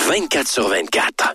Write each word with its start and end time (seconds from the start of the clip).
24 0.00 0.48
sur 0.48 0.68
24. 0.68 1.34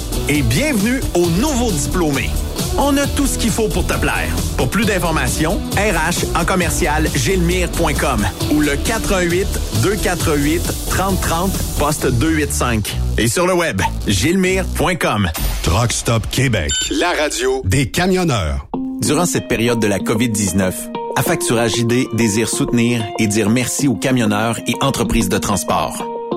Et 0.29 0.41
bienvenue 0.41 1.01
aux 1.13 1.29
nouveaux 1.29 1.71
diplômés. 1.71 2.29
On 2.77 2.95
a 2.97 3.05
tout 3.05 3.27
ce 3.27 3.37
qu'il 3.37 3.49
faut 3.49 3.67
pour 3.67 3.85
te 3.85 3.93
plaire. 3.93 4.29
Pour 4.57 4.69
plus 4.69 4.85
d'informations, 4.85 5.59
RH 5.75 6.37
en 6.39 6.45
commercial 6.45 7.07
gilmire.com 7.13 8.25
ou 8.51 8.61
le 8.61 8.75
418 8.75 9.47
248 9.83 10.61
3030 10.89 11.51
poste 11.77 12.07
285. 12.07 12.95
Et 13.17 13.27
sur 13.27 13.45
le 13.45 13.53
web, 13.53 13.81
gilmire.com. 14.07 15.29
Truck 15.63 15.91
Stop 15.91 16.27
Québec. 16.31 16.71
La 16.91 17.11
radio 17.11 17.61
des 17.65 17.89
camionneurs. 17.89 18.67
Durant 19.01 19.25
cette 19.25 19.47
période 19.47 19.79
de 19.79 19.87
la 19.87 19.99
COVID-19, 19.99 20.73
Affacturage 21.15 21.77
ID 21.77 22.07
désire 22.13 22.47
soutenir 22.47 23.03
et 23.19 23.27
dire 23.27 23.49
merci 23.49 23.87
aux 23.87 23.95
camionneurs 23.95 24.57
et 24.67 24.73
entreprises 24.81 25.29
de 25.29 25.37
transport. 25.37 26.20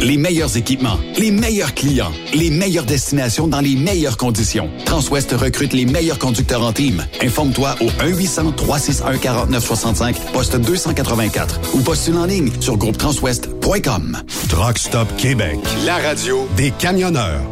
Les 0.00 0.16
meilleurs 0.16 0.56
équipements, 0.56 0.98
les 1.18 1.30
meilleurs 1.30 1.74
clients, 1.74 2.10
les 2.34 2.50
meilleures 2.50 2.84
destinations 2.84 3.46
dans 3.48 3.60
les 3.60 3.76
meilleures 3.76 4.16
conditions. 4.16 4.70
Transwest 4.84 5.32
recrute 5.32 5.72
les 5.72 5.86
meilleurs 5.86 6.18
conducteurs 6.18 6.62
en 6.62 6.72
team. 6.72 7.04
Informe-toi 7.22 7.76
au 7.80 7.86
1-800-361-4965, 7.86 10.14
poste 10.32 10.56
284 10.56 11.60
ou 11.74 11.80
postule 11.80 12.16
en 12.16 12.26
ligne 12.26 12.50
sur 12.60 12.76
groupetranswest.com. 12.76 14.18
Truck 14.48 14.78
Stop 14.78 15.08
Québec, 15.16 15.58
la 15.86 15.96
radio 15.96 16.48
des 16.56 16.70
camionneurs. 16.72 17.42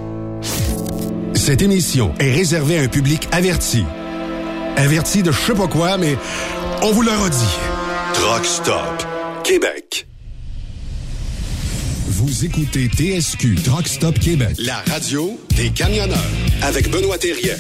Cette 1.35 1.63
émission 1.63 2.13
est 2.19 2.33
réservée 2.33 2.79
à 2.79 2.83
un 2.83 2.89
public 2.89 3.29
averti. 3.33 3.85
Averti 4.77 5.23
de 5.23 5.33
je 5.33 5.41
sais 5.41 5.55
pas 5.55 5.67
quoi, 5.67 5.97
mais 5.99 6.17
on 6.83 6.93
vous 6.93 7.03
le 7.03 7.11
redit. 7.11 7.57
Truck 8.15 8.45
Stop 8.45 9.07
Québec. 9.43 10.07
Vous 12.25 12.45
écoutez 12.45 12.87
TSQ 12.87 13.57
Truck 13.65 13.89
Stop 13.89 14.17
Québec, 14.17 14.55
la 14.61 14.77
radio 14.83 15.41
des 15.57 15.71
camionneurs 15.71 16.17
avec 16.63 16.89
Benoît 16.89 17.19
Thérien. 17.19 17.57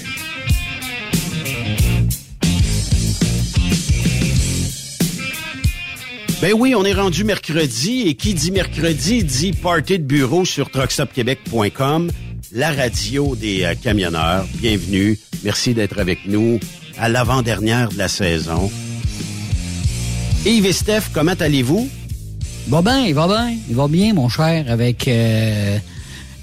Ben 6.40 6.52
oui, 6.56 6.76
on 6.76 6.84
est 6.84 6.92
rendu 6.92 7.24
mercredi 7.24 8.02
et 8.02 8.14
qui 8.14 8.34
dit 8.34 8.52
mercredi 8.52 9.24
dit 9.24 9.50
party 9.50 9.98
de 9.98 10.04
bureau 10.04 10.44
sur 10.44 10.70
truckstopquebec.com, 10.70 12.12
la 12.52 12.70
radio 12.70 13.34
des 13.34 13.64
euh, 13.64 13.74
camionneurs. 13.74 14.46
Bienvenue. 14.54 15.18
Merci 15.42 15.74
d'être 15.74 15.98
avec 15.98 16.20
nous 16.26 16.60
à 16.98 17.08
l'avant-dernière 17.08 17.88
de 17.88 17.98
la 17.98 18.06
saison. 18.06 18.70
Yves 20.46 20.66
et 20.66 20.72
Steph, 20.72 21.10
comment 21.12 21.34
allez-vous? 21.40 21.90
Il 22.66 22.70
va 22.70 22.82
bien, 22.82 23.04
il 23.06 23.14
va 23.14 23.26
bien. 23.26 23.56
Il 23.68 23.74
va 23.74 23.88
bien, 23.88 24.14
mon 24.14 24.28
cher, 24.28 24.64
avec 24.68 25.06
euh, 25.08 25.78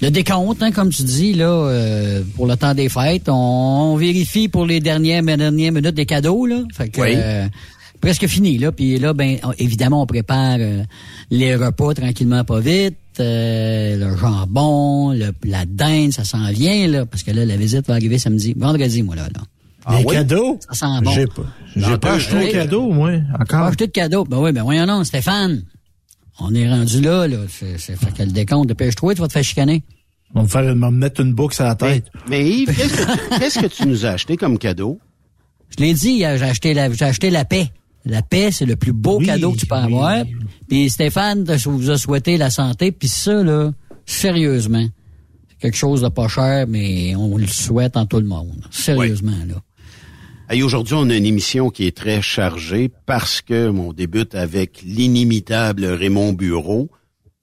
le 0.02 0.10
décompte, 0.10 0.62
hein, 0.62 0.70
comme 0.70 0.90
tu 0.90 1.02
dis, 1.02 1.32
là, 1.34 1.46
euh, 1.48 2.22
pour 2.36 2.46
le 2.46 2.56
temps 2.56 2.74
des 2.74 2.88
fêtes. 2.88 3.28
On, 3.28 3.92
on 3.92 3.96
vérifie 3.96 4.48
pour 4.48 4.66
les 4.66 4.80
dernières, 4.80 5.22
dernières 5.22 5.72
minutes 5.72 5.94
des 5.94 6.06
cadeaux, 6.06 6.46
là. 6.46 6.62
Fait 6.74 6.88
que, 6.88 7.00
Oui. 7.00 7.12
euh, 7.14 7.46
presque 8.00 8.26
fini, 8.26 8.58
là. 8.58 8.70
Puis 8.70 8.98
là, 8.98 9.12
ben, 9.14 9.38
évidemment, 9.58 10.02
on 10.02 10.06
prépare 10.06 10.56
euh, 10.60 10.82
les 11.30 11.56
repas 11.56 11.94
tranquillement, 11.94 12.44
pas 12.44 12.60
vite. 12.60 12.96
Euh, 13.18 13.96
le 13.96 14.16
jambon, 14.16 15.12
le, 15.12 15.32
la 15.44 15.64
dinde, 15.66 16.12
ça 16.12 16.24
s'en 16.24 16.50
vient, 16.50 16.86
là. 16.86 17.06
Parce 17.06 17.22
que 17.22 17.30
là, 17.32 17.44
la 17.44 17.56
visite 17.56 17.86
va 17.88 17.94
arriver 17.94 18.18
samedi. 18.18 18.54
Vendredi, 18.56 19.02
moi, 19.02 19.16
là. 19.16 19.28
là. 19.34 19.96
Les 19.98 20.04
oui? 20.04 20.14
cadeaux? 20.14 20.58
Ça 20.68 20.74
sent 20.86 21.02
bon. 21.02 21.10
J'ai 21.10 21.26
pas, 21.26 21.98
pas 21.98 22.12
acheté 22.12 22.46
de 22.46 22.52
cadeaux, 22.52 22.90
moi, 22.92 23.12
Pas 23.32 23.42
encore. 23.42 23.66
acheter 23.68 23.86
de 23.86 23.92
cadeaux. 23.92 24.24
Ben 24.24 24.38
oui, 24.38 24.52
ben 24.52 24.62
voyons 24.62 24.84
non, 24.86 25.02
Stéphane. 25.04 25.62
On 26.40 26.54
est 26.54 26.68
rendu 26.68 27.00
là, 27.00 27.26
là. 27.28 27.38
C'est, 27.48 27.78
c'est, 27.78 27.96
fait 27.96 28.12
que 28.16 28.22
le 28.22 28.30
décompte, 28.32 28.68
dépêche-toi, 28.68 29.14
tu 29.14 29.20
vas 29.20 29.28
te 29.28 29.32
faire 29.34 29.44
chicaner. 29.44 29.82
On 30.34 30.40
va 30.40 30.44
me 30.44 30.48
faire 30.48 30.76
me 30.76 30.90
mettre 30.90 31.20
une 31.20 31.32
boucle 31.34 31.54
sur 31.54 31.64
la 31.64 31.74
tête. 31.74 32.06
mais 32.28 32.48
Yves, 32.48 32.74
qu'est-ce 32.74 32.96
que, 32.96 33.12
tu- 33.12 33.38
qu'est-ce 33.40 33.58
que 33.58 33.66
tu 33.66 33.86
nous 33.86 34.06
as 34.06 34.10
acheté 34.10 34.36
comme 34.36 34.58
cadeau? 34.58 34.98
Je 35.76 35.84
l'ai 35.84 35.92
dit, 35.94 36.18
j'ai 36.18 36.24
acheté 36.26 36.72
la, 36.74 36.90
j'ai 36.92 37.04
acheté 37.04 37.30
la 37.30 37.44
paix. 37.44 37.68
La 38.06 38.22
paix, 38.22 38.50
c'est 38.50 38.64
le 38.64 38.76
plus 38.76 38.92
beau 38.92 39.18
Oui, 39.18 39.26
cadeau 39.26 39.52
que 39.52 39.58
tu 39.58 39.66
peux 39.66 39.74
oui. 39.76 39.82
avoir. 39.82 40.24
Puis 40.68 40.88
Stéphane 40.88 41.44
te- 41.44 41.68
vous 41.68 41.90
a 41.90 41.98
souhaité 41.98 42.36
la 42.38 42.48
santé. 42.50 42.92
Puis 42.92 43.08
ça, 43.08 43.42
là, 43.42 43.72
sérieusement, 44.06 44.86
c'est 45.48 45.58
quelque 45.58 45.76
chose 45.76 46.00
de 46.02 46.08
pas 46.08 46.28
cher, 46.28 46.66
mais 46.68 47.14
on 47.16 47.36
le 47.36 47.46
souhaite 47.46 47.96
en 47.96 48.06
tout 48.06 48.18
le 48.18 48.26
monde. 48.26 48.64
Sérieusement, 48.70 49.36
là. 49.46 49.56
Hey, 50.52 50.64
aujourd'hui, 50.64 50.94
on 50.94 51.08
a 51.10 51.14
une 51.14 51.26
émission 51.26 51.70
qui 51.70 51.86
est 51.86 51.96
très 51.96 52.20
chargée 52.20 52.90
parce 53.06 53.40
que 53.40 53.68
on 53.70 53.92
débute 53.92 54.34
avec 54.34 54.82
l'inimitable 54.82 55.84
Raymond 55.84 56.32
Bureau. 56.32 56.90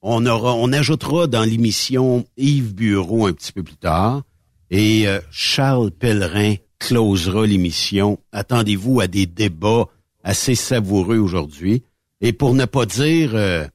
On 0.02 0.26
aura, 0.26 0.54
on 0.54 0.72
ajoutera 0.74 1.26
dans 1.26 1.42
l'émission 1.42 2.26
Yves 2.36 2.74
Bureau 2.74 3.26
un 3.26 3.32
petit 3.32 3.52
peu 3.52 3.62
plus 3.62 3.76
tard 3.76 4.22
et 4.70 5.08
euh, 5.08 5.20
Charles 5.30 5.90
Pellerin 5.90 6.56
closera 6.78 7.46
l'émission. 7.46 8.18
Attendez-vous 8.32 9.00
à 9.00 9.06
des 9.06 9.24
débats 9.24 9.86
assez 10.22 10.54
savoureux 10.54 11.16
aujourd'hui 11.18 11.82
et 12.20 12.34
pour 12.34 12.52
ne 12.54 12.66
pas 12.66 12.84
dire, 12.84 13.30
euh, 13.34 13.66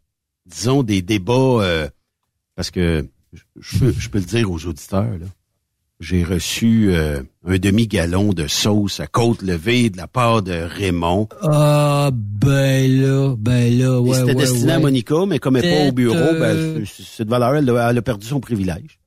disons 0.46 0.84
des 0.84 1.02
débats 1.02 1.34
euh, 1.34 1.90
parce 2.56 2.70
que 2.70 3.06
je- 3.34 3.42
je 3.60 3.80
peux, 3.80 3.92
je 3.98 4.10
peux 4.10 4.20
le 4.20 4.26
dire 4.26 4.52
aux 4.52 4.64
auditeurs 4.68 5.18
là 5.20 5.26
j'ai 6.04 6.24
reçu 6.24 6.90
euh, 6.94 7.22
un 7.48 7.58
demi-gallon 7.58 8.34
de 8.34 8.48
sauce 8.48 9.00
à 9.00 9.08
côte 9.08 9.42
levée 9.42 9.90
de 9.90 9.98
la 9.98 10.08
part 10.08 10.42
de 10.44 10.52
Raymond. 10.54 11.28
Ah, 11.42 12.12
ben 12.14 13.02
là, 13.02 13.36
ben 13.38 13.78
là, 13.80 14.00
ouais, 14.02 14.14
C'était 14.18 14.30
ouais, 14.30 14.36
destiné 14.36 14.74
à. 14.74 14.80
Monica, 14.80 15.16
mais 15.28 15.40
comme 15.40 15.56
elle 15.58 15.64
n'est 15.66 15.84
pas 15.84 15.90
au 15.90 15.92
bureau, 15.92 16.16
Euh, 16.18 16.40
ben, 16.80 16.84
c'est 16.86 17.26
de 17.26 17.30
valeur, 17.30 17.56
elle 17.56 17.70
a, 17.70 17.90
elle 17.90 17.98
a 17.98 18.02
perdu 18.02 18.28
son 18.28 18.40
privilège. 18.40 19.00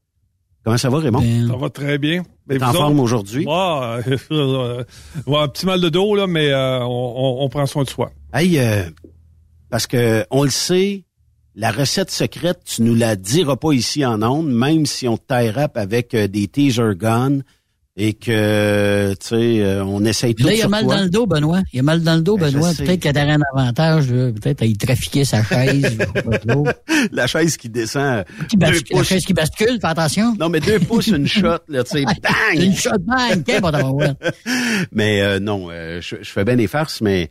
Comment 0.64 0.78
ça 0.78 0.90
va, 0.90 0.98
Raymond? 0.98 1.20
Ben, 1.20 1.46
Ça 1.48 1.56
va 1.56 1.70
très 1.70 1.98
bien. 1.98 2.24
T'es 2.48 2.62
en 2.62 2.72
forme 2.72 2.98
aujourd'hui? 3.00 3.44
Moi, 3.44 4.00
euh, 4.32 4.82
ouais, 5.26 5.38
un 5.38 5.48
petit 5.48 5.66
mal 5.66 5.80
de 5.80 5.88
dos, 5.88 6.16
là, 6.16 6.26
mais 6.26 6.50
euh, 6.50 6.80
on, 6.80 6.86
on- 7.40 7.44
on 7.44 7.48
prend 7.48 7.66
soin 7.66 7.84
de 7.84 7.88
soi. 7.88 8.10
Hey, 8.34 8.58
euh, 8.58 8.82
parce 9.70 9.86
que 9.86 10.24
on 10.30 10.42
le 10.44 10.50
sait, 10.50 11.04
la 11.56 11.70
recette 11.70 12.10
secrète, 12.10 12.60
tu 12.66 12.82
nous 12.82 12.94
la 12.94 13.16
diras 13.16 13.56
pas 13.56 13.72
ici 13.72 14.04
en 14.04 14.22
ondes, 14.22 14.50
même 14.50 14.84
si 14.84 15.08
on 15.08 15.16
te 15.16 15.22
tie 15.26 15.50
rap 15.50 15.78
avec 15.78 16.14
euh, 16.14 16.28
des 16.28 16.48
teaser 16.48 16.94
guns 16.94 17.40
et 17.96 18.12
que, 18.12 19.14
tu 19.18 19.26
sais, 19.26 19.62
euh, 19.62 19.82
on 19.82 20.04
essaye 20.04 20.34
tout 20.34 20.44
Là, 20.44 20.52
il 20.52 20.56
a 20.56 20.60
sur 20.60 20.68
mal 20.68 20.84
dans 20.84 21.00
le 21.02 21.08
dos, 21.08 21.26
Benoît. 21.26 21.62
Il 21.72 21.80
a 21.80 21.82
mal 21.82 22.02
dans 22.02 22.16
le 22.16 22.20
dos, 22.20 22.36
Ben, 22.36 22.52
Benoît. 22.52 22.72
Peut-être 22.76 23.00
qu'il 23.00 23.18
a 23.18 23.22
un 23.22 23.40
avantage. 23.56 24.08
Peut-être 24.08 24.58
qu'il 24.58 24.76
trafiquait 24.76 25.24
sa 25.24 25.42
chaise. 25.42 25.96
La 27.12 27.26
chaise 27.26 27.56
qui 27.56 27.70
descend. 27.70 28.24
Qui 28.50 28.58
deux 28.58 28.66
bascule, 28.66 28.96
la 28.98 29.02
chaise 29.02 29.24
qui 29.24 29.32
bascule, 29.32 29.78
fais 29.80 29.86
attention. 29.86 30.36
Non, 30.38 30.50
mais 30.50 30.60
deux 30.60 30.78
pouces, 30.78 31.06
une 31.06 31.26
shot, 31.26 31.58
là, 31.68 31.84
tu 31.84 31.98
sais, 31.98 32.04
bang! 32.04 32.62
Une 32.62 32.76
shot 32.76 32.98
bang. 33.00 33.42
Mais 34.92 35.22
euh, 35.22 35.40
non, 35.40 35.68
euh, 35.70 36.00
je, 36.02 36.16
je 36.20 36.30
fais 36.30 36.44
bien 36.44 36.56
des 36.56 36.66
farces, 36.66 37.00
mais 37.00 37.30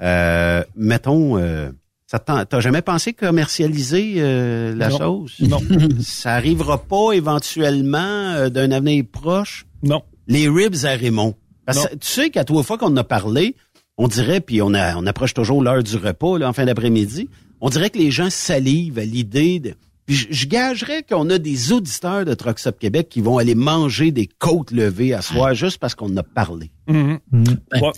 euh, 0.00 0.62
mettons, 0.76 1.38
euh, 1.38 1.70
ça 2.12 2.44
t'as 2.44 2.60
jamais 2.60 2.82
pensé 2.82 3.12
commercialiser 3.12 4.14
euh, 4.18 4.74
la 4.74 4.88
Non. 4.88 4.98
chose? 4.98 5.34
Non. 5.40 5.60
Ça 6.00 6.34
arrivera 6.34 6.78
pas 6.82 7.12
éventuellement 7.12 7.98
euh, 7.98 8.48
d'un 8.50 8.70
avenir 8.70 9.04
proche? 9.10 9.66
Non. 9.82 10.02
Les 10.26 10.48
ribs 10.48 10.84
à 10.84 10.90
Raymond. 10.94 11.34
Parce 11.66 11.78
Non. 11.78 11.84
que 11.84 11.94
tu 11.96 12.06
sais 12.08 12.30
qu'à 12.30 12.44
trois 12.44 12.62
fois 12.62 12.78
qu'on 12.78 12.86
en 12.88 12.96
a 12.98 13.04
parlé, 13.04 13.56
on 13.98 14.08
dirait, 14.08 14.40
puis 14.40 14.62
on, 14.62 14.74
a, 14.74 14.96
on 14.96 15.06
approche 15.06 15.34
toujours 15.34 15.62
l'heure 15.62 15.82
du 15.82 15.96
repas, 15.96 16.38
là, 16.38 16.48
en 16.48 16.52
fin 16.52 16.64
d'après-midi, 16.64 17.28
on 17.60 17.68
dirait 17.70 17.90
que 17.90 17.98
les 17.98 18.10
gens 18.10 18.30
salivent 18.30 18.98
à 18.98 19.04
l'idée 19.04 19.60
de... 19.60 19.74
Puis 20.06 20.16
je, 20.16 20.26
je 20.30 20.46
gagerais 20.46 21.04
qu'on 21.08 21.30
a 21.30 21.38
des 21.38 21.72
auditeurs 21.72 22.24
de 22.24 22.34
Trucks 22.34 22.66
Up 22.66 22.76
Québec 22.78 23.08
qui 23.08 23.20
vont 23.20 23.38
aller 23.38 23.54
manger 23.54 24.10
des 24.10 24.26
côtes 24.26 24.72
levées 24.72 25.14
à 25.14 25.22
soir 25.22 25.54
juste 25.54 25.78
parce 25.78 25.94
qu'on 25.94 26.12
en 26.12 26.16
a 26.16 26.22
parlé. 26.24 26.70
Mhm. 26.88 27.18
Ben, 27.30 27.80
Ouais. 27.80 27.92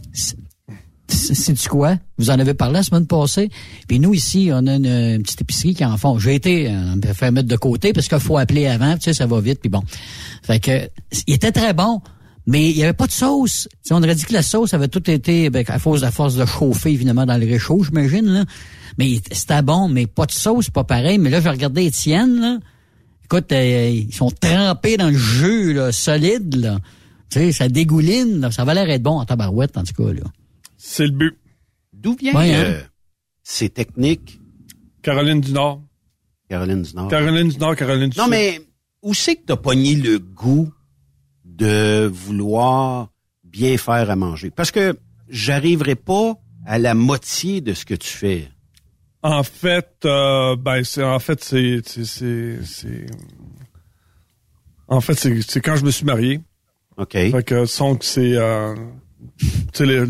C'est- 1.14 1.34
Sais-tu 1.34 1.68
quoi? 1.68 1.96
Vous 2.18 2.30
en 2.30 2.38
avez 2.38 2.54
parlé 2.54 2.74
la 2.74 2.82
semaine 2.82 3.06
passée. 3.06 3.50
Puis 3.88 3.98
nous, 3.98 4.14
ici, 4.14 4.50
on 4.52 4.66
a 4.66 4.74
une, 4.76 5.22
petite 5.22 5.40
épicerie 5.40 5.74
qui 5.74 5.84
en 5.84 5.96
font. 5.96 6.18
J'ai 6.18 6.34
été, 6.34 6.68
euh, 6.68 6.92
on 6.92 6.96
me 6.96 7.12
fait 7.12 7.30
mettre 7.30 7.48
de 7.48 7.56
côté 7.56 7.92
parce 7.92 8.08
qu'il 8.08 8.20
faut 8.20 8.38
appeler 8.38 8.66
avant, 8.66 8.94
tu 8.94 9.02
sais, 9.04 9.14
ça 9.14 9.26
va 9.26 9.40
vite, 9.40 9.60
puis 9.60 9.70
bon. 9.70 9.82
Fait 10.42 10.60
que, 10.60 10.88
il 11.26 11.34
était 11.34 11.52
très 11.52 11.72
bon, 11.72 12.00
mais 12.46 12.70
il 12.70 12.76
y 12.76 12.82
avait 12.84 12.92
pas 12.92 13.06
de 13.06 13.12
sauce. 13.12 13.68
Tu 13.70 13.78
sais, 13.88 13.94
on 13.94 14.02
aurait 14.02 14.14
dit 14.14 14.24
que 14.24 14.32
la 14.32 14.42
sauce 14.42 14.74
avait 14.74 14.88
tout 14.88 15.10
été, 15.10 15.50
ben, 15.50 15.64
à 15.68 15.78
force, 15.78 16.04
force 16.10 16.36
de 16.36 16.44
chauffer, 16.44 16.90
évidemment, 16.90 17.26
dans 17.26 17.38
le 17.38 17.46
réchaud, 17.46 17.82
j'imagine, 17.82 18.26
là. 18.26 18.44
Mais 18.98 19.20
c'était 19.32 19.62
bon, 19.62 19.88
mais 19.88 20.06
pas 20.06 20.26
de 20.26 20.32
sauce, 20.32 20.70
pas 20.70 20.84
pareil. 20.84 21.18
Mais 21.18 21.30
là, 21.30 21.40
je 21.40 21.48
regardais 21.48 21.86
Étienne, 21.86 22.40
là. 22.40 22.58
Écoute, 23.24 23.50
euh, 23.52 23.90
ils 23.90 24.14
sont 24.14 24.30
trempés 24.30 24.96
dans 24.96 25.08
le 25.08 25.16
jus, 25.16 25.72
là, 25.72 25.90
solide, 25.90 26.54
là. 26.56 26.78
Tu 27.30 27.40
sais, 27.40 27.52
ça 27.52 27.68
dégouline, 27.68 28.40
là. 28.40 28.50
Ça 28.50 28.64
va 28.64 28.74
l'air 28.74 28.88
être 28.90 29.02
bon 29.02 29.18
en 29.18 29.24
tabarouette, 29.24 29.76
en 29.76 29.82
tout 29.82 29.94
cas, 29.94 30.12
là. 30.12 30.20
C'est 30.86 31.06
le 31.06 31.12
but. 31.12 31.38
D'où 31.94 32.14
vient 32.14 32.34
Ouais, 32.34 32.54
hein? 32.54 32.62
euh, 32.66 32.82
ces 33.42 33.70
techniques, 33.70 34.38
Caroline 35.02 35.40
du 35.40 35.50
Nord. 35.52 35.80
Caroline 36.50 36.82
du 36.82 36.94
Nord? 36.94 37.08
Caroline 37.08 37.48
du 37.48 37.56
Nord, 37.58 37.74
Caroline 37.74 38.10
du 38.10 38.18
Non, 38.18 38.24
Sud. 38.24 38.30
mais 38.32 38.60
où 39.00 39.14
c'est 39.14 39.36
que 39.36 39.46
t'as 39.46 39.56
pogné 39.56 39.94
le 39.94 40.18
goût 40.18 40.70
de 41.46 42.04
vouloir 42.12 43.08
bien 43.44 43.78
faire 43.78 44.10
à 44.10 44.14
manger? 44.16 44.50
Parce 44.50 44.70
que 44.70 44.98
j'arriverai 45.28 45.94
pas 45.94 46.34
à 46.66 46.78
la 46.78 46.92
moitié 46.94 47.62
de 47.62 47.72
ce 47.72 47.86
que 47.86 47.94
tu 47.94 48.08
fais. 48.08 48.50
En 49.22 49.42
fait, 49.42 50.02
euh, 50.04 50.54
ben, 50.54 50.84
c'est, 50.84 51.02
en 51.02 51.18
fait, 51.18 51.42
c'est, 51.42 51.80
c'est, 51.86 53.06
en 54.86 55.00
fait, 55.00 55.14
c'est, 55.14 55.60
quand 55.62 55.76
je 55.76 55.84
me 55.86 55.90
suis 55.90 56.04
marié. 56.04 56.42
OK? 56.98 57.12
Fait 57.12 57.42
que, 57.42 57.64
son, 57.64 57.96
que 57.96 58.04
c'est, 58.04 58.36
euh, 58.36 58.74
tu 59.38 59.86
sais, 59.86 60.06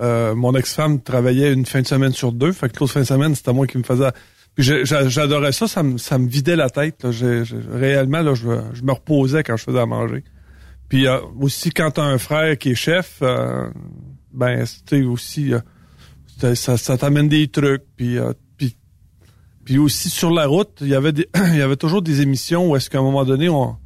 euh, 0.00 0.34
mon 0.34 0.54
ex-femme 0.54 1.00
travaillait 1.00 1.52
une 1.52 1.66
fin 1.66 1.82
de 1.82 1.86
semaine 1.86 2.12
sur 2.12 2.32
deux. 2.32 2.52
Fait 2.52 2.70
que 2.70 2.78
l'autre 2.80 2.92
fin 2.92 3.00
de 3.00 3.06
semaine, 3.06 3.34
c'était 3.34 3.52
moi 3.52 3.66
qui 3.66 3.78
me 3.78 3.82
faisais 3.82 4.10
Puis 4.54 4.64
j'adorais 4.84 5.52
ça, 5.52 5.66
ça 5.66 5.82
me, 5.82 6.28
vidait 6.28 6.56
la 6.56 6.70
tête. 6.70 7.06
Réellement, 7.70 8.22
là, 8.22 8.34
je, 8.34 8.82
me 8.82 8.92
reposais 8.92 9.42
quand 9.42 9.56
je 9.56 9.64
faisais 9.64 9.80
à 9.80 9.86
manger. 9.86 10.24
Puis 10.88 11.06
euh, 11.06 11.18
aussi, 11.40 11.70
quand 11.70 11.92
t'as 11.92 12.02
un 12.02 12.18
frère 12.18 12.56
qui 12.58 12.70
est 12.70 12.74
chef, 12.74 13.18
euh, 13.22 13.68
ben, 14.32 14.64
c'était 14.66 15.02
aussi, 15.02 15.52
ça, 16.54 16.98
t'amène 16.98 17.28
des 17.28 17.48
trucs. 17.48 17.82
Puis, 17.96 18.18
puis, 18.56 18.76
puis 19.64 19.78
aussi, 19.78 20.10
sur 20.10 20.30
la 20.30 20.46
route, 20.46 20.78
il 20.80 20.88
y 20.88 20.94
avait 20.94 21.12
il 21.52 21.56
y 21.56 21.62
avait 21.62 21.76
toujours 21.76 22.02
des 22.02 22.20
émissions 22.20 22.70
où 22.70 22.76
est-ce 22.76 22.90
qu'à 22.90 22.98
un 22.98 23.02
moment 23.02 23.24
donné, 23.24 23.48
on... 23.48 23.76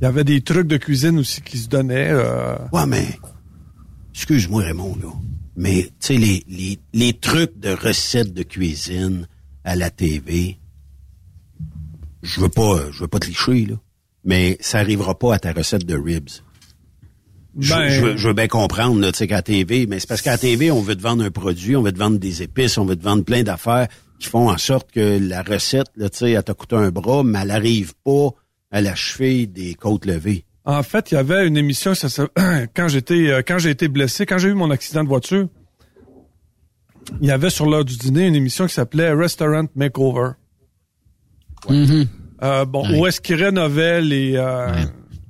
Il 0.00 0.04
y 0.04 0.06
avait 0.06 0.22
des 0.22 0.42
trucs 0.42 0.68
de 0.68 0.76
cuisine 0.76 1.18
aussi 1.18 1.42
qui 1.42 1.58
se 1.58 1.68
donnaient. 1.68 2.14
Ouais, 2.72 2.86
mais 2.86 3.04
excuse-moi 4.18 4.64
Raymond, 4.64 4.96
là. 5.00 5.12
Mais 5.56 5.84
tu 5.84 5.90
sais, 6.00 6.16
les, 6.16 6.42
les, 6.48 6.78
les 6.92 7.12
trucs 7.12 7.56
de 7.58 7.70
recettes 7.70 8.32
de 8.34 8.42
cuisine 8.42 9.28
à 9.62 9.76
la 9.76 9.90
TV, 9.90 10.58
je 12.22 12.40
veux 12.40 12.48
pas 12.48 12.90
je 12.90 13.00
veux 13.00 13.08
pas 13.08 13.20
te 13.20 13.26
licher, 13.26 13.66
là. 13.66 13.76
Mais 14.24 14.56
ça 14.60 14.78
arrivera 14.80 15.16
pas 15.16 15.34
à 15.34 15.38
ta 15.38 15.52
recette 15.52 15.86
de 15.86 15.96
ribs. 15.96 16.28
Je, 17.58 17.74
Ben- 17.74 17.88
je 17.88 18.00
veux, 18.00 18.16
je 18.16 18.28
veux 18.28 18.34
bien 18.34 18.48
comprendre, 18.48 19.04
tu 19.10 19.16
sais, 19.18 19.26
qu'à 19.28 19.36
la 19.36 19.42
TV, 19.42 19.86
mais 19.86 20.00
c'est 20.00 20.08
parce 20.08 20.20
qu'à 20.22 20.32
la 20.32 20.38
TV, 20.38 20.70
on 20.72 20.82
veut 20.82 20.96
te 20.96 21.02
vendre 21.02 21.24
un 21.24 21.30
produit, 21.30 21.76
on 21.76 21.82
veut 21.82 21.92
te 21.92 21.98
vendre 21.98 22.18
des 22.18 22.42
épices, 22.42 22.76
on 22.76 22.84
veut 22.84 22.96
te 22.96 23.04
vendre 23.04 23.24
plein 23.24 23.42
d'affaires 23.44 23.86
qui 24.18 24.28
font 24.28 24.50
en 24.50 24.58
sorte 24.58 24.90
que 24.90 25.18
la 25.20 25.42
recette, 25.42 25.86
là, 25.96 26.10
tu 26.10 26.18
sais, 26.18 26.32
elle 26.32 26.42
t'a 26.42 26.54
coûté 26.54 26.74
un 26.74 26.90
bras, 26.90 27.22
mais 27.22 27.38
elle 27.42 27.52
arrive 27.52 27.94
pas 28.04 28.30
à 28.72 28.80
la 28.80 28.94
cheville 28.96 29.46
des 29.46 29.74
côtes 29.74 30.06
levées. 30.06 30.44
En 30.68 30.82
fait, 30.82 31.10
il 31.10 31.14
y 31.14 31.16
avait 31.18 31.46
une 31.48 31.56
émission, 31.56 31.94
ça, 31.94 32.08
ça- 32.10 32.28
quand 32.76 32.88
j'étais 32.88 33.30
euh, 33.30 33.42
quand 33.46 33.58
j'ai 33.58 33.70
été 33.70 33.88
blessé, 33.88 34.26
quand 34.26 34.36
j'ai 34.38 34.48
eu 34.50 34.54
mon 34.54 34.70
accident 34.70 35.02
de 35.02 35.08
voiture, 35.08 35.48
il 37.22 37.26
y 37.26 37.30
avait 37.30 37.48
sur 37.50 37.64
l'heure 37.66 37.84
du 37.86 37.96
dîner 37.96 38.26
une 38.26 38.34
émission 38.36 38.66
qui 38.66 38.74
s'appelait 38.74 39.12
Restaurant 39.14 39.64
Makeover. 39.74 40.32
Euh, 42.42 42.64
bon, 42.66 42.84
où 43.00 43.06
est-ce 43.06 43.20
qu'ils 43.20 43.42
rénovaient 43.42 44.00
les... 44.02 44.34
Euh, 44.36 44.68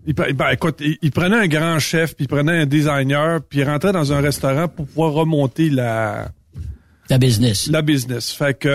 pre- 0.09 0.33
ben, 0.35 0.49
écoute, 0.51 0.79
ils, 0.81 0.99
ils 1.03 1.13
prenaient 1.13 1.37
un 1.39 1.47
grand 1.47 1.79
chef, 1.79 2.17
puis 2.17 2.25
ils 2.25 2.29
prenaient 2.29 2.59
un 2.63 2.67
designer, 2.67 3.41
puis 3.41 3.61
ils 3.61 3.65
rentraient 3.65 3.93
dans 3.93 4.13
un 4.13 4.21
restaurant 4.21 4.67
pour 4.69 4.87
pouvoir 4.87 5.13
remonter 5.13 5.71
la... 5.71 6.31
La 7.09 7.17
business. 7.19 7.69
La 7.71 7.81
business. 7.83 8.33
Fait 8.33 8.59
que... 8.59 8.69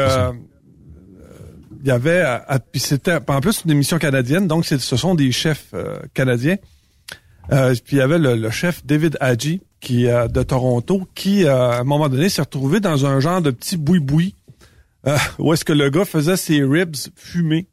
il 1.83 1.89
y 1.89 1.91
avait... 1.91 2.21
à- 2.21 2.43
à- 2.47 2.59
Puis 2.59 2.79
c'était... 2.81 3.17
En 3.27 3.39
plus, 3.41 3.61
une 3.65 3.71
émission 3.71 3.99
canadienne, 3.99 4.47
donc 4.47 4.65
c'est- 4.65 4.79
ce 4.79 4.97
sont 4.97 5.13
des 5.13 5.31
chefs 5.31 5.67
euh, 5.75 5.99
canadiens. 6.15 6.55
Euh, 7.51 7.75
puis 7.85 7.97
il 7.97 7.99
y 7.99 8.01
avait 8.01 8.17
le, 8.19 8.35
le 8.35 8.49
chef 8.49 8.85
David 8.85 9.17
Hadji 9.19 9.61
qui 9.81 10.07
euh, 10.07 10.27
de 10.29 10.41
Toronto 10.43 11.05
qui 11.13 11.43
euh, 11.43 11.71
à 11.71 11.79
un 11.81 11.83
moment 11.83 12.07
donné 12.07 12.29
s'est 12.29 12.41
retrouvé 12.41 12.79
dans 12.79 13.05
un 13.05 13.19
genre 13.19 13.41
de 13.41 13.51
petit 13.51 13.75
boui-boui 13.75 14.33
euh, 15.07 15.17
où 15.39 15.51
est-ce 15.53 15.65
que 15.65 15.73
le 15.73 15.89
gars 15.89 16.05
faisait 16.05 16.37
ses 16.37 16.63
ribs 16.63 16.95
fumés. 17.17 17.67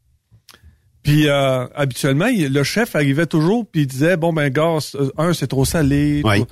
Puis 1.04 1.28
euh, 1.28 1.68
habituellement, 1.76 2.26
il- 2.26 2.52
le 2.52 2.64
chef 2.64 2.96
arrivait 2.96 3.26
toujours 3.26 3.64
puis 3.64 3.82
il 3.82 3.86
disait 3.86 4.16
bon 4.16 4.32
ben 4.32 4.48
gars, 4.52 4.78
un 5.16 5.32
c'est 5.32 5.46
trop 5.46 5.64
salé. 5.64 6.22
Trop- 6.40 6.48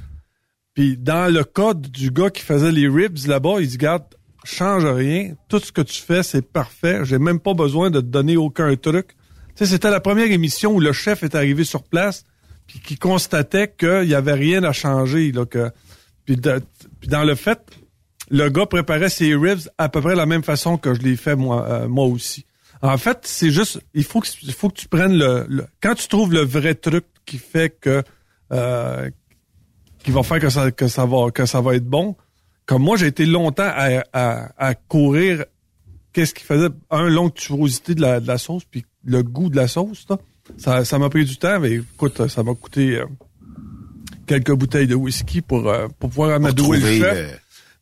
Puis 0.75 0.97
dans 0.97 1.27
le 1.33 1.43
code 1.43 1.83
du 1.91 2.13
gars 2.13 2.31
qui 2.31 2.43
faisait 2.43 2.71
les 2.71 2.87
ribs 2.87 3.19
là-bas, 3.27 3.57
il 3.59 3.67
dit 3.67 3.79
garde, 3.79 4.05
change 4.49 4.85
rien, 4.85 5.35
tout 5.49 5.59
ce 5.61 5.73
que 5.73 5.81
tu 5.83 6.01
fais 6.03 6.23
c'est 6.23 6.43
parfait, 6.43 7.01
j'ai 7.05 7.19
même 7.19 7.41
pas 7.41 7.55
besoin 7.55 7.91
de 7.91 8.01
te 8.01 8.07
donner 8.07 8.37
aucun 8.37 8.75
truc. 8.77 9.09
Tu 9.57 9.65
sais, 9.65 9.67
c'était 9.67 9.91
la 9.91 10.01
première 10.01 10.31
émission 10.31 10.73
où 10.75 10.81
le 10.81 10.93
chef 10.93 11.23
est 11.23 11.35
arrivé 11.35 11.65
sur 11.65 11.83
place 11.83 12.25
puis 12.67 12.81
qui 12.81 12.97
constatait 12.97 13.75
qu'il 13.77 14.05
y 14.09 14.15
avait 14.15 14.35
rien 14.35 14.63
à 14.65 14.73
changer 14.73 15.33
là 15.33 15.45
puis, 16.25 16.37
de- 16.37 16.61
dans 17.07 17.25
le 17.25 17.35
fait 17.35 17.61
le 18.31 18.49
gars 18.51 18.67
préparait 18.67 19.09
ses 19.09 19.35
ribs 19.35 19.69
à 19.79 19.89
peu 19.89 20.01
près 20.03 20.15
la 20.15 20.27
même 20.27 20.43
façon 20.43 20.77
que 20.77 20.93
je 20.95 21.01
l'ai 21.01 21.17
fait 21.17 21.35
moi 21.35 21.67
euh, 21.69 21.89
moi 21.89 22.05
aussi. 22.07 22.45
En 22.83 22.99
fait, 22.99 23.21
c'est 23.25 23.51
juste 23.51 23.81
il 23.95 24.05
faut 24.05 24.21
que 24.21 24.75
tu 24.75 24.87
prennes 24.89 25.17
le, 25.19 25.67
quand 25.83 25.95
tu 25.95 26.07
trouves 26.09 26.33
le 26.33 26.43
vrai 26.45 26.75
truc 26.75 27.07
qui 27.27 27.39
fait 27.39 27.71
que 27.81 28.03
euh, 28.53 29.11
qui 30.05 30.11
va 30.13 30.23
faire 30.23 30.39
que 30.41 30.49
ça 30.89 31.07
va 31.07 31.31
que 31.33 31.47
ça 31.47 31.61
va 31.61 31.75
être 31.75 31.87
bon. 31.87 32.17
Comme 32.69 32.83
moi, 32.83 32.97
j'ai 32.99 33.07
été 33.07 33.25
longtemps 33.27 33.65
à, 33.67 34.05
à, 34.13 34.53
à 34.69 34.75
courir 34.75 35.45
qu'est-ce 36.13 36.35
qui 36.35 36.45
faisait 36.45 36.69
un 36.91 37.09
longue 37.09 37.33
tuberosité 37.35 37.95
de 37.95 38.03
la, 38.03 38.21
de 38.21 38.27
la 38.29 38.37
sauce 38.39 38.63
puis 38.71 38.85
le 39.05 39.23
goût 39.23 39.49
de 39.49 39.57
la 39.57 39.67
sauce 39.69 40.05
là. 40.11 40.19
Ça 40.59 40.85
ça 40.85 40.99
m'a 40.99 41.09
pris 41.09 41.25
du 41.25 41.37
temps 41.39 41.59
mais 41.61 41.73
écoute, 41.77 42.29
ça 42.29 42.43
m'a 42.43 42.55
coûté 42.55 42.97
euh, 42.97 43.07
quelques 44.27 44.53
bouteilles 44.53 44.87
de 44.87 44.95
whisky 44.95 45.41
pour 45.41 45.69
euh, 45.69 45.89
pour 45.99 46.11
pouvoir 46.11 46.31
amadouer 46.35 46.79
le 46.79 46.87
chef. 46.87 47.17
euh, 47.17 47.31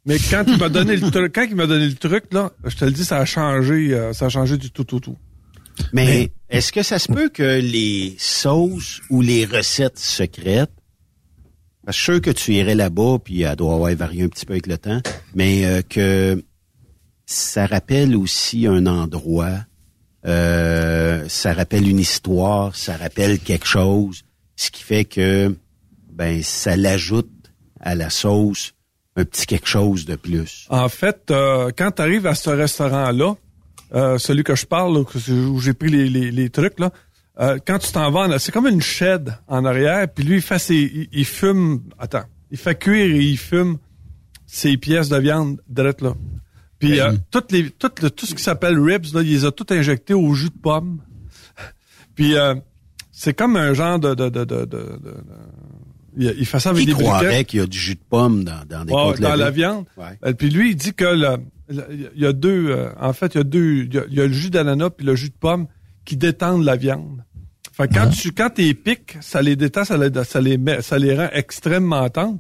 Mais 0.05 0.19
quand 0.19 0.45
il 0.47 0.57
m'a 0.59 0.69
donné 0.69 0.97
le 0.97 1.11
truc, 1.11 1.33
quand 1.35 1.47
il 1.49 1.57
m'a 1.57 1.67
donné 1.67 1.87
le 1.89 1.95
truc 1.95 2.25
là, 2.33 2.53
je 2.65 2.77
te 2.77 2.85
le 2.85 2.93
dis, 2.93 3.05
ça 3.05 3.19
a 3.19 3.25
changé, 3.25 3.93
euh, 3.93 4.13
ça 4.13 4.27
a 4.27 4.29
changé 4.29 4.57
du 4.57 4.71
tout 4.71 4.95
au 4.95 5.01
tout. 5.01 5.17
Mais 5.93 6.33
est-ce 6.49 6.73
que 6.73 6.83
ça 6.83 6.99
se 6.99 7.11
peut 7.13 7.29
que 7.29 7.61
les 7.61 8.15
sauces 8.19 9.01
ou 9.11 9.21
les 9.21 9.45
recettes 9.45 9.99
secrètes, 9.99 10.71
parce 11.87 11.97
que 11.97 12.01
je 12.01 12.05
suis 12.05 12.13
sûr 12.15 12.21
que 12.21 12.31
tu 12.31 12.53
irais 12.55 12.75
là-bas, 12.75 13.19
puis 13.23 13.43
elle 13.43 13.55
doit 13.55 13.75
avoir 13.75 13.95
varié 13.95 14.25
un 14.25 14.29
petit 14.29 14.45
peu 14.45 14.55
avec 14.55 14.67
le 14.67 14.77
temps, 14.77 15.01
mais 15.37 15.65
euh, 15.65 15.83
que 15.89 16.45
ça 17.27 17.65
rappelle 17.67 18.17
aussi 18.17 18.67
un 18.67 18.87
endroit, 18.87 19.61
euh, 20.27 21.25
ça 21.29 21.53
rappelle 21.55 21.89
une 21.89 22.01
histoire, 22.01 22.75
ça 22.75 22.97
rappelle 22.97 23.39
quelque 23.39 23.69
chose, 23.69 24.25
ce 24.57 24.73
qui 24.73 24.83
fait 24.83 25.05
que 25.05 25.55
ben 26.11 26.43
ça 26.43 26.77
l'ajoute 26.77 27.31
à 27.81 27.95
la 27.95 28.11
sauce 28.11 28.73
un 29.15 29.25
petit 29.25 29.47
quelque 29.47 29.69
chose 29.69 30.07
de 30.07 30.17
plus. 30.17 30.67
En 30.69 30.89
fait, 30.89 31.31
euh, 31.31 31.71
quand 31.77 31.93
tu 31.93 32.03
arrives 32.03 32.27
à 32.27 32.35
ce 32.35 32.51
restaurant-là, 32.51 33.37
euh, 33.95 34.19
celui 34.19 34.43
que 34.43 34.57
je 34.57 34.67
parle, 34.67 34.97
où 34.99 35.61
j'ai 35.61 35.73
pris 35.73 35.89
les, 35.89 36.09
les, 36.09 36.33
les 36.33 36.51
trucs, 36.51 36.81
là, 36.81 36.91
euh, 37.41 37.59
quand 37.67 37.79
tu 37.79 37.93
t'en 37.93 38.11
vas, 38.11 38.39
c'est 38.39 38.53
comme 38.53 38.67
une 38.67 38.81
shed 38.83 39.35
en 39.49 39.65
arrière, 39.65 40.09
puis 40.13 40.25
lui, 40.25 40.37
il 40.37 40.43
fait 40.43 40.59
ses, 40.59 40.75
il, 40.77 41.09
il 41.13 41.25
fume, 41.25 41.83
attends, 41.99 42.25
il 42.51 42.57
fait 42.59 42.79
cuire 42.79 43.15
et 43.15 43.21
il 43.23 43.37
fume 43.39 43.79
ses 44.47 44.77
pièces 44.77 45.09
de 45.09 45.17
viande 45.19 45.61
direct 45.69 46.01
là. 46.03 46.15
Puis 46.79 47.01
euh, 47.01 47.13
toutes 47.31 47.53
les, 47.53 47.71
tout, 47.71 47.91
le- 48.03 48.11
tout 48.11 48.27
ce 48.27 48.35
qui 48.35 48.43
s'appelle 48.43 48.79
ribs, 48.79 49.07
là, 49.15 49.23
il 49.23 49.29
les 49.31 49.45
a 49.45 49.51
tout 49.51 49.67
injectés 49.71 50.15
au 50.15 50.35
jus 50.35 50.51
de 50.51 50.59
pomme. 50.63 51.01
puis 52.15 52.37
euh, 52.37 52.55
c'est 53.13 53.35
comme 53.35 53.57
un 53.57 53.73
genre 53.75 53.99
de... 53.99 54.15
de, 54.15 54.29
de, 54.29 54.45
de, 54.45 54.65
de- 54.67 54.97
il, 56.19 56.35
il 56.39 56.47
fait 56.47 56.61
ça 56.61 56.71
avec 56.71 56.81
Qui 56.81 56.87
des 56.87 56.93
croirait 56.95 57.45
qu'il 57.45 57.61
y 57.61 57.63
a 57.63 57.67
du 57.67 57.79
jus 57.79 57.95
de 57.95 58.01
pomme 58.09 58.45
dans, 58.45 58.65
dans 58.69 58.85
des 58.87 58.93
Ouais, 58.93 59.19
dans 59.19 59.35
la 59.37 59.51
viande. 59.51 59.85
Ouais. 59.99 60.19
Euh, 60.25 60.33
Puis 60.33 60.49
lui, 60.49 60.71
il 60.71 60.77
dit 60.77 60.95
que 60.95 61.05
le- 61.05 61.37
le- 61.69 62.11
il 62.15 62.23
y 62.23 62.27
a 62.27 62.33
deux, 62.33 62.69
euh, 62.71 62.89
en 62.99 63.13
fait, 63.13 63.35
il 63.35 63.39
y 63.39 63.41
a 63.41 63.45
deux, 63.45 63.85
il 63.85 63.95
y 63.95 63.99
a, 63.99 64.05
il 64.09 64.15
y 64.15 64.21
a 64.23 64.27
le 64.27 64.33
jus 64.33 64.49
d'ananas 64.51 64.91
puis 64.91 65.05
le 65.07 65.15
jus 65.15 65.29
de 65.29 65.35
pomme 65.39 65.67
qui 66.07 66.17
détendent 66.17 66.65
la 66.65 66.77
viande. 66.77 67.23
Fait 67.77 67.89
que 67.89 67.95
quand 67.95 68.09
tu, 68.09 68.33
quand 68.33 68.49
t'es 68.49 68.73
piques, 68.73 69.19
ça 69.21 69.43
les 69.43 69.55
détend, 69.55 69.85
ça 69.85 69.99
les, 69.99 70.25
ça 70.25 70.41
les 70.41 70.57
met, 70.57 70.81
ça 70.81 70.99
les 70.99 71.15
rend 71.15 71.29
extrêmement 71.33 72.09
tendres. 72.09 72.39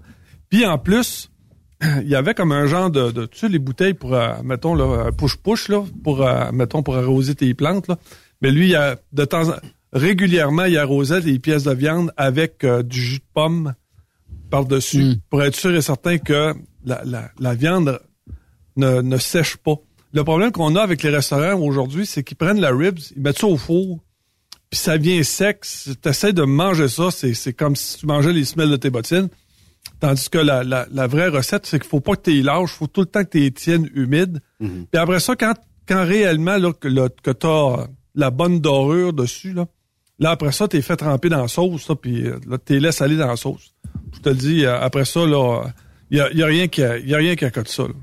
Puis 0.49 0.65
en 0.65 0.79
plus, 0.79 1.31
il 1.83 2.09
y 2.09 2.15
avait 2.15 2.33
comme 2.33 2.53
un 2.53 2.67
genre 2.67 2.91
de, 2.91 3.11
de 3.11 3.27
tu 3.27 3.41
sais, 3.41 3.49
les 3.51 3.59
bouteilles 3.59 3.93
pour, 3.93 4.15
euh, 4.15 4.33
mettons, 4.43 4.75
là, 4.75 5.11
push-push, 5.13 5.69
là, 5.69 5.85
pour, 6.03 6.27
euh, 6.27 6.51
mettons, 6.53 6.83
pour 6.83 6.97
arroser 6.97 7.35
tes 7.35 7.53
plantes, 7.53 7.87
là. 7.87 7.99
Mais 8.41 8.51
lui, 8.51 8.67
il 8.67 8.71
y 8.71 8.77
a, 8.77 8.97
de 9.13 9.25
temps 9.27 9.51
en, 9.51 9.57
régulièrement, 9.93 10.65
il 10.65 10.79
arrosait 10.79 11.21
les 11.21 11.39
pièces 11.39 11.65
de 11.65 11.73
viande 11.73 12.13
avec 12.17 12.65
euh, 12.65 12.83
du 12.83 12.99
jus 12.99 13.19
de 13.19 13.25
pomme 13.35 13.75
par-dessus 14.51 15.17
pour 15.29 15.43
être 15.43 15.57
sûr 15.57 15.75
et 15.75 15.83
certain 15.83 16.17
que 16.17 16.55
la, 16.85 17.03
la, 17.05 17.31
la 17.39 17.55
viande 17.55 18.01
ne, 18.77 19.03
ne 19.03 19.17
sèche 19.19 19.59
pas. 19.59 19.77
Le 20.15 20.25
problème 20.25 20.51
qu'on 20.51 20.77
a 20.77 20.83
avec 20.83 21.03
les 21.03 21.11
restaurants 21.11 21.61
aujourd'hui, 21.61 22.07
c'est 22.07 22.23
qu'ils 22.23 22.39
prennent 22.39 22.61
la 22.61 22.71
ribs, 22.71 23.01
ils 23.15 23.23
mettent 23.23 23.39
ça 23.39 23.47
au 23.47 23.59
four, 23.59 24.01
puis 24.71 24.79
ça 24.81 24.97
vient 24.97 25.23
sec. 25.23 25.65
Tu 26.03 26.09
essaies 26.09 26.33
de 26.33 26.43
manger 26.43 26.89
ça, 26.89 27.11
c'est, 27.11 27.53
comme 27.53 27.77
si 27.77 27.99
tu 27.99 28.07
mangeais 28.07 28.33
les 28.33 28.45
semelles 28.45 28.71
de 28.71 28.77
tes 28.77 28.91
bottines. 28.91 29.29
Tandis 30.01 30.29
que 30.29 30.39
la, 30.39 30.65
la, 30.65 30.87
la 30.91 31.07
vraie 31.07 31.29
recette, 31.29 31.65
c'est 31.65 31.79
qu'il 31.79 31.89
faut 31.89 32.01
pas 32.01 32.17
que 32.17 32.23
tu 32.23 32.31
les 32.33 32.43
lâches, 32.43 32.71
faut 32.73 32.87
tout 32.89 33.03
le 33.03 33.07
temps 33.07 33.25
que 33.25 33.31
tu 33.31 33.39
les 33.39 33.53
tiennes 33.53 33.89
humides. 33.95 34.41
Puis 34.91 35.01
après 35.01 35.21
ça, 35.21 35.37
quand, 35.37 35.55
quand 35.89 36.05
réellement 36.05 36.59
là, 36.59 36.73
que, 36.73 36.89
là, 36.89 37.09
que 37.23 37.31
tu 37.31 37.47
as 37.47 37.89
la 38.15 38.31
bonne 38.31 38.61
dorure 38.61 39.13
dessus, 39.13 39.53
là, 39.53 39.67
là 40.19 40.31
après 40.31 40.53
ça, 40.53 40.67
tu 40.69 40.81
fait 40.83 40.97
tremper 40.97 41.29
dans 41.29 41.43
la 41.43 41.49
sauce, 41.49 41.89
là, 41.89 41.95
puis 41.95 42.27
euh, 42.27 42.39
là, 42.49 42.59
tu 42.59 42.79
laisses 42.79 43.01
aller 43.01 43.17
dans 43.17 43.29
la 43.29 43.37
sauce. 43.37 43.75
Je 44.15 44.21
te 44.21 44.29
le 44.29 44.35
dis, 44.35 44.65
euh, 44.65 44.79
après 44.81 45.05
ça, 45.05 45.25
là, 45.25 45.65
il 46.11 46.19
y 46.19 46.21
a, 46.21 46.33
y 46.33 46.43
a 46.43 46.47
rien 46.47 46.69
qui 46.69 46.83
a, 46.83 46.99
y 46.99 47.15
a 47.15 47.19
rien 47.19 47.37
qui 47.37 47.45
accote 47.45 47.69
ça. 47.69 47.85
là. 47.85 47.95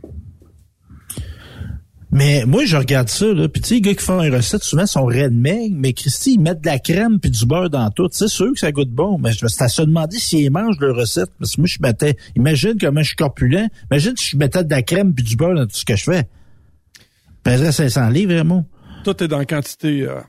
Mais 2.13 2.45
moi, 2.45 2.63
je 2.65 2.77
regarde 2.77 3.09
ça, 3.09 3.25
là. 3.33 3.47
Puis 3.49 3.61
tu 3.61 3.69
sais, 3.69 3.73
les 3.75 3.81
gars 3.81 3.95
qui 3.95 4.03
font 4.03 4.21
une 4.21 4.33
recette, 4.33 4.61
souvent, 4.63 4.85
sont 4.85 5.05
red 5.05 5.33
meg, 5.33 5.73
mais 5.75 5.93
Christy, 5.93 6.33
ils 6.35 6.39
mettent 6.39 6.61
de 6.61 6.67
la 6.67 6.77
crème 6.77 7.19
puis 7.19 7.31
du 7.31 7.45
beurre 7.45 7.69
dans 7.71 7.89
tout. 7.89 8.07
C'est 8.11 8.27
sûr 8.27 8.53
que 8.53 8.59
ça 8.59 8.71
goûte 8.71 8.91
bon, 8.91 9.17
mais 9.17 9.31
je 9.31 9.43
me 9.43 9.49
suis 9.49 9.63
à 9.63 9.67
se 9.67 9.81
demander 9.81 10.17
s'ils 10.19 10.51
mangent 10.51 10.79
leur 10.79 10.95
recette. 10.95 11.31
Parce 11.39 11.55
que 11.55 11.61
moi, 11.61 11.67
je 11.67 11.77
mettais... 11.81 12.15
Imagine 12.35 12.73
comment 12.79 13.01
je 13.01 13.07
suis 13.07 13.15
corpulent. 13.15 13.67
Imagine 13.91 14.15
si 14.15 14.29
je 14.31 14.37
mettais 14.37 14.63
de 14.63 14.69
la 14.69 14.83
crème 14.83 15.13
puis 15.13 15.23
du 15.23 15.35
beurre 15.35 15.55
dans 15.55 15.65
tout 15.65 15.75
ce 15.75 15.85
que 15.85 15.95
je 15.95 16.03
fais. 16.03 16.27
Je 16.99 17.41
pèserais 17.51 17.71
500 17.71 18.09
livres, 18.09 18.33
vraiment. 18.35 18.65
Tout 19.03 19.21
est 19.23 19.27
dans 19.27 19.39
la 19.39 19.45
quantité. 19.45 20.03
euh, 20.03 20.19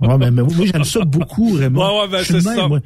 Ouais, 0.00 0.18
mais, 0.18 0.30
mais 0.30 0.42
moi, 0.42 0.66
j'aime 0.72 0.84
ça 0.84 1.04
beaucoup, 1.04 1.52
Raymond. 1.54 1.80
Ouais, 1.80 2.00
ouais, 2.02 2.08
ben, 2.08 2.24
c'est 2.24 2.40
ça. 2.40 2.68
moi. 2.68 2.80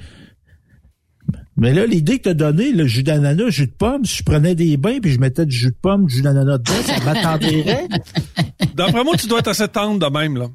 Mais 1.56 1.72
là, 1.72 1.86
l'idée 1.86 2.18
que 2.18 2.25
t'as 2.25 2.34
donnée, 2.34 2.72
le 2.72 2.86
jus 2.86 3.02
d'ananas, 3.02 3.48
jus 3.48 3.66
de 3.66 3.72
pomme, 3.72 4.04
si 4.04 4.18
je 4.18 4.22
prenais 4.22 4.54
des 4.54 4.76
bains 4.76 4.98
puis 5.00 5.12
je 5.12 5.18
mettais 5.18 5.46
du 5.46 5.56
jus 5.56 5.70
de 5.70 5.76
pomme, 5.80 6.06
du 6.06 6.16
jus 6.16 6.22
d'ananas 6.22 6.58
dedans, 6.58 6.82
ça 6.84 7.04
m'attendrait. 7.04 7.88
D'après 8.75 9.04
moi, 9.04 9.14
tu 9.16 9.26
dois 9.26 9.38
être 9.38 9.48
assez 9.48 9.66
tendre 9.68 9.98
de 10.06 10.12
même, 10.12 10.36
là. 10.36 10.48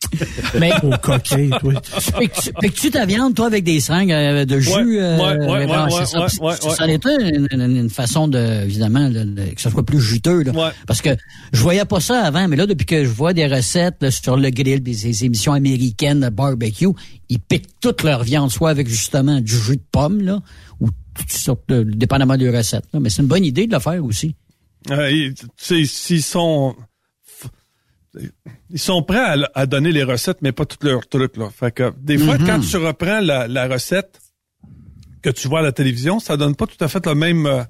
Mais, 0.58 0.72
Au 0.82 0.90
coquet, 1.02 1.50
toi. 1.60 1.74
fait 1.82 2.28
que 2.28 2.40
tu- 2.40 2.50
fait 2.60 2.68
que 2.70 2.74
tu 2.80 2.90
ta 2.90 3.04
viande, 3.04 3.34
toi, 3.34 3.46
avec 3.46 3.64
des 3.64 3.80
seringues 3.80 4.12
euh, 4.12 4.44
de 4.44 4.58
jus. 4.60 4.70
Ouais, 4.70 5.00
euh, 5.00 5.16
ouais, 5.18 5.46
ouais, 5.48 5.66
bon, 5.66 5.84
ouais, 5.84 5.90
c'est 6.06 6.18
ouais, 6.18 6.28
ça. 6.28 6.44
ouais, 6.44 6.74
ça 6.76 6.88
était 6.88 7.16
une, 7.36 7.48
une- 7.50 7.76
une 7.76 7.90
façon 7.90 8.28
de, 8.28 8.62
évidemment, 8.64 9.10
de- 9.10 9.24
de- 9.24 9.54
que 9.54 9.60
ça 9.60 9.70
soit 9.70 9.84
plus 9.84 10.00
juteux. 10.00 10.44
Là. 10.44 10.52
Ouais. 10.52 10.70
Parce 10.86 11.02
que 11.02 11.10
je 11.52 11.60
voyais 11.60 11.84
pas 11.84 12.00
ça 12.00 12.22
avant, 12.22 12.46
mais 12.48 12.56
là, 12.56 12.66
depuis 12.66 12.86
que 12.86 13.04
je 13.04 13.08
vois 13.10 13.32
des 13.34 13.46
recettes 13.46 13.96
là, 14.00 14.10
sur 14.10 14.36
le 14.36 14.50
grill, 14.50 14.82
des, 14.82 14.94
des 14.94 15.24
émissions 15.24 15.52
américaines 15.52 16.20
de 16.20 16.28
barbecue, 16.28 16.86
ils 17.28 17.40
piquent 17.40 17.68
toute 17.80 18.02
leur 18.04 18.22
viande, 18.22 18.50
soit 18.50 18.70
avec 18.70 18.88
justement 18.88 19.40
du 19.40 19.54
jus 19.56 19.76
de 19.76 19.82
pomme, 19.92 20.22
là, 20.22 20.40
ou 20.80 20.88
toutes 21.14 21.32
sortes 21.32 21.68
de, 21.68 21.82
dépendamment 21.82 22.36
des 22.36 22.48
recettes. 22.56 22.84
là. 22.94 23.00
Mais 23.00 23.10
c'est 23.10 23.22
une 23.22 23.28
bonne 23.28 23.44
idée 23.44 23.66
de 23.66 23.74
le 23.74 23.80
faire 23.80 24.02
aussi. 24.04 24.34
Euh, 24.90 25.10
ils- 25.10 25.34
tu 25.34 25.44
sais, 25.56 25.84
s'ils 25.84 26.22
sont... 26.22 26.76
Ils 28.70 28.78
sont 28.78 29.02
prêts 29.02 29.18
à, 29.18 29.36
à 29.54 29.66
donner 29.66 29.92
les 29.92 30.02
recettes, 30.02 30.38
mais 30.42 30.52
pas 30.52 30.64
tous 30.64 30.84
leurs 30.86 31.06
trucs, 31.08 31.36
là. 31.36 31.48
Fait 31.50 31.72
que, 31.72 31.92
des 32.00 32.18
fois, 32.18 32.36
quand 32.38 32.60
tu 32.60 32.76
reprends 32.76 33.20
la, 33.20 33.46
la 33.48 33.66
recette 33.68 34.20
que 35.22 35.30
tu 35.30 35.48
vois 35.48 35.60
à 35.60 35.62
la 35.62 35.72
télévision, 35.72 36.20
ça 36.20 36.36
donne 36.36 36.54
pas 36.56 36.66
tout 36.66 36.82
à 36.82 36.88
fait 36.88 37.04
le 37.06 37.14
même, 37.14 37.46
euh, 37.46 37.62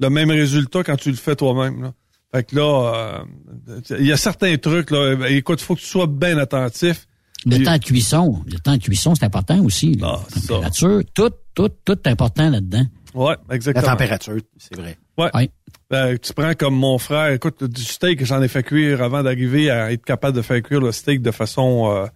le 0.00 0.08
même 0.10 0.30
résultat 0.30 0.82
quand 0.84 0.96
tu 0.96 1.10
le 1.10 1.16
fais 1.16 1.36
toi-même. 1.36 1.92
Fait 2.34 2.44
que 2.44 2.56
là, 2.56 3.24
euh, 3.68 3.84
il 3.98 4.06
y 4.06 4.12
a 4.12 4.16
certains 4.16 4.56
trucs, 4.56 4.90
là. 4.90 5.16
Écoute, 5.28 5.60
faut 5.60 5.74
que 5.74 5.80
tu 5.80 5.86
sois 5.86 6.06
bien 6.06 6.38
attentif. 6.38 7.06
Le 7.46 7.56
Et- 7.60 7.62
temps 7.62 7.76
de 7.76 7.84
cuisson, 7.84 8.42
le 8.46 8.58
temps 8.58 8.76
de 8.76 8.82
cuisson, 8.82 9.14
c'est 9.14 9.24
important 9.26 9.60
aussi. 9.62 9.94
là. 9.94 10.16
Ah, 10.18 10.22
la 10.34 10.40
ça. 10.40 10.48
température, 10.48 11.00
tout, 11.14 11.30
tout, 11.54 11.68
tout 11.84 11.92
est 12.04 12.08
important 12.08 12.48
là-dedans. 12.48 12.86
Ouais, 13.14 13.36
La 13.48 13.54
exactement. 13.54 13.86
température, 13.86 14.36
c'est 14.56 14.74
vrai. 14.76 14.96
Ouais. 15.18 15.30
Ouais. 15.34 15.50
Ben, 15.90 16.18
tu 16.18 16.32
prends 16.32 16.54
comme 16.54 16.74
mon 16.74 16.98
frère, 16.98 17.32
écoute, 17.32 17.62
du 17.62 17.82
steak, 17.82 18.24
j'en 18.24 18.42
ai 18.42 18.48
fait 18.48 18.62
cuire 18.62 19.02
avant 19.02 19.22
d'arriver 19.22 19.70
à 19.70 19.92
être 19.92 20.04
capable 20.04 20.36
de 20.36 20.42
faire 20.42 20.62
cuire 20.62 20.80
le 20.80 20.92
steak 20.92 21.20
de 21.22 21.30
façon 21.30 21.92
euh, 21.94 22.06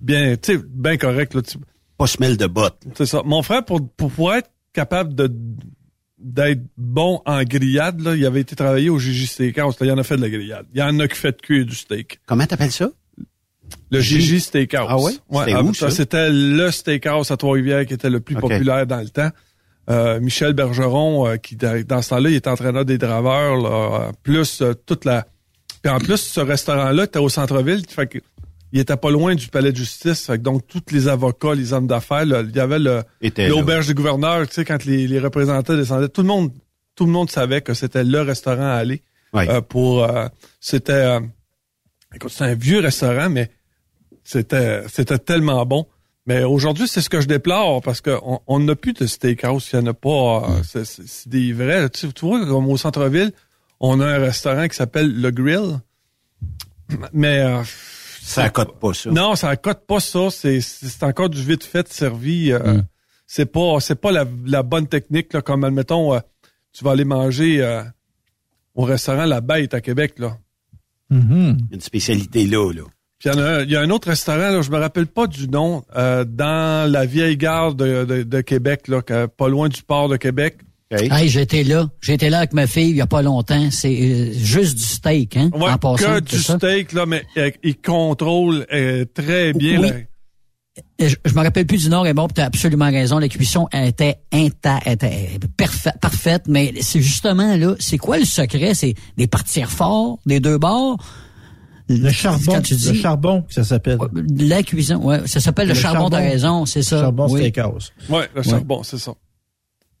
bien, 0.00 0.36
tu 0.36 0.56
sais, 0.56 0.62
bien 0.66 0.96
correcte. 0.96 1.36
Pas 1.98 2.06
semelle 2.06 2.36
de 2.36 2.46
botte. 2.46 2.82
c'est 2.96 3.06
ça. 3.06 3.22
Mon 3.24 3.42
frère, 3.42 3.64
pour, 3.64 3.80
pour 3.96 4.10
pouvoir 4.10 4.36
être 4.36 4.50
capable 4.72 5.14
de 5.14 5.32
d'être 6.18 6.62
bon 6.78 7.20
en 7.26 7.42
grillade, 7.42 8.00
là, 8.00 8.16
il 8.16 8.24
avait 8.24 8.40
été 8.40 8.56
travaillé 8.56 8.88
au 8.88 8.98
Gigi 8.98 9.26
Steakhouse. 9.26 9.78
Là, 9.78 9.86
il 9.86 9.92
en 9.92 9.98
a 9.98 10.02
fait 10.02 10.16
de 10.16 10.22
la 10.22 10.30
grillade. 10.30 10.64
Il 10.72 10.78
y 10.78 10.82
en 10.82 10.98
a 10.98 11.06
qui 11.06 11.18
fait 11.18 11.38
cuire 11.40 11.66
du 11.66 11.74
steak. 11.74 12.18
Comment 12.24 12.46
t'appelles 12.46 12.72
ça? 12.72 12.90
Le 13.90 14.00
Gigi 14.00 14.40
Steakhouse. 14.40 14.86
Ah 14.88 14.98
ouais? 14.98 15.12
C'était 15.12 15.56
où, 15.56 15.74
ça? 15.74 15.90
C'était 15.90 16.30
le 16.30 16.70
steakhouse 16.70 17.30
à 17.30 17.36
Trois-Rivières 17.36 17.84
qui 17.84 17.92
était 17.92 18.08
le 18.08 18.20
plus 18.20 18.36
populaire 18.36 18.86
dans 18.86 19.00
le 19.00 19.10
temps. 19.10 19.30
Euh, 19.90 20.20
Michel 20.20 20.54
Bergeron, 20.54 21.26
euh, 21.26 21.36
qui 21.36 21.56
dans 21.56 22.02
ce 22.02 22.10
temps-là, 22.10 22.30
il 22.30 22.36
était 22.36 22.48
entraîneur 22.48 22.84
des 22.84 22.98
draveurs, 22.98 23.56
là, 23.56 24.12
plus 24.22 24.62
euh, 24.62 24.72
toute 24.86 25.04
la. 25.04 25.26
Puis 25.82 25.92
en 25.92 25.98
plus, 25.98 26.16
ce 26.16 26.40
restaurant-là 26.40 27.04
était 27.04 27.18
au 27.18 27.28
centre-ville, 27.28 27.82
fait 27.86 28.06
que 28.06 28.18
il 28.72 28.80
était 28.80 28.96
pas 28.96 29.10
loin 29.10 29.36
du 29.36 29.46
palais 29.48 29.70
de 29.70 29.76
justice. 29.76 30.26
Fait 30.26 30.36
que 30.36 30.42
donc 30.42 30.66
tous 30.66 30.82
les 30.90 31.06
avocats, 31.06 31.54
les 31.54 31.72
hommes 31.72 31.86
d'affaires, 31.86 32.26
là, 32.26 32.42
il 32.42 32.54
y 32.54 32.60
avait 32.60 32.80
le 32.80 33.02
l'auberge 33.48 33.86
du 33.86 33.94
gouverneur, 33.94 34.48
tu 34.48 34.54
sais, 34.54 34.64
quand 34.64 34.84
les, 34.84 35.06
les 35.06 35.20
représentants 35.20 35.76
descendaient, 35.76 36.08
tout 36.08 36.22
le 36.22 36.28
monde, 36.28 36.50
tout 36.96 37.06
le 37.06 37.12
monde 37.12 37.30
savait 37.30 37.60
que 37.60 37.72
c'était 37.72 38.02
le 38.02 38.20
restaurant 38.20 38.66
à 38.66 38.74
aller. 38.74 39.02
Euh, 39.36 39.60
pour 39.60 40.04
euh, 40.04 40.28
c'était 40.60 40.92
euh, 40.92 41.20
écoute, 42.14 42.30
c'est 42.30 42.44
un 42.44 42.54
vieux 42.54 42.80
restaurant, 42.80 43.28
mais 43.28 43.50
c'était 44.22 44.82
c'était 44.88 45.18
tellement 45.18 45.64
bon. 45.66 45.86
Mais 46.26 46.42
aujourd'hui, 46.44 46.88
c'est 46.88 47.00
ce 47.02 47.10
que 47.10 47.20
je 47.20 47.26
déplore 47.28 47.82
parce 47.82 48.00
qu'on 48.00 48.40
on 48.46 48.58
n'a 48.60 48.74
plus 48.74 48.94
de 48.94 49.06
steakhouse, 49.06 49.68
il 49.72 49.78
n'y 49.80 49.84
en 49.88 49.90
a 49.90 49.94
pas. 49.94 50.48
euh, 50.50 50.62
c'est- 50.62 50.84
C'est 50.84 51.06
c'est 51.06 51.28
des 51.28 51.52
vrais. 51.52 51.90
Tu, 51.90 52.10
tu 52.12 52.24
vois, 52.26 52.44
comme 52.46 52.68
au 52.68 52.76
centre-ville, 52.78 53.32
on 53.80 54.00
a 54.00 54.06
un 54.06 54.18
restaurant 54.18 54.66
qui 54.66 54.74
s'appelle 54.76 55.20
Le 55.20 55.30
Grill. 55.30 55.80
Mais 57.12 57.40
euh, 57.40 57.62
Ça 58.22 58.44
accote 58.44 58.78
pas 58.80 58.94
ça. 58.94 59.10
non, 59.10 59.34
ça 59.36 59.50
accote 59.50 59.86
pas 59.86 60.00
ça. 60.00 60.30
C'est 60.30 60.60
c'est 60.60 61.02
encore 61.02 61.28
du 61.28 61.42
vite 61.42 61.64
fait 61.64 61.86
servi. 61.92 62.52
euh, 62.52 62.80
C'est 63.26 63.46
pas 63.46 63.78
c'est 63.80 63.94
pas 64.00 64.12
la, 64.12 64.24
la 64.46 64.62
bonne 64.62 64.86
technique 64.86 65.32
là, 65.34 65.42
comme 65.42 65.64
admettons, 65.64 66.14
euh, 66.14 66.20
tu 66.72 66.84
vas 66.84 66.92
aller 66.92 67.04
manger 67.04 67.82
au 68.74 68.82
restaurant 68.84 69.24
La 69.26 69.40
Bête 69.40 69.74
à 69.74 69.80
Québec 69.80 70.14
là. 70.18 70.38
Une 71.70 71.80
spécialité 71.80 72.46
là, 72.46 72.72
là. 72.72 72.82
Puis 73.24 73.32
il 73.32 73.38
y, 73.38 73.40
en 73.40 73.44
a 73.44 73.48
un- 73.48 73.62
il 73.62 73.70
y 73.70 73.76
a 73.76 73.80
un 73.80 73.90
autre 73.90 74.08
restaurant, 74.08 74.50
là, 74.50 74.60
je 74.62 74.70
me 74.70 74.78
rappelle 74.78 75.06
pas 75.06 75.26
du 75.26 75.48
nom, 75.48 75.82
euh, 75.96 76.24
dans 76.24 76.90
la 76.90 77.06
vieille 77.06 77.36
gare 77.36 77.74
de, 77.74 78.04
de, 78.04 78.22
de 78.22 78.40
Québec, 78.40 78.88
là, 78.88 79.02
que- 79.02 79.26
pas 79.26 79.48
loin 79.48 79.68
du 79.68 79.82
port 79.82 80.08
de 80.08 80.16
Québec. 80.16 80.58
OK? 80.92 81.00
Hey, 81.10 81.28
j'étais 81.28 81.64
là. 81.64 81.88
J'étais 82.02 82.28
là 82.30 82.38
avec 82.38 82.52
ma 82.52 82.66
fille 82.66 82.90
il 82.90 82.96
y 82.96 83.00
a 83.00 83.06
pas 83.06 83.22
longtemps. 83.22 83.68
C'est 83.70 83.88
euh, 84.00 84.32
juste 84.34 84.76
du 84.76 84.84
steak, 84.84 85.36
hein, 85.36 85.50
Ouais, 85.54 85.70
en 85.70 85.78
passant. 85.78 86.16
que 86.16 86.20
du 86.20 86.38
ça? 86.38 86.56
steak, 86.58 86.92
là, 86.92 87.06
mais 87.06 87.24
euh, 87.38 87.50
il 87.62 87.76
contrôle 87.80 88.66
euh, 88.72 89.04
très 89.12 89.52
bien. 89.54 89.80
Oui. 89.80 89.88
là. 89.88 89.94
Et 90.98 91.08
Je, 91.08 91.16
je 91.24 91.34
me 91.34 91.40
rappelle 91.42 91.66
plus 91.66 91.84
du 91.84 91.88
nom, 91.88 92.02
Raymond, 92.02 92.28
tu 92.34 92.40
as 92.40 92.46
absolument 92.46 92.90
raison. 92.90 93.18
La 93.18 93.28
cuisson 93.28 93.68
était 93.72 94.16
inta, 94.32 94.80
était 94.86 95.38
parfa- 95.56 95.96
parfaite, 96.00 96.42
mais 96.48 96.74
c'est 96.80 97.00
justement 97.00 97.56
là, 97.56 97.74
c'est 97.78 97.98
quoi 97.98 98.18
le 98.18 98.24
secret? 98.24 98.74
C'est 98.74 98.94
des 99.16 99.26
partir 99.28 99.70
forts 99.70 100.18
des 100.26 100.40
deux 100.40 100.58
bords? 100.58 100.96
Le 101.88 102.10
charbon, 102.10 102.52
Quand 102.54 102.62
tu 102.62 102.74
dis- 102.76 102.88
le 102.92 102.94
charbon, 102.94 103.42
que 103.42 103.52
ça 103.52 103.62
s'appelle. 103.64 103.98
La 104.38 104.62
cuisson, 104.62 104.96
ouais, 105.02 105.26
ça 105.26 105.40
s'appelle 105.40 105.68
le, 105.68 105.74
Le 105.74 105.78
charbon, 105.80 106.08
t'as 106.08 106.16
charbon. 106.18 106.30
raison, 106.32 106.66
c'est 106.66 106.82
ça. 106.82 107.00
Charbon 107.00 107.26
oui. 107.30 107.40
steakhouse. 107.40 107.92
Ouais, 108.08 108.28
le 108.34 108.42
charbon, 108.42 108.82
c'est 108.82 108.98
ça. 108.98 109.12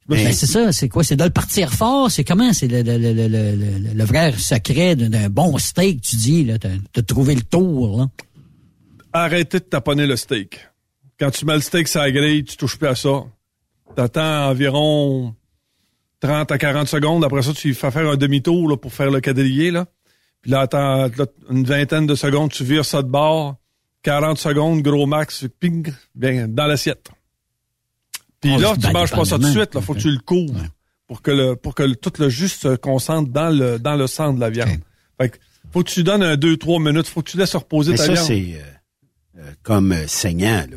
Ben, 0.08 0.32
c'est 0.32 0.46
ça, 0.46 0.70
c'est 0.72 0.88
quoi? 0.88 1.02
C'est 1.04 1.16
de 1.16 1.24
le 1.24 1.30
partir 1.30 1.72
fort, 1.72 2.10
c'est 2.10 2.24
comment? 2.24 2.52
C'est 2.52 2.68
le, 2.68 2.82
le, 2.82 2.98
le, 2.98 3.12
le, 3.12 3.26
le, 3.28 3.52
le- 3.78 3.94
le 3.94 4.04
vrai 4.04 4.32
secret 4.36 4.96
d'un- 4.96 5.28
bon 5.30 5.56
steak, 5.58 6.00
tu 6.02 6.16
dis, 6.16 6.44
là, 6.44 6.58
de, 6.58 6.68
de 6.94 7.00
trouver 7.00 7.34
le 7.34 7.40
tour, 7.42 7.98
là. 7.98 8.06
arrêtez 9.12 9.60
de 9.60 9.64
taponner 9.64 10.06
le 10.06 10.16
steak. 10.16 10.60
Quand 11.18 11.30
tu 11.30 11.44
mets 11.46 11.54
le 11.54 11.60
steak 11.60 11.88
sur 11.88 12.00
la 12.00 12.10
grille, 12.10 12.44
tu 12.44 12.56
touches 12.56 12.76
plus 12.78 12.88
à 12.88 12.94
ça. 12.94 13.24
T'attends 13.96 14.48
environ 14.50 15.34
30 16.20 16.50
à 16.50 16.58
40 16.58 16.88
secondes. 16.88 17.24
Après 17.24 17.42
ça, 17.42 17.52
tu 17.54 17.72
fais 17.74 17.90
faire 17.90 18.08
un 18.10 18.16
demi-tour 18.16 18.68
là, 18.68 18.76
pour 18.76 18.92
faire 18.92 19.10
le 19.10 19.20
quadrillé. 19.20 19.70
Là. 19.70 19.86
Puis 20.44 20.50
là, 20.52 20.60
attends 20.60 21.06
là, 21.08 21.26
une 21.50 21.64
vingtaine 21.64 22.06
de 22.06 22.14
secondes, 22.14 22.50
tu 22.52 22.64
vires 22.64 22.84
ça 22.84 23.00
de 23.02 23.08
bord. 23.08 23.56
40 24.02 24.36
secondes, 24.38 24.82
gros 24.82 25.06
max, 25.06 25.46
ping, 25.58 25.90
bien, 26.14 26.46
dans 26.46 26.66
l'assiette. 26.66 27.08
Puis 28.40 28.52
Oh, 28.54 28.60
là, 28.60 28.74
tu 28.80 28.92
manges 28.92 29.10
pas 29.12 29.24
ça 29.24 29.36
tout 29.38 29.44
de 29.44 29.50
suite. 29.50 29.74
Là, 29.74 29.80
faut 29.80 29.94
que 29.94 30.00
tu 30.00 30.10
le 30.10 30.18
couvres 30.18 30.60
pour 31.06 31.22
que 31.22 31.30
le 31.30 31.56
pour 31.56 31.74
que 31.74 31.82
le- 31.82 31.96
tout 31.96 32.12
le 32.18 32.28
jus 32.28 32.48
se 32.48 32.76
concentre 32.76 33.30
dans 33.30 33.48
le 33.48 33.78
dans 33.78 33.96
le 33.96 34.06
centre 34.06 34.34
de 34.36 34.40
la 34.40 34.50
viande. 34.50 34.80
Fait 35.18 35.30
que 35.30 35.38
faut 35.72 35.82
que 35.82 35.88
tu 35.90 36.02
donnes 36.04 36.22
un 36.22 36.36
2-3 36.36 36.78
minutes. 36.82 37.06
Faut 37.06 37.22
que 37.22 37.30
tu 37.30 37.38
laisses 37.38 37.54
reposer 37.56 37.92
Mais 37.92 37.96
ta 37.96 38.04
ça, 38.04 38.12
viande. 38.12 38.26
c'est 38.26 38.54
euh, 38.58 39.40
euh, 39.40 39.50
comme 39.62 39.92
euh, 39.92 40.06
saignant, 40.06 40.66
là. 40.70 40.76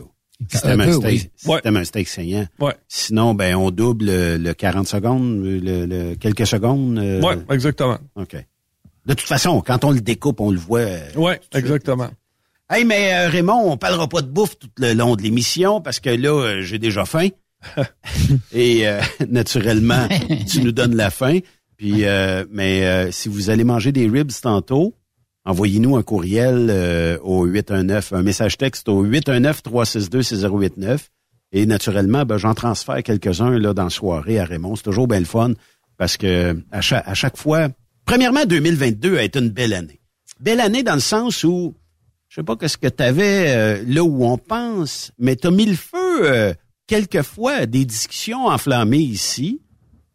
Si 0.52 0.68
Un 0.68 0.80
oui. 1.00 1.30
Ouais. 1.48 1.62
un 1.66 1.84
steak 1.84 2.08
saignant. 2.08 2.46
Ouais. 2.60 2.76
Sinon, 2.88 3.34
ben, 3.34 3.56
on 3.56 3.72
double 3.72 4.06
le, 4.06 4.38
le 4.38 4.54
40 4.54 4.88
secondes, 4.88 5.44
le, 5.44 5.86
le- 5.88 6.16
quelques 6.16 6.46
secondes. 6.46 7.00
euh, 7.00 7.20
Ouais, 7.22 7.38
exactement. 7.50 7.98
OK. 8.16 8.36
De 9.08 9.14
toute 9.14 9.28
façon, 9.28 9.62
quand 9.66 9.84
on 9.86 9.92
le 9.92 10.02
découpe, 10.02 10.40
on 10.42 10.52
le 10.52 10.60
voit. 10.60 10.80
euh, 10.82 11.00
Ouais, 11.16 11.40
exactement. 11.54 12.10
Hey, 12.70 12.84
mais 12.84 13.14
euh, 13.14 13.30
Raymond, 13.30 13.72
on 13.72 13.78
parlera 13.78 14.08
pas 14.10 14.22
de 14.22 14.28
bouffe 14.28 14.60
tout 14.60 14.68
le 14.78 14.94
long 14.94 15.16
de 15.16 15.22
l'émission 15.22 15.80
parce 15.82 16.00
que 16.02 16.10
là, 16.10 16.30
euh, 16.30 16.62
j'ai 16.62 16.78
déjà 16.78 17.06
faim. 17.06 17.30
Et 18.52 18.88
euh, 18.88 19.00
naturellement, 19.30 20.08
tu 20.48 20.62
nous 20.62 20.72
donnes 20.74 20.96
la 20.96 21.10
faim. 21.10 21.40
Puis, 21.78 22.06
euh, 22.06 22.44
mais 22.52 22.86
euh, 22.86 23.12
si 23.12 23.30
vous 23.30 23.50
allez 23.50 23.64
manger 23.64 23.92
des 23.94 24.08
ribs 24.10 24.32
tantôt, 24.42 24.94
envoyez-nous 25.46 25.96
un 25.96 26.04
courriel 26.04 27.18
au 27.24 27.46
819, 27.46 28.12
un 28.14 28.24
message 28.24 28.58
texte 28.58 28.90
au 28.90 29.06
819-362-6089. 29.06 31.00
Et 31.54 31.66
naturellement, 31.66 32.26
ben, 32.26 32.38
j'en 32.38 32.54
transfère 32.54 33.02
quelques-uns 33.04 33.58
là 33.58 33.74
dans 33.74 33.86
la 33.86 33.90
soirée 33.90 34.40
à 34.40 34.46
Raymond. 34.46 34.76
C'est 34.76 34.84
toujours 34.84 35.08
bien 35.08 35.20
le 35.20 35.26
fun 35.26 35.54
parce 35.98 36.18
que 36.18 36.62
à 36.72 36.82
chaque, 36.82 37.08
à 37.08 37.14
chaque 37.14 37.38
fois, 37.38 37.70
premièrement, 38.08 38.46
2022 38.46 39.18
a 39.18 39.24
été 39.24 39.38
une 39.38 39.52
belle 39.52 39.74
année. 39.74 40.00
Belle 40.40 40.62
année 40.62 40.82
dans 40.82 40.96
le 40.96 41.00
sens 41.00 41.44
où 41.44 41.76
je 42.28 42.42
sais 42.42 42.44
pas 42.44 42.56
qu'est-ce 42.56 42.78
que 42.78 42.88
tu 42.88 43.04
avais 43.04 43.84
là 43.86 44.04
où 44.04 44.26
on 44.26 44.40
pense, 44.40 45.12
mais 45.20 45.36
tu 45.36 45.48
as 45.48 45.52
mis 45.52 45.66
le 45.66 45.76
feu 45.76 46.32
euh, 46.32 46.54
quelquefois 46.88 47.54
à 47.54 47.66
des 47.66 47.86
discussions 47.86 48.48
enflammées 48.48 48.98
ici. 48.98 49.62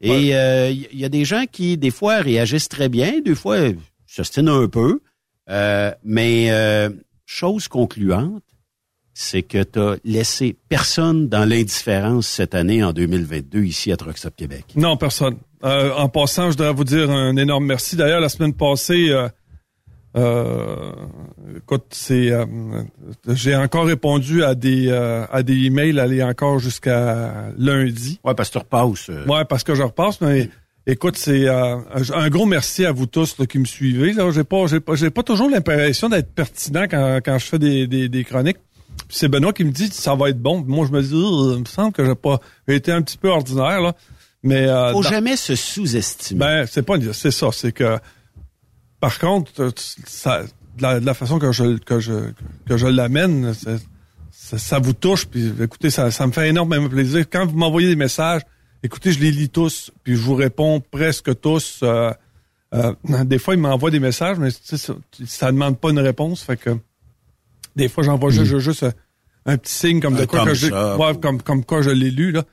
Et 0.00 0.28
il 0.28 0.34
euh, 0.34 0.70
y, 0.70 1.04
a 1.04 1.08
des 1.08 1.24
gens 1.24 1.44
qui, 1.50 1.78
des 1.78 1.92
fois, 1.92 2.16
réagissent 2.16 2.68
très 2.68 2.88
bien, 2.88 3.20
des 3.20 3.36
fois, 3.36 3.58
s'ostinent 4.04 4.48
un 4.48 4.66
peu. 4.66 5.00
Euh, 5.48 5.92
mais 6.02 6.50
euh, 6.50 6.90
chose 7.24 7.68
concluante, 7.68 8.42
c'est 9.14 9.42
que 9.42 9.62
tu 9.62 9.78
as 9.78 9.96
laissé 10.04 10.56
personne 10.68 11.28
dans 11.28 11.44
l'indifférence 11.48 12.26
cette 12.26 12.54
année 12.54 12.82
en 12.82 12.92
2022 12.92 13.62
ici 13.64 13.92
à 13.92 13.96
Truck 13.96 14.16
Stop 14.18 14.34
Québec. 14.36 14.64
Non, 14.76 14.96
personne. 14.96 15.36
Euh, 15.64 15.92
en 15.94 16.08
passant, 16.08 16.44
je 16.50 16.56
voudrais 16.56 16.72
vous 16.72 16.84
dire 16.84 17.10
un 17.10 17.36
énorme 17.36 17.66
merci. 17.66 17.94
D'ailleurs, 17.96 18.20
la 18.20 18.28
semaine 18.28 18.54
passée, 18.54 19.08
euh, 19.10 19.28
Euh, 20.14 20.92
écoute, 21.56 21.86
c'est, 21.90 22.30
euh, 22.30 22.44
j'ai 23.28 23.56
encore 23.56 23.86
répondu 23.86 24.44
à 24.44 24.54
des 24.54 24.88
euh, 24.88 25.24
à 25.32 25.42
des 25.42 25.54
emails 25.64 25.98
aller 25.98 26.22
encore 26.22 26.58
jusqu'à 26.58 27.50
lundi. 27.56 28.20
Ouais, 28.22 28.34
parce 28.34 28.50
que 28.50 28.58
tu 28.58 28.58
repasses. 28.58 29.08
euh. 29.08 29.24
Ouais, 29.26 29.44
parce 29.46 29.64
que 29.64 29.74
je 29.74 29.82
repasse. 29.82 30.20
Mais 30.20 30.50
écoute, 30.86 31.16
c'est 31.16 31.48
euh, 31.48 31.76
un 32.14 32.28
gros 32.28 32.44
merci 32.44 32.84
à 32.84 32.92
vous 32.92 33.06
tous 33.06 33.38
là, 33.38 33.46
qui 33.46 33.58
me 33.58 33.64
suivez. 33.64 34.12
Là, 34.12 34.30
j'ai 34.32 34.44
pas 34.44 34.66
j'ai 34.66 34.80
pas 34.80 34.96
j'ai 34.96 35.08
pas 35.08 35.22
toujours 35.22 35.48
l'impression 35.48 36.10
d'être 36.10 36.34
pertinent 36.34 36.84
quand 36.90 37.20
quand 37.24 37.38
je 37.38 37.46
fais 37.46 37.58
des 37.58 37.86
des, 37.86 38.10
des 38.10 38.24
chroniques. 38.24 38.58
Puis 39.08 39.16
c'est 39.18 39.28
Benoît 39.28 39.52
qui 39.52 39.64
me 39.64 39.70
dit 39.70 39.88
ça 39.88 40.14
va 40.14 40.30
être 40.30 40.40
bon. 40.40 40.64
Moi 40.66 40.86
je 40.86 40.92
me 40.92 41.02
dis, 41.02 41.14
Euh, 41.14 41.54
il 41.56 41.60
me 41.60 41.64
semble 41.66 41.92
que 41.92 42.04
j'ai 42.04 42.14
pas 42.14 42.40
j'ai 42.68 42.76
été 42.76 42.92
un 42.92 43.02
petit 43.02 43.18
peu 43.18 43.28
ordinaire 43.28 43.80
là. 43.80 43.94
Mais 44.42 44.66
euh, 44.68 44.92
Faut 44.92 45.02
dans- 45.02 45.08
jamais 45.10 45.36
se 45.36 45.54
sous-estimer. 45.54 46.38
ben, 46.40 46.66
c'est 46.68 46.82
pas, 46.82 46.94
c'est 47.12 47.30
ça, 47.30 47.48
c'est 47.52 47.70
que, 47.70 47.98
par 49.00 49.18
contre, 49.20 49.52
euh, 49.60 49.70
ça, 50.06 50.42
de 50.42 50.82
la, 50.82 50.98
de 51.00 51.06
la 51.06 51.14
façon 51.14 51.38
que 51.38 51.52
je, 51.52 51.78
que 51.78 52.00
je, 52.00 52.30
que 52.66 52.76
je 52.76 52.86
l'amène, 52.88 53.54
ça, 54.32 54.58
ça 54.58 54.78
vous 54.80 54.94
touche, 54.94 55.26
puis 55.26 55.52
écoutez, 55.60 55.90
ça, 55.90 56.10
ça 56.10 56.26
me 56.26 56.32
fait 56.32 56.48
énormément 56.48 56.88
plaisir. 56.88 57.24
Quand 57.30 57.46
vous 57.46 57.56
m'envoyez 57.56 57.86
des 57.88 57.94
messages, 57.96 58.42
écoutez, 58.82 59.12
je 59.12 59.20
les 59.20 59.30
lis 59.30 59.48
tous, 59.48 59.92
puis 60.02 60.16
je 60.16 60.20
vous 60.22 60.34
réponds 60.34 60.80
presque 60.80 61.40
tous. 61.40 61.78
euh, 61.84 62.12
euh, 62.74 62.94
des 63.24 63.38
fois, 63.38 63.54
ils 63.54 63.60
m'envoient 63.60 63.90
des 63.92 64.00
messages, 64.00 64.38
mais 64.38 64.48
ça, 64.50 64.94
ça 65.24 65.52
demande 65.52 65.78
pas 65.78 65.90
une 65.90 66.00
réponse, 66.00 66.42
fait 66.42 66.56
que 66.56 66.70
des 67.76 67.88
fois, 67.88 68.02
j'envoie 68.04 68.30
juste, 68.30 68.58
juste 68.58 68.82
un, 68.84 68.92
un 69.46 69.56
petit 69.56 69.72
signe 69.74 70.00
comme 70.00 70.16
de 70.16 70.24
quoi 70.24 70.44
que 70.44 70.96
ouais, 70.98 71.10
ou- 71.12 71.18
comme, 71.18 71.42
comme 71.42 71.64
quoi 71.64 71.82
je 71.82 71.90
l'ai 71.90 72.10
lu, 72.10 72.30
là. 72.32 72.44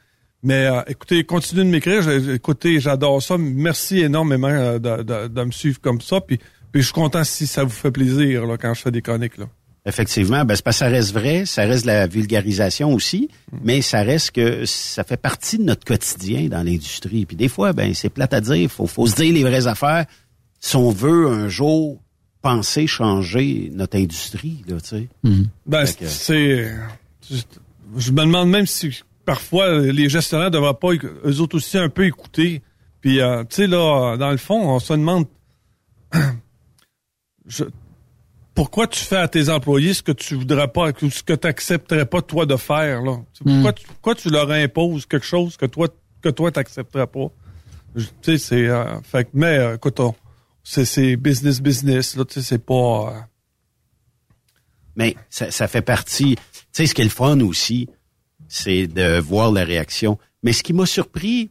Mais 0.42 0.68
euh, 0.68 0.82
écoutez, 0.88 1.24
continuez 1.26 1.66
de 1.66 1.70
m'écrire. 1.70 2.10
Écoutez, 2.10 2.80
j'adore 2.80 3.22
ça. 3.22 3.38
Merci 3.38 4.00
énormément 4.00 4.48
euh, 4.48 4.80
de, 4.80 5.04
de- 5.04 5.28
de 5.28 5.44
me 5.44 5.52
suivre 5.52 5.82
comme 5.82 6.00
ça. 6.00 6.22
Puis, 6.22 6.38
puis 6.72 6.82
je 6.82 6.86
suis 6.88 6.94
content 6.94 7.24
si 7.26 7.46
ça 7.46 7.64
vous 7.64 7.70
fait 7.70 7.92
plaisir 7.92 8.46
là, 8.46 8.58
quand 8.58 8.74
je 8.74 8.82
fais 8.82 8.92
des 8.92 9.02
chroniques. 9.02 9.38
Là. 9.38 9.46
Effectivement, 9.86 10.46
ben 10.46 10.56
c'est 10.56 10.64
parce 10.64 10.78
que 10.78 10.86
ça 10.86 10.92
reste 10.92 11.14
vrai, 11.14 11.46
ça 11.46 11.64
reste 11.64 11.84
de 11.84 11.88
la 11.88 12.06
vulgarisation 12.08 12.94
aussi, 12.94 13.30
Mm. 13.52 13.58
mais 13.64 13.82
ça 13.82 14.02
reste 14.04 14.32
que 14.32 14.66
ça 14.66 15.04
fait 15.04 15.18
partie 15.18 15.58
de 15.58 15.64
notre 15.64 15.84
quotidien 15.86 16.48
dans 16.48 16.64
l'industrie. 16.64 17.26
Puis 17.26 17.36
des 17.36 17.48
fois, 17.50 17.74
ben 17.74 17.94
c'est 17.94 18.10
plate 18.10 18.34
à 18.34 18.40
dire, 18.42 18.70
faut 18.72 18.88
faut 18.88 19.08
se 19.08 19.16
dire 19.16 19.34
les 19.34 19.44
vraies 19.44 19.68
affaires. 19.68 20.06
Si 20.62 20.76
on 20.76 20.90
veut 20.92 21.28
un 21.28 21.50
jour 21.50 22.02
penser 22.42 22.88
changer 22.88 23.70
notre 23.74 23.98
industrie, 23.98 24.64
là, 24.68 24.80
tu 24.80 24.88
sais. 24.90 25.08
Ben, 25.66 25.86
Fait 25.86 26.06
que- 26.06 26.08
c'est. 26.08 26.74
Je, 27.98 28.12
me 28.12 28.18
demande 28.18 28.50
même 28.50 28.66
si 28.68 29.02
parfois 29.26 29.80
les 29.80 30.10
gestionnaires 30.10 30.52
devraient 30.52 30.74
pas 30.74 30.94
eux 30.94 31.40
autres 31.42 31.58
aussi 31.58 31.78
un 31.78 31.90
peu 31.90 32.06
écouter. 32.06 32.62
Puis 33.02 33.20
euh, 33.22 33.44
tu 33.44 33.56
sais 33.56 33.68
là, 33.68 34.16
dans 34.18 34.32
le 34.32 34.38
fond, 34.38 34.70
on 34.70 34.80
se 34.80 34.94
demande 34.94 35.26
je- 37.48 37.64
pourquoi 38.56 38.88
tu 38.88 39.00
fais 39.00 39.16
à 39.18 39.28
tes 39.28 39.50
employés 39.50 39.94
ce 39.94 40.02
que 40.04 40.12
tu 40.12 40.36
voudrais 40.36 40.68
pas, 40.68 40.92
que- 40.92 41.10
ce 41.10 41.24
que 41.24 41.34
tu 41.34 41.48
accepterais 41.48 42.06
pas 42.06 42.22
toi 42.22 42.46
de 42.46 42.56
faire 42.58 43.02
là? 43.02 43.18
Sais, 43.34 43.44
Pourquoi, 43.46 43.74
tu, 43.74 43.86
pourquoi 43.88 44.16
tu 44.16 44.30
leur 44.30 44.52
imposes 44.52 45.06
quelque 45.06 45.26
chose 45.26 45.56
que 45.58 45.66
toi 45.66 45.88
que 46.22 46.30
toi 46.30 46.52
t'accepterais 46.52 47.08
pas? 47.08 47.28
Tu 47.96 48.04
sais 48.22 48.38
c'est 48.38 48.68
euh, 48.68 49.00
fait 49.02 49.26
que 49.26 49.30
mais 49.34 49.58
euh, 49.58 49.76
écoute 49.76 50.00
on- 50.00 50.16
c'est 50.70 51.16
business 51.16 51.62
business 51.62 52.16
là, 52.16 52.26
tu 52.26 52.36
sais 52.36 52.42
c'est 52.42 52.64
pas 52.64 53.14
euh, 53.14 53.20
Mais 54.96 55.16
ça, 55.30 55.50
ça 55.52 55.68
fait 55.68 55.82
partie. 55.82 56.36
Tu 56.36 56.42
sais, 56.72 56.86
ce 56.86 56.94
qui 56.94 57.02
est 57.02 57.06
le 57.06 57.10
fun 57.10 57.40
aussi, 57.42 57.88
c'est 58.48 58.88
de 58.88 59.20
voir 59.20 59.52
la 59.52 59.64
réaction. 59.64 60.18
Mais 60.44 60.54
ce 60.54 60.64
qui 60.64 60.74
m'a 60.74 60.86
surpris, 60.86 61.50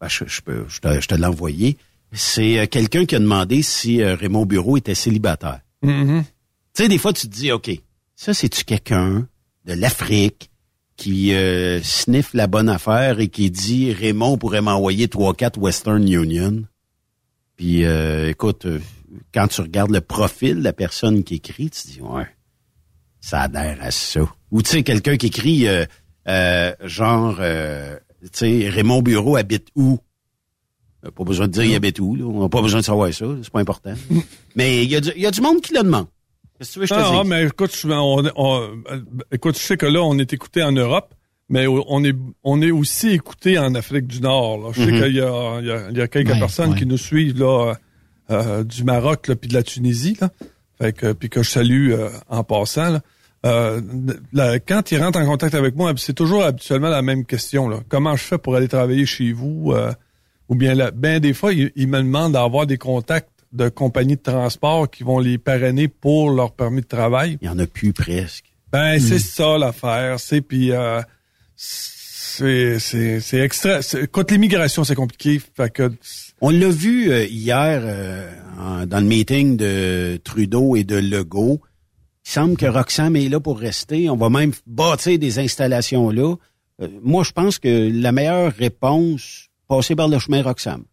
ben, 0.00 0.08
je, 0.08 0.24
je 0.26 0.40
peux, 0.40 0.64
je 0.68 0.80
te, 0.80 1.00
je 1.00 1.08
te 1.08 1.14
l'ai 1.14 1.26
envoyé, 1.26 1.76
c'est 2.12 2.58
euh, 2.58 2.66
quelqu'un 2.66 3.06
qui 3.06 3.16
a 3.16 3.18
demandé 3.18 3.62
si 3.62 4.02
euh, 4.02 4.14
Raymond 4.14 4.46
Bureau 4.46 4.76
était 4.76 4.94
célibataire. 4.94 5.60
mhm. 5.82 6.24
Tu 6.74 6.84
sais, 6.84 6.88
des 6.88 6.96
fois, 6.96 7.12
tu 7.12 7.28
te 7.28 7.34
dis, 7.34 7.52
OK, 7.52 7.70
ça, 8.16 8.32
c'est-tu 8.32 8.64
quelqu'un 8.64 9.28
de 9.66 9.74
l'Afrique 9.74 10.50
qui 10.96 11.34
euh, 11.34 11.82
sniffe 11.82 12.32
la 12.32 12.46
bonne 12.46 12.68
affaire 12.68 13.20
et 13.20 13.28
qui 13.28 13.50
dit 13.50 13.92
Raymond 13.92 14.38
pourrait 14.38 14.62
m'envoyer 14.62 15.06
3-4 15.06 15.58
Western 15.58 16.08
Union? 16.08 16.62
Puis, 17.62 17.84
euh, 17.84 18.28
écoute, 18.28 18.66
euh, 18.66 18.80
quand 19.32 19.46
tu 19.46 19.60
regardes 19.60 19.92
le 19.92 20.00
profil 20.00 20.56
de 20.58 20.64
la 20.64 20.72
personne 20.72 21.22
qui 21.22 21.36
écrit, 21.36 21.70
tu 21.70 21.80
te 21.82 21.86
dis, 21.86 22.00
ouais, 22.00 22.26
ça 23.20 23.42
adhère 23.42 23.78
à 23.80 23.92
ça. 23.92 24.20
Ou 24.50 24.62
tu 24.62 24.70
sais, 24.70 24.82
quelqu'un 24.82 25.16
qui 25.16 25.26
écrit, 25.26 25.68
euh, 25.68 25.84
euh, 26.26 26.74
genre, 26.82 27.36
tu 27.36 28.28
sais, 28.32 28.68
Raymond 28.68 29.00
Bureau 29.02 29.36
habite 29.36 29.68
où? 29.76 30.00
Pas 31.02 31.22
besoin 31.22 31.46
de 31.46 31.52
dire 31.52 31.62
il 31.62 31.74
habite 31.76 32.00
où, 32.00 32.16
là. 32.16 32.24
On 32.24 32.42
n'a 32.42 32.48
pas 32.48 32.62
besoin 32.62 32.80
de 32.80 32.84
savoir 32.84 33.14
ça, 33.14 33.26
c'est 33.44 33.52
pas 33.52 33.60
important. 33.60 33.94
Mais 34.56 34.82
il 34.82 34.90
y, 34.90 34.96
a 34.96 35.00
du- 35.00 35.12
il 35.14 35.22
y 35.22 35.26
a 35.26 35.30
du 35.30 35.40
monde 35.40 35.60
qui 35.60 35.72
le 35.72 35.84
demande. 35.84 36.06
Qu'est-ce 36.58 36.70
que 36.70 36.74
tu 36.74 36.78
veux 36.80 36.86
que 36.86 36.94
je 36.94 36.94
te 36.94 37.14
Ah, 37.14 37.20
dise? 37.22 37.30
mais 37.30 37.44
écoute, 37.46 37.82
on, 37.88 38.24
on- 38.34 38.82
écoute, 39.30 39.56
je 39.56 39.62
sais 39.62 39.76
que 39.76 39.86
là, 39.86 40.02
on 40.02 40.18
est 40.18 40.32
écouté 40.32 40.64
en 40.64 40.72
Europe, 40.72 41.14
mais 41.52 41.66
on 41.68 42.02
est, 42.02 42.16
on 42.42 42.60
est 42.60 42.72
aussi 42.72 43.10
écouté 43.10 43.58
en 43.58 43.74
Afrique 43.76 44.08
du 44.08 44.20
Nord. 44.20 44.58
là. 44.58 44.70
Je 44.72 44.82
sais 44.82 44.90
Mhm. 44.90 45.02
qu'il 45.02 45.14
y 45.16 45.20
a, 45.20 45.58
il 45.60 45.66
y, 45.66 45.70
a, 45.70 45.90
il 45.90 45.96
y 45.96 46.00
a 46.00 46.08
quelques 46.08 46.30
Ouais, 46.32 46.38
personnes 46.40 46.72
ouais. 46.72 46.78
qui 46.78 46.86
nous 46.86 46.98
suivent 46.98 47.38
là, 47.38 47.74
euh, 48.30 48.64
du 48.64 48.82
Maroc 48.82 49.28
là, 49.28 49.36
puis 49.36 49.48
de 49.48 49.54
la 49.54 49.62
Tunisie, 49.62 50.16
là. 50.20 50.30
Fait 50.80 50.92
que, 50.92 51.12
puis 51.12 51.28
que 51.28 51.42
je 51.44 51.50
salue 51.50 51.92
euh, 51.92 52.08
en 52.28 52.42
passant. 52.42 52.90
Là. 52.90 53.00
Euh, 53.46 53.80
la- 54.32 54.58
quand 54.58 54.90
ils 54.90 55.00
rentrent 55.02 55.18
en 55.20 55.26
contact 55.26 55.54
avec 55.54 55.76
moi, 55.76 55.92
c'est 55.96 56.12
toujours 56.14 56.42
habituellement 56.42 56.88
la 56.88 57.02
même 57.02 57.24
question. 57.24 57.68
Là. 57.68 57.80
Comment 57.88 58.16
je 58.16 58.22
fais 58.24 58.38
pour 58.38 58.56
aller 58.56 58.68
travailler 58.68 59.06
chez 59.06 59.32
vous? 59.32 59.72
euh, 59.72 59.92
ou 60.48 60.54
bien 60.54 60.74
là, 60.74 60.90
ben 60.90 61.18
des 61.20 61.32
fois, 61.34 61.52
ils, 61.52 61.70
ils 61.76 61.88
me 61.88 61.98
demandent 61.98 62.32
d'avoir 62.32 62.66
des 62.66 62.78
contacts 62.78 63.28
de 63.52 63.68
compagnies 63.68 64.16
de 64.16 64.22
transport 64.22 64.90
qui 64.90 65.02
vont 65.02 65.18
les 65.18 65.38
parrainer 65.38 65.86
pour 65.88 66.30
leur 66.30 66.52
permis 66.52 66.80
de 66.82 66.86
travail. 66.86 67.38
Il 67.42 67.46
y 67.46 67.48
en 67.50 67.58
a 67.58 67.66
plus 67.66 67.92
presque. 67.92 68.46
Ben 68.72 68.98
c'est 68.98 69.18
ça 69.18 69.58
l'affaire, 69.58 70.18
c'est 70.18 70.40
puis 70.40 70.72
euh, 70.72 71.00
c'est 71.62 73.40
extra. 73.40 73.80
Écoute, 74.00 74.30
l'immigration 74.30 74.84
c'est 74.84 74.94
compliqué, 74.94 75.40
fait 75.54 75.70
que 75.70 75.92
On 76.40 76.50
l'a 76.50 76.68
vu 76.68 77.10
euh, 77.10 77.24
hier 77.26 77.80
euh, 77.84 78.86
dans 78.86 79.00
le 79.00 79.06
meeting 79.06 79.56
de 79.56 80.18
Trudeau 80.24 80.74
et 80.76 80.84
de 80.84 80.96
Legault. 80.96 81.60
Il 82.26 82.30
semble 82.30 82.56
que 82.56 82.66
Roxham 82.66 83.16
est 83.16 83.28
là 83.28 83.40
pour 83.40 83.58
rester. 83.58 84.08
On 84.08 84.16
va 84.16 84.30
même 84.30 84.52
bâtir 84.66 85.18
des 85.18 85.38
installations 85.38 86.10
là. 86.10 86.34
Euh, 86.80 86.88
moi, 87.02 87.22
je 87.22 87.32
pense 87.32 87.58
que 87.58 87.90
la 87.92 88.12
meilleure 88.12 88.52
réponse, 88.52 89.48
passer 89.68 89.94
par 89.94 90.08
le 90.08 90.18
chemin 90.18 90.42
Roxham. 90.42 90.84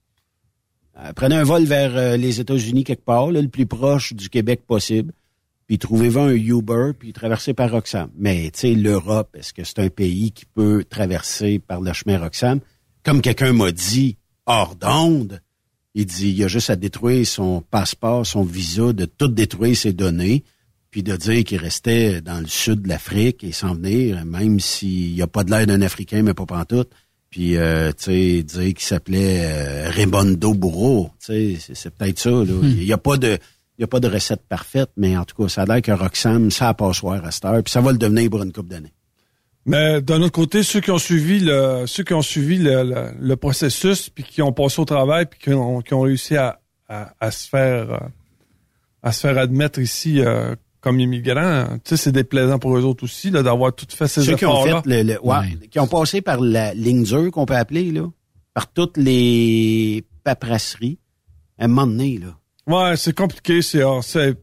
Euh, 0.97 1.13
prenez 1.15 1.35
un 1.35 1.43
vol 1.43 1.63
vers 1.63 2.17
les 2.17 2.39
États-Unis 2.39 2.83
quelque 2.83 3.05
part, 3.05 3.31
là, 3.31 3.41
le 3.41 3.47
plus 3.47 3.65
proche 3.65 4.13
du 4.13 4.29
Québec 4.29 4.61
possible, 4.67 5.13
puis 5.69 5.77
trouvez-vous 5.77 6.19
un 6.19 6.33
Uber, 6.33 6.93
puis 6.97 7.13
traversez 7.13 7.53
par 7.53 7.69
Roxham. 7.69 8.09
Mais, 8.17 8.49
tu 8.49 8.61
sais, 8.61 8.73
l'Europe, 8.73 9.35
est-ce 9.37 9.53
que 9.53 9.63
c'est 9.63 9.77
un 9.77 9.89
pays 9.89 10.31
qui 10.31 10.45
peut 10.45 10.83
traverser 10.83 11.59
par 11.59 11.79
le 11.79 11.93
chemin 11.93 12.17
Roxham? 12.17 12.59
Comme 13.03 13.21
quelqu'un 13.21 13.53
m'a 13.53 13.71
dit, 13.71 14.17
hors 14.47 14.75
d'onde, 14.75 15.43
il 15.93 16.07
dit, 16.07 16.31
il 16.31 16.43
a 16.43 16.47
juste 16.47 16.71
à 16.71 16.75
détruire 16.75 17.27
son 17.27 17.61
passeport, 17.61 18.25
son 18.25 18.41
visa, 18.41 18.93
de 18.93 19.05
tout 19.05 19.27
détruire 19.27 19.77
ses 19.77 19.93
données, 19.93 20.43
puis 20.89 21.03
de 21.03 21.15
dire 21.15 21.43
qu'il 21.43 21.59
restait 21.59 22.19
dans 22.21 22.39
le 22.39 22.47
sud 22.47 22.81
de 22.81 22.87
l'Afrique 22.89 23.43
et 23.43 23.51
s'en 23.51 23.75
venir, 23.75 24.25
même 24.25 24.59
s'il 24.59 25.13
n'y 25.13 25.21
a 25.21 25.27
pas 25.27 25.43
de 25.43 25.51
l'air 25.51 25.67
d'un 25.67 25.83
Africain, 25.83 26.23
mais 26.23 26.33
pas 26.33 26.47
pantoute. 26.47 26.89
Puis, 27.29 27.57
euh, 27.57 27.91
tu 27.91 28.05
sais, 28.05 28.41
dire 28.41 28.73
qu'il 28.73 28.79
s'appelait 28.79 29.41
euh, 29.43 29.89
Raimondo 29.91 30.55
Bourreau, 30.55 31.11
tu 31.19 31.27
sais, 31.27 31.57
c'est, 31.59 31.75
c'est 31.75 31.91
peut-être 31.91 32.17
ça, 32.17 32.31
là. 32.31 32.59
Il 32.63 32.85
n'y 32.85 32.91
a 32.91 32.97
pas 32.97 33.17
de... 33.17 33.37
Il 33.79 33.83
n'y 33.83 33.85
a 33.85 33.87
pas 33.87 34.01
de 34.01 34.09
recette 34.09 34.41
parfaite, 34.47 34.89
mais 34.97 35.15
en 35.15 35.23
tout 35.23 35.41
cas, 35.41 35.47
ça 35.47 35.61
a 35.61 35.65
l'air 35.65 35.81
que 35.81 35.93
Roxane, 35.93 36.51
ça 36.51 36.67
a 36.67 36.73
passoire 36.73 37.23
à 37.23 37.31
cette 37.31 37.45
heure, 37.45 37.63
puis 37.63 37.71
ça 37.71 37.79
va 37.79 37.93
le 37.93 37.97
devenir 37.97 38.29
pour 38.29 38.43
une 38.43 38.51
couple 38.51 38.67
d'années. 38.67 38.91
Mais 39.65 40.01
d'un 40.01 40.21
autre 40.21 40.33
côté, 40.33 40.63
ceux 40.63 40.81
qui 40.81 40.91
ont 40.91 40.97
suivi 40.97 41.39
le 41.39 41.85
ceux 41.87 42.03
qui 42.03 42.13
ont 42.13 42.21
suivi 42.21 42.57
le, 42.57 42.83
le- 42.83 43.11
le 43.17 43.35
processus 43.37 44.09
puis 44.09 44.25
qui 44.25 44.41
ont 44.41 44.51
passé 44.51 44.81
au 44.81 44.85
travail 44.85 45.27
puis 45.27 45.39
qui 45.39 45.53
ont, 45.53 45.79
qui 45.81 45.93
ont 45.93 46.01
réussi 46.01 46.35
à, 46.35 46.59
à, 46.89 47.13
à 47.21 47.31
se 47.31 47.47
faire 47.47 47.91
euh, 47.93 47.97
à 49.01 49.11
se 49.13 49.21
faire 49.21 49.37
admettre 49.37 49.79
ici 49.79 50.19
euh, 50.19 50.55
comme 50.81 50.99
immigrants, 50.99 51.65
tu 51.85 51.89
sais, 51.91 51.97
c'est 51.97 52.11
déplaisant 52.11 52.57
pour 52.59 52.77
eux 52.77 52.83
autres 52.83 53.03
aussi 53.05 53.29
là, 53.31 53.43
d'avoir 53.43 53.73
tout 53.73 53.85
fait 53.89 54.07
ces 54.07 54.23
Ceux 54.23 54.35
qui 54.35 54.45
ont 54.45 54.61
fait 54.63 54.85
le, 54.85 55.03
le- 55.13 55.21
ouais, 55.25 55.37
Ouais. 55.37 55.67
qui 55.69 55.79
ont 55.79 55.87
passé 55.87 56.21
par 56.21 56.41
la 56.41 56.73
ligne 56.73 57.03
dure 57.03 57.31
qu'on 57.31 57.45
peut 57.45 57.55
appeler, 57.55 57.91
là, 57.91 58.07
par 58.53 58.71
toutes 58.71 58.97
les 58.97 60.03
paperasseries, 60.23 60.97
à 61.57 61.65
un 61.65 61.67
moment 61.67 61.87
donné, 61.87 62.17
là. 62.17 62.35
Ouais, 62.69 62.95
c'est 62.97 63.15
compliqué, 63.15 63.61
c'est 63.61 63.81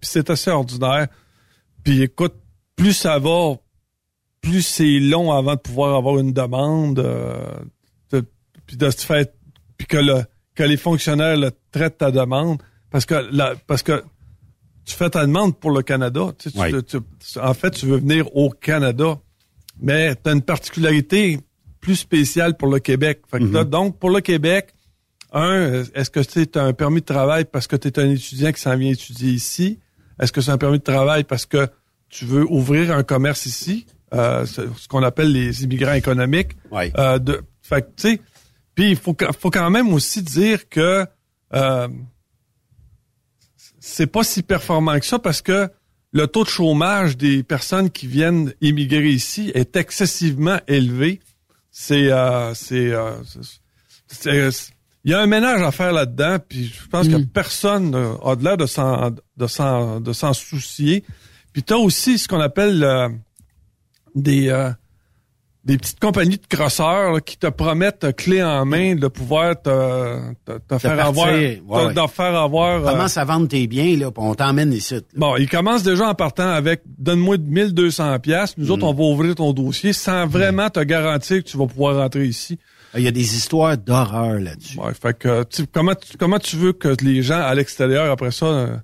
c'est 0.03 0.31
assez 0.31 0.51
ordinaire. 0.51 1.07
Puis 1.85 2.03
écoute, 2.03 2.35
plus 2.75 2.93
ça 2.93 3.19
va, 3.19 3.55
plus 4.41 4.63
c'est 4.63 4.99
long 4.99 5.33
avant 5.33 5.55
de 5.55 5.61
pouvoir 5.61 5.97
avoir 5.97 6.19
une 6.19 6.33
demande, 6.33 6.99
euh, 6.99 7.37
de- 8.11 8.25
puis 8.67 8.77
de 8.77 8.91
se 8.91 9.07
faire, 9.07 9.25
puis 9.79 9.87
que 9.87 9.97
le 9.99 10.25
que 10.55 10.63
les 10.65 10.77
fonctionnaires 10.77 11.37
le 11.37 11.51
traitent 11.71 11.99
ta 11.99 12.11
demande, 12.11 12.61
parce 12.91 13.05
que 13.07 13.29
la, 13.31 13.55
parce 13.67 13.83
que 13.83 14.03
tu 14.85 14.95
fais 14.95 15.11
ta 15.11 15.25
demande 15.27 15.59
pour 15.59 15.71
le 15.71 15.83
Canada. 15.83 16.33
Tu 16.39 16.51
sais, 16.51 16.55
tu- 16.55 16.61
Ouais. 16.61 16.83
tu- 16.83 16.99
tu- 17.33 17.39
en 17.41 17.55
fait, 17.55 17.71
tu 17.73 17.87
veux 17.87 17.99
venir 17.99 18.35
au 18.37 18.51
Canada, 18.51 19.19
mais 19.81 20.15
tu 20.17 20.31
as 20.31 20.33
une 20.33 20.43
particularité 20.43 21.39
plus 21.81 21.97
spéciale 21.97 22.57
pour 22.57 22.69
le 22.69 22.79
Québec. 22.81 23.23
Fait 23.31 23.39
que 23.39 23.45
là, 23.45 23.65
donc, 23.65 23.99
pour 23.99 24.11
le 24.11 24.21
Québec, 24.21 24.73
un, 25.41 25.85
est-ce 25.95 26.11
que 26.11 26.21
tu 26.21 26.59
as 26.59 26.63
un 26.63 26.73
permis 26.73 27.01
de 27.01 27.07
travail 27.07 27.45
parce 27.45 27.67
que 27.67 27.77
tu 27.77 27.89
es 27.89 27.99
un 27.99 28.11
étudiant 28.11 28.53
qui 28.53 28.61
s'en 28.61 28.77
vient 28.77 28.91
étudier 28.91 29.31
ici? 29.31 29.79
Est-ce 30.21 30.33
que 30.33 30.41
c'est 30.41 30.51
un 30.51 30.59
permis 30.59 30.79
de 30.79 30.83
travail 30.85 31.25
parce 31.25 31.47
que 31.47 31.69
tu 32.09 32.25
veux 32.25 32.45
ouvrir 32.51 32.93
un 32.97 33.03
commerce 33.03 33.47
ici? 33.47 33.87
Euh, 34.15 34.47
ce 34.47 34.87
qu'on 34.89 35.03
appelle 35.03 35.33
les 35.33 35.65
immigrants 35.65 35.93
économiques. 35.95 36.53
Ouais. 36.71 36.93
Euh, 36.97 37.19
de, 37.19 37.43
fait 37.61 37.83
tu 37.97 38.09
sais, 38.11 38.21
puis 38.75 38.91
il 38.91 38.97
faut, 38.97 39.17
faut 39.39 39.51
quand 39.51 39.69
même 39.71 39.93
aussi 39.93 40.23
dire 40.23 40.69
que 40.69 41.05
euh, 41.55 41.89
c'est 43.81 44.07
pas 44.07 44.23
si 44.25 44.43
performant 44.43 44.99
que 44.99 45.07
ça 45.07 45.19
parce 45.19 45.43
que 45.43 45.69
le 46.13 46.27
taux 46.29 46.45
de 46.45 46.49
chômage 46.49 47.17
des 47.17 47.43
personnes 47.43 47.91
qui 47.91 48.07
viennent 48.07 48.55
immigrer 48.61 49.11
ici 49.11 49.51
est 49.55 49.77
excessivement 49.77 50.59
élevé. 50.67 51.21
C'est, 51.71 52.11
euh, 52.11 52.55
c'est, 52.55 52.93
euh, 52.93 53.23
c'est- 54.09 54.51
c'est- 54.51 54.73
il 55.07 55.13
y 55.13 55.15
a 55.15 55.21
un 55.21 55.27
ménage 55.27 55.63
à 55.63 55.71
faire 55.71 55.93
là-dedans, 55.93 56.37
puis 56.47 56.67
je 56.67 56.87
pense 56.89 57.07
que 57.09 57.17
personne 57.25 57.95
euh, 57.95 58.15
a 58.25 58.35
de 58.37 58.43
l'air 58.45 58.57
de 58.57 58.67
s'en, 58.67 59.11
de 59.37 59.47
s'en, 59.47 60.01
de 60.01 60.13
s'en 60.13 60.33
soucier. 60.35 61.05
Puis 61.53 61.63
tu 61.63 61.73
as 61.73 61.79
aussi 61.79 62.19
ce 62.19 62.27
qu'on 62.29 62.41
appelle 62.41 62.83
euh, 62.85 63.09
des, 64.17 64.49
euh, 64.49 64.71
des 65.65 65.79
petites 65.79 66.01
compagnies 66.01 66.39
de 66.39 66.47
crosseurs 66.49 67.13
là, 67.13 67.21
qui 67.21 67.37
te 67.39 67.47
promettent 67.47 68.15
clé 68.17 68.43
en 68.43 68.65
main 68.65 68.95
de 68.97 69.07
pouvoir 69.09 69.61
te, 69.61 70.19
te, 70.45 70.53
te 70.59 70.79
faire 70.79 70.97
partir, 70.97 71.07
avoir, 71.07 71.29
ouais, 71.29 71.63
ouais. 71.67 72.09
faire 72.09 72.35
avoir. 72.37 72.85
euh, 72.87 72.91
Commence 72.93 73.17
à 73.17 73.25
vendre 73.25 73.47
tes 73.49 73.67
biens, 73.69 73.97
là, 73.97 74.11
puis 74.11 74.23
on 74.25 74.35
t'emmène 74.35 74.73
ici. 74.73 74.95
là. 74.95 75.01
Bon, 75.17 75.37
il 75.37 75.49
commence 75.49 75.83
déjà 75.85 76.09
en 76.09 76.15
partant 76.15 76.49
avec 76.51 76.83
donne-moi 76.99 77.37
1200 77.39 78.19
pièces. 78.19 78.59
Nous 78.59 78.71
autres, 78.73 78.85
on 78.85 78.93
va 78.93 79.05
ouvrir 79.05 79.35
ton 79.37 79.53
dossier 79.53 79.93
sans 79.93 80.27
vraiment 80.27 80.69
te 80.69 80.81
garantir 80.81 81.45
que 81.45 81.49
tu 81.49 81.57
vas 81.57 81.67
pouvoir 81.67 81.97
rentrer 81.97 82.27
ici. 82.27 82.59
Il 82.97 83.03
y 83.03 83.09
a 83.09 83.11
des 83.13 83.35
histoires 83.37 83.77
d'horreur 83.77 84.39
là-dessus. 84.41 84.79
Ouais, 84.79 84.95
fait 84.95 85.17
que 85.19 85.45
tu- 85.45 85.67
comment 85.67 85.95
tu, 85.95 86.17
comment 86.17 86.39
tu 86.39 86.57
veux 86.57 86.73
que 86.73 86.95
les 87.03 87.23
gens 87.23 87.41
à 87.41 87.55
l'extérieur 87.55 88.11
après 88.11 88.31
ça 88.31 88.47
euh, 88.47 88.77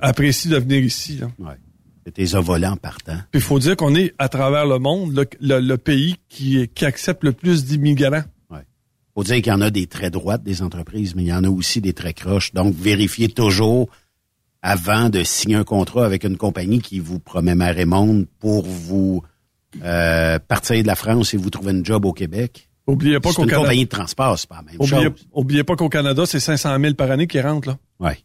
apprécient 0.00 0.50
de 0.52 0.56
venir 0.58 0.82
ici 0.82 1.18
là? 1.18 1.28
Ouais. 1.38 1.54
Tes 2.14 2.24
volants 2.38 2.76
partant. 2.76 3.18
Puis 3.30 3.40
il 3.40 3.42
faut 3.42 3.58
dire 3.58 3.76
qu'on 3.76 3.94
est 3.94 4.14
à 4.18 4.30
travers 4.30 4.64
le 4.64 4.78
monde 4.78 5.14
le, 5.14 5.26
le- 5.40 5.60
le 5.60 5.76
pays 5.76 6.16
qui 6.30 6.66
qui 6.74 6.86
accepte 6.86 7.22
le 7.22 7.32
plus 7.32 7.64
d'immigrants. 7.66 8.22
faut 9.14 9.24
dire 9.24 9.36
qu'il 9.36 9.48
y 9.48 9.52
en 9.52 9.60
a 9.60 9.70
des 9.70 9.86
très 9.86 10.10
droites 10.10 10.42
des 10.42 10.62
entreprises, 10.62 11.14
mais 11.14 11.24
il 11.24 11.28
y 11.28 11.32
en 11.34 11.44
a 11.44 11.50
aussi 11.50 11.80
des 11.82 11.92
très 11.92 12.14
croches. 12.14 12.54
Donc, 12.54 12.74
vérifiez 12.74 13.28
toujours 13.28 13.88
avant 14.62 15.10
de 15.10 15.22
signer 15.22 15.56
un 15.56 15.64
contrat 15.64 16.06
avec 16.06 16.24
une 16.24 16.36
compagnie 16.38 16.80
qui 16.80 16.98
vous 16.98 17.18
promet 17.18 17.54
et 17.76 17.84
monde 17.84 18.26
pour 18.38 18.64
vous 18.64 19.22
euh, 19.82 20.38
partir 20.38 20.82
de 20.82 20.86
la 20.86 20.94
France 20.94 21.34
et 21.34 21.36
vous 21.36 21.50
trouver 21.50 21.72
un 21.72 21.84
job 21.84 22.04
au 22.04 22.12
Québec. 22.12 22.68
Oubliez 22.86 23.20
pas 23.20 23.30
qu'au 23.32 23.42
Canada, 23.42 23.58
compagnie 23.58 23.84
de 23.84 23.90
transport, 23.90 24.38
c'est 24.38 24.48
pas 24.48 24.56
la 24.56 24.62
même 24.62 24.76
oubliez, 24.78 25.04
chose. 25.04 25.26
oubliez 25.32 25.64
pas 25.64 25.76
qu'au 25.76 25.90
Canada, 25.90 26.24
c'est 26.24 26.40
500 26.40 26.78
000 26.80 26.94
par 26.94 27.10
année 27.10 27.26
qui 27.26 27.38
rentrent 27.40 27.68
là. 27.68 27.78
Ouais. 28.00 28.18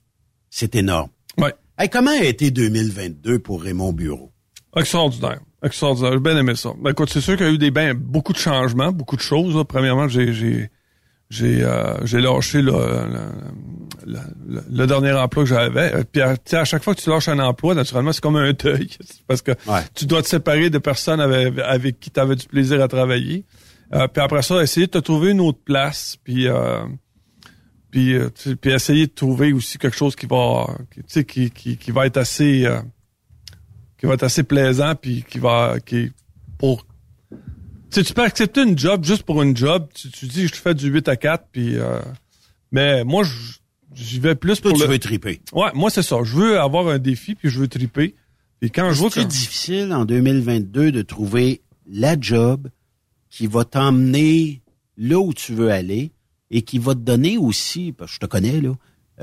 C'est 0.49 0.75
énorme. 0.75 1.09
Ouais. 1.37 1.53
Hey, 1.77 1.89
comment 1.89 2.11
a 2.11 2.23
été 2.23 2.49
2022 2.51 3.39
pour 3.39 3.61
Raymond 3.61 3.91
Bureau? 3.91 4.31
Extraordinaire. 4.75 5.39
Extraordinaire. 5.63 6.13
J'ai 6.13 6.19
bien 6.19 6.37
aimé 6.37 6.55
ça. 6.55 6.71
Ben, 6.79 6.91
écoute, 6.91 7.09
c'est 7.11 7.21
sûr 7.21 7.35
qu'il 7.35 7.45
y 7.45 7.49
a 7.49 7.51
eu 7.51 7.57
des 7.57 7.71
ben, 7.71 7.93
beaucoup 7.93 8.31
de 8.33 8.37
changements, 8.37 8.91
beaucoup 8.91 9.15
de 9.17 9.21
choses. 9.21 9.55
là. 9.55 9.65
Premièrement, 9.65 10.07
j'ai 10.07 10.33
j'ai 10.33 10.69
j'ai 11.33 11.63
euh, 11.63 12.05
j'ai 12.05 12.21
lâché 12.21 12.61
le, 12.61 12.71
le, 14.05 14.19
le- 14.47 14.63
le 14.69 14.87
dernier 14.87 15.11
emploi 15.13 15.43
que 15.43 15.49
j'avais. 15.49 15.93
Euh, 15.95 16.03
Puis 16.11 16.21
à, 16.21 16.35
tu 16.37 16.43
sais, 16.51 16.57
à 16.57 16.65
chaque 16.65 16.83
fois 16.83 16.93
que 16.93 17.01
tu 17.01 17.09
lâches 17.09 17.27
un 17.27 17.39
emploi, 17.39 17.73
naturellement, 17.73 18.11
c'est 18.11 18.21
comme 18.21 18.35
un 18.35 18.53
deuil. 18.53 18.89
Parce 19.27 19.41
que 19.41 19.51
Ouais. 19.67 19.81
tu 19.95 20.05
dois 20.05 20.21
te 20.21 20.27
séparer 20.27 20.69
de 20.69 20.77
personnes 20.77 21.19
avec, 21.19 21.57
avec 21.59 21.99
qui 21.99 22.11
tu 22.11 22.19
avais 22.19 22.35
du 22.35 22.45
plaisir 22.45 22.81
à 22.81 22.87
travailler. 22.87 23.45
Euh, 23.93 24.07
puis 24.07 24.21
après 24.21 24.41
ça, 24.41 24.61
essayer 24.61 24.85
de 24.87 24.91
te 24.91 24.97
trouver 24.99 25.31
une 25.31 25.41
autre 25.41 25.59
place. 25.63 26.17
Puis 26.23 26.47
euh, 26.47 26.83
puis, 27.91 28.13
euh, 28.15 28.29
tu 28.33 28.55
puis 28.55 28.71
essayer 28.71 29.05
de 29.07 29.11
trouver 29.13 29.53
aussi 29.53 29.77
quelque 29.77 29.95
chose 29.97 30.15
qui 30.15 30.25
va 30.25 30.67
qui, 30.91 30.99
tu 31.01 31.05
sais, 31.07 31.23
qui, 31.25 31.51
qui, 31.51 31.77
qui 31.77 31.91
va 31.91 32.05
être 32.07 32.17
assez 32.17 32.65
euh, 32.65 32.79
qui 33.99 34.05
va 34.07 34.15
être 34.15 34.23
assez 34.23 34.43
plaisant 34.43 34.95
puis 34.95 35.23
qui 35.29 35.39
va 35.39 35.75
qui 35.85 36.11
pour 36.57 36.85
sais, 37.95 38.03
tu 38.03 38.13
peux 38.13 38.23
accepter 38.23 38.63
une 38.63 38.77
job 38.77 39.03
juste 39.03 39.23
pour 39.23 39.41
une 39.41 39.55
job. 39.55 39.87
Tu, 39.93 40.09
tu 40.11 40.25
dis 40.27 40.47
je 40.47 40.53
fais 40.55 40.73
du 40.73 40.87
8 40.89 41.07
à 41.09 41.15
4 41.15 41.47
puis 41.51 41.77
euh, 41.77 41.99
mais 42.71 43.03
moi 43.03 43.23
je- 43.23 43.57
j'y 43.93 44.19
vais 44.19 44.35
plus 44.35 44.59
Toi, 44.61 44.71
pour 44.71 44.79
tu 44.79 44.85
le 44.85 44.91
veux 44.93 44.99
triper. 44.99 45.41
ouais 45.53 45.69
moi 45.73 45.89
c'est 45.89 46.03
ça. 46.03 46.17
Je 46.23 46.35
veux 46.35 46.59
avoir 46.59 46.87
un 46.87 46.99
défi 46.99 47.35
puis 47.35 47.49
je 47.49 47.59
veux 47.59 47.67
triper. 47.67 48.15
Et 48.61 48.69
quand 48.69 48.91
je 48.91 48.99
vois 48.99 49.09
que 49.09 49.15
C'est 49.15 49.25
difficile 49.27 49.91
en 49.93 50.05
2022 50.05 50.91
de 50.91 51.01
trouver 51.01 51.61
la 51.89 52.15
job 52.19 52.69
qui 53.29 53.47
va 53.47 53.65
t'emmener 53.65 54.61
là 54.97 55.19
où 55.19 55.33
tu 55.33 55.53
veux 55.53 55.69
aller 55.71 56.11
et 56.51 56.61
qui 56.61 56.77
va 56.77 56.93
te 56.93 56.99
donner 56.99 57.37
aussi, 57.37 57.91
parce 57.91 58.11
que 58.11 58.15
je 58.15 58.19
te 58.21 58.25
connais 58.27 58.61
là, 58.61 58.73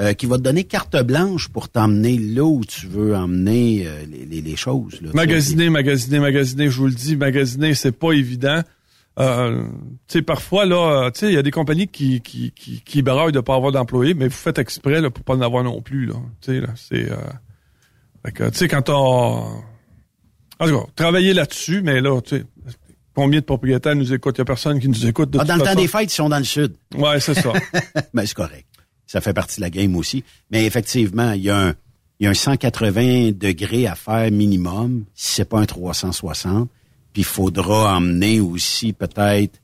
euh, 0.00 0.12
qui 0.14 0.26
va 0.26 0.38
te 0.38 0.42
donner 0.42 0.64
carte 0.64 0.96
blanche 1.02 1.48
pour 1.48 1.68
t'emmener 1.68 2.16
là 2.18 2.44
où 2.44 2.64
tu 2.64 2.86
veux 2.86 3.14
emmener 3.14 3.86
euh, 3.86 4.04
les, 4.10 4.24
les- 4.24 4.40
les 4.40 4.56
choses. 4.56 5.00
Là, 5.02 5.10
Magasiner, 5.14 5.68
magasiner, 5.70 6.18
magasiner, 6.18 6.70
je 6.70 6.78
vous 6.78 6.86
le 6.86 6.94
dis, 6.94 7.16
magasiner, 7.16 7.74
c'est 7.74 7.92
pas 7.92 8.12
évident. 8.12 8.62
Euh, 9.18 9.62
tu 10.08 10.18
sais, 10.18 10.22
parfois, 10.22 10.64
là, 10.64 11.10
tu 11.10 11.20
sais, 11.20 11.28
il 11.28 11.34
y 11.34 11.38
a 11.38 11.42
des 11.42 11.50
compagnies 11.50 11.88
qui, 11.88 12.20
qui, 12.22 12.52
qui, 12.52 12.80
qui 12.80 13.02
braillent 13.02 13.32
de 13.32 13.40
pas 13.40 13.54
avoir 13.56 13.72
d'employés, 13.72 14.14
mais 14.14 14.28
vous 14.28 14.34
faites 14.34 14.58
exprès, 14.58 15.00
là, 15.02 15.10
pour 15.10 15.24
pas 15.24 15.34
en 15.34 15.42
avoir 15.42 15.62
non 15.64 15.82
plus, 15.82 16.06
là. 16.06 16.14
Tu 16.40 16.52
sais, 16.52 16.60
là, 16.60 16.68
c'est, 16.76 17.10
euh, 17.10 17.16
tu 18.50 18.58
sais, 18.58 18.68
quand 18.68 18.88
on, 18.88 19.44
en 20.58 20.66
tout 20.66 20.78
cas, 20.78 20.86
travailler 20.96 21.34
là-dessus, 21.34 21.82
mais 21.82 22.00
là, 22.00 22.20
tu 22.22 22.38
sais, 22.38 22.44
combien 23.14 23.40
de 23.40 23.44
propriétaires 23.44 23.96
nous 23.96 24.12
écoutent? 24.14 24.36
Il 24.38 24.40
y 24.40 24.42
a 24.42 24.46
personne 24.46 24.78
qui 24.80 24.88
nous 24.88 25.06
écoute 25.06 25.30
de 25.30 25.38
Ah, 25.38 25.44
dans 25.44 25.54
le 25.54 25.60
temps 25.60 25.66
façon. 25.66 25.80
des 25.80 25.88
fêtes, 25.88 26.12
ils 26.12 26.16
sont 26.16 26.28
dans 26.28 26.38
le 26.38 26.44
sud. 26.44 26.72
Ouais, 26.96 27.20
c'est 27.20 27.34
ça. 27.34 27.52
Ben, 28.14 28.24
c'est 28.24 28.34
correct. 28.34 28.66
Ça 29.10 29.20
fait 29.20 29.32
partie 29.32 29.56
de 29.56 29.62
la 29.62 29.70
game 29.70 29.96
aussi. 29.96 30.22
Mais 30.52 30.64
effectivement, 30.66 31.32
il 31.32 31.42
y 31.42 31.50
a 31.50 31.58
un, 31.58 31.74
il 32.20 32.24
y 32.24 32.26
a 32.28 32.30
un 32.30 32.34
180 32.34 33.32
degrés 33.32 33.88
à 33.88 33.96
faire 33.96 34.30
minimum, 34.30 35.04
si 35.14 35.34
c'est 35.34 35.48
pas 35.48 35.58
un 35.58 35.66
360. 35.66 36.68
Puis 37.12 37.22
il 37.22 37.24
faudra 37.24 37.96
emmener 37.96 38.38
aussi 38.38 38.92
peut-être... 38.92 39.60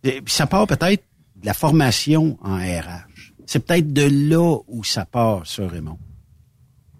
Puis 0.00 0.22
ça 0.26 0.46
part 0.46 0.68
peut-être 0.68 1.02
de 1.34 1.44
la 1.44 1.54
formation 1.54 2.38
en 2.40 2.54
RH. 2.54 3.32
C'est 3.46 3.66
peut-être 3.66 3.92
de 3.92 4.08
là 4.30 4.58
où 4.68 4.84
ça 4.84 5.04
part, 5.04 5.44
ça, 5.44 5.66
Raymond. 5.66 5.98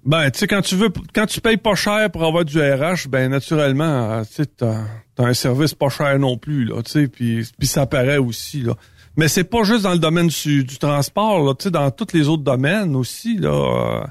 Ben, 0.05 0.33
tu 0.33 0.41
sais, 0.41 0.47
quand 0.49 0.63
tu 0.63 0.75
veux, 0.75 0.91
quand 1.15 1.27
tu 1.27 1.41
payes 1.41 1.59
pas 1.59 1.77
cher 1.77 2.11
pour 2.11 2.25
avoir 2.25 2.45
du 2.45 2.59
RH, 2.59 3.09
ben 3.09 3.31
naturellement, 3.31 3.85
euh, 3.85 4.25
tu 4.25 4.35
sais, 4.35 4.47
t'as, 4.47 4.83
t'as 5.15 5.27
un 5.27 5.33
service 5.33 5.75
pas 5.75 5.91
cher 5.91 6.19
non 6.19 6.39
plus, 6.39 6.65
là, 6.65 6.83
tu 6.83 6.91
sais, 6.91 7.09
puis, 7.09 7.49
puis 7.57 7.69
ça 7.69 7.87
paraît 7.87 8.19
aussi, 8.19 8.63
là. 8.63 8.75
Mais 9.17 9.29
c'est 9.29 9.45
pas 9.45 9.63
juste 9.65 9.83
dans 9.83 9.93
le 9.93 9.99
domaine 9.99 10.27
du, 10.29 10.65
du 10.65 10.79
transport, 10.79 11.45
là, 11.45 11.55
tu 11.55 11.65
sais, 11.65 11.71
dans 11.71 11.91
tous 11.91 12.09
les 12.15 12.29
autres 12.29 12.43
domaines 12.43 12.97
aussi, 12.97 13.37
là. 13.39 13.49
euh, 14.03 14.07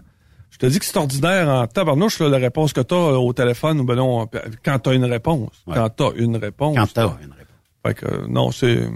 je 0.50 0.58
te 0.58 0.66
dis 0.68 0.80
que 0.80 0.86
c'est 0.86 0.98
ordinaire 0.98 1.50
en 1.50 1.68
tabarnouche, 1.68 2.20
là, 2.20 2.30
la 2.30 2.38
réponse 2.38 2.72
que 2.74 2.82
t'as 2.82 2.96
euh, 2.96 3.16
au 3.18 3.34
téléphone, 3.34 3.80
ou 3.82 3.84
ben 3.84 3.96
non, 3.96 4.22
euh, 4.34 4.40
quand 4.64 4.80
t'as 4.80 4.94
une 4.94 5.04
réponse. 5.06 5.50
Ouais. 5.68 5.76
Quand 5.76 5.90
t'as 5.90 6.12
une 6.16 6.38
réponse. 6.38 6.76
Quand 6.78 6.88
t'as 6.94 7.04
là. 7.06 7.18
une 7.22 7.32
réponse. 7.32 7.48
Fait 7.86 7.94
que, 7.96 8.06
euh, 8.06 8.28
non, 8.30 8.52
c'est 8.52 8.88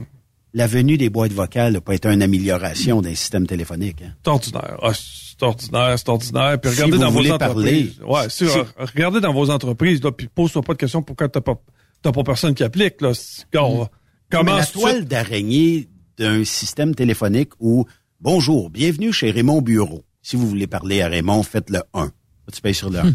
La 0.53 0.65
venue 0.67 0.97
des 0.97 1.09
boîtes 1.09 1.33
vocales 1.33 1.73
n'a 1.73 1.81
pas 1.81 1.93
été 1.95 2.07
une 2.09 2.21
amélioration 2.21 3.01
d'un 3.01 3.13
système 3.15 3.45
téléphonique. 3.45 4.01
hein. 4.01 4.13
c'est 4.23 4.29
ordinaire. 4.29 4.77
Ah, 4.81 4.91
c'est 4.93 5.43
ordinaire, 5.43 5.95
c'est 5.99 6.09
ordinaire. 6.09 6.61
Puis 6.61 6.71
Si 6.71 6.75
regardez 6.77 6.97
vous 6.97 7.03
dans 7.03 7.11
vos 7.11 7.31
entreprises. 7.31 7.95
parler, 7.97 8.13
ouais, 8.13 8.29
si, 8.29 8.47
si- 8.47 8.57
regardez 8.77 9.19
dans 9.19 9.33
vos 9.33 9.49
entreprises, 9.49 10.01
là, 10.03 10.11
puis 10.13 10.27
pose-toi 10.33 10.61
pas 10.61 10.73
de 10.73 10.77
questions 10.77 11.01
pourquoi 11.03 11.27
t'as 11.27 11.41
pas 11.41 11.55
t'as 12.01 12.11
pas 12.13 12.23
personne 12.23 12.53
qui 12.55 12.63
applique. 12.63 13.01
Là. 13.01 13.11
Gars, 13.51 13.61
Mais 13.69 13.85
Comment 14.29 14.55
la 14.55 14.65
toile 14.65 15.05
d'araignée 15.05 15.89
d'un 16.17 16.43
système 16.43 16.95
téléphonique 16.95 17.51
où 17.59 17.85
Bonjour, 18.19 18.71
bienvenue 18.71 19.13
chez 19.13 19.29
Raymond 19.29 19.61
Bureau. 19.61 20.03
Si 20.23 20.35
vous 20.35 20.47
voulez 20.47 20.65
parler 20.65 21.01
à 21.01 21.07
Raymond, 21.07 21.43
faites 21.43 21.69
le 21.69 21.83
1. 21.93 22.11
Tu 22.51 22.61
payes 22.61 22.73
sur 22.73 22.89
le 22.89 22.99
1. 22.99 23.13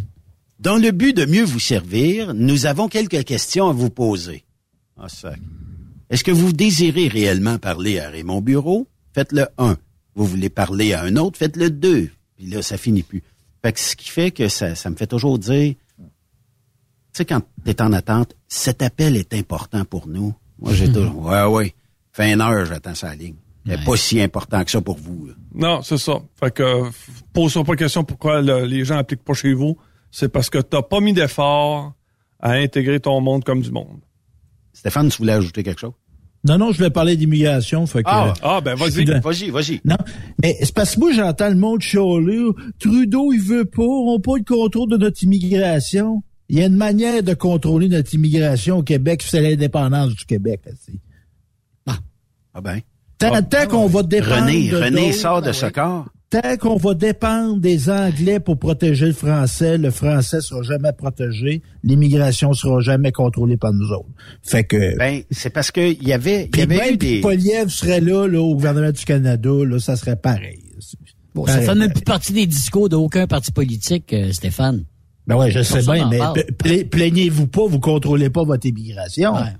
Dans 0.61 0.77
le 0.77 0.93
but 0.93 1.17
de 1.17 1.25
mieux 1.25 1.43
vous 1.43 1.59
servir, 1.59 2.35
nous 2.35 2.67
avons 2.67 2.89
quelques 2.89 3.25
questions 3.25 3.69
à 3.69 3.73
vous 3.73 3.91
poser. 3.91 4.45
Ah, 4.97 5.09
ça. 5.09 5.35
Est-ce 6.09 6.23
que 6.23 6.31
vous 6.31 6.53
désirez 6.53 7.09
réellement 7.09 7.59
parler 7.59 7.99
à 7.99 8.11
Raymond 8.11 8.41
Bureau? 8.41 8.87
Faites 9.13 9.33
le 9.33 9.49
1. 9.59 9.77
Vous 10.15 10.25
voulez 10.25 10.51
parler 10.51 10.93
à 10.93 11.03
un 11.03 11.17
autre? 11.17 11.37
Faites 11.37 11.57
le 11.57 11.69
2. 11.69 12.11
Puis 12.37 12.47
là, 12.47 12.63
ça 12.63 12.77
finit 12.77 13.03
plus. 13.03 13.25
Fait 13.61 13.73
que 13.73 13.81
ce 13.81 13.97
qui 13.97 14.09
fait 14.09 14.31
que 14.31 14.49
ça, 14.49 14.77
ça 14.77 14.89
me 14.89 14.95
fait 14.95 15.09
toujours 15.09 15.41
dire, 15.41 15.75
tu 15.99 16.05
sais, 17.13 17.25
quand 17.25 17.43
t'es 17.65 17.83
en 17.83 17.93
attente, 17.93 18.37
cet 18.47 18.83
appel 18.83 19.17
est 19.17 19.35
important 19.35 19.85
pour 19.85 20.07
nous. 20.07 20.33
Moi, 20.61 20.75
j'ai 20.75 20.93
toujours, 20.93 21.27
ouais, 21.27 21.45
ouais. 21.45 21.75
Fin 22.13 22.33
une 22.35 22.41
heure, 22.41 22.65
j'attends 22.67 22.95
sa 22.95 23.15
ligne. 23.15 23.37
C'est 23.67 23.85
pas 23.85 23.97
si 23.97 24.21
important 24.21 24.65
que 24.65 24.71
ça 24.71 24.81
pour 24.81 24.97
vous. 24.99 25.27
là. 25.27 25.35
Non, 25.55 25.83
c'est 25.83 25.97
ça. 25.99 26.15
Fait 26.39 26.53
que 26.53 26.83
pose-toi 27.33 27.63
pas 27.65 27.73
de 27.73 27.79
questions 27.79 28.03
pourquoi 28.05 28.43
le- 28.43 28.65
les 28.67 28.85
gens 28.85 28.97
appliquent 28.99 29.23
pas 29.25 29.35
chez 29.35 29.55
vous. 29.55 29.77
C'est 30.11 30.29
parce 30.29 30.51
que 30.51 30.59
t'as 30.59 30.83
pas 30.83 31.01
mis 31.01 31.13
d'effort 31.13 31.93
à 32.41 32.53
intégrer 32.53 32.99
ton 32.99 33.21
monde 33.21 33.45
comme 33.45 33.61
du 33.63 33.71
monde. 33.71 34.01
Stéphane, 34.73 35.09
tu 35.11 35.19
voulais 35.19 35.33
ajouter 35.35 35.63
quelque 35.63 35.81
chose? 35.81 35.93
Non, 36.45 36.59
non, 36.59 36.73
je 36.73 36.79
voulais 36.79 36.91
parler 36.91 37.17
d'immigration. 37.17 37.87
Fait 37.87 38.03
que, 38.03 38.09
Ah, 38.11 38.35
Ah 38.43 38.61
ben 38.61 38.75
vas-y. 38.75 39.05
dans- 39.05 39.21
Vas-y, 39.21 39.51
vas-y. 39.51 39.81
Non, 39.85 39.97
mais 40.43 40.57
c'est 40.61 40.75
parce 40.75 40.97
que 40.97 41.01
moi, 41.01 41.13
j'entends 41.13 41.49
le 41.49 41.55
monde 41.55 41.81
chialer. 41.81 42.49
Trudeau, 42.81 43.33
il 43.33 43.41
veut 43.41 43.65
pas, 43.65 43.83
on 43.85 44.15
n'a 44.17 44.21
pas 44.21 44.37
le 44.39 44.45
contrôle 44.45 44.91
de 44.91 44.97
notre 44.97 45.23
immigration. 45.23 46.25
Il 46.49 46.59
y 46.59 46.63
a 46.63 46.67
une 46.67 46.75
manière 46.77 47.23
de 47.23 47.33
contrôler 47.35 47.89
notre 47.89 48.13
immigration 48.13 48.79
au 48.79 48.83
Québec, 48.83 49.23
c'est 49.25 49.41
l'indépendance 49.41 50.15
du 50.17 50.25
Québec. 50.27 50.63
là, 50.67 50.73
c'est- 50.85 50.99
Ah 52.55 52.61
ben. 52.61 52.81
Tant, 53.19 53.43
tant 53.43 53.67
qu'on 53.69 53.87
va 53.87 54.03
dépendre 54.03 54.47
René, 54.47 54.69
de 54.69 54.77
René 54.77 55.13
sort 55.13 55.41
de 55.41 55.47
ben 55.47 55.53
ce 55.53 55.67
ouais. 55.67 55.73
corps. 55.73 56.07
Tant 56.31 56.57
qu'on 56.57 56.77
va 56.77 56.95
dépendre 56.95 57.59
des 57.59 57.91
Anglais 57.91 58.41
pour 58.41 58.59
protéger 58.59 59.07
le 59.07 59.13
français, 59.13 59.77
le 59.77 59.91
français 59.91 60.41
sera 60.41 60.63
jamais 60.63 60.93
protégé, 60.93 61.63
l'immigration 61.85 62.55
sera 62.55 62.81
jamais 62.81 63.13
contrôlée 63.13 63.59
par 63.59 63.73
nous 63.75 63.91
autres. 63.93 64.09
Fait 64.43 64.65
que 64.65 64.97
Ben, 64.97 65.23
c'est 65.31 65.51
parce 65.51 65.71
que 65.71 65.93
il 65.93 66.09
y 66.09 66.13
avait, 66.13 66.45
il 66.45 66.47
y 66.47 66.49
puis 66.49 66.63
avait 66.63 66.75
eu 66.75 66.79
même 66.79 66.97
des. 66.97 67.17
que 67.19 67.23
Poliev 67.23 67.69
serait 67.69 68.01
là, 68.01 68.27
là 68.27 68.41
au 68.41 68.55
gouvernement 68.55 68.93
du 68.93 69.05
Canada, 69.05 69.51
là, 69.65 69.79
ça 69.79 69.97
serait 69.97 70.17
pareil. 70.17 70.63
Bon, 71.35 71.47
ça 71.47 71.61
fait 71.61 71.75
même 71.75 71.93
plus 71.93 72.03
partie 72.03 72.33
des 72.33 72.47
discours 72.47 72.89
d'aucun 72.89 73.27
parti 73.27 73.53
politique, 73.53 74.13
euh, 74.13 74.33
Stéphane. 74.33 74.85
Ben 75.27 75.37
ouais, 75.37 75.51
je 75.51 75.63
sais 75.63 75.83
bien, 75.83 76.11
mais 76.11 76.85
plaignez-vous 76.85 77.47
pas, 77.47 77.67
vous 77.67 77.79
contrôlez 77.79 78.31
pas 78.31 78.43
votre 78.43 78.67
immigration. 78.67 79.35
Ouais. 79.35 79.53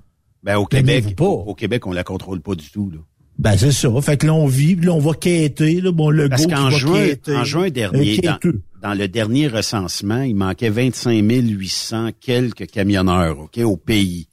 Ben, 0.43 0.57
au 0.57 0.67
Plaignez-vous 0.67 1.01
Québec, 1.11 1.17
pas. 1.17 1.25
au 1.25 1.55
Québec, 1.55 1.87
on 1.87 1.93
la 1.93 2.05
contrôle 2.05 2.41
pas 2.41 2.55
du 2.55 2.71
tout, 2.71 2.91
là. 2.91 2.99
Ben 3.39 3.57
c'est 3.57 3.73
ça. 3.73 3.89
Fait 4.03 4.17
que 4.19 4.27
là 4.27 4.35
on 4.35 4.47
vit, 4.47 4.75
là 4.77 4.93
on 4.93 4.99
va 4.99 5.15
quêter, 5.15 5.81
là, 5.81 5.91
bon 5.91 6.11
le 6.11 6.29
Parce 6.29 6.47
qu'en 6.47 6.69
juin, 6.71 7.07
quêter. 7.07 7.35
en 7.37 7.45
juin 7.45 7.71
dernier, 7.71 8.21
Euh, 8.45 8.53
dans 8.83 8.93
le 8.95 9.09
dernier 9.09 9.49
recensement, 9.49 10.21
il 10.23 10.37
manquait 10.37 10.69
25 10.69 11.23
800 11.33 12.11
quelques 12.21 12.67
camionneurs, 12.67 13.39
OK, 13.41 13.59
au 13.59 13.77
pays. 13.79 14.29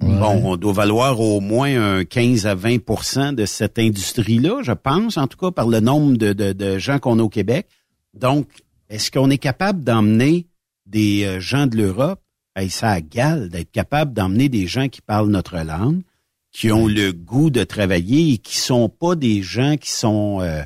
Bon, 0.00 0.40
on 0.52 0.56
doit 0.56 0.72
valoir 0.72 1.20
au 1.20 1.40
moins 1.40 1.98
un 1.98 2.04
15 2.04 2.46
à 2.46 2.54
20% 2.56 3.34
de 3.34 3.44
cette 3.44 3.78
industrie-là, 3.78 4.62
je 4.62 4.72
pense, 4.72 5.16
en 5.18 5.26
tout 5.28 5.36
cas 5.38 5.50
par 5.52 5.68
le 5.68 5.80
nombre 5.80 6.16
de, 6.16 6.32
de- 6.32 6.52
de 6.52 6.78
gens 6.78 6.98
qu'on 6.98 7.18
a 7.18 7.22
au 7.22 7.28
Québec. 7.28 7.66
Donc, 8.14 8.48
est-ce 8.88 9.10
qu'on 9.10 9.30
est 9.30 9.38
capable 9.38 9.84
d'emmener 9.84 10.46
des 10.86 11.24
euh, 11.24 11.38
gens 11.38 11.66
de 11.66 11.76
l'Europe? 11.76 12.20
Hey, 12.54 12.68
ça 12.68 12.90
a 12.90 13.00
gale 13.00 13.48
d'être 13.48 13.70
capable 13.70 14.12
d'emmener 14.12 14.48
des 14.48 14.66
gens 14.66 14.88
qui 14.88 15.00
parlent 15.00 15.30
notre 15.30 15.56
langue, 15.56 16.02
qui 16.50 16.70
ont 16.70 16.86
le 16.86 17.12
goût 17.12 17.48
de 17.48 17.64
travailler 17.64 18.34
et 18.34 18.38
qui 18.38 18.58
sont 18.58 18.90
pas 18.90 19.14
des 19.14 19.42
gens 19.42 19.76
qui 19.78 19.90
sont 19.90 20.40
euh, 20.42 20.62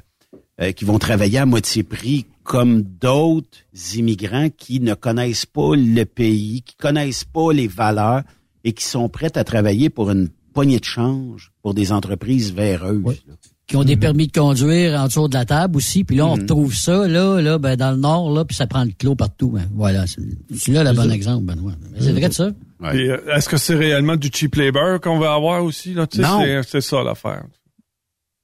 euh, 0.61 0.73
qui 0.73 0.85
vont 0.85 0.99
travailler 0.99 1.39
à 1.39 1.47
moitié 1.47 1.85
prix 1.85 2.27
comme 2.43 2.83
d'autres 2.83 3.59
immigrants 3.95 4.49
qui 4.49 4.81
ne 4.81 4.95
connaissent 4.95 5.47
pas 5.47 5.77
le 5.77 6.05
pays, 6.05 6.63
qui 6.63 6.75
connaissent 6.77 7.25
pas 7.25 7.53
les 7.53 7.69
valeurs 7.69 8.23
et 8.65 8.73
qui 8.73 8.85
sont 8.85 9.09
prêts 9.09 9.37
à 9.37 9.45
travailler 9.45 9.91
pour 9.91 10.11
une 10.11 10.29
poignée 10.55 10.81
de 10.81 10.85
change 10.85 11.53
pour 11.63 11.75
des 11.75 11.93
entreprises 11.93 12.53
véreuses. 12.53 13.23
Qui 13.67 13.77
ont 13.77 13.83
des 13.83 13.97
permis 13.97 14.29
de 14.29 14.33
conduire 14.33 15.01
en 15.01 15.07
dessous 15.07 15.27
de 15.27 15.35
la 15.35 15.45
table 15.45 15.77
aussi. 15.77 16.05
Puis 16.05 16.15
là, 16.17 16.27
on 16.27 16.35
retrouve 16.35 16.73
ça, 16.73 17.09
là, 17.09 17.41
là, 17.41 17.59
ben, 17.59 17.75
dans 17.75 17.91
le 17.91 17.97
nord, 17.97 18.31
là, 18.33 18.45
puis 18.45 18.57
ça 18.57 18.69
prend 18.69 18.85
le 18.85 18.93
clos 18.97 19.17
partout. 19.17 19.51
Ben, 19.51 19.69
voilà. 19.75 20.05
C'est 20.07 20.71
là 20.73 20.85
le 20.85 20.93
bon 20.93 21.11
exemple, 21.11 21.45
Benoît. 21.47 21.73
Mais 21.93 22.01
C'est 22.01 22.13
vrai 22.13 22.29
de 22.29 22.33
ça. 22.35 22.51
Ouais. 22.81 23.09
Euh, 23.09 23.35
Est-ce 23.35 23.49
que 23.49 23.57
c'est 23.57 23.75
réellement 23.75 24.15
du 24.15 24.31
cheap 24.33 24.55
labor 24.55 25.01
qu'on 25.01 25.19
va 25.19 25.35
avoir 25.35 25.65
aussi? 25.65 25.95
Là? 25.95 26.07
Tu 26.07 26.19
sais, 26.19 26.23
Non. 26.23 26.43
c'est- 26.65 26.81
ça 26.81 27.03
l'affaire. 27.03 27.45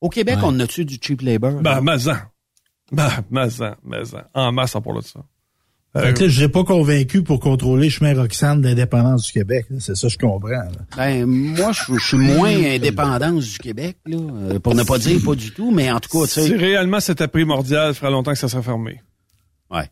Au 0.01 0.09
Québec, 0.09 0.39
Ouais. 0.39 0.43
on 0.47 0.59
a-tu 0.59 0.85
du 0.85 0.99
cheap 1.01 1.21
labor? 1.23 1.53
Ben, 1.63 1.81
mazan. 1.81 2.17
Ben, 2.91 3.09
mazan, 3.31 3.77
mazan. 3.85 4.23
En 4.35 4.51
masse, 4.51 4.75
on 4.75 4.83
parle 4.83 5.03
de 5.03 5.07
ça. 5.07 5.21
Euh, 5.95 6.01
Fait 6.07 6.15
que 6.15 6.23
là, 6.23 6.29
je 6.29 6.41
n'ai 6.41 6.49
pas 6.49 6.65
convaincu 6.65 7.23
pour 7.23 7.39
contrôler 7.39 7.91
chemin 7.91 8.15
Roxane 8.15 8.63
d'indépendance 8.63 9.27
du 9.27 9.33
Québec. 9.33 9.67
là. 9.69 9.77
C'est 9.79 9.95
ça 9.95 10.07
que 10.07 10.13
je 10.15 10.19
comprends. 10.19 10.49
là. 10.49 10.71
Ben, 10.97 11.27
moi, 11.27 11.73
je, 11.73 11.95
je 11.99 12.07
suis 12.07 12.17
moins 12.17 12.49
indépendance 12.51 13.45
du 13.53 13.59
Québec, 13.59 13.99
là, 14.07 14.17
euh, 14.17 14.59
pour 14.59 14.75
ne 14.75 14.85
pas 14.85 14.97
dire 14.99 15.21
pas 15.23 15.35
du 15.35 15.53
tout, 15.53 15.71
mais 15.71 15.91
en 15.93 16.01
tout 16.01 16.09
cas, 16.09 16.27
tu 16.27 16.41
si 16.41 16.49
sais, 16.49 16.57
réellement 16.57 16.99
c'était 17.01 17.29
primordial, 17.29 17.91
il 17.91 17.95
ferait 17.95 18.11
longtemps 18.11 18.33
que 18.33 18.39
ça 18.39 18.49
serait 18.49 18.63
fermé. 18.63 19.01
ouais. 19.71 19.91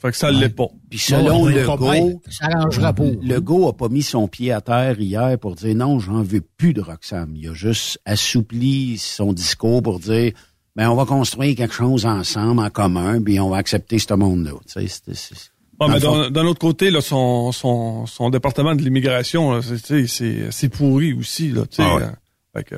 Fait 0.00 0.12
que 0.12 0.16
ça 0.16 0.30
l'est 0.30 0.48
pas. 0.48 0.68
Puis 0.88 0.98
selon 0.98 1.42
on 1.42 1.46
le 1.46 1.58
est 1.58 1.64
comprend. 1.66 1.94
go, 1.98 2.22
Ça 2.30 2.46
arrangera 2.46 2.94
pas. 2.94 3.04
Legault 3.20 3.68
a 3.68 3.76
pas 3.76 3.90
mis 3.90 4.00
son 4.02 4.28
pied 4.28 4.50
à 4.50 4.62
terre 4.62 4.98
hier 4.98 5.38
pour 5.38 5.56
dire 5.56 5.74
non, 5.76 5.98
j'en 5.98 6.22
veux 6.22 6.40
plus 6.40 6.72
de 6.72 6.80
Roxham. 6.80 7.34
Il 7.36 7.48
a 7.50 7.52
juste 7.52 8.00
assoupli 8.06 8.96
son 8.96 9.34
discours 9.34 9.82
pour 9.82 9.98
dire 10.00 10.32
ben 10.76 10.88
on 10.90 10.94
va 10.96 11.04
construire 11.04 11.56
quelque 11.56 11.74
chose 11.74 12.06
ensemble 12.06 12.60
en 12.60 12.70
commun, 12.70 13.20
puis 13.22 13.38
on 13.40 13.48
va 13.50 13.58
accepter 13.58 13.98
ce 13.98 14.14
monde-là. 14.14 14.52
Tu 14.66 14.80
sais, 14.80 14.86
c'est- 14.88 15.14
c'est- 15.14 15.50
Ouais, 15.80 15.86
mais 15.88 15.98
d'un 16.30 16.44
autre 16.44 16.58
côté, 16.58 16.90
là, 16.90 17.00
son, 17.00 17.52
son, 17.52 18.04
son 18.06 18.28
département 18.28 18.74
de 18.74 18.82
l'immigration, 18.82 19.52
là, 19.52 19.60
c'est- 19.62 19.76
tu 19.82 20.06
sais, 20.06 20.06
c'est 20.06 20.50
c'est 20.50 20.68
pourri 20.68 21.14
aussi. 21.14 21.50
Là, 21.50 21.62
tu 21.62 21.76
sais, 21.76 21.82
Ah 21.84 21.96
ouais. 21.96 22.02
euh, 22.02 22.08
fait 22.56 22.64
que, 22.64 22.74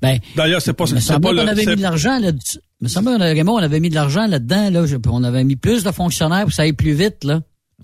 Ben, 0.00 0.18
D'ailleurs, 0.34 0.60
c'est 0.60 0.72
pas, 0.72 0.82
me 0.84 1.20
pas 1.20 1.28
qu'on 1.28 1.34
le. 1.36 1.48
avait 1.48 1.62
c'est- 1.62 1.70
mis 1.70 1.76
de 1.76 1.82
l'argent 1.82 2.18
là 2.18 2.32
me 2.80 2.88
Raymond, 3.34 3.52
on 3.52 3.58
avait 3.58 3.78
mis 3.78 3.88
de 3.88 3.94
l'argent 3.94 4.26
là-dedans, 4.26 4.68
là. 4.70 4.84
Je- 4.84 4.96
On 5.08 5.22
avait 5.22 5.44
mis 5.44 5.54
plus 5.54 5.84
de 5.84 5.92
fonctionnaires 5.92 6.40
pour 6.40 6.48
que 6.48 6.54
ça 6.56 6.62
aille 6.62 6.72
plus 6.72 6.94
vite, 6.94 7.22
là. 7.22 7.42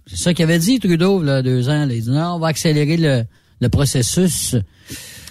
C'est 0.08 0.16
ça 0.16 0.34
qu'il 0.34 0.42
avait 0.42 0.58
dit, 0.58 0.80
Trudeau, 0.80 1.22
là, 1.22 1.42
deux 1.42 1.68
ans. 1.68 1.87
Là. 1.87 1.94
Il 1.94 2.02
dit, 2.02 2.11
non, 2.11 2.32
on 2.34 2.38
va 2.40 2.48
accélérer 2.48 2.96
le, 2.96 3.22
le 3.61 3.68
processus. 3.68 4.56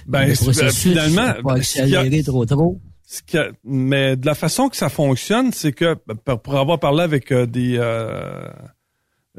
Ben, 0.07 0.27
le 0.27 0.35
c'est- 0.35 0.45
processus, 0.45 0.83
finalement, 0.83 1.33
ben, 1.43 1.55
a- 1.55 1.57
accélérer 1.57 2.23
trop, 2.23 2.45
trop. 2.45 2.79
Ce 3.09 3.21
mais 3.63 4.17
de 4.17 4.25
la 4.25 4.35
façon 4.35 4.67
que 4.67 4.75
ça 4.75 4.89
fonctionne, 4.89 5.53
c'est 5.53 5.71
que 5.71 5.93
pour- 5.93 6.57
avoir 6.57 6.77
parlé 6.77 7.03
avec 7.03 7.31
euh, 7.31 7.45
des 7.45 7.77
euh, 7.77 8.49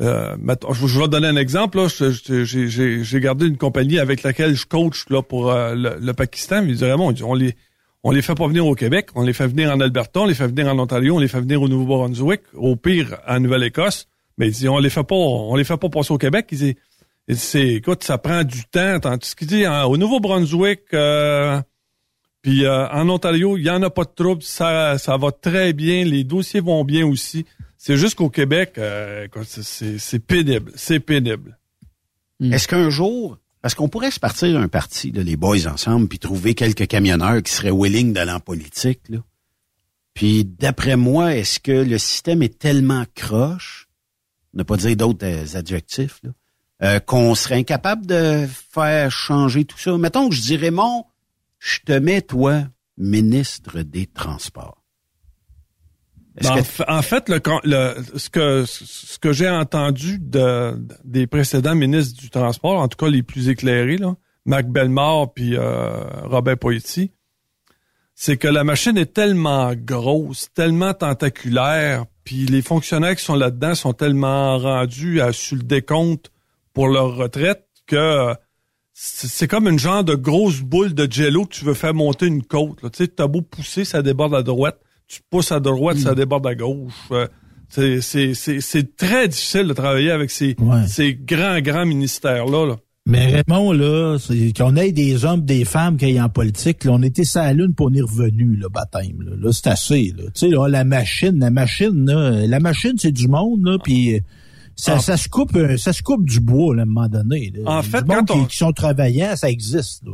euh, 0.00 0.36
je, 0.72 0.98
vais 0.98 1.08
donner 1.08 1.26
un 1.26 1.36
exemple. 1.36 1.78
J'ai, 1.88 3.20
gardé 3.20 3.46
une 3.46 3.58
compagnie 3.58 3.98
avec 3.98 4.22
laquelle 4.22 4.54
je 4.54 4.64
coach 4.64 5.04
là 5.10 5.20
pour 5.20 5.50
euh, 5.50 5.74
le, 5.74 5.98
le 6.00 6.12
Pakistan. 6.14 6.62
Ils 6.62 6.68
disaient 6.72 6.96
bon, 6.96 7.14
on 7.22 7.34
les 7.34 7.56
on 8.04 8.10
les 8.10 8.22
fait 8.22 8.34
pas 8.34 8.46
venir 8.46 8.66
au 8.66 8.74
Québec, 8.74 9.10
on 9.14 9.22
les 9.22 9.34
fait 9.34 9.48
venir 9.48 9.70
en 9.70 9.80
Alberta, 9.80 10.20
on 10.20 10.26
les 10.26 10.34
fait 10.34 10.46
venir 10.46 10.68
en 10.68 10.78
Ontario, 10.78 11.16
on 11.16 11.18
les 11.18 11.28
fait 11.28 11.40
venir 11.40 11.60
au 11.60 11.68
Nouveau-Brunswick, 11.68 12.40
au 12.54 12.74
pire 12.74 13.18
en 13.26 13.38
Nouvelle-Écosse. 13.38 14.06
Mais 14.38 14.46
ils 14.48 14.52
disent 14.52 14.68
on 14.68 14.78
les 14.78 14.88
fait 14.88 15.04
pas, 15.04 15.14
on 15.14 15.54
les 15.56 15.64
fait 15.64 15.76
pas 15.76 15.90
passer 15.90 16.14
au 16.14 16.18
Québec. 16.18 16.46
Ils 16.52 16.58
disent 16.58 16.74
disent, 17.28 17.54
écoute, 17.56 18.02
ça 18.02 18.16
prend 18.16 18.44
du 18.44 18.64
temps. 18.64 18.98
Tandis 19.00 19.34
qu'il 19.34 19.46
dit 19.48 19.66
hein, 19.66 19.84
au 19.84 19.98
Nouveau-Brunswick. 19.98 20.84
euh, 20.94 21.60
puis 22.48 22.64
euh, 22.64 22.88
en 22.88 23.08
Ontario, 23.10 23.58
il 23.58 23.64
y 23.64 23.70
en 23.70 23.82
a 23.82 23.90
pas 23.90 24.04
de 24.04 24.10
trouble, 24.14 24.42
ça, 24.42 24.96
ça 24.96 25.16
va 25.18 25.32
très 25.32 25.74
bien, 25.74 26.04
les 26.04 26.24
dossiers 26.24 26.60
vont 26.60 26.82
bien 26.82 27.06
aussi. 27.06 27.44
C'est 27.76 27.96
juste 27.98 28.14
qu'au 28.14 28.30
Québec, 28.30 28.74
euh, 28.78 29.28
c'est- 29.50 30.18
pénible, 30.18 30.72
c'est 30.74 30.98
pénible. 31.00 31.58
Est-ce 32.40 32.66
qu'un 32.66 32.88
jour, 32.88 33.36
parce 33.60 33.74
qu'on 33.74 33.88
pourrait 33.90 34.10
se 34.10 34.18
partir 34.18 34.58
un 34.58 34.68
parti, 34.68 35.10
là, 35.12 35.22
les 35.22 35.36
boys 35.36 35.66
ensemble, 35.66 36.08
puis 36.08 36.18
trouver 36.18 36.54
quelques 36.54 36.86
camionneurs 36.86 37.42
qui 37.42 37.52
seraient 37.52 37.70
willing 37.70 38.14
d'aller 38.14 38.32
en 38.32 38.40
politique, 38.40 39.00
là? 39.10 39.18
Puis 40.14 40.44
d'après 40.46 40.96
moi, 40.96 41.36
est-ce 41.36 41.60
que 41.60 41.70
le 41.70 41.98
système 41.98 42.42
est 42.42 42.58
tellement 42.58 43.04
croche, 43.14 43.88
ne 44.54 44.62
pas 44.62 44.76
dire 44.78 44.96
d'autres 44.96 45.26
euh, 45.26 45.58
adjectifs, 45.58 46.20
là, 46.22 46.30
euh, 46.82 46.98
qu'on 47.00 47.34
serait 47.34 47.56
incapable 47.56 48.06
de 48.06 48.48
faire 48.72 49.10
changer 49.10 49.66
tout 49.66 49.78
ça? 49.78 49.98
Mettons 49.98 50.28
que 50.30 50.34
je 50.34 50.40
dirais, 50.42 50.70
mon, 50.70 51.04
je 51.58 51.78
te 51.84 51.92
mets, 51.92 52.22
toi, 52.22 52.64
ministre 52.96 53.82
des 53.82 54.06
Transports. 54.06 54.82
Ben, 56.40 56.54
que 56.54 56.60
en 56.60 56.64
fa- 56.64 56.84
en 56.88 57.02
fait, 57.02 57.28
le, 57.28 57.40
con- 57.40 57.60
le- 57.64 57.96
ce 58.16 58.30
que 58.30 58.64
ce 58.66 59.18
que 59.18 59.32
j'ai 59.32 59.48
entendu 59.50 60.18
de, 60.20 60.78
des 61.04 61.26
précédents 61.26 61.74
ministres 61.74 62.20
du 62.20 62.30
transport, 62.30 62.78
en 62.80 62.86
tout 62.86 62.96
cas 62.96 63.10
les 63.10 63.24
plus 63.24 63.48
éclairés, 63.48 63.96
là, 63.98 64.14
Mac 64.44 64.68
Bellemare 64.68 65.32
puis 65.32 65.56
euh, 65.56 66.04
Robert 66.24 66.56
Poitiers, 66.58 67.12
c'est 68.14 68.36
que 68.36 68.46
la 68.48 68.62
machine 68.62 68.96
est 68.96 69.12
tellement 69.12 69.72
grosse, 69.74 70.52
tellement 70.54 70.94
tentaculaire, 70.94 72.04
puis 72.24 72.46
les 72.46 72.62
fonctionnaires 72.62 73.16
qui 73.16 73.24
sont 73.24 73.34
là-dedans 73.34 73.74
sont 73.74 73.92
tellement 73.92 74.58
rendus 74.58 75.20
à 75.20 75.32
sur 75.32 75.56
le 75.56 75.62
décompte 75.64 76.30
pour 76.72 76.88
leur 76.88 77.16
retraite 77.16 77.66
que 77.86 78.32
c'est 79.00 79.46
comme 79.46 79.68
une 79.68 79.78
genre 79.78 80.02
de 80.02 80.16
grosse 80.16 80.60
boule 80.60 80.92
de 80.92 81.06
jello 81.10 81.44
que 81.44 81.54
tu 81.54 81.64
veux 81.64 81.74
faire 81.74 81.94
monter 81.94 82.26
une 82.26 82.42
côte. 82.42 82.82
là. 82.82 82.90
Tu 82.90 83.04
sais, 83.04 83.08
t'as 83.08 83.28
beau 83.28 83.42
pousser, 83.42 83.84
ça 83.84 84.02
déborde 84.02 84.34
à 84.34 84.42
droite. 84.42 84.80
Tu 85.06 85.20
pousses 85.30 85.52
à 85.52 85.60
droite, 85.60 85.98
ça 85.98 86.16
déborde 86.16 86.46
à 86.48 86.54
gauche. 86.56 86.92
Euh, 87.12 87.28
c'est- 87.68 88.00
c'est 88.00 88.34
c'est- 88.34 88.60
c'est 88.60 88.96
très 88.96 89.28
difficile 89.28 89.68
de 89.68 89.72
travailler 89.72 90.10
avec 90.10 90.30
ces, 90.30 90.56
Ouais. 90.58 90.86
ces 90.88 91.14
grands, 91.14 91.60
grands 91.60 91.86
ministères-là. 91.86 92.66
là. 92.66 92.76
Mais 93.06 93.26
Raymond, 93.46 93.72
là, 93.72 94.18
c'est 94.18 94.52
qu'on 94.54 94.74
ait 94.76 94.90
des 94.92 95.24
hommes, 95.24 95.42
des 95.44 95.64
femmes 95.64 95.96
qui 95.96 96.06
aillent 96.06 96.20
en 96.20 96.28
politique, 96.28 96.84
là, 96.84 96.90
on 96.92 97.02
était 97.02 97.24
sur 97.24 97.40
la 97.40 97.52
lune 97.54 97.74
pour 97.74 97.86
on 97.86 97.94
est 97.94 98.02
revenu, 98.02 98.56
le 98.56 98.68
baptême. 98.68 99.22
Là, 99.22 99.36
Là, 99.40 99.50
c'est 99.52 99.68
assez. 99.68 100.12
Là. 100.16 100.24
Tu 100.24 100.30
sais, 100.34 100.48
là, 100.48 100.66
la 100.68 100.82
machine, 100.84 101.38
la 101.38 101.50
machine, 101.50 102.04
là, 102.04 102.46
la 102.46 102.60
machine, 102.60 102.94
c'est 102.98 103.12
du 103.12 103.28
monde, 103.28 103.64
là, 103.64 103.78
puis 103.82 104.20
ça, 104.80 104.94
Ah. 104.94 104.98
ça 105.00 105.16
se 105.16 105.28
coupe, 105.28 105.56
euh, 105.56 105.76
ça 105.76 105.92
se 105.92 106.02
coupe 106.02 106.24
du 106.24 106.38
bois, 106.40 106.74
là, 106.76 106.82
à 106.82 106.84
un 106.84 106.86
moment 106.86 107.08
donné. 107.08 107.52
là. 107.54 107.68
En 107.78 107.82
fait, 107.82 108.04
quand 108.06 108.30
on- 108.30 108.42
qui, 108.44 108.50
qui 108.52 108.56
sont 108.58 108.72
travaillants, 108.72 109.34
ça 109.34 109.50
existe. 109.50 110.04
Là. 110.06 110.12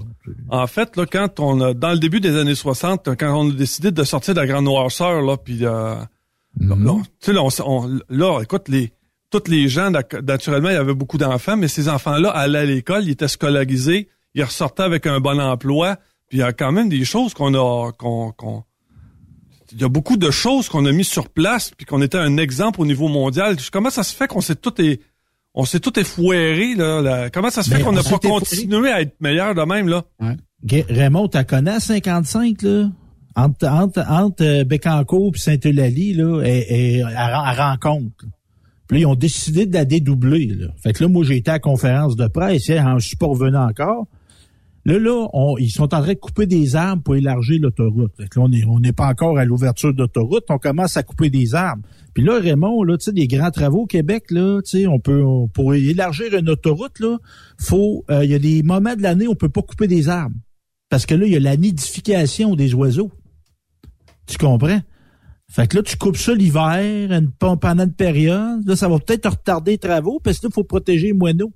En 0.48 0.66
fait, 0.66 0.96
là, 0.96 1.04
quand 1.04 1.38
on 1.38 1.60
a, 1.60 1.74
dans 1.74 1.92
le 1.92 1.98
début 1.98 2.20
des 2.20 2.34
années 2.36 2.54
60, 2.54 3.10
quand 3.18 3.38
on 3.38 3.50
a 3.50 3.52
décidé 3.52 3.90
de 3.90 4.04
sortir 4.04 4.32
de 4.34 4.40
la 4.40 4.46
grande 4.46 4.64
noirceur, 4.64 5.20
là, 5.20 5.36
puis 5.36 5.64
euh, 5.66 5.96
là, 6.58 6.76
là, 6.76 6.94
tu 7.20 7.26
sais, 7.26 7.32
là, 7.34 7.42
on, 7.42 7.48
on- 7.66 8.00
là, 8.08 8.40
écoute, 8.42 8.68
les, 8.68 8.92
tous 9.30 9.42
les 9.48 9.68
gens, 9.68 9.90
naturellement, 9.90 10.70
il 10.70 10.74
y 10.74 10.76
avait 10.76 10.94
beaucoup 10.94 11.18
d'enfants, 11.18 11.56
mais 11.58 11.68
ces 11.68 11.88
enfants-là 11.90 12.30
allaient 12.30 12.58
à 12.60 12.64
l'école, 12.64 13.04
ils 13.04 13.10
étaient 13.10 13.28
scolarisés, 13.28 14.08
ils 14.34 14.44
ressortaient 14.44 14.82
avec 14.84 15.06
un 15.06 15.20
bon 15.20 15.38
emploi, 15.40 15.96
puis 16.28 16.38
il 16.38 16.40
y 16.40 16.42
a 16.42 16.52
quand 16.54 16.72
même 16.72 16.88
des 16.88 17.04
choses 17.04 17.34
qu'on 17.34 17.52
a, 17.54 17.92
qu'on, 17.92 18.32
qu'on- 18.32 18.62
il 19.74 19.80
y 19.80 19.84
a 19.84 19.88
beaucoup 19.88 20.16
de 20.16 20.30
choses 20.30 20.68
qu'on 20.68 20.86
a 20.86 20.92
mis 20.92 21.04
sur 21.04 21.28
place, 21.28 21.70
puis 21.76 21.84
qu'on 21.84 22.00
était 22.00 22.18
un 22.18 22.36
exemple 22.36 22.80
au 22.80 22.86
niveau 22.86 23.08
mondial. 23.08 23.56
Comment 23.72 23.90
ça 23.90 24.02
se 24.02 24.14
fait 24.14 24.28
qu'on 24.28 24.40
s'est 24.40 24.54
tout 24.54 24.80
est, 24.80 25.00
on 25.54 25.64
s'est 25.64 25.80
tout 25.80 25.98
effouéré, 25.98 26.74
là, 26.74 27.02
là? 27.02 27.30
Comment 27.30 27.50
ça 27.50 27.62
se 27.62 27.70
fait 27.70 27.82
qu'on 27.82 27.90
on 27.90 27.92
n'a 27.92 28.02
pas 28.02 28.18
continué 28.18 28.90
à 28.90 29.00
être 29.00 29.14
meilleur 29.20 29.54
de 29.54 29.62
même, 29.62 29.88
là? 29.88 30.04
Raymond, 30.88 31.28
t'as 31.28 31.44
connais 31.44 31.72
à 31.72 31.80
55, 31.80 32.62
là? 32.62 32.90
Entre, 33.36 33.66
entre, 33.66 34.04
entre 34.08 34.44
euh, 34.44 34.64
Bécancourt 34.64 35.32
et 35.34 35.38
Saint-Eulalie, 35.38 36.14
là, 36.14 36.42
et, 36.44 36.98
et 36.98 37.02
à, 37.02 37.40
à 37.40 37.70
rencontre. 37.70 38.24
Puis 38.86 38.98
là, 38.98 39.00
ils 39.00 39.06
ont 39.06 39.16
décidé 39.16 39.66
de 39.66 39.74
la 39.74 39.84
dédoubler, 39.84 40.46
là. 40.46 40.68
Fait 40.82 40.92
que 40.92 41.02
là, 41.02 41.08
moi, 41.08 41.24
j'ai 41.24 41.36
été 41.38 41.50
à 41.50 41.54
la 41.54 41.58
conférence 41.58 42.14
de 42.14 42.28
presse, 42.28 42.70
hein, 42.70 42.96
je 42.98 43.08
suis 43.08 43.16
pas 43.16 43.26
revenu 43.26 43.56
encore. 43.56 44.06
Là, 44.86 44.98
là, 44.98 45.28
on- 45.32 45.56
ils 45.56 45.70
sont 45.70 45.94
en 45.94 46.02
train 46.02 46.12
de 46.12 46.18
couper 46.18 46.46
des 46.46 46.76
arbres 46.76 47.02
pour 47.02 47.16
élargir 47.16 47.58
l'autoroute. 47.62 48.12
On 48.36 48.80
n'est 48.80 48.92
pas 48.92 49.08
encore 49.08 49.38
à 49.38 49.44
l'ouverture 49.46 49.94
d'autoroute, 49.94 50.44
on 50.50 50.58
commence 50.58 50.96
à 50.98 51.02
couper 51.02 51.30
des 51.30 51.54
arbres. 51.54 51.82
Puis 52.12 52.22
là, 52.22 52.38
Raymond, 52.38 52.82
là, 52.82 52.98
tu 52.98 53.04
sais, 53.06 53.12
des 53.12 53.26
grands 53.26 53.50
travaux 53.50 53.82
au 53.82 53.86
Québec, 53.86 54.24
là, 54.30 54.60
tu 54.62 54.70
sais, 54.80 54.86
on 54.86 54.98
peut, 55.00 55.24
on- 55.24 55.48
pour 55.48 55.74
élargir 55.74 56.34
une 56.34 56.50
autoroute, 56.50 57.00
là, 57.00 57.16
faut, 57.58 58.04
euh, 58.10 58.24
il 58.24 58.30
y 58.30 58.34
a 58.34 58.38
des 58.38 58.62
moments 58.62 58.94
de 58.94 59.02
l'année 59.02 59.26
où 59.26 59.32
on 59.32 59.34
peut 59.36 59.48
pas 59.48 59.62
couper 59.62 59.86
des 59.88 60.08
arbres. 60.10 60.36
Parce 60.90 61.06
que 61.06 61.14
là, 61.14 61.24
il 61.26 61.32
y 61.32 61.36
a 61.36 61.40
la 61.40 61.56
nidification 61.56 62.54
des 62.54 62.74
oiseaux. 62.74 63.10
Tu 64.26 64.36
comprends? 64.36 64.80
Fait 65.50 65.66
que 65.66 65.76
là, 65.76 65.82
tu 65.82 65.96
coupes 65.96 66.16
ça 66.16 66.34
l'hiver, 66.34 67.10
une- 67.10 67.30
pendant 67.32 67.84
une 67.84 67.92
période. 67.94 68.66
Là, 68.66 68.76
ça 68.76 68.88
va 68.88 68.98
peut-être 68.98 69.28
retarder 69.30 69.72
les 69.72 69.78
travaux 69.78 70.20
parce 70.20 70.38
que 70.38 70.46
là, 70.46 70.50
faut 70.52 70.64
protéger 70.64 71.08
les 71.08 71.12
moineaux. 71.14 71.52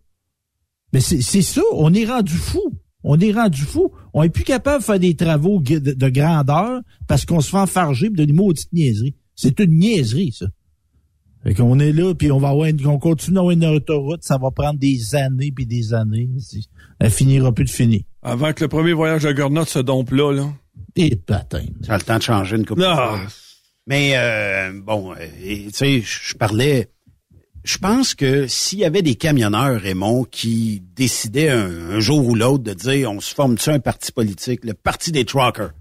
Mais 0.93 1.01
c'est 1.01 1.43
ça, 1.43 1.61
on 1.72 1.93
est 1.93 2.07
rendu 2.07 2.33
fou. 2.33 2.72
On 3.05 3.18
est 3.20 3.32
rendu 3.32 3.62
fou. 3.62 3.92
On 4.12 4.22
est 4.22 4.28
plus 4.28 4.44
capable 4.44 4.80
de 4.80 4.84
faire 4.84 4.99
des 4.99 5.14
travaux 5.14 5.61
de, 5.61 5.78
de 5.78 6.09
grandeur 6.09 6.80
parce 7.07 7.24
qu'on 7.24 7.40
se 7.40 7.51
fait 7.51 7.57
enfarger 7.59 8.11
de 8.11 8.24
des 8.24 8.32
maudites 8.32 8.72
niaiseries. 8.72 9.14
C'est 9.36 9.61
une 9.61 9.78
niaiserie, 9.78 10.32
ça. 10.36 10.46
Fait 11.44 11.55
qu'on 11.55 11.78
est 11.78 11.92
là, 11.92 12.14
puis 12.14 12.32
on 12.32 12.38
va 12.40 12.49
avoir 12.49 12.66
une, 12.66 12.84
on 12.86 12.99
continue 12.99 13.36
d'avoir 13.36 13.53
une 13.53 13.64
autoroute, 13.64 14.24
ça 14.24 14.38
va 14.38 14.51
prendre 14.51 14.78
des 14.80 15.14
années 15.14 15.53
puis 15.53 15.66
des 15.66 15.94
années. 15.94 16.28
Elle 16.99 17.11
finira 17.12 17.53
plus 17.53 17.64
de 17.64 17.70
finir. 17.70 18.01
Avant 18.22 18.53
que 18.53 18.64
le 18.64 18.68
premier 18.68 18.92
voyage 18.92 19.22
de 19.22 19.30
Gurnot 19.30 19.64
se 19.64 19.78
dompe 19.78 20.11
là, 20.11 20.32
là. 20.32 20.53
Et 20.96 21.14
patin. 21.14 21.62
Ça 21.86 21.94
a 21.94 21.99
le 21.99 22.03
temps 22.03 22.18
de 22.18 22.22
changer 22.22 22.57
une 22.57 22.66
couple 22.66 22.80
de 22.80 22.86
Ah. 22.86 22.96
fois. 22.96 23.20
Mais 23.86 24.14
euh, 24.16 24.72
bon, 24.84 25.12
euh, 25.12 25.16
tu 25.40 25.70
sais, 25.70 26.01
je 26.01 26.30
je 26.30 26.34
parlais. 26.34 26.90
Je 27.69 27.77
pense 27.77 28.14
que 28.14 28.47
s'il 28.47 28.79
y 28.79 28.87
avait 28.87 29.03
des 29.03 29.16
camionneurs, 29.16 29.79
Raymond, 29.79 30.25
qui 30.25 30.83
décidaient 30.97 31.51
un, 31.51 32.01
jour 32.01 32.27
ou 32.27 32.35
l'autre 32.35 32.64
de 32.64 32.73
dire 32.73 33.12
on 33.12 33.21
se 33.21 33.35
forme-tu 33.35 33.69
un 33.69 33.79
parti 33.79 34.11
politique, 34.11 34.64
le 34.64 34.73
parti 34.73 35.12
des 35.12 35.27
truckers, 35.27 35.73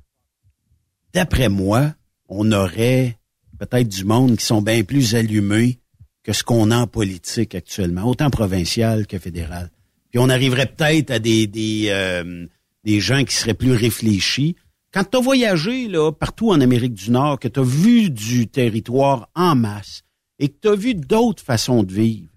d'après 1.13 1.47
moi, 1.47 1.93
on 2.27 2.51
aurait 2.51 3.17
peut-être 3.57 3.87
du 3.87 4.03
monde 4.03 4.35
qui 4.35 4.43
sont 4.43 4.61
bien 4.61 4.83
plus 4.83 5.15
allumés 5.15 5.79
que 6.23 6.33
ce 6.33 6.43
qu'on 6.43 6.71
a 6.71 6.77
en 6.77 6.87
politique 6.87 7.55
actuellement, 7.55 8.03
autant 8.03 8.29
provincial 8.29 9.07
que 9.07 9.17
fédéral. 9.17 9.71
Puis 10.09 10.19
on 10.19 10.27
arriverait 10.27 10.65
peut-être 10.65 11.09
à 11.09 11.19
des 11.19 11.47
des, 11.47 11.85
euh, 11.87 12.47
des 12.83 12.99
gens 12.99 13.23
qui 13.23 13.33
seraient 13.33 13.53
plus 13.53 13.71
réfléchis. 13.71 14.57
Quand 14.91 15.05
tu 15.05 15.17
as 15.17 15.21
voyagé 15.21 15.87
là, 15.87 16.11
partout 16.11 16.49
en 16.49 16.59
Amérique 16.59 16.95
du 16.95 17.11
Nord, 17.11 17.39
que 17.39 17.47
tu 17.47 17.61
as 17.61 17.63
vu 17.63 18.09
du 18.09 18.49
territoire 18.49 19.29
en 19.35 19.55
masse 19.55 20.03
et 20.39 20.49
que 20.49 20.57
tu 20.61 20.67
as 20.67 20.75
vu 20.75 20.95
d'autres 20.95 21.43
façons 21.43 21.83
de 21.83 21.91
vivre, 21.91 22.29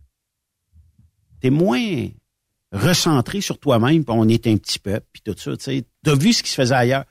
tu 1.40 1.48
es 1.48 1.50
moins 1.50 2.08
recentré 2.72 3.40
sur 3.40 3.58
toi-même, 3.58 4.04
puis 4.04 4.14
on 4.16 4.28
est 4.28 4.46
un 4.46 4.56
petit 4.56 4.78
peuple, 4.78 5.06
puis 5.12 5.22
tout 5.22 5.34
ça. 5.36 5.56
Tu 5.56 5.84
as 6.06 6.14
vu 6.14 6.32
ce 6.32 6.42
qui 6.42 6.50
se 6.50 6.54
faisait 6.54 6.74
ailleurs. 6.74 7.04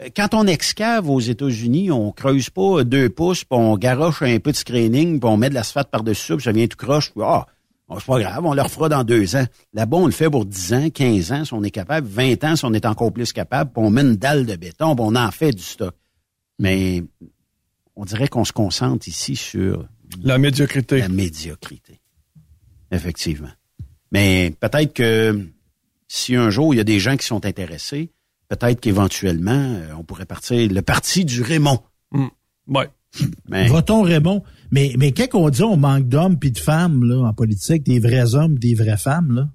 Euh, 0.00 0.08
Quand 0.14 0.34
on 0.34 0.46
excave 0.46 1.08
aux 1.08 1.20
États-Unis, 1.20 1.90
on 1.90 2.12
creuse 2.12 2.50
pas 2.50 2.84
deux 2.84 3.08
pouces, 3.08 3.44
puis 3.44 3.58
on 3.58 3.76
garoche 3.76 4.22
un 4.22 4.38
peu 4.38 4.52
de 4.52 4.56
screening, 4.56 5.18
puis 5.20 5.28
on 5.28 5.36
met 5.36 5.48
de 5.48 5.54
l'asphalte 5.54 5.90
par-dessus 5.90 6.36
puis 6.36 6.44
ça 6.44 6.52
vient 6.52 6.66
tout 6.66 6.76
croche, 6.76 7.12
puis 7.12 7.22
ah, 7.24 7.46
c'est 7.94 8.04
pas 8.04 8.18
grave, 8.20 8.44
on 8.44 8.52
le 8.52 8.62
refera 8.62 8.88
dans 8.88 9.04
deux 9.04 9.36
ans. 9.36 9.46
Là-bas, 9.72 9.96
on 9.96 10.06
le 10.06 10.12
fait 10.12 10.28
pour 10.28 10.44
10 10.44 10.74
ans, 10.74 10.90
15 10.90 11.32
ans, 11.32 11.44
si 11.44 11.54
on 11.54 11.62
est 11.62 11.70
capable, 11.70 12.06
20 12.08 12.42
ans, 12.44 12.56
si 12.56 12.64
on 12.64 12.74
est 12.74 12.84
encore 12.84 13.12
plus 13.12 13.32
capable, 13.32 13.70
puis 13.72 13.82
on 13.82 13.90
met 13.90 14.02
une 14.02 14.16
dalle 14.16 14.44
de 14.44 14.56
béton, 14.56 14.96
puis 14.96 15.04
on 15.06 15.14
en 15.14 15.30
fait 15.30 15.52
du 15.52 15.62
stock. 15.62 15.94
Mais 16.58 17.04
on 17.94 18.04
dirait 18.04 18.28
qu'on 18.28 18.44
se 18.44 18.52
concentre 18.52 19.06
ici 19.06 19.36
sur 19.36 19.86
La 20.22 20.38
médiocrité. 20.38 20.98
la 20.98 21.08
médiocrité. 21.08 22.00
Effectivement. 22.90 23.50
Mais 24.12 24.54
peut-être 24.60 24.92
que 24.94 25.46
si 26.08 26.36
un 26.36 26.50
jour 26.50 26.72
il 26.74 26.76
y 26.78 26.80
a 26.80 26.84
des 26.84 27.00
gens 27.00 27.16
qui 27.16 27.26
sont 27.26 27.44
intéressés, 27.44 28.10
peut-être 28.48 28.80
qu'éventuellement, 28.80 29.50
euh, 29.52 29.92
on 29.98 30.04
pourrait 30.04 30.24
partir 30.26 30.70
le 30.70 30.82
parti 30.82 31.24
du 31.24 31.42
Raymond. 31.42 31.80
Ouais. 32.68 32.88
Mais 33.48 33.66
Votons 33.68 34.02
Raymond? 34.02 34.42
Mais, 34.70 34.94
mais 34.98 35.12
quand 35.12 35.26
on 35.34 35.48
dit? 35.48 35.62
On 35.62 35.76
manque 35.76 36.08
d'hommes 36.08 36.38
puis 36.38 36.50
de 36.52 36.58
femmes 36.58 37.02
là, 37.04 37.18
en 37.28 37.32
politique, 37.32 37.82
des 37.84 37.98
vrais 37.98 38.34
hommes, 38.34 38.58
des 38.58 38.74
vraies 38.74 38.96
femmes, 38.98 39.32
là. 39.34 39.48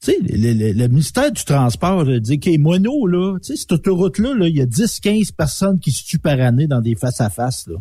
Tu 0.00 0.10
sais, 0.12 0.18
le, 0.20 0.52
le- 0.52 0.72
le 0.72 0.88
ministère 0.88 1.30
du 1.32 1.42
Transport 1.44 2.04
là, 2.04 2.18
dit 2.20 2.38
que 2.40 2.56
mono, 2.58 3.06
là, 3.06 3.38
tu 3.38 3.48
sais, 3.52 3.56
cette 3.56 3.72
autoroute-là, 3.72 4.34
là, 4.34 4.48
il 4.48 4.56
y 4.56 4.60
a 4.60 4.66
10-15 4.66 5.32
personnes 5.34 5.78
qui 5.78 5.92
se 5.92 6.04
tuent 6.04 6.18
par 6.18 6.38
année 6.40 6.66
dans 6.66 6.80
des 6.80 6.94
face-à-face. 6.94 7.66
là. 7.68 7.76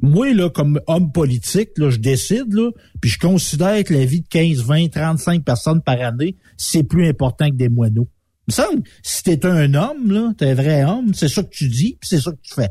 Moi, 0.00 0.34
là, 0.34 0.50
comme 0.50 0.80
homme 0.86 1.12
politique, 1.12 1.70
là, 1.76 1.90
je 1.90 1.98
décide, 1.98 2.52
là, 2.52 2.70
puis 3.00 3.10
je 3.10 3.18
considère 3.18 3.82
que 3.84 3.94
la 3.94 4.04
vie 4.04 4.20
de 4.20 4.28
15, 4.28 4.64
20, 4.64 4.88
35 4.88 5.44
personnes 5.44 5.82
par 5.82 6.00
année, 6.00 6.36
c'est 6.56 6.82
plus 6.82 7.06
important 7.08 7.48
que 7.48 7.54
des 7.54 7.68
moineaux. 7.68 8.08
Il 8.46 8.52
me 8.52 8.52
semble, 8.52 8.82
si 9.02 9.22
t'es 9.22 9.46
un 9.46 9.72
homme, 9.74 10.10
là, 10.10 10.32
t'es 10.36 10.50
un 10.50 10.54
vrai 10.54 10.84
homme, 10.84 11.14
c'est 11.14 11.28
ça 11.28 11.42
que 11.42 11.50
tu 11.50 11.68
dis, 11.68 11.96
puis 12.00 12.08
c'est 12.08 12.20
ça 12.20 12.30
que 12.32 12.40
tu 12.42 12.54
fais. 12.54 12.70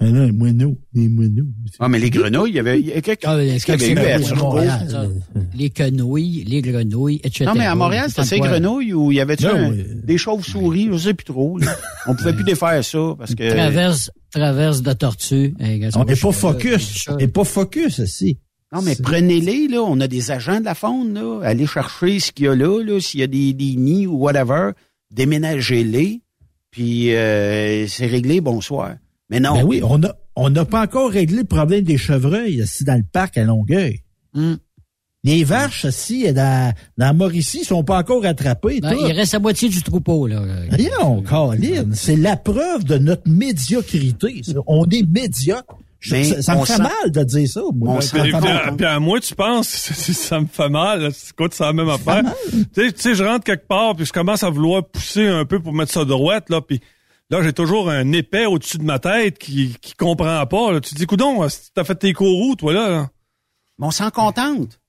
Ah 0.00 0.10
non, 0.10 0.24
les 0.26 0.32
moineaux, 0.32 0.76
les 0.92 1.08
moineaux. 1.08 1.46
Ah, 1.78 1.88
mais 1.88 2.00
les 2.00 2.10
grenouilles, 2.10 2.50
il 2.50 2.56
y 2.56 2.58
avait. 2.58 2.80
il 2.80 2.86
y 2.88 2.92
Ah, 3.22 3.30
avait 3.30 3.52
à 3.52 3.58
c'est 3.60 3.76
Turcot? 4.24 4.44
Montréal, 4.44 4.86
ça? 4.90 5.06
Les 5.54 5.70
quenouilles, 5.70 6.42
les 6.48 6.62
grenouilles, 6.62 7.20
etc. 7.22 7.44
Non, 7.46 7.54
mais 7.56 7.64
à 7.64 7.76
Montréal, 7.76 8.06
c'était 8.08 8.24
ces 8.24 8.40
grenouilles 8.40 8.92
ou 8.92 9.12
il 9.12 9.16
y 9.18 9.20
avait 9.20 9.36
Non, 9.40 9.50
un- 9.54 9.70
oui. 9.70 9.84
des 10.02 10.18
chauves-souris, 10.18 10.88
je 10.92 10.98
sais 10.98 11.14
plus 11.14 11.24
trop. 11.24 11.58
là. 11.58 11.76
On 12.08 12.16
pouvait 12.16 12.32
plus 12.32 12.42
défaire 12.44 12.84
ça 12.84 13.14
parce 13.16 13.36
que. 13.36 13.48
Traverse, 13.48 14.10
traverse 14.32 14.82
de 14.82 14.92
tortue. 14.94 15.54
On 15.94 16.04
n'est 16.04 16.16
pas 16.16 16.32
focus. 16.32 17.08
On 17.08 17.16
n'est 17.16 17.28
pas 17.28 17.44
focus, 17.44 18.00
aussi. 18.00 18.38
Non, 18.74 18.82
mais 18.82 18.96
prenez-les, 19.00 19.68
là. 19.68 19.82
On 19.82 20.00
a 20.00 20.08
des 20.08 20.32
agents 20.32 20.58
de 20.58 20.64
la 20.64 20.74
faune, 20.74 21.14
là. 21.14 21.40
Allez 21.44 21.66
chercher 21.68 22.18
ce 22.18 22.32
qu'il 22.32 22.46
y 22.46 22.48
a 22.48 22.56
là, 22.56 22.82
là. 22.82 23.00
S'il 23.00 23.20
y 23.20 23.22
a 23.22 23.28
des, 23.28 23.52
des 23.52 23.76
nids 23.76 24.08
ou 24.08 24.16
whatever, 24.16 24.72
déménagez-les. 25.12 26.20
Puis 26.72 27.14
euh, 27.14 27.86
c'est 27.86 28.06
réglé, 28.06 28.40
bonsoir. 28.40 28.96
Mais 29.34 29.40
non. 29.40 29.54
Ben 29.54 29.64
oui, 29.64 29.80
on 29.84 30.02
a, 30.02 30.14
on 30.36 30.50
n'a 30.50 30.64
pas 30.64 30.82
encore 30.82 31.10
réglé 31.10 31.38
le 31.38 31.44
problème 31.44 31.82
des 31.84 31.98
chevreuils, 31.98 32.62
assis 32.62 32.84
dans 32.84 32.96
le 32.96 33.04
parc 33.10 33.36
à 33.38 33.44
Longueuil. 33.44 34.00
Hum. 34.34 34.56
Les 35.26 35.42
vaches, 35.42 35.86
assis 35.86 36.30
dans, 36.34 36.74
dans 36.98 37.14
Mauricie, 37.16 37.64
sont 37.64 37.82
pas 37.82 37.98
encore 37.98 38.26
attrapées. 38.26 38.80
Ben, 38.82 38.94
il 39.06 39.12
reste 39.12 39.32
la 39.32 39.38
moitié 39.38 39.70
du 39.70 39.82
troupeau, 39.82 40.26
là. 40.26 40.42
Rien, 40.70 40.90
Colin. 41.26 41.86
C'est 41.94 42.16
la 42.16 42.36
preuve 42.36 42.84
de 42.84 42.98
notre 42.98 43.26
médiocrité. 43.26 44.42
ça. 44.42 44.52
On 44.66 44.84
est 44.90 45.02
médiocre. 45.08 45.76
Je- 45.98 46.12
Mais 46.16 46.24
ça 46.24 46.42
ça 46.42 46.54
me 46.56 46.66
fait 46.66 46.74
sent- 46.74 46.82
mal 46.82 47.10
de 47.10 47.24
dire 47.24 47.48
ça. 47.48 47.62
moi. 47.74 48.02
Ça 48.02 48.20
Puis, 48.20 48.34
à- 48.34 48.72
puis 48.76 48.84
à 48.84 49.00
moi, 49.00 49.18
tu 49.20 49.34
penses, 49.34 49.68
ça 49.68 50.38
me 50.40 50.46
fait 50.46 50.68
mal. 50.68 51.10
Écoute, 51.30 51.54
c'est 51.54 51.64
la 51.64 51.72
même 51.72 51.88
affaire? 51.88 52.22
Tu 52.50 52.58
sais, 52.74 52.92
tu 52.92 53.00
sais, 53.00 53.14
je 53.14 53.24
rentre 53.24 53.44
quelque 53.44 53.66
part, 53.66 53.96
puis 53.96 54.04
je 54.04 54.12
commence 54.12 54.42
à 54.42 54.50
vouloir 54.50 54.84
pousser 54.86 55.26
un 55.26 55.46
peu 55.46 55.60
pour 55.60 55.72
mettre 55.72 55.92
ça 55.92 56.04
droite, 56.04 56.50
là, 56.50 56.60
puis 56.60 56.80
là, 57.38 57.42
j'ai 57.42 57.52
toujours 57.52 57.90
un 57.90 58.12
épais 58.12 58.46
au-dessus 58.46 58.78
de 58.78 58.84
ma 58.84 58.98
tête 58.98 59.38
qui, 59.38 59.76
qui 59.80 59.94
comprend 59.94 60.44
pas. 60.46 60.72
Là. 60.72 60.80
Tu 60.80 60.90
te 60.94 60.98
dis, 60.98 61.06
coudon, 61.06 61.46
t'as 61.74 61.84
fait 61.84 61.94
tes 61.96 62.12
courroux, 62.12 62.54
toi, 62.56 62.72
là? 62.72 62.88
là. 62.88 63.10
Mais 63.78 63.86
on 63.86 63.90
s'en 63.90 64.10
contente. 64.10 64.80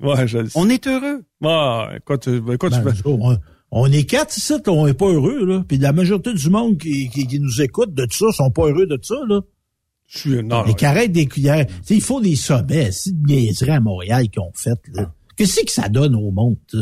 Ouais, 0.00 0.26
je 0.26 0.38
le 0.38 0.48
sais. 0.48 0.58
On 0.58 0.68
est 0.68 0.86
heureux. 0.86 1.22
Ah, 1.44 1.90
écoute, 1.96 2.26
euh, 2.28 2.54
écoute, 2.54 2.72
Ben, 2.72 2.92
tu 2.92 3.02
fais- 3.02 3.08
on, 3.08 3.38
on 3.70 3.92
est 3.92 4.04
quatre 4.04 4.36
ici, 4.36 4.52
on 4.66 4.86
n'est 4.86 4.94
pas 4.94 5.06
heureux. 5.06 5.44
Là. 5.46 5.64
Puis 5.66 5.78
la 5.78 5.92
majorité 5.92 6.32
du 6.34 6.50
monde 6.50 6.78
qui, 6.78 7.08
qui, 7.10 7.26
qui 7.26 7.38
nous 7.38 7.62
écoute 7.62 7.94
de 7.94 8.06
ça 8.10 8.26
sont 8.32 8.50
pas 8.50 8.66
heureux 8.66 8.86
de 8.86 8.98
ça. 9.02 9.14
Là. 9.28 9.40
je 10.08 10.18
suis, 10.18 10.42
non, 10.42 10.64
non, 10.66 10.72
carrettes 10.74 11.12
des 11.12 11.26
cuillères. 11.26 11.66
Il 11.90 12.00
faut 12.00 12.20
des 12.20 12.34
sommets. 12.36 12.90
C'est 12.90 13.12
de 13.12 13.26
niaiseries 13.26 13.70
à 13.70 13.80
Montréal 13.80 14.28
qu'ils 14.28 14.42
ont 14.42 14.52
fait. 14.54 14.78
Là. 14.92 15.12
Qu'est-ce 15.36 15.64
que 15.64 15.70
ça 15.72 15.88
donne 15.88 16.16
au 16.16 16.30
monde? 16.32 16.56
ça? 16.68 16.78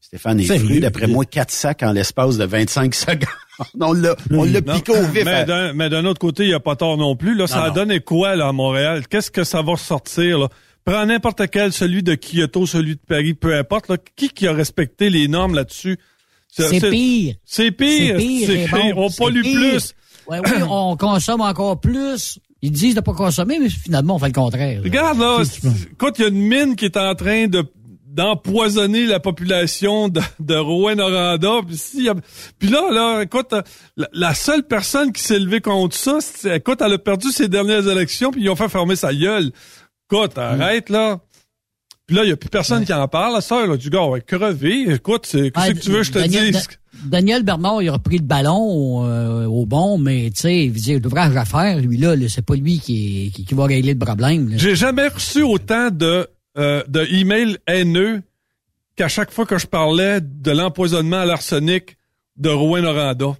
Stéphane 0.00 0.40
est 0.40 0.58
fru, 0.58 0.80
d'après 0.80 1.06
moi, 1.06 1.24
quatre 1.24 1.52
sacs 1.52 1.84
en 1.84 1.92
l'espace 1.92 2.36
de 2.36 2.44
25 2.44 2.94
secondes. 2.96 3.20
on 3.80 3.92
l'a, 3.92 4.16
on 4.32 4.44
l'a 4.44 4.60
Non, 4.60 4.74
piqué 4.74 4.92
au 4.92 5.06
vif. 5.06 5.24
Mais 5.24 5.44
d'un, 5.44 5.72
mais 5.72 5.88
d'un 5.88 6.04
autre 6.04 6.18
côté, 6.20 6.44
il 6.44 6.48
n'y 6.48 6.54
a 6.54 6.60
pas 6.60 6.76
tort 6.76 6.96
non 6.96 7.16
plus. 7.16 7.34
Là, 7.34 7.46
ça 7.46 7.64
a 7.64 7.70
donné 7.70 8.00
quoi 8.00 8.36
là, 8.36 8.48
à 8.48 8.52
Montréal? 8.52 9.06
Qu'est-ce 9.08 9.30
que 9.30 9.44
ça 9.44 9.62
va 9.62 9.72
ressortir? 9.72 10.38
Là? 10.38 10.48
Prends 10.84 11.04
n'importe 11.06 11.42
quel, 11.50 11.72
celui 11.72 12.02
de 12.02 12.14
Kyoto, 12.14 12.66
celui 12.66 12.94
de 12.96 13.00
Paris, 13.06 13.34
peu 13.34 13.54
importe. 13.56 13.88
Là, 13.88 13.96
qui 14.16 14.30
qui 14.30 14.46
a 14.46 14.52
respecté 14.52 15.10
les 15.10 15.28
normes 15.28 15.54
là-dessus? 15.54 15.98
C'est 16.48 16.80
pire. 16.90 17.34
C'est 17.44 17.70
pire. 17.70 18.16
C'est 18.18 18.26
pire, 18.26 18.46
C'est 18.46 18.64
Raymond, 18.64 18.82
pire. 18.86 18.98
On 18.98 19.10
pollue 19.10 19.42
pire. 19.42 19.54
plus. 19.60 19.94
Ouais, 20.26 20.38
oui, 20.44 20.62
on 20.68 20.96
consomme 20.96 21.40
encore 21.42 21.80
plus. 21.80 22.38
Ils 22.62 22.72
disent 22.72 22.94
de 22.94 23.00
pas 23.00 23.14
consommer, 23.14 23.58
mais 23.58 23.70
finalement, 23.70 24.16
on 24.16 24.18
fait 24.18 24.26
le 24.26 24.32
contraire. 24.32 24.76
là. 24.78 24.82
Regarde 24.84 25.18
là, 25.18 25.42
écoute, 25.92 26.14
il 26.18 26.22
y 26.22 26.24
a 26.24 26.28
une 26.28 26.40
mine 26.42 26.76
qui 26.76 26.84
est 26.86 26.96
en 26.96 27.14
train 27.14 27.46
de 27.46 27.64
d'empoisonner 28.12 29.06
la 29.06 29.20
population 29.20 30.08
de, 30.08 30.20
de 30.40 30.54
Rouen-Noranda. 30.56 31.60
Puis, 31.66 32.08
a- 32.08 32.14
puis 32.58 32.68
là, 32.68 32.90
là, 32.90 33.22
écoute, 33.22 33.54
la, 33.96 34.08
la 34.12 34.34
seule 34.34 34.64
personne 34.64 35.12
qui 35.12 35.22
s'est 35.22 35.38
levée 35.38 35.60
contre 35.60 35.96
ça, 35.96 36.18
c'est, 36.20 36.56
écoute, 36.56 36.80
elle 36.84 36.92
a 36.94 36.98
perdu 36.98 37.30
ses 37.30 37.48
dernières 37.48 37.86
élections, 37.88 38.30
puis 38.30 38.42
ils 38.42 38.50
ont 38.50 38.56
fait 38.56 38.68
fermer 38.68 38.96
sa 38.96 39.14
gueule. 39.14 39.52
Écoute, 40.10 40.36
arrête 40.38 40.88
là. 40.90 41.20
Puis 42.06 42.16
là, 42.16 42.24
il 42.24 42.26
n'y 42.26 42.32
a 42.32 42.36
plus 42.36 42.48
personne 42.50 42.84
qui 42.84 42.92
en 42.92 43.06
parle. 43.06 43.34
La 43.34 43.40
sœur, 43.40 43.68
là, 43.68 43.76
du 43.76 43.88
gars, 43.88 44.02
ouais, 44.06 44.20
crevé. 44.20 44.92
Écoute, 44.92 45.26
c'est, 45.26 45.52
qu'est-ce 45.52 45.70
Ah, 45.70 45.72
que 45.72 45.78
tu 45.78 45.90
veux 45.90 46.02
je 46.02 46.10
te 46.10 46.18
Daniel- 46.18 46.50
dise? 46.50 46.66
Da- 46.66 46.70
Daniel 47.04 47.44
Bernard, 47.44 47.82
il 47.82 47.88
a 47.88 47.92
repris 47.92 48.18
le 48.18 48.24
ballon 48.24 49.06
euh, 49.06 49.46
au 49.46 49.64
bon, 49.64 49.96
mais 49.96 50.28
tu 50.34 50.40
sais, 50.40 50.64
il 50.66 50.98
l'ouvrage 51.00 51.36
à 51.36 51.44
faire, 51.44 51.78
lui 51.78 51.96
là, 51.96 52.16
là, 52.16 52.26
c'est 52.28 52.44
pas 52.44 52.56
lui 52.56 52.80
qui, 52.80 53.30
qui, 53.32 53.44
qui 53.44 53.54
va 53.54 53.66
régler 53.66 53.92
le 53.92 53.98
problème. 54.00 54.48
là. 54.48 54.56
J'ai 54.58 54.74
jamais 54.74 55.06
reçu 55.06 55.42
autant 55.42 55.90
de, 55.92 56.26
euh, 56.58 56.82
de 56.88 57.04
emails 57.12 57.58
haineux 57.66 58.22
qu'à 58.96 59.08
chaque 59.08 59.30
fois 59.30 59.46
que 59.46 59.58
je 59.58 59.66
parlais 59.66 60.20
de 60.20 60.50
l'empoisonnement 60.50 61.20
à 61.20 61.24
l'arsenic 61.24 61.96
de 62.36 62.50
Rouen 62.50 62.82
Noranda. 62.82 63.36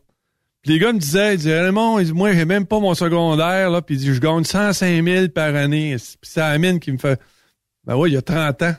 Puis 0.62 0.72
les 0.72 0.78
gars 0.78 0.92
me 0.92 0.98
disaient, 0.98 1.34
ils 1.34 1.38
disaient, 1.38 1.60
Raymond, 1.60 2.04
moi, 2.12 2.32
j'ai 2.34 2.44
même 2.44 2.66
pas 2.66 2.80
mon 2.80 2.94
secondaire, 2.94 3.70
là, 3.70 3.80
puis 3.80 3.94
ils 3.94 3.98
disent, 3.98 4.14
je 4.14 4.20
gagne 4.20 4.44
105 4.44 5.04
000 5.04 5.28
par 5.28 5.54
année. 5.54 5.96
Puis 5.96 6.18
c'est 6.22 6.40
la 6.40 6.58
mine 6.58 6.80
qui 6.80 6.92
me 6.92 6.98
fait, 6.98 7.18
ben 7.84 7.96
oui, 7.96 8.10
il 8.10 8.14
y 8.14 8.16
a 8.16 8.22
30 8.22 8.62
ans. 8.62 8.74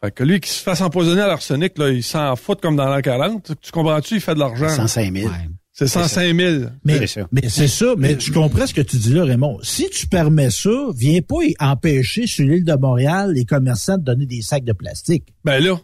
Fait 0.00 0.12
que 0.12 0.22
lui 0.22 0.40
qui 0.40 0.50
se 0.50 0.62
fasse 0.62 0.80
empoisonner 0.80 1.22
à 1.22 1.26
l'arsenic, 1.26 1.76
là, 1.78 1.88
il 1.88 2.02
s'en 2.02 2.36
fout 2.36 2.60
comme 2.60 2.76
dans 2.76 2.86
l'an 2.86 3.00
40. 3.00 3.60
Tu 3.60 3.72
comprends-tu? 3.72 4.16
Il 4.16 4.20
fait 4.20 4.34
de 4.34 4.40
l'argent. 4.40 4.68
105 4.68 5.12
000. 5.12 5.28
Ouais. 5.28 5.34
C'est 5.78 5.88
105 5.88 6.34
000. 6.34 6.64
Mais 6.84 6.98
C'est 7.00 7.06
ça. 7.06 7.28
mais 7.30 7.48
c'est 7.50 7.68
ça, 7.68 7.94
mais 7.98 8.18
je 8.18 8.32
comprends 8.32 8.66
ce 8.66 8.72
que 8.72 8.80
tu 8.80 8.96
dis 8.96 9.12
là, 9.12 9.24
Raymond. 9.24 9.58
Si 9.62 9.90
tu 9.90 10.06
permets 10.06 10.50
ça, 10.50 10.70
viens 10.96 11.20
pas 11.20 11.36
empêcher 11.60 12.26
sur 12.26 12.46
l'île 12.46 12.64
de 12.64 12.72
Montréal 12.74 13.32
les 13.34 13.44
commerçants 13.44 13.98
de 13.98 14.02
donner 14.02 14.24
des 14.24 14.40
sacs 14.40 14.64
de 14.64 14.72
plastique. 14.72 15.34
Ben 15.44 15.62
là, 15.62 15.78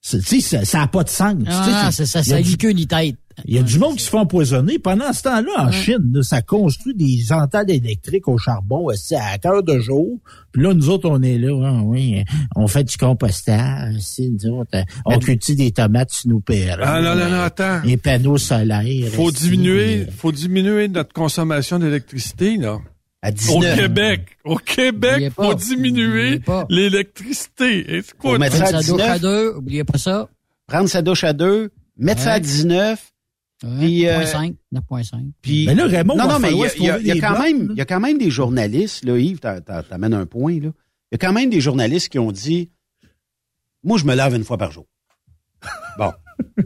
C'est- 0.00 0.20
Tu 0.20 0.40
sais, 0.40 0.64
ça- 0.64 0.78
n'a 0.78 0.86
pas 0.86 1.02
de 1.02 1.08
sens. 1.08 1.34
Ah, 1.48 1.90
c'est- 1.90 2.06
ça, 2.06 2.20
il 2.20 2.28
y 2.28 2.32
a 2.32 2.36
ça 2.36 2.48
ni 2.48 2.56
queue 2.58 2.70
ni 2.70 2.86
tête. 2.86 3.16
Il 3.44 3.54
y 3.54 3.58
a 3.58 3.62
du 3.62 3.78
monde 3.78 3.96
qui 3.96 4.04
se 4.04 4.10
fait 4.10 4.16
empoisonner. 4.18 4.78
Pendant 4.78 5.12
ce 5.12 5.22
temps-là, 5.22 5.50
en 5.66 5.70
Chine, 5.70 6.10
là, 6.12 6.22
ça 6.22 6.42
construit 6.42 6.94
des 6.94 7.32
antennes 7.32 7.70
électriques 7.70 8.28
au 8.28 8.38
charbon 8.38 8.84
aussi 8.86 9.14
à 9.14 9.36
cœur 9.38 9.62
de 9.62 9.78
jour. 9.78 10.18
Puis 10.52 10.62
là, 10.62 10.72
nous 10.74 10.88
autres, 10.90 11.08
on 11.10 11.20
est 11.22 11.38
là, 11.38 11.52
ah 11.64 11.80
oui, 11.84 12.22
on 12.56 12.66
fait 12.68 12.84
du 12.84 12.96
compostage. 12.96 13.96
aussi, 13.96 14.30
nous 14.30 14.50
autres, 14.52 14.70
euh, 14.76 14.82
on 15.04 15.18
cultive 15.18 15.56
des 15.56 15.70
tomates 15.72 16.10
sur 16.12 16.30
nos 16.30 16.40
perrons. 16.40 16.82
ah 16.84 17.00
non, 17.02 17.14
non, 17.16 17.28
non, 17.28 17.40
attends. 17.42 17.80
Les 17.84 17.96
panneaux 17.96 18.38
solaires. 18.38 19.08
Faut 19.12 19.24
aussi, 19.24 19.44
diminuer, 19.50 20.02
euh, 20.02 20.10
faut 20.16 20.30
diminuer 20.32 20.88
notre 20.88 21.12
consommation 21.12 21.78
d'électricité, 21.78 22.56
là. 22.56 22.78
À 23.22 23.30
Au 23.30 23.32
19. 23.32 23.76
Québec, 23.80 24.20
au 24.44 24.56
Québec, 24.56 25.32
pas. 25.34 25.44
faut 25.44 25.54
diminuer 25.54 26.40
l'électricité. 26.68 27.96
Écoute, 27.98 28.14
Faut 28.20 28.38
mettre 28.38 28.56
Faites 28.56 28.68
ça 28.68 28.76
à 28.78 28.82
sa 28.82 28.92
douche 28.92 29.00
à 29.00 29.14
19. 29.18 29.20
deux, 29.22 29.54
oubliez 29.56 29.84
pas 29.84 29.98
ça. 29.98 30.28
Prendre 30.66 30.88
sa 30.88 31.02
douche 31.02 31.24
à 31.24 31.32
deux, 31.32 31.70
mettre 31.98 32.20
ça 32.20 32.32
à 32.32 32.34
Ouais. 32.34 32.40
19, 32.40 33.00
Ouais, 33.00 33.13
Puis, 33.78 34.06
euh, 34.08 34.20
9.5, 34.24 34.54
9.5. 34.74 35.30
puis... 35.40 35.66
Mais 35.66 35.74
là, 35.74 35.86
Raymond, 35.86 36.16
non, 36.16 36.28
non, 36.28 36.38
mais 36.38 36.52
il 36.52 36.58
y 36.84 36.90
a, 36.90 36.98
y 36.98 37.16
y 37.16 37.20
quand 37.20 37.38
même, 37.42 37.68
là. 37.68 37.72
il 37.74 37.78
y 37.78 37.80
a 37.80 37.84
quand 37.84 38.00
même 38.00 38.18
des 38.18 38.30
journalistes, 38.30 39.04
là, 39.04 39.16
Yves, 39.18 39.38
t'a- 39.40 39.60
t'a- 39.60 39.82
t'amènes 39.82 40.14
un 40.14 40.26
point, 40.26 40.54
là. 40.60 40.68
Il 41.12 41.12
y 41.12 41.14
a 41.14 41.18
quand 41.18 41.32
même 41.32 41.48
des 41.50 41.60
journalistes 41.60 42.08
qui 42.10 42.18
ont 42.18 42.32
dit, 42.32 42.70
moi, 43.82 43.98
je 43.98 44.04
me 44.04 44.14
lave 44.14 44.34
une 44.34 44.44
fois 44.44 44.58
par 44.58 44.72
jour. 44.72 44.86
Bon. 45.98 46.12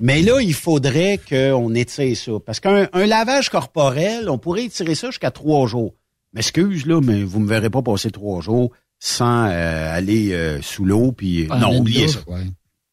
Mais 0.01 0.23
là, 0.23 0.41
il 0.41 0.55
faudrait 0.55 1.19
qu'on 1.29 1.75
étire 1.75 2.17
ça. 2.17 2.33
Parce 2.45 2.61
qu'un 2.61 2.89
un 2.93 3.07
lavage 3.07 3.51
corporel, 3.51 4.31
on 4.31 4.39
pourrait 4.39 4.65
étirer 4.65 4.95
ça 4.95 5.09
jusqu'à 5.09 5.31
trois 5.31 5.67
jours. 5.67 5.95
M'excuse, 6.33 6.87
là, 6.87 7.01
mais 7.03 7.23
vous 7.23 7.39
me 7.41 7.49
verrez 7.49 7.69
pas 7.71 7.83
passer 7.83 8.11
trois 8.11 8.41
jours 8.41 8.73
sans 8.99 9.47
euh, 9.47 9.95
aller 9.95 10.33
euh, 10.33 10.61
sous 10.63 10.85
l'eau, 10.85 11.13
puis... 11.13 11.47
Non, 11.49 11.77
oubliez 11.79 12.09
ça. 12.09 12.21
ouais. 12.27 12.45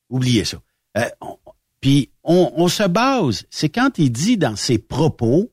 Oubliez 0.09 0.43
ça. 0.45 0.57
Euh, 0.97 1.05
on- 1.21 1.37
puis 1.85 2.09
on, 2.23 2.51
on 2.55 2.67
se 2.67 2.81
base, 2.81 3.45
c'est 3.51 3.69
quand 3.69 3.99
il 3.99 4.11
dit 4.11 4.37
dans 4.37 4.55
ses 4.55 4.79
propos, 4.79 5.51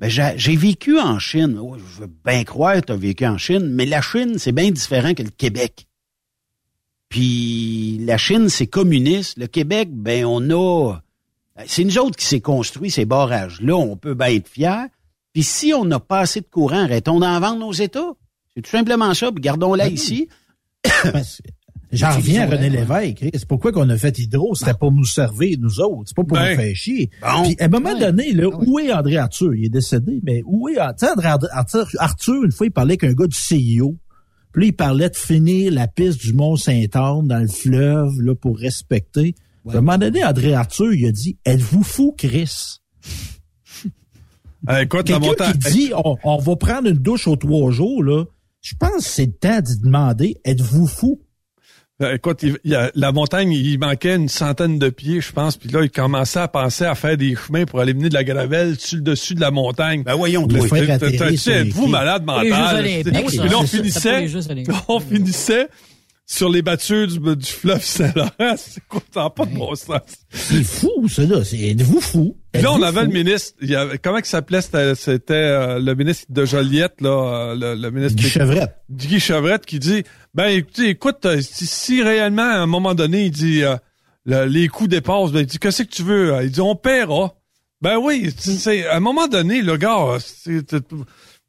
ben 0.00 0.10
j'ai 0.10 0.56
vécu 0.56 0.98
en 0.98 1.20
Chine. 1.20 1.56
Ouais, 1.56 1.78
je 1.78 2.00
veux 2.00 2.10
bien 2.24 2.42
croire 2.42 2.80
que 2.80 2.86
tu 2.86 2.92
as 2.92 2.96
vécu 2.96 3.24
en 3.24 3.38
Chine, 3.38 3.68
mais 3.68 3.86
la 3.86 4.02
Chine, 4.02 4.38
c'est 4.38 4.50
bien 4.50 4.72
différent 4.72 5.14
que 5.14 5.22
le 5.22 5.30
Québec. 5.30 5.86
Puis 7.08 7.98
la 8.00 8.18
Chine, 8.18 8.48
c'est 8.48 8.66
communiste. 8.66 9.38
Le 9.38 9.46
Québec, 9.46 9.90
ben 9.92 10.24
on 10.24 10.50
a... 10.50 10.98
C'est 11.66 11.84
nous 11.84 11.96
autres 11.98 12.16
qui 12.16 12.26
s'est 12.26 12.40
construit 12.40 12.90
ces 12.90 13.04
barrages-là. 13.04 13.76
On 13.76 13.96
peut 13.96 14.14
bien 14.14 14.30
être 14.30 14.48
fiers. 14.48 14.88
Puis 15.32 15.44
si 15.44 15.72
on 15.74 15.84
n'a 15.84 16.00
pas 16.00 16.18
assez 16.18 16.40
de 16.40 16.48
courant, 16.50 16.82
arrêtons 16.82 17.20
d'en 17.20 17.38
vendre 17.38 17.60
nos 17.60 17.72
États. 17.72 18.14
C'est 18.52 18.62
tout 18.62 18.70
simplement 18.70 19.14
ça. 19.14 19.30
Puis 19.30 19.40
gardons-la 19.40 19.86
ici. 19.86 20.28
J'en 21.92 22.16
reviens 22.16 22.42
à 22.42 22.46
René 22.50 22.70
Lévesque. 22.70 23.24
C'est 23.34 23.46
pourquoi 23.46 23.70
qu'on 23.70 23.88
a 23.90 23.98
fait 23.98 24.18
Hydro? 24.18 24.54
C'était 24.54 24.72
pour 24.74 24.92
nous 24.92 25.04
servir, 25.04 25.58
nous 25.60 25.78
autres. 25.80 26.04
C'est 26.06 26.16
pas 26.16 26.24
pour 26.24 26.38
Ben. 26.38 26.50
nous 26.50 26.56
faire 26.56 26.74
chier. 26.74 27.10
Bon. 27.20 27.42
Puis 27.44 27.56
à 27.60 27.64
un 27.64 27.68
moment 27.68 27.92
Ouais. 27.92 28.00
donné, 28.00 28.32
là, 28.32 28.48
Ah 28.52 28.56
où 28.66 28.78
est 28.78 28.90
André 28.92 29.18
Arthur? 29.18 29.54
Il 29.54 29.66
est 29.66 29.68
décédé, 29.68 30.20
mais 30.22 30.42
où 30.46 30.68
est 30.70 30.74
tu 30.76 30.80
sais, 31.06 31.10
André 31.12 31.28
Arthur? 31.52 31.86
Arthur, 31.98 32.44
une 32.44 32.52
fois, 32.52 32.66
il 32.66 32.70
parlait 32.72 32.96
qu'un 32.96 33.12
gars 33.12 33.26
du 33.26 33.36
CIO. 33.36 33.96
Puis 34.52 34.62
là, 34.62 34.66
il 34.68 34.72
parlait 34.76 35.10
de 35.10 35.16
finir 35.16 35.70
la 35.72 35.86
piste 35.86 36.20
du 36.20 36.32
Mont-Saint-Anne 36.32 37.26
dans 37.26 37.38
le 37.40 37.48
fleuve 37.48 38.20
là, 38.20 38.34
pour 38.34 38.58
respecter. 38.58 39.34
À 39.68 39.72
un 39.72 39.74
moment 39.82 39.98
donné, 39.98 40.24
André 40.24 40.54
Arthur, 40.54 40.92
il 40.94 41.06
a 41.06 41.12
dit 41.12 41.36
Êtes-vous 41.44 41.82
fou, 41.82 42.14
Chris? 42.16 42.78
euh, 44.68 44.80
écoute, 44.82 45.08
la 45.08 45.18
Quelqu'un 45.18 45.26
montagne. 45.28 45.52
qui 45.52 45.58
dit 45.72 45.92
on, 46.04 46.16
on 46.24 46.38
va 46.38 46.56
prendre 46.56 46.88
une 46.88 46.96
douche 46.98 47.26
aux 47.28 47.36
trois 47.36 47.70
jours, 47.70 48.02
là, 48.02 48.24
je 48.60 48.74
pense 48.78 49.04
que 49.04 49.10
c'est 49.10 49.26
le 49.26 49.32
temps 49.32 49.60
d'y 49.60 49.78
demander 49.80 50.36
Êtes-vous 50.44 50.86
fou? 50.86 51.20
Euh, 52.00 52.14
Écoute, 52.14 52.40
il, 52.42 52.56
il 52.64 52.70
y 52.72 52.74
a- 52.74 52.90
la 52.94 53.12
montagne, 53.12 53.52
il 53.52 53.78
manquait 53.78 54.16
une 54.16 54.28
centaine 54.28 54.78
de 54.78 54.88
pieds, 54.88 55.20
je 55.20 55.30
pense. 55.32 55.56
Puis 55.56 55.68
là, 55.68 55.82
il 55.82 55.90
commençait 55.90 56.40
à 56.40 56.48
penser 56.48 56.84
à 56.84 56.94
faire 56.94 57.16
des 57.16 57.36
chemins 57.36 57.64
pour 57.64 57.80
aller 57.80 57.92
mener 57.94 58.08
de 58.08 58.14
la 58.14 58.24
gravelle 58.24 58.78
sur 58.78 58.96
le 58.96 59.02
dessus 59.02 59.34
de 59.34 59.40
la 59.40 59.50
montagne. 59.50 60.02
Ben 60.02 60.14
voyons, 60.14 60.46
Le 60.46 60.56
Êtes-vous 60.56 61.86
malade 61.88 62.24
Pour 62.24 62.40
les 62.40 62.48
Jeux 62.48 62.54
mental? 62.56 62.76
olympiques, 62.76 63.26
Puis 63.26 63.36
ça. 63.36 63.44
là, 63.44 63.58
on 63.58 63.66
finissait, 63.66 64.20
les 64.20 64.28
Jeux 64.28 64.50
olympiques. 64.50 64.74
on 64.88 65.00
finissait 65.00 65.68
sur 66.32 66.48
les 66.48 66.62
battures 66.62 67.06
du, 67.06 67.18
du 67.36 67.46
fleuve 67.46 67.82
Saint-Laurent. 67.84 68.30
C'est 68.56 68.82
quoi, 68.88 69.02
ça 69.12 69.24
n'a 69.24 69.30
pas 69.30 69.44
de 69.44 69.54
bon 69.54 69.74
sens. 69.74 70.00
C'est 70.30 70.62
fou, 70.64 71.06
ça, 71.08 71.22
là. 71.24 71.44
C'est, 71.44 71.58
êtes-vous 71.58 72.00
fou? 72.00 72.36
Puis 72.52 72.62
là, 72.62 72.72
on 72.72 72.82
avait 72.82 73.00
fou? 73.00 73.06
le 73.06 73.12
ministre, 73.12 73.52
il 73.60 73.70
y 73.70 73.76
avait, 73.76 73.98
comment 73.98 74.18
il 74.18 74.24
s'appelait? 74.24 74.62
C'était, 74.62 75.34
euh, 75.34 75.78
le 75.78 75.94
ministre 75.94 76.26
de 76.30 76.44
Joliette, 76.44 77.00
là, 77.00 77.10
euh, 77.10 77.54
le, 77.54 77.80
le 77.80 77.90
ministre 77.90 78.16
Guy 78.16 78.24
qui- 78.24 78.30
Chevrette. 78.30 78.76
Guy 78.90 79.20
Chevrette 79.20 79.66
qui 79.66 79.78
dit 79.78 80.04
ben 80.34 80.46
écoutez, 80.46 80.88
écoute, 80.88 81.24
euh, 81.26 81.40
si, 81.42 81.66
si 81.66 82.02
réellement 82.02 82.42
à 82.42 82.56
un 82.60 82.66
moment 82.66 82.94
donné, 82.94 83.24
il 83.26 83.30
dit 83.30 83.62
euh, 83.62 83.76
le- 84.24 84.46
les 84.46 84.68
coûts 84.68 84.88
dépassent, 84.88 85.32
ben 85.32 85.40
il 85.40 85.46
dit 85.46 85.58
qu'est-ce 85.58 85.82
que 85.82 85.88
tu 85.94 86.02
veux? 86.02 86.34
Il 86.42 86.50
dit 86.50 86.60
on 86.62 86.76
paiera. 86.76 87.34
Ben 87.82 87.98
oui, 87.98 88.32
sais, 88.38 88.86
à 88.86 88.96
un 88.96 89.00
moment 89.00 89.26
donné, 89.28 89.60
le 89.60 89.76
gars, 89.76 90.16
c'est, 90.20 90.62
c'est- 90.70 90.84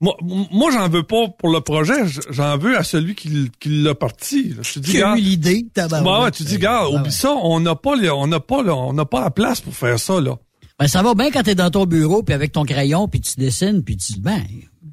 moi, 0.04 0.16
moi 0.52 0.70
j'en 0.72 0.88
veux 0.90 1.04
pas 1.04 1.28
pour 1.40 1.50
le 1.50 1.62
projet, 1.62 1.94
j'en 2.30 2.58
veux 2.58 2.78
à 2.78 2.84
celui 2.84 3.16
qui, 3.16 3.50
qui 3.60 3.70
l'a 3.82 3.96
parti. 3.96 4.54
Je 4.62 4.74
te 4.74 4.80
dis, 4.80 4.92
Qui 4.92 5.02
a 5.02 5.16
eu 5.18 5.22
l'idée, 5.22 5.66
ben 5.76 6.24
ouais, 6.24 6.32
tu 6.32 6.44
dis, 6.44 6.58
gars, 6.58 6.88
oublie 6.90 7.12
ça, 7.12 7.32
on 7.42 7.60
n'a 7.60 7.76
pas, 7.76 7.96
les- 7.96 8.10
on 8.10 8.28
n'a 8.28 8.40
pas, 8.40 8.62
le- 8.62 8.74
on 8.74 8.94
n'a 8.94 9.06
pas 9.06 9.22
la 9.22 9.32
place 9.32 9.62
pour 9.62 9.74
faire 9.74 9.98
ça 9.98 10.20
là. 10.22 10.36
Ben, 10.80 10.88
ça 10.88 11.02
va 11.04 11.14
bien 11.14 11.32
quand 11.32 11.44
t'es 11.44 11.56
dans 11.56 11.70
ton 11.72 11.86
bureau, 11.86 12.24
puis 12.24 12.34
avec 12.34 12.52
ton 12.52 12.66
crayon, 12.66 13.08
puis 13.08 13.22
tu 13.22 13.40
dessines, 13.40 13.84
puis 13.84 13.96
tu 13.98 14.14
dis, 14.14 14.20
ben, 14.22 14.42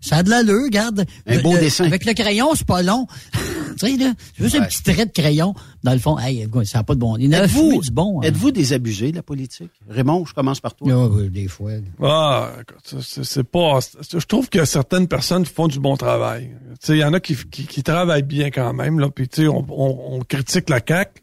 ça 0.00 0.16
a 0.16 0.22
de 0.22 0.30
l'allure, 0.30 0.64
regarde. 0.64 1.04
Un 1.26 1.40
beau 1.40 1.52
le- 1.54 1.60
dessin. 1.60 1.84
Avec 1.84 2.04
le 2.04 2.12
crayon, 2.14 2.54
c'est 2.54 2.66
pas 2.66 2.82
long. 2.82 3.06
tu 3.78 3.86
sais, 3.86 3.96
là, 3.96 4.12
c'est 4.36 4.44
juste 4.44 4.56
un 4.56 4.64
petit 4.64 4.82
trait 4.82 5.06
de 5.06 5.12
crayon. 5.12 5.54
Dans 5.82 5.92
le 5.92 5.98
fond, 5.98 6.18
hey, 6.18 6.46
ça 6.64 6.78
n'a 6.78 6.84
pas 6.84 6.94
de 6.94 7.00
bon. 7.00 7.16
Il 7.16 7.32
Êtes-vous 7.32 7.80
du 7.80 7.90
bon. 7.90 8.18
hein. 8.20 8.22
êtes-vous 8.24 8.50
des 8.50 8.72
abusés 8.72 9.10
de 9.12 9.16
la 9.16 9.22
politique? 9.22 9.70
Raymond, 9.88 10.24
je 10.26 10.34
commence 10.34 10.60
par 10.60 10.74
toi. 10.74 10.88
Ah, 10.92 11.06
ouais, 11.08 11.28
des 11.28 11.48
fois. 11.48 11.72
Ah, 12.02 12.50
écoute, 12.60 13.02
ça, 13.02 13.20
c'est 13.24 13.44
pas. 13.44 13.78
Je 14.12 14.26
trouve 14.26 14.48
que 14.48 14.64
certaines 14.64 15.08
personnes 15.08 15.44
font 15.46 15.68
du 15.68 15.80
bon 15.80 15.96
travail. 15.96 16.50
Tu 16.80 16.86
sais, 16.86 16.92
il 16.96 17.00
y 17.00 17.04
en 17.04 17.12
a 17.14 17.20
qui, 17.20 17.36
qui, 17.50 17.66
qui 17.66 17.82
travaillent 17.82 18.22
bien 18.22 18.50
quand 18.50 18.72
même 18.72 18.98
là. 19.00 19.08
Puis 19.10 19.28
tu 19.28 19.42
sais, 19.42 19.48
on, 19.48 19.64
on, 19.68 20.16
on 20.16 20.20
critique 20.20 20.68
la 20.70 20.80
CAC, 20.80 21.22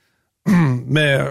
mais 0.46 1.14
euh, 1.20 1.30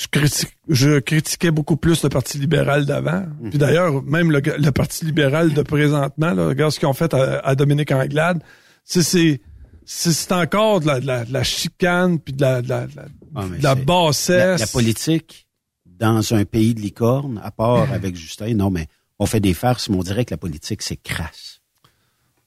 je, 0.00 0.06
critique, 0.08 0.56
je 0.68 0.98
critiquais 0.98 1.50
beaucoup 1.50 1.76
plus 1.76 2.02
le 2.02 2.08
Parti 2.08 2.38
libéral 2.38 2.86
d'avant. 2.86 3.26
Puis 3.50 3.58
d'ailleurs, 3.58 4.02
même 4.02 4.30
le, 4.30 4.40
le 4.40 4.70
Parti 4.70 5.04
libéral 5.04 5.52
de 5.52 5.60
présentement, 5.62 6.32
là, 6.32 6.46
regarde 6.46 6.72
ce 6.72 6.78
qu'ils 6.78 6.88
ont 6.88 6.94
fait 6.94 7.12
à, 7.12 7.40
à 7.40 7.54
Dominique 7.54 7.92
Anglade. 7.92 8.42
C'est 8.84 9.40
c'est 9.84 10.32
encore 10.32 10.80
de 10.80 10.86
la, 10.86 11.00
de 11.00 11.06
la, 11.06 11.24
de 11.24 11.32
la 11.32 11.42
chicane 11.42 12.18
puis 12.18 12.32
de 12.32 12.40
la 12.40 12.62
de 12.62 12.68
la, 12.68 12.86
de 12.86 12.96
la, 12.96 13.04
Ah, 13.34 13.44
de 13.46 13.62
la 13.62 13.74
bassesse. 13.74 14.60
La, 14.60 14.66
politique, 14.66 15.46
dans 15.84 16.32
un 16.32 16.44
pays 16.46 16.74
de 16.74 16.80
licorne, 16.80 17.38
à 17.44 17.50
part 17.50 17.92
avec 17.92 18.16
Justin, 18.16 18.54
non, 18.54 18.70
mais 18.70 18.86
on 19.18 19.26
fait 19.26 19.40
des 19.40 19.52
farces, 19.52 19.90
mais 19.90 19.96
on 19.98 20.02
dirait 20.02 20.24
que 20.24 20.32
la 20.32 20.38
politique, 20.38 20.80
c'est 20.80 20.96
crasse. 20.96 21.60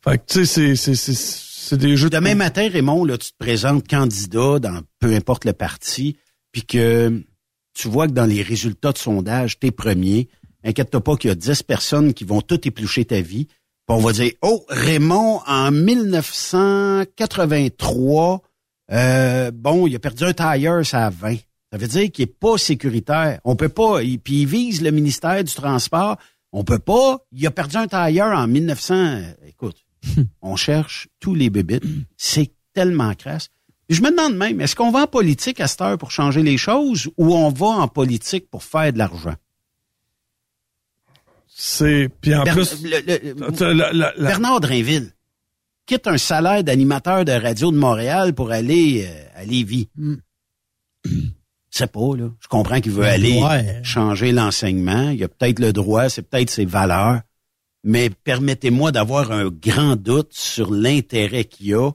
Fait 0.03 0.17
que 0.17 0.23
tu 0.25 0.45
sais, 0.45 0.75
c'est 0.75 0.75
c'est 0.75 0.95
c'est 0.95 1.13
c'est 1.15 1.77
des 1.77 1.95
jeux 1.97 2.09
de 2.09 2.15
Demain 2.15 2.33
matin, 2.33 2.67
Raymond, 2.67 3.05
là, 3.05 3.17
tu 3.17 3.31
te 3.31 3.37
présentes 3.37 3.87
candidat 3.87 4.57
dans 4.59 4.81
peu 4.99 5.13
importe 5.13 5.45
le 5.45 5.53
parti, 5.53 6.17
puis 6.51 6.63
que 6.63 7.23
tu 7.73 7.87
vois 7.87 8.07
que 8.07 8.13
dans 8.13 8.25
les 8.25 8.41
résultats 8.41 8.91
de 8.91 8.97
sondage, 8.97 9.59
t'es 9.59 9.71
premier. 9.71 10.27
Inquiète-toi 10.63 11.03
pas 11.03 11.17
qu'il 11.17 11.29
y 11.29 11.31
a 11.31 11.35
10 11.35 11.63
personnes 11.63 12.13
qui 12.13 12.23
vont 12.23 12.41
tout 12.41 12.65
éplucher 12.67 13.05
ta 13.05 13.21
vie. 13.21 13.45
Puis 13.45 13.55
on 13.89 13.99
va 13.99 14.13
dire, 14.13 14.31
oh, 14.41 14.65
Raymond, 14.69 15.41
en 15.45 15.71
1983, 15.71 18.41
euh, 18.91 19.51
bon, 19.51 19.87
il 19.87 19.95
a 19.95 19.99
perdu 19.99 20.23
un 20.23 20.33
tailleur, 20.33 20.85
ça 20.85 21.07
à 21.07 21.09
20. 21.09 21.35
Ça 21.71 21.77
veut 21.77 21.87
dire 21.87 22.11
qu'il 22.11 22.23
est 22.23 22.27
pas 22.27 22.57
sécuritaire. 22.57 23.39
On 23.43 23.55
peut 23.55 23.69
pas, 23.69 24.03
il- 24.03 24.19
puis 24.19 24.41
il 24.41 24.47
vise 24.47 24.81
le 24.81 24.91
ministère 24.91 25.43
du 25.43 25.53
Transport. 25.53 26.17
On 26.51 26.63
peut 26.63 26.79
pas, 26.79 27.17
il 27.31 27.45
a 27.47 27.51
perdu 27.51 27.77
un 27.77 27.87
tailleur 27.87 28.37
en 28.37 28.47
1900. 28.47 28.93
euh, 28.95 29.21
Écoute, 29.47 29.77
on 30.41 30.55
cherche 30.55 31.07
tous 31.19 31.33
les 31.33 31.49
bébites. 31.49 31.83
C'est 32.15 32.51
tellement 32.73 33.13
crasse. 33.15 33.49
Je 33.89 34.01
me 34.01 34.09
demande 34.11 34.35
même, 34.35 34.61
est-ce 34.61 34.75
qu'on 34.75 34.91
va 34.91 35.01
en 35.03 35.07
politique 35.07 35.59
à 35.59 35.67
cette 35.67 35.81
heure 35.81 35.97
pour 35.97 36.11
changer 36.11 36.41
les 36.41 36.57
choses 36.57 37.09
ou 37.17 37.35
on 37.35 37.49
va 37.49 37.67
en 37.67 37.87
politique 37.87 38.49
pour 38.49 38.63
faire 38.63 38.91
de 38.93 38.97
l'argent? 38.97 39.35
C'est 41.47 42.09
puis 42.21 42.33
en 42.35 42.43
Ber- 42.43 42.53
plus 42.53 42.83
le- 42.83 42.99
le- 43.05 43.51
tu- 43.55 43.63
la- 43.63 43.93
la- 43.93 44.13
la- 44.17 44.29
Bernard 44.29 44.59
Drainville 44.61 45.11
quitte 45.85 46.07
un 46.07 46.17
salaire 46.17 46.63
d'animateur 46.63 47.25
de 47.25 47.31
radio 47.33 47.71
de 47.71 47.77
Montréal 47.77 48.33
pour 48.33 48.51
aller 48.51 49.05
euh, 49.07 49.25
à 49.35 49.43
Lévis. 49.45 49.89
C'est 51.69 51.91
pas, 51.91 52.15
là. 52.15 52.29
Je 52.39 52.47
comprends 52.47 52.79
qu'il 52.81 52.91
veut 52.91 53.03
aller 53.05 53.41
ouais. 53.41 53.81
changer 53.83 54.31
l'enseignement. 54.31 55.09
Il 55.09 55.23
a 55.23 55.27
peut-être 55.27 55.59
le 55.59 55.73
droit, 55.73 56.07
c'est 56.09 56.21
peut-être 56.21 56.49
ses 56.49 56.65
valeurs. 56.65 57.21
Mais 57.83 58.09
permettez-moi 58.09 58.91
d'avoir 58.91 59.31
un 59.31 59.49
grand 59.49 59.95
doute 59.95 60.31
sur 60.33 60.71
l'intérêt 60.71 61.43
qu'il 61.45 61.67
y 61.67 61.73
a. 61.73 61.91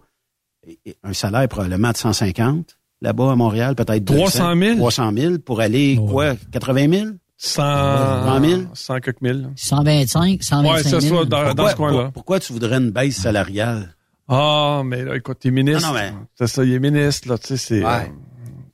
Un 1.04 1.12
salaire 1.12 1.48
probablement 1.48 1.90
de 1.92 1.96
150 1.96 2.76
là-bas 3.00 3.32
à 3.32 3.36
Montréal, 3.36 3.74
peut-être 3.76 4.04
300 4.04 4.56
000? 4.58 4.76
300 4.76 5.12
000 5.16 5.38
pour 5.38 5.60
aller, 5.60 5.98
quoi, 6.08 6.34
80 6.52 6.90
000? 6.90 7.06
100 7.36 7.62
100 7.62 8.44
000? 8.44 8.62
100 8.74 9.00
quelques 9.00 9.20
mille. 9.22 9.50
125, 9.54 10.42
125 10.42 10.74
Ouais, 10.74 10.82
c'est 10.82 11.00
000. 11.00 11.18
ça, 11.18 11.24
dans, 11.24 11.42
dans 11.42 11.46
Pourquoi, 11.54 11.70
ce 11.70 11.76
coin-là. 11.76 12.02
pour- 12.04 12.12
pourquoi 12.12 12.40
tu 12.40 12.52
voudrais 12.52 12.76
une 12.78 12.90
baisse 12.90 13.16
salariale? 13.16 13.94
Ah, 14.26 14.82
mais 14.84 15.04
là, 15.04 15.16
écoute, 15.16 15.38
il 15.44 15.48
est 15.48 15.50
ministre. 15.52 15.82
Non, 15.82 15.94
non, 15.94 16.00
mais- 16.00 16.12
C'est 16.34 16.48
ça, 16.48 16.64
il 16.64 16.72
est 16.72 16.78
ministre, 16.80 17.28
là, 17.28 17.38
tu 17.38 17.46
sais, 17.46 17.56
c'est... 17.56 17.84
Ouais. 17.84 17.90
euh, 17.90 18.06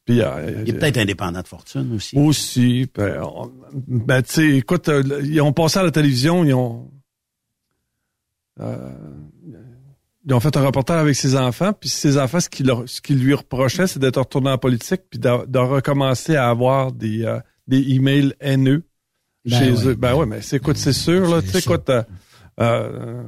puis, 0.07 0.21
euh, 0.23 0.63
Il 0.67 0.71
est 0.75 0.79
peut-être 0.79 0.97
indépendant 0.99 1.43
de 1.43 1.47
fortune 1.47 1.93
aussi. 1.95 2.17
Aussi. 2.19 2.91
Ben, 2.95 3.21
ben, 3.87 4.23
tu 4.23 4.33
sais, 4.33 4.49
écoute, 4.57 4.89
euh, 4.89 5.03
ils 5.23 5.41
ont 5.43 5.53
passé 5.53 5.79
à 5.79 5.83
la 5.83 5.91
télévision, 5.91 6.45
ils 6.45 6.55
ont... 6.55 6.91
euh, 8.61 8.91
ils 10.27 10.33
ont 10.35 10.41
fait 10.41 10.57
un 10.57 10.65
reportage 10.65 11.01
avec 11.01 11.15
ses 11.17 11.37
enfants, 11.37 11.73
puis 11.73 11.89
ses 11.89 12.17
enfants, 12.19 12.41
ce 12.41 12.49
qu'ils 12.49 12.73
ce 12.87 13.01
qu'ils 13.01 13.19
lui 13.19 13.35
reprochaient, 13.35 13.87
c'est 13.87 13.99
d'être 13.99 14.19
retourné 14.19 14.51
en 14.51 14.59
politique, 14.59 15.03
puis 15.11 15.19
de, 15.19 15.47
de 15.47 15.59
recommencer 15.59 16.37
à 16.37 16.49
avoir 16.49 16.93
des, 16.93 17.25
euh, 17.25 17.39
des 17.67 17.79
emails 17.95 18.35
haineux 18.41 18.85
Ben 19.45 19.59
chez 19.59 19.71
oui. 19.71 19.87
eux. 19.89 19.95
Ben 19.95 20.15
ouais, 20.15 20.27
mais 20.27 20.41
c'est 20.41 20.57
écoute, 20.57 20.77
c'est 20.79 20.93
sûr, 20.95 21.29
là, 21.29 21.43
tu 21.43 21.49
sais, 21.49 21.59
écoute, 21.59 21.89
euh, 21.91 22.03
euh, 22.61 23.23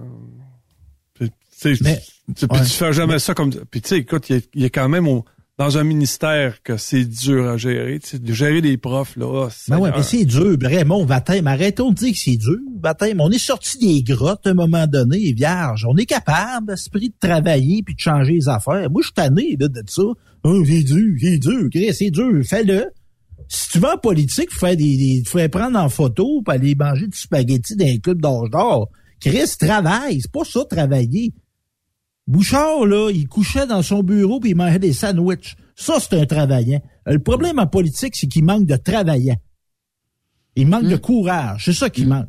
puis, 1.14 1.30
tu 1.30 1.36
sais, 1.50 1.74
Mais, 1.82 2.00
tu- 2.34 2.46
puis 2.48 2.58
ouais. 2.58 2.64
tu 2.64 2.70
fais 2.72 2.92
jamais 2.92 3.18
ça 3.18 3.34
comme 3.34 3.50
puis 3.50 3.80
tu 3.82 3.88
sais 3.90 3.98
écoute 3.98 4.28
il 4.30 4.36
y 4.36 4.38
a- 4.38 4.42
il 4.54 4.64
a 4.64 4.68
quand 4.70 4.88
même 4.88 5.06
au- 5.08 5.24
dans 5.58 5.78
un 5.78 5.84
ministère 5.84 6.62
que 6.62 6.76
c'est 6.76 7.04
dur 7.04 7.48
à 7.48 7.56
gérer 7.56 7.98
tu 7.98 8.10
sais 8.10 8.18
de 8.18 8.32
gérer 8.32 8.60
les 8.60 8.76
profs 8.76 9.16
là 9.16 9.26
oh, 9.26 9.48
Ben 9.68 9.78
ouais, 9.78 9.90
mais 9.94 10.02
c'est 10.02 10.24
dur. 10.24 10.56
Raymond, 10.60 11.06
baptême, 11.06 11.46
arrêtons 11.46 11.90
de 11.90 11.94
dire 11.94 12.12
que 12.12 12.18
c'est 12.18 12.36
dur. 12.36 12.58
Baptême, 12.74 13.20
on 13.20 13.30
est 13.30 13.38
sorti 13.38 13.78
des 13.78 14.02
grottes 14.02 14.46
à 14.46 14.50
un 14.50 14.54
moment 14.54 14.86
donné, 14.86 15.32
vierge. 15.32 15.86
On 15.88 15.96
est 15.96 16.04
capable, 16.04 16.72
esprit, 16.72 17.08
de 17.08 17.14
travailler 17.18 17.82
puis 17.82 17.94
de 17.94 18.00
changer 18.00 18.34
les 18.34 18.48
affaires. 18.48 18.90
Moi, 18.90 19.00
je 19.00 19.06
suis 19.06 19.14
tanné 19.14 19.56
là, 19.58 19.68
de 19.68 19.82
ça. 19.86 20.02
Oh, 20.44 20.62
c'est 20.66 20.82
dur, 20.82 21.16
c'est 21.20 21.38
dur. 21.38 21.68
Chris, 21.70 21.94
C'est 21.94 22.10
dur, 22.10 22.42
fais-le. 22.44 22.84
Si 23.48 23.70
tu 23.70 23.78
vas 23.78 23.94
en 23.94 23.98
politique, 23.98 24.50
faut 24.50 24.66
faire 24.66 24.76
des, 24.76 24.96
des 24.96 25.22
faut 25.24 25.38
prendre 25.48 25.78
en 25.78 25.88
photo 25.88 26.42
pour 26.42 26.52
aller 26.52 26.74
manger 26.74 27.06
du 27.06 27.16
spaghetti 27.16 27.76
dans 27.76 27.86
un 27.86 27.98
club 27.98 28.20
d'âge 28.20 28.50
d'or. 28.50 28.90
Chris, 29.20 29.56
travaille. 29.58 30.20
C'est 30.20 30.30
pas 30.30 30.44
ça, 30.44 30.64
travailler. 30.68 31.32
Bouchard, 32.26 32.86
là, 32.86 33.10
il 33.12 33.28
couchait 33.28 33.66
dans 33.66 33.82
son 33.82 34.02
bureau 34.02 34.40
puis 34.40 34.50
il 34.50 34.56
mangeait 34.56 34.78
des 34.80 34.92
sandwichs. 34.92 35.56
Ça, 35.76 35.98
c'est 36.00 36.14
un 36.20 36.26
travaillant. 36.26 36.80
Le 37.06 37.18
problème 37.18 37.58
en 37.58 37.66
politique, 37.66 38.16
c'est 38.16 38.26
qu'il 38.26 38.44
manque 38.44 38.66
de 38.66 38.76
travaillants. 38.76 39.36
Il 40.56 40.66
manque 40.68 40.84
de 40.84 40.96
courage. 40.96 41.64
C'est 41.66 41.72
ça 41.74 41.90
qui 41.90 42.04
manque. 42.06 42.26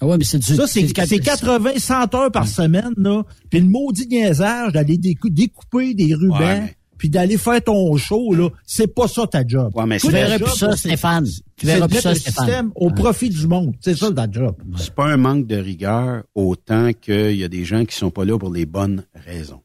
Ah 0.00 0.06
ouais, 0.06 0.16
mais 0.16 0.24
c'est 0.24 0.38
du, 0.38 0.54
Ça, 0.56 0.66
c'est 0.66 0.80
du- 0.82 0.94
c'est 1.06 1.18
80, 1.18 1.72
100 1.76 2.14
heures 2.14 2.32
par 2.32 2.48
semaine, 2.48 2.94
là. 2.96 3.22
Puis 3.50 3.60
le 3.60 3.66
maudit 3.66 4.06
niaisage 4.08 4.72
d'aller 4.72 4.96
décou- 4.96 5.28
découper 5.28 5.92
des 5.92 6.14
rubans, 6.14 6.38
Ouais, 6.40 6.60
mais- 6.62 6.74
puis 7.00 7.08
d'aller 7.08 7.38
faire 7.38 7.64
ton 7.64 7.96
show, 7.96 8.34
là. 8.34 8.50
C'est 8.66 8.94
pas 8.94 9.08
ça 9.08 9.26
ta 9.26 9.42
job. 9.46 9.72
Ouais, 9.74 9.86
mais 9.86 9.98
Tu 9.98 10.10
job, 10.10 10.42
plus 10.42 10.54
ça, 10.54 10.76
Stéphane. 10.76 11.24
Tu 11.56 11.64
de 11.64 11.72
plus 11.72 11.80
mettre 11.80 12.00
ça, 12.02 12.10
le 12.10 12.14
Stéphane. 12.16 12.44
système 12.44 12.72
au 12.74 12.90
profit 12.90 13.30
du 13.30 13.46
monde. 13.46 13.72
C'est 13.80 13.96
ça 13.96 14.12
ta 14.12 14.30
job. 14.30 14.54
C'est 14.76 14.94
pas 14.94 15.06
un 15.06 15.16
manque 15.16 15.46
de 15.46 15.56
rigueur 15.56 16.24
autant 16.34 16.90
qu'il 16.92 17.36
y 17.36 17.42
a 17.44 17.48
des 17.48 17.64
gens 17.64 17.86
qui 17.86 17.96
sont 17.96 18.10
pas 18.10 18.26
là 18.26 18.38
pour 18.38 18.52
les 18.52 18.66
bonnes 18.66 19.02
raisons. 19.26 19.62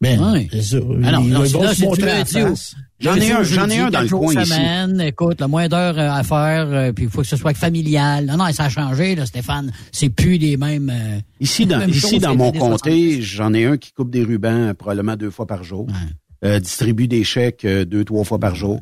Ben, 0.00 0.18
Ouais. 0.20 0.48
c'est 0.50 0.62
ça. 0.62 0.78
Ah 1.04 1.12
non, 1.12 1.28
là, 1.28 1.38
lundi 1.98 2.32
face. 2.32 2.74
J'en 2.98 3.14
ai 3.16 3.30
un, 3.32 3.42
j'en 3.44 3.68
ai 3.68 3.78
un 3.78 3.90
dans 3.90 4.00
le 4.00 4.08
coin 4.08 4.34
ici. 4.42 4.52
écoute, 5.06 5.40
le 5.40 5.46
moins 5.46 5.68
d'heures 5.68 5.96
euh, 5.98 6.10
à 6.10 6.24
faire, 6.24 6.66
euh, 6.70 6.92
puis 6.92 7.04
il 7.04 7.10
faut 7.10 7.20
que 7.20 7.26
ce 7.28 7.36
soit 7.36 7.54
familial. 7.54 8.24
Non, 8.26 8.36
non, 8.36 8.46
ça 8.52 8.64
a 8.64 8.68
changé, 8.68 9.14
là, 9.14 9.26
Stéphane. 9.26 9.70
C'est 9.92 10.08
plus 10.08 10.38
les 10.38 10.56
mêmes... 10.56 10.90
euh, 10.90 11.20
Ici, 11.38 11.66
dans, 11.66 11.86
ici, 11.86 12.18
dans 12.18 12.34
mon 12.34 12.50
comté, 12.50 13.22
j'en 13.22 13.52
ai 13.54 13.64
un 13.64 13.76
qui 13.76 13.92
coupe 13.92 14.10
des 14.10 14.24
rubans 14.24 14.74
probablement 14.74 15.14
deux 15.16 15.30
fois 15.30 15.46
par 15.46 15.62
jour, 15.62 15.86
euh, 16.44 16.58
distribue 16.60 17.08
des 17.08 17.24
chèques 17.24 17.64
euh, 17.64 17.84
deux, 17.84 18.04
trois 18.04 18.24
fois 18.24 18.38
par 18.38 18.54
jour. 18.54 18.80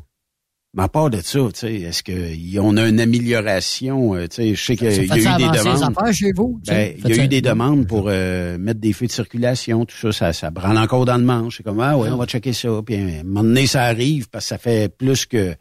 Mais 0.73 0.85
à 0.85 0.89
part 0.89 1.11
de 1.11 1.21
ça, 1.21 1.41
tu 1.53 1.59
sais, 1.61 1.75
est-ce 1.81 2.05
qu'on 2.05 2.77
a 2.77 2.89
une 2.89 3.01
amélioration? 3.01 4.15
euh, 4.15 4.29
tu 4.29 4.37
sais, 4.37 4.55
je 4.55 4.65
sais 4.65 4.77
qu'il 4.77 4.87
y 4.87 4.91
a, 4.91 4.95
Ça 4.95 5.03
il 5.03 5.09
y 5.09 5.11
a 5.11 5.15
fait 5.15 5.21
eu 5.21 5.49
des 5.51 5.59
demandes. 5.59 6.13
chez 6.13 6.33
vous? 6.37 6.61
Ben, 6.67 6.93
il 6.97 7.09
y 7.09 7.13
a 7.13 7.15
eu 7.17 7.19
ça- 7.23 7.27
des 7.27 7.41
demandes 7.41 7.87
pour 7.89 8.05
euh, 8.07 8.57
mettre 8.57 8.79
des 8.79 8.93
feux 8.93 9.07
de 9.07 9.11
circulation, 9.13 9.85
tout 9.85 9.97
ça, 9.97 10.13
ça, 10.13 10.33
ça 10.33 10.51
branle 10.51 10.79
encore 10.79 11.05
dans 11.07 11.17
le 11.17 11.25
manche. 11.25 11.57
C'est 11.57 11.63
comme, 11.65 11.81
ah 11.81 11.99
ouais, 11.99 12.09
on 12.11 12.17
va 12.17 12.27
checker 12.27 12.53
ça. 12.53 12.69
Puis 12.87 12.95
à 12.95 12.99
un 13.01 13.23
moment 13.25 13.43
donné, 13.43 13.67
ça 13.67 13.83
arrive 13.83 14.29
parce 14.31 14.45
que 14.45 14.49
ça 14.49 14.59
fait 14.59 14.89
plus 14.97 15.27
que 15.27 15.57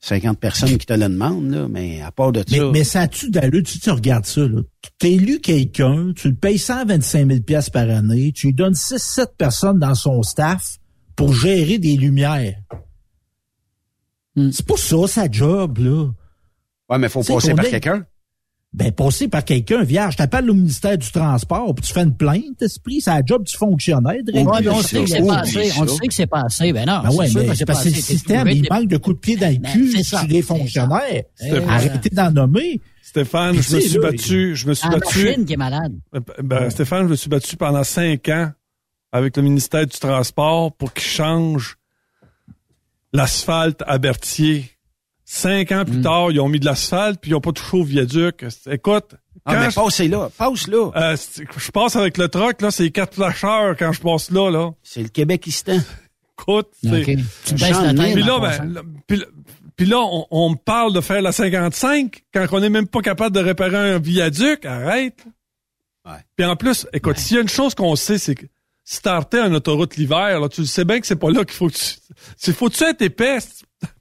50 0.00 0.38
personnes 0.38 0.78
qui 0.78 0.86
te 0.86 0.92
le 0.92 1.08
demandent, 1.08 1.50
là. 1.50 1.66
Mais 1.68 2.00
à 2.02 2.12
part 2.12 2.30
de 2.30 2.44
Mais, 2.48 2.58
ça, 2.58 2.70
mais 2.72 2.84
ça 2.84 3.00
a-tu 3.00 3.30
d'allure? 3.30 3.64
Tu, 3.64 3.80
tu 3.80 3.90
regardes 3.90 4.26
ça, 4.26 4.42
là. 4.42 4.60
Tu 5.00 5.06
élu 5.08 5.40
quelqu'un, 5.40 6.12
tu 6.14 6.28
le 6.28 6.34
payes 6.36 6.58
125 6.58 7.26
000 7.28 7.40
pièces 7.40 7.70
par 7.70 7.90
année, 7.90 8.30
tu 8.32 8.46
lui 8.48 8.54
donnes 8.54 8.74
6-7 8.74 9.26
personnes 9.36 9.80
dans 9.80 9.94
son 9.96 10.22
staff 10.22 10.76
pour 11.16 11.32
gérer 11.34 11.78
des 11.78 11.96
lumières. 11.96 12.54
Hmm. 14.36 14.50
C'est 14.52 14.66
pas 14.66 14.76
ça, 14.76 15.06
sa 15.06 15.30
job, 15.30 15.78
là. 15.78 16.08
ouais, 16.90 16.98
mais 16.98 17.08
faut 17.08 17.22
passer 17.22 17.54
par 17.54 17.64
est- 17.64 17.70
quelqu'un. 17.70 18.04
Ben, 18.72 18.92
passer 18.92 19.26
par 19.28 19.42
quelqu'un, 19.42 19.82
vierge, 19.84 20.16
t'appelles 20.16 20.50
au 20.50 20.54
ministère 20.54 20.98
du 20.98 21.10
Transport, 21.10 21.74
puis 21.74 21.86
tu 21.86 21.94
fais 21.94 22.02
une 22.02 22.14
plainte, 22.14 22.60
esprit, 22.60 23.00
c'est 23.00 23.08
la 23.10 23.22
job 23.24 23.44
du 23.44 23.56
fonctionnaire, 23.56 24.22
de 24.22 24.30
régler 24.32 24.44
Ouais, 24.44 24.60
mais 24.60 24.68
on 24.68 24.82
sait 24.82 25.00
que 25.00 25.06
c'est 25.06 25.20
oublie 25.20 25.28
passé. 25.30 25.72
On 25.80 25.86
sait 25.86 26.06
que 26.08 26.12
c'est 26.14 26.26
passé. 26.26 26.72
Ben 26.74 26.84
non, 26.84 27.00
Ben 27.02 27.08
ouais, 27.14 27.28
mais 27.34 27.54
c'est 27.54 27.64
parce 27.64 27.82
que 27.84 27.88
passé. 27.88 27.88
le 27.90 27.94
système, 27.96 28.48
il 28.48 28.66
manque 28.70 28.88
de 28.88 28.98
coups 28.98 29.16
de 29.16 29.20
pied 29.20 29.36
dans 29.36 29.48
le 29.50 29.56
Ben, 29.60 29.72
cul 29.72 29.92
c'est 29.92 30.02
ça, 30.02 30.18
sur 30.18 30.28
les 30.28 30.42
fonctionnaires. 30.42 31.22
Arrêtez 31.68 32.10
d'en 32.10 32.30
nommer. 32.30 32.82
Stéphane 33.00 33.54
je 33.62 33.76
me 33.76 33.80
suis 33.80 33.98
battu 33.98 34.56
je 34.56 34.66
me 34.66 34.74
suis 34.74 34.88
la 34.90 34.98
battu 34.98 35.24
machine 35.24 35.44
qui 35.46 35.52
est 35.54 35.56
malade. 35.56 35.94
Euh, 36.14 36.20
ben, 36.42 36.68
Stéphane 36.68 37.04
je 37.06 37.10
me 37.12 37.16
suis 37.16 37.30
battu 37.30 37.56
pendant 37.56 37.84
cinq 37.84 38.28
ans 38.28 38.50
avec 39.16 39.36
le 39.36 39.42
ministère 39.42 39.86
du 39.86 39.98
Transport 39.98 40.72
pour 40.72 40.92
qu'il 40.92 41.04
change 41.08 41.76
l'asphalte 43.12 43.82
à 43.86 43.98
Berthier 43.98 44.70
cinq 45.24 45.72
ans 45.72 45.82
Hmm. 45.82 45.90
plus 45.90 46.00
tard 46.02 46.30
ils 46.30 46.40
ont 46.40 46.48
mis 46.48 46.60
de 46.60 46.64
l'asphalte 46.66 47.20
puis 47.20 47.30
ils 47.30 47.34
ont 47.34 47.40
pas 47.40 47.52
touché 47.52 47.76
au 47.76 47.82
viaduc 47.84 48.44
écoute 48.70 49.14
Ah, 49.44 49.54
quand 49.54 49.60
mais 49.60 49.70
je- 49.70 49.74
passez 49.76 50.08
là, 50.08 50.28
passe 50.36 50.66
là. 50.66 50.90
Euh, 50.96 51.16
je 51.56 51.70
passe 51.70 51.94
avec 51.96 52.16
le 52.18 52.28
truck, 52.28 52.60
là, 52.62 52.70
c'est 52.72 52.90
quatre 52.90 53.14
flasheurs 53.14 53.76
quand 53.76 53.92
je 53.92 54.00
passe 54.00 54.30
là, 54.32 54.50
là. 54.50 54.70
C'est 54.82 55.02
le 55.02 55.08
Québékistan. 55.08 55.78
Écoute. 56.38 56.68
Tu 56.82 56.88
baisses 56.88 57.70
la 57.70 57.94
tête. 57.94 58.12
Puis 58.14 58.22
là, 58.24 58.36
en 58.36 58.40
ben, 58.40 58.82
puis, 59.06 59.16
là- 59.18 59.26
puis 59.76 59.86
là, 59.86 59.98
on, 60.00 60.26
on 60.32 60.50
me 60.50 60.56
parle 60.56 60.92
de 60.92 61.00
faire 61.00 61.22
la 61.22 61.30
55 61.30 62.24
quand 62.34 62.44
on 62.50 62.58
n'est 62.60 62.70
même 62.70 62.88
pas 62.88 63.02
capable 63.02 63.36
de 63.36 63.40
réparer 63.40 63.76
un 63.92 63.98
viaduc. 64.00 64.64
Arrête. 64.64 65.24
Ouais. 66.04 66.12
Puis 66.36 66.44
en 66.44 66.56
plus, 66.56 66.86
écoute, 66.92 67.18
s'il 67.18 67.36
y 67.36 67.38
a 67.38 67.42
une 67.42 67.48
chose 67.48 67.74
qu'on 67.76 67.94
sait, 67.94 68.18
c'est 68.18 68.34
que 68.34 68.46
si 68.88 69.02
t'arrêtais 69.02 69.40
une 69.40 69.54
autoroute 69.56 69.96
l'hiver, 69.96 70.40
tu 70.50 70.60
le 70.60 70.66
sais 70.68 70.84
bien 70.84 71.00
que 71.00 71.06
c'est 71.08 71.16
pas 71.16 71.28
là 71.30 71.44
qu'il 71.44 71.54
faut 71.56 71.66
que 71.68 71.74
tu... 71.74 71.84
C'est 72.36 72.52
faut-tu 72.54 72.84
être 72.84 73.02
épais? 73.02 73.38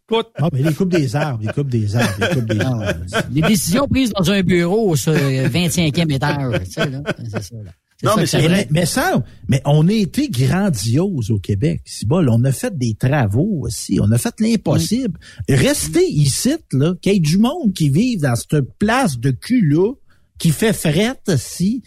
Écoute, 0.07 0.27
Ah, 0.37 0.49
mais 0.53 0.61
les 0.61 0.73
coupes 0.75 0.89
des 0.93 1.15
arbres, 1.15 1.43
les 1.43 1.51
coupes 1.51 1.69
des 1.69 1.95
arbres, 1.95 2.13
les 2.21 2.35
coupes 2.35 2.45
des 2.45 2.59
arbres. 2.61 2.83
Les 3.31 3.41
décisions 3.41 3.87
prises 3.87 4.11
dans 4.11 4.29
un 4.29 4.43
bureau 4.43 4.95
sur 4.95 5.11
le 5.13 5.47
25e 5.49 6.13
étage. 6.13 6.59
Tu 6.65 6.71
sais, 6.71 6.87
là. 6.91 7.01
C'est 7.17 7.41
ça, 7.43 7.55
là. 7.55 7.71
C'est 7.97 8.05
Non, 8.05 8.11
ça 8.13 8.19
mais 8.19 8.25
c'est 8.27 8.37
ça 8.37 8.37
Mais, 8.37 8.43
fait. 8.43 8.49
mais, 8.49 8.67
mais 8.81 8.85
ça, 8.85 9.23
mais 9.47 9.61
on 9.65 9.87
a 9.87 9.91
été 9.93 10.29
grandiose 10.29 11.31
au 11.31 11.39
Québec. 11.39 11.81
C'est 11.85 12.07
bon, 12.07 12.23
on 12.29 12.43
a 12.43 12.51
fait 12.51 12.77
des 12.77 12.93
travaux 12.93 13.61
aussi. 13.63 13.97
On 13.99 14.11
a 14.11 14.19
fait 14.19 14.35
l'impossible. 14.39 15.17
Rester 15.49 16.05
ici, 16.07 16.53
là, 16.73 16.93
qu'il 17.01 17.13
y 17.13 17.15
ait 17.15 17.19
du 17.19 17.39
monde 17.39 17.73
qui 17.73 17.89
vive 17.89 18.21
dans 18.21 18.35
cette 18.35 18.77
place 18.77 19.17
de 19.17 19.31
cul-là, 19.31 19.93
qui 20.37 20.51
fait 20.51 20.73
frette 20.73 21.23
ici. 21.29 21.81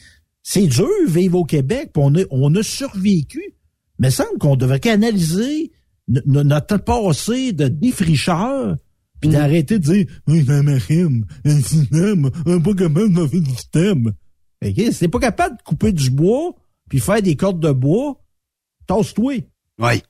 C'est 0.50 0.66
dur 0.66 0.88
vivre 1.06 1.36
au 1.40 1.44
Québec, 1.44 1.90
puis 1.92 2.02
on 2.02 2.14
a, 2.14 2.22
on 2.30 2.54
a 2.54 2.62
survécu. 2.62 3.42
Mais 3.98 4.08
il 4.08 4.12
semble 4.12 4.38
qu'on 4.38 4.56
devrait 4.56 4.80
canaliser 4.80 5.72
no- 6.08 6.22
no- 6.24 6.42
notre 6.42 6.78
passé 6.78 7.52
de 7.52 7.68
défricheur, 7.68 8.76
puis 9.20 9.28
d'arrêter 9.28 9.78
de 9.78 9.84
dire 9.84 10.06
Oui, 10.26 10.42
machine, 10.44 11.26
un 11.44 11.60
système, 11.60 12.30
on 12.46 12.56
n'est 12.56 12.62
pas 12.62 12.72
capable 12.72 13.12
de 13.12 13.26
faire 13.26 13.40
du 13.42 13.50
système. 13.50 14.06
OK? 14.64 14.74
Si 14.74 14.98
t'es 15.00 15.08
pas 15.08 15.18
capable 15.18 15.58
de 15.58 15.62
couper 15.64 15.92
du 15.92 16.08
bois, 16.08 16.54
puis 16.88 16.98
faire 17.00 17.20
des 17.20 17.36
cordes 17.36 17.60
de 17.60 17.72
bois, 17.72 18.18
tasse-toi. 18.86 19.34
Oui. 19.78 20.02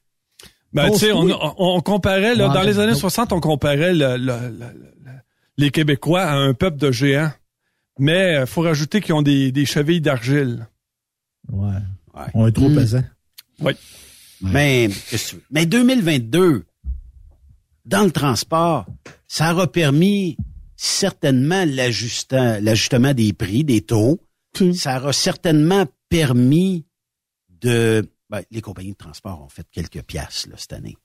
ben, 0.73 0.89
tu 0.93 0.99
sais, 0.99 1.11
on, 1.11 1.25
oui. 1.25 1.33
on, 1.41 1.55
on 1.59 1.81
comparait, 1.81 2.37
là, 2.37 2.47
Ouais, 2.47 2.55
dans 2.55 2.63
les 2.63 2.75
ben, 2.75 2.81
années 2.83 2.93
non. 2.93 2.99
60, 2.99 3.33
on 3.33 3.41
comparait 3.41 3.93
le- 3.93 4.17
le- 4.19 4.51
le- 4.51 4.67
le- 5.05 5.19
les 5.57 5.71
Québécois 5.73 6.23
à 6.23 6.35
un 6.37 6.55
peuple 6.55 6.77
de 6.79 6.93
géants. 6.93 7.33
Mais 7.99 8.37
euh, 8.37 8.47
faut 8.47 8.63
rajouter 8.63 9.01
qu'ils 9.01 9.15
ont 9.15 9.23
des, 9.23 9.51
des 9.53 9.67
chevilles 9.67 10.01
d'argile. 10.01 10.67
Ouais. 11.51 11.79
On 12.35 12.47
est 12.47 12.53
trop 12.53 12.69
Hmm. 12.69 12.75
pesant. 12.75 13.05
Oui. 13.61 13.73
Mais, 14.41 14.89
qu'est-ce 15.11 15.25
que 15.25 15.31
tu 15.31 15.37
veux? 15.37 15.43
mais 15.51 15.67
2022, 15.67 16.65
dans 17.85 18.05
le 18.05 18.11
transport, 18.11 18.87
ça 19.27 19.53
aura 19.53 19.71
permis 19.71 20.37
certainement 20.77 21.65
l'ajustement, 21.67 22.59
l'ajustement 22.61 23.15
des 23.15 23.33
prix, 23.33 23.65
des 23.65 23.81
taux. 23.81 24.21
Ça 24.75 24.99
aura 24.99 25.13
certainement 25.13 25.87
permis 26.09 26.85
de... 27.61 28.09
ben, 28.31 28.43
les 28.51 28.61
compagnies 28.61 28.93
de 28.93 28.97
transport 28.97 29.43
ont 29.43 29.49
fait 29.49 29.67
quelques 29.71 30.03
piastres 30.03 30.49
là, 30.51 30.57
cette 30.57 30.73
année. 30.73 30.97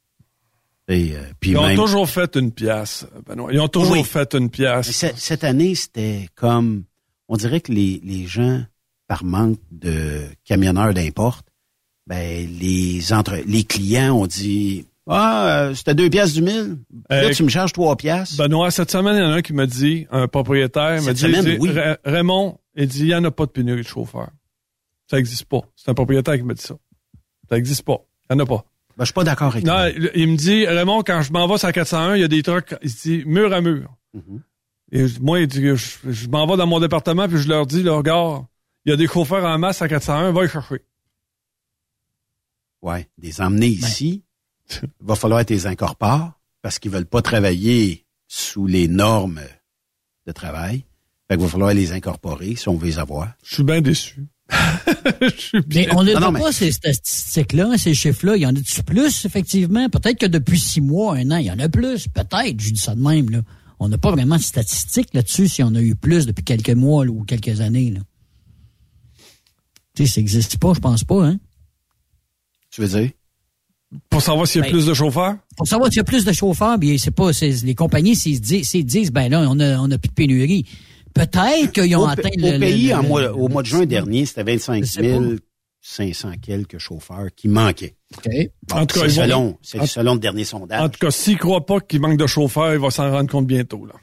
Et, 0.89 1.15
euh, 1.15 1.21
puis 1.39 1.51
Ils 1.51 1.57
ont 1.57 1.65
même- 1.67 1.77
toujours 1.77 2.09
fait 2.09 2.36
une 2.36 2.51
pièce, 2.51 3.05
Benoît. 3.25 3.53
Ils 3.53 3.59
ont 3.61 3.67
toujours 3.69 3.93
Oui. 3.93 4.03
fait 4.03 4.34
une 4.36 4.49
pièce. 4.49 4.91
ce- 4.91 5.15
Cette 5.15 5.43
année, 5.43 5.75
c'était 5.75 6.27
comme... 6.36 6.84
On 7.29 7.38
dirait 7.38 7.61
que 7.61 7.71
les, 7.71 8.01
les 8.03 8.25
gens, 8.27 8.63
par 9.07 9.23
manque 9.23 9.59
de 9.71 10.21
camionneurs 10.43 10.93
d'import, 10.93 11.41
ben, 12.05 12.47
les, 12.59 13.13
entre, 13.13 13.38
les 13.47 13.63
clients 13.63 14.13
ont 14.13 14.27
dit... 14.27 14.86
Ah, 15.07 15.47
euh, 15.67 15.73
c'était 15.75 15.95
deux 15.95 16.09
piastres 16.09 16.36
du 16.36 16.41
mille. 16.41 16.77
Là, 17.09 17.23
Euh, 17.25 17.31
tu 17.34 17.43
me 17.43 17.49
charges 17.49 17.73
trois 17.73 17.95
piastres. 17.97 18.38
Benoît, 18.38 18.71
cette 18.71 18.91
semaine, 18.91 19.15
il 19.15 19.19
y 19.19 19.21
en 19.25 19.31
a 19.31 19.36
un 19.36 19.41
qui 19.41 19.51
m'a 19.53 19.65
dit, 19.65 20.05
un 20.11 20.27
propriétaire, 20.27 20.95
m'a 20.95 21.01
Cette 21.01 21.15
dit, 21.15 21.21
semaine, 21.23 21.43
il 21.45 21.51
dit, 21.51 21.57
oui. 21.59 21.71
Ra- 21.71 21.97
Raymond, 22.05 22.57
il 22.75 22.88
dit, 22.88 22.99
il 23.01 23.05
n'y 23.07 23.15
en 23.15 23.23
a 23.25 23.31
pas 23.31 23.45
de 23.45 23.51
pénurie 23.51 23.81
de 23.81 23.88
chauffeurs. 23.88 24.29
Ça 25.09 25.17
n'existe 25.17 25.45
pas. 25.45 25.61
C'est 25.75 25.89
un 25.91 25.93
propriétaire 25.93 26.36
qui 26.38 26.43
m'a 26.43 26.53
dit 26.53 26.61
ça. 26.61 26.75
Ça 27.49 27.55
n'existe 27.55 27.84
pas. 27.84 27.97
Il 28.29 28.36
n'y 28.36 28.41
en 28.41 28.45
a 28.45 28.47
pas. 28.47 28.65
Ben, 28.98 29.04
je 29.04 29.06
suis 29.06 29.14
pas 29.14 29.24
d'accord 29.24 29.52
avec 29.54 29.66
Non, 29.66 29.74
toi. 29.74 29.89
il, 29.89 30.12
il 30.16 30.28
me 30.28 30.38
dit, 30.38 30.66
Raymond, 30.68 31.02
quand 31.04 31.22
je 31.22 31.32
m'en 31.34 31.48
vais 31.48 31.58
sur 31.58 31.68
la 31.68 31.74
401, 31.74 32.16
il 32.16 32.22
y 32.22 32.24
a 32.24 32.28
des 32.28 32.44
trucs, 32.44 32.76
il 32.84 32.89
se 32.89 33.08
dit, 33.08 33.24
mur 33.26 33.52
à 33.54 33.62
mur. 33.62 33.96
Mhm. 34.14 34.41
Et 34.91 35.06
moi, 35.22 35.39
il 35.39 35.48
dit, 35.48 35.62
je, 35.76 36.12
je 36.12 36.28
m'en 36.30 36.46
vais 36.46 36.58
dans 36.58 36.68
mon 36.68 36.80
département, 36.80 37.28
puis 37.28 37.38
je 37.39 37.48
leur 37.50 37.66
dis, 37.66 37.82
là, 37.82 37.94
regarde, 37.94 38.46
il 38.86 38.91
y 38.91 38.94
a 38.94 38.96
des 38.98 39.08
chauffeurs 39.08 39.44
en 39.46 39.58
masse 39.58 39.82
à 39.82 39.88
401, 39.88 40.32
va 40.32 40.41
les 40.44 40.48
chercher. 40.50 40.82
Ouais, 42.82 43.08
des 43.18 43.41
emmener 43.41 43.68
ici, 43.68 44.24
il 44.70 44.89
va 45.02 45.16
falloir 45.16 45.46
tes 45.46 45.66
incorpores 45.66 46.34
parce 46.62 46.80
qu'ils 46.80 46.91
veulent 46.91 47.06
pas 47.06 47.22
travailler 47.22 48.06
sous 48.28 48.68
les 48.68 48.88
normes 48.88 49.41
de 50.28 50.32
travail. 50.32 50.86
Fait 51.28 51.36
qu'il 51.38 51.46
va 51.46 51.50
falloir 51.50 51.74
les 51.74 51.94
incorporer 51.94 52.56
si 52.56 52.68
on 52.68 52.76
veut 52.76 52.88
les 52.88 53.00
avoir. 53.00 53.32
Je 53.44 53.56
suis 53.56 53.64
bien 53.64 53.80
déçu. 53.82 54.26
Mais 55.74 55.88
on 55.96 56.04
ne 56.04 56.12
voit 56.14 56.32
mais- 56.32 56.39
pas 56.39 56.52
ces 56.52 56.72
statistiques-là, 56.72 57.78
ces 57.78 57.94
chiffres-là. 57.94 58.36
Il 58.36 58.41
y 58.41 58.46
en 58.46 58.56
a-tu 58.56 58.84
plus, 58.84 59.26
effectivement? 59.26 59.89
Peut-être 59.89 60.20
que 60.20 60.26
depuis 60.26 60.60
six 60.60 60.82
mois, 60.82 61.16
un 61.16 61.32
an, 61.32 61.38
il 61.38 61.46
y 61.46 61.52
en 61.52 61.60
a 61.60 61.70
plus. 61.70 62.08
Peut-être, 62.08 62.60
je 62.60 62.72
dis 62.72 62.80
ça 62.80 62.96
de 62.96 63.02
même. 63.02 63.30
Là. 63.30 63.41
On 63.80 63.89
n'a 63.89 63.98
pas 63.98 64.12
vraiment 64.12 64.38
de 64.38 64.41
statistiques 64.41 65.14
là-dessus 65.14 65.48
si 65.48 65.64
on 65.64 65.74
a 65.76 65.82
eu 65.82 65.96
plus 65.96 66.26
depuis 66.26 66.44
quelques 66.44 66.70
mois 66.70 67.06
là, 67.06 67.12
ou 67.12 67.24
quelques 67.24 67.62
années. 67.62 67.91
Là. 67.91 68.02
Tu 69.96 70.06
sais, 70.06 70.14
ça 70.14 70.22
n'existe 70.22 70.58
pas, 70.58 70.74
je 70.74 70.80
pense 70.80 71.04
pas. 71.04 71.26
Hein? 71.26 71.39
Tu 72.72 72.82
veux 72.82 72.88
dire? 73.00 73.12
Pour 74.10 74.22
savoir 74.24 74.48
s'il 74.48 74.60
y 74.60 74.64
a 74.64 74.66
Ben, 74.66 74.72
plus 74.72 74.88
de 74.88 74.94
chauffeurs? 74.94 75.38
Pour 75.56 75.68
savoir 75.68 75.89
s'il 75.89 75.98
y 75.98 76.02
a 76.02 76.04
plus 76.04 76.26
de 76.26 76.32
chauffeurs, 76.32 76.80
bien, 76.80 76.98
c'est 76.98 77.12
pas, 77.12 77.30
les 77.41 77.76
compagnies, 77.76 78.16
s'ils 78.16 78.38
se 78.38 78.41
disent, 78.41 78.86
disent, 78.86 79.12
ben 79.12 79.30
là, 79.30 79.46
on 79.48 79.60
a, 79.60 79.78
on 79.78 79.91
a 79.91 79.98
plus 80.00 80.10
de 80.10 80.14
pénurie. 80.14 80.66
Peut-être 81.14 81.72
qu'ils 81.72 81.95
ont 81.95 82.01
Au, 82.01 82.07
atteint 82.07 82.30
au 82.30 82.41
le, 82.41 82.51
le- 82.53 82.59
pays, 82.59 82.88
le- 82.88 82.95
en 82.95 83.01
le- 83.01 83.07
mois- 83.07 83.32
au 83.34 83.47
mois 83.47 83.61
de 83.61 83.68
juin 83.68 83.86
dernier, 83.86 84.26
c'était 84.26 84.43
25 84.43 84.84
Je 84.84 84.89
sais 84.89 85.01
pas. 85.20 85.20
500 85.86 86.32
quelques 86.41 86.78
chauffeurs 86.78 87.28
qui 87.36 87.47
manquaient. 87.49 87.95
OK. 88.18 88.30
Bon, 88.70 88.76
En 88.78 88.86
tout 88.86 88.99
cas, 88.99 89.09
c'est 89.09 89.16
selon, 89.22 89.57
en- 89.80 89.86
selon 89.86 90.14
le 90.14 90.20
dernier 90.20 90.45
sondage. 90.45 90.82
En 90.82 90.88
tout 90.89 90.99
cas, 90.99 91.11
s'il 91.11 91.34
ne 91.34 91.39
croit 91.39 91.66
pas 91.66 91.80
qu'il 91.82 91.99
manque 91.99 92.18
de 92.18 92.26
chauffeurs, 92.28 92.74
il 92.74 92.80
va 92.80 92.89
s'en 92.89 93.11
rendre 93.11 93.30
compte 93.30 93.47
bientôt. 93.47 93.86
Là. 93.86 93.93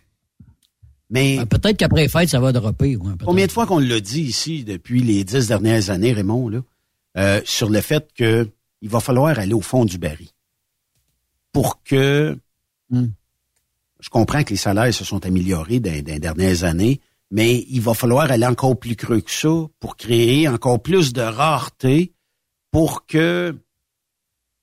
Mais 1.08 1.38
Ben, 1.38 1.46
peut-être 1.46 1.76
qu'après 1.78 2.02
les 2.02 2.08
fêtes, 2.08 2.28
ça 2.28 2.38
va 2.38 2.52
dropper. 2.52 2.96
ouais, 2.96 3.12
combien 3.24 3.46
de 3.46 3.50
fois 3.52 3.66
qu'on 3.66 3.78
l'a 3.78 3.98
dit 4.00 4.20
ici 4.22 4.62
depuis 4.62 5.02
les 5.02 5.24
dix 5.24 5.48
dernières 5.48 5.88
années, 5.90 6.12
Raymond, 6.12 6.48
là, 6.50 6.60
euh, 7.16 7.40
sur 7.44 7.70
le 7.70 7.80
fait 7.80 8.08
que 8.14 8.48
il 8.82 8.88
va 8.90 9.00
falloir 9.00 9.38
aller 9.38 9.52
au 9.54 9.60
fond 9.62 9.84
du 9.84 9.98
baril 9.98 10.28
pour 11.52 11.82
que 11.82 12.38
Hmm. 12.90 13.06
Je 14.00 14.08
comprends 14.08 14.42
que 14.44 14.50
les 14.50 14.56
salaires 14.56 14.92
se 14.94 15.04
sont 15.04 15.24
améliorés 15.26 15.80
dans, 15.80 15.90
dans 16.02 16.12
les 16.12 16.18
dernières 16.18 16.64
années, 16.64 17.00
mais 17.30 17.64
il 17.68 17.80
va 17.80 17.94
falloir 17.94 18.30
aller 18.30 18.46
encore 18.46 18.78
plus 18.78 18.96
creux 18.96 19.20
que 19.20 19.30
ça 19.30 19.48
pour 19.78 19.96
créer 19.96 20.48
encore 20.48 20.82
plus 20.82 21.12
de 21.12 21.20
rareté 21.22 22.12
pour 22.70 23.06
que 23.06 23.56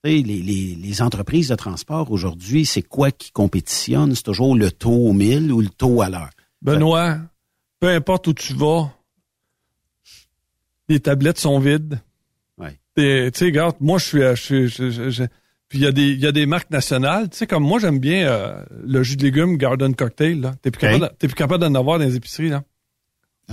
les, 0.04 0.22
les, 0.24 0.42
les 0.76 1.02
entreprises 1.02 1.50
de 1.50 1.56
transport 1.56 2.12
aujourd'hui, 2.12 2.66
c'est 2.66 2.82
quoi 2.82 3.12
qui 3.12 3.32
compétitionne? 3.32 4.16
C'est 4.16 4.24
toujours 4.24 4.56
le 4.56 4.72
taux 4.72 4.92
au 5.10 5.12
mille 5.14 5.52
ou 5.52 5.60
le 5.62 5.70
taux 5.70 6.02
à 6.02 6.10
l'heure? 6.10 6.30
Benoît, 6.62 7.18
peu 7.80 7.90
importe 7.90 8.28
où 8.28 8.34
tu 8.34 8.54
vas, 8.54 8.90
les 10.90 11.00
tablettes 11.00 11.40
sont 11.40 11.60
vides. 11.60 12.00
Ouais. 12.58 12.80
Et, 12.96 13.30
Tu 13.32 13.40
sais, 13.40 13.46
regarde, 13.46 13.76
moi, 13.82 13.98
je 14.00 14.06
suis... 14.06 14.24
euh, 14.24 14.36
je 14.36 14.42
suis- 14.42 14.68
je- 14.70 14.90
je- 14.90 15.10
je- 15.10 15.24
puis 15.70 15.80
il 15.80 15.84
y, 15.84 15.88
a 15.88 15.91
des- 15.91 16.09
il 16.11 16.20
y 16.20 16.28
a 16.28 16.32
des 16.32 16.45
marques 16.45 16.72
nationales. 16.72 17.30
Tu 17.30 17.38
sais, 17.38 17.47
comme 17.47 17.63
moi, 17.63 17.80
j'aime 17.80 17.99
bien 17.99 18.28
euh, 18.28 18.61
le 18.86 19.03
jus 19.03 19.18
de 19.18 19.24
légumes 19.24 19.57
Garden 19.57 19.93
Cocktail. 19.95 20.39
là. 20.41 20.55
T'es 20.61 20.72
plus, 20.72 20.80
capable 20.80 21.09
t'es 21.20 21.28
plus 21.28 21.36
capable 21.36 21.61
d'en 21.63 21.76
avoir 21.76 21.99
dans 21.99 22.05
les 22.05 22.15
épiceries. 22.15 22.49
là. 22.49 22.63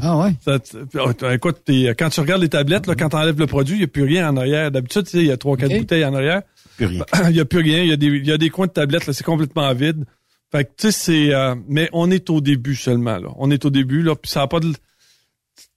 Ah 0.01 0.17
ouais. 0.19 0.35
Ça, 0.45 0.59
oh, 0.99 1.11
écoute, 1.31 1.59
t'es- 1.65 1.95
quand 1.99 2.11
tu 2.11 2.21
regardes 2.21 2.43
les 2.43 2.49
tablettes, 2.49 2.87
là, 2.87 2.95
quand 2.97 3.09
tu 3.11 3.17
enlèves 3.17 3.39
le 3.39 3.47
produit, 3.47 3.77
il 3.77 3.79
n'y 3.79 3.85
a 3.85 3.89
plus 3.89 4.03
rien 4.05 4.29
en 4.29 4.37
arrière. 4.37 4.71
D'habitude, 4.71 5.05
tu 5.05 5.11
sais, 5.11 5.19
il 5.19 5.27
y 5.27 5.31
a 5.33 5.37
trois, 5.37 5.57
quatre 5.57 5.73
Ok. 5.73 5.79
bouteilles 5.79 6.05
en 6.05 6.15
arrière. 6.15 6.43
Plus 6.77 6.87
rien. 6.87 7.05
il 7.29 7.35
n'y 7.35 7.41
a 7.41 7.45
plus 7.45 7.61
rien. 7.61 7.83
Il 7.83 7.89
y, 7.89 7.93
a 7.93 7.97
des- 7.97 8.07
il 8.07 8.27
y 8.27 8.33
a 8.33 8.39
des 8.39 8.51
coins 8.51 8.67
de 8.67 8.73
tablettes, 8.73 9.07
là, 9.07 9.13
c'est 9.13 9.25
complètement 9.25 9.73
vide. 9.75 10.05
Fait 10.51 10.65
que, 10.65 10.71
tu 10.77 10.91
sais, 10.91 10.93
c'est... 10.93 11.35
euh, 11.35 11.55
mais 11.69 11.89
on 11.93 12.11
est 12.13 12.29
au 12.31 12.41
début 12.41 12.75
seulement, 12.77 13.19
là. 13.19 13.29
On 13.37 13.51
est 13.51 13.65
au 13.65 13.71
début, 13.71 14.03
là, 14.03 14.15
puis 14.17 14.31
ça 14.31 14.43
a 14.43 14.47
pas 14.49 14.61
de... 14.61 14.73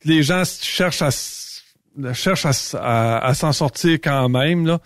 Les 0.04 0.22
gens 0.24 0.44
cherchent 0.46 1.02
à, 1.04 1.10
cherchent 2.14 2.46
à, 2.46 2.52
à- 2.80 3.26
à 3.28 3.34
s'en 3.34 3.52
sortir 3.54 3.98
quand 4.04 4.30
même, 4.30 4.66
là. 4.68 4.80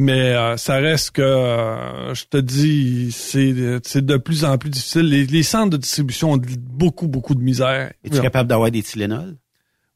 Mais 0.00 0.32
euh, 0.34 0.56
ça 0.56 0.76
reste 0.76 1.10
que, 1.10 1.22
euh, 1.22 2.14
je 2.14 2.24
te 2.26 2.36
dis, 2.36 3.10
c'est 3.10 3.52
c'est 3.84 4.06
de 4.06 4.16
plus 4.16 4.44
en 4.44 4.56
plus 4.56 4.70
difficile. 4.70 5.02
Les, 5.08 5.26
les 5.26 5.42
centres 5.42 5.70
de 5.70 5.76
distribution 5.76 6.32
ont 6.34 6.40
beaucoup, 6.40 7.08
beaucoup 7.08 7.34
de 7.34 7.40
misère. 7.40 7.92
Es-tu 8.04 8.20
capable 8.22 8.48
d'avoir 8.48 8.70
des 8.70 8.80
Tylenol? 8.82 9.36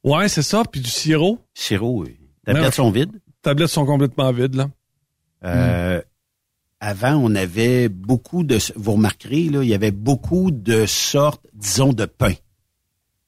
Ouais, 0.03 0.29
c'est 0.29 0.43
ça. 0.43 0.65
Puis 0.71 0.81
du 0.81 0.91
sirop. 0.91 1.39
Sirop, 1.55 2.03
oui. 2.03 2.17
Mais- 2.49 2.55
Tablettes 2.55 2.75
sont 2.75 2.91
vides? 2.91 3.13
Les 3.13 3.21
tablettes 3.43 3.69
sont 3.69 3.87
complètement 3.87 4.33
vides, 4.33 4.57
là. 4.57 4.69
Euh, 5.45 6.03
Avant, 6.81 7.15
on 7.15 7.33
avait 7.37 7.89
beaucoup 7.89 8.43
de... 8.43 8.59
Vous 8.75 8.93
remarquerez, 8.95 9.45
là, 9.51 9.63
il 9.63 9.69
y 9.69 9.75
avait 9.75 9.93
beaucoup 9.93 10.51
de 10.51 10.85
sortes, 10.87 11.47
disons, 11.55 11.93
de 11.93 12.07
pain. 12.07 12.35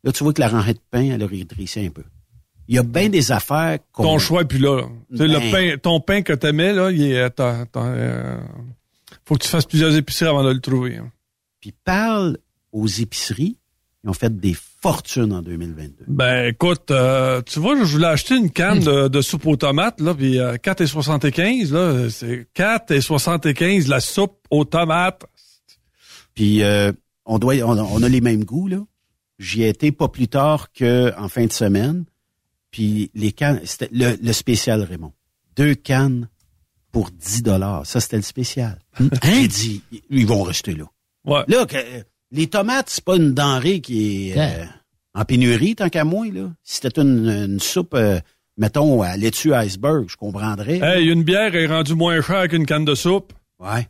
Là, 0.03 0.11
tu 0.11 0.25
vois 0.25 0.33
que 0.33 0.41
la 0.41 0.49
rangée 0.49 0.75
de 0.75 0.81
pain, 0.91 1.03
elle 1.13 1.23
a 1.23 1.27
rétréci 1.27 1.79
un 1.87 1.91
peu. 1.91 2.03
Il 2.69 2.77
y 2.77 2.79
a 2.79 2.83
bien 2.83 3.09
des 3.11 3.31
affaires 3.33 3.79
qu'on... 3.93 4.03
Ton 4.05 4.19
choix 4.19 4.43
est 4.43 4.47
plus 4.47 4.59
là. 4.59 4.83
sais, 5.15 5.27
le 5.29 5.39
Ben- 5.39 5.51
pain, 5.53 5.77
ton 5.83 6.01
pain 6.01 6.23
que 6.23 6.33
t'aimais, 6.33 6.73
là, 6.73 6.91
il 6.91 7.03
est, 7.03 7.41
euh, 7.41 8.37
faut 9.27 9.35
que 9.37 9.43
tu 9.43 9.49
fasses 9.49 9.67
plusieurs 9.67 9.95
épiceries 9.95 10.29
avant 10.31 10.45
de 10.45 10.51
le 10.51 10.61
trouver. 10.61 10.97
hein. 10.97 11.11
Puis 11.61 11.73
parle 11.85 12.39
aux 12.73 12.87
épiceries. 12.87 13.59
Ils 14.03 14.11
ont 14.11 14.15
fait 14.15 14.35
des 14.39 14.55
fortunes 14.83 15.33
en 15.33 15.41
2022. 15.41 16.05
Ben, 16.09 16.49
écoute, 16.49 16.91
euh, 16.91 17.41
tu 17.41 17.59
vois, 17.59 17.75
je 17.79 17.85
voulais 17.85 18.07
acheter 18.09 18.37
une 18.37 18.51
canne 18.51 18.81
de, 18.81 19.09
de 19.09 19.21
soupe 19.23 19.47
aux 19.47 19.57
tomates, 19.57 19.99
là, 20.01 20.15
puis 20.15 20.39
euh, 20.39 20.57
4,75, 20.57 21.73
là, 21.73 22.11
c'est 22.11 22.47
4,75 22.55 23.89
la 23.89 24.01
soupe 24.01 24.37
aux 24.51 24.65
tomates. 24.67 25.25
Puis 26.35 26.63
euh, 26.63 26.93
on 27.25 27.39
doit, 27.39 27.55
on, 27.63 27.79
on 27.79 28.03
a 28.03 28.09
les 28.09 28.21
mêmes 28.21 28.45
goûts 28.45 28.69
là. 28.69 28.79
J'y 29.39 29.63
ai 29.63 29.69
été 29.71 29.91
pas 29.91 30.09
plus 30.09 30.29
tard 30.29 30.69
qu'en 30.79 31.29
fin 31.29 31.47
de 31.47 31.53
semaine. 31.53 32.05
Puis 32.75 33.13
les 33.15 33.31
cannes, 33.31 33.61
c'était 33.63 33.89
le, 33.93 34.17
le 34.21 34.33
spécial 34.33 34.83
Raymond. 34.83 35.13
Deux 35.55 35.77
cannes 35.77 36.29
pour 36.91 37.09
10 37.13 37.45
dollars. 37.45 37.87
Ça 37.87 38.01
c'était 38.01 38.17
le 38.17 38.23
spécial. 38.23 38.81
J'ai 39.23 39.47
dit, 39.47 39.83
ils 40.11 40.27
vont 40.27 40.43
rester 40.43 40.75
là. 40.75 40.87
Ouais. 41.25 41.45
Là, 41.47 41.67
que, 41.67 41.77
euh, 41.77 42.03
les 42.33 42.49
tomates, 42.49 42.91
c'est 42.91 43.05
pas 43.05 43.15
une 43.15 43.33
denrée 43.33 43.81
qui 43.81 44.31
est 44.31 44.39
euh, 44.39 44.65
en 45.15 45.25
pénurie 45.25 45.77
tant 45.77 45.89
qu'à 45.89 46.03
moi 46.03 46.27
là. 46.33 46.53
Si 46.65 46.81
c'était 46.81 47.01
une, 47.01 47.29
une 47.29 47.61
soupe, 47.61 47.95
euh, 47.95 48.19
mettons 48.57 49.03
à 49.03 49.17
laitue 49.17 49.55
iceberg, 49.55 50.07
je 50.09 50.17
comprendrais. 50.17 50.81
Hey, 50.83 51.07
une 51.07 51.23
bière 51.23 51.55
est 51.55 51.69
rendue 51.69 51.95
moins 51.95 52.21
chère 52.23 52.49
qu'une 52.49 52.67
canne 52.67 52.85
de 52.85 52.97
soupe. 52.97 53.33
Ouais. 53.61 53.87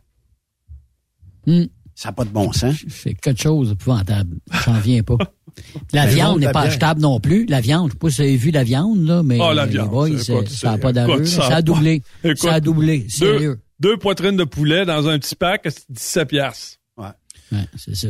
Hmm. 1.47 1.65
Ça 1.95 2.09
n'a 2.09 2.13
pas 2.13 2.25
de 2.25 2.29
bon 2.29 2.51
sens. 2.51 2.75
C'est 2.87 3.15
quelque 3.15 3.41
chose 3.41 3.69
d'épouvantable. 3.69 4.37
J'en 4.63 4.73
viens 4.73 5.01
pas. 5.01 5.17
La 5.93 6.05
Ben, 6.05 6.13
viande 6.13 6.39
n'est 6.39 6.51
pas 6.51 6.61
achetable 6.61 7.01
non 7.01 7.19
plus. 7.19 7.45
La 7.47 7.61
viande, 7.61 7.87
je 7.89 7.93
sais 7.93 7.97
pas 7.99 8.09
si 8.09 8.15
vous 8.17 8.21
avez 8.27 8.37
vu 8.37 8.51
la 8.51 8.63
viande, 8.63 9.05
là, 9.05 9.23
mais 9.23 9.37
Ah, 9.41 9.53
la 9.53 9.65
les 9.65 9.71
viande, 9.73 9.89
boys, 9.89 10.09
c'est- 10.17 10.23
ça 10.23 10.33
écoute, 10.33 10.49
ça 10.49 10.67
n'a 10.69 10.73
c'est- 10.75 10.79
pas 10.81 10.93
d'allure. 10.93 11.15
écoute, 11.15 11.27
ça 11.27 11.47
Ça 11.49 11.55
a 11.55 11.61
doublé. 11.61 12.01
Écoute, 12.23 12.37
Ça 12.39 12.53
a 12.53 12.59
doublé, 12.59 13.05
sérieux. 13.09 13.59
Deux, 13.79 13.91
deux 13.91 13.97
poitrines 13.97 14.37
de 14.37 14.43
poulet 14.43 14.85
dans 14.85 15.07
un 15.07 15.17
petit 15.19 15.35
pack, 15.35 15.61
c'est 15.65 15.85
17 15.89 16.27
piastres. 16.29 16.77
Ouais, 16.97 17.59
c'est 17.77 17.95
ça. 17.95 18.07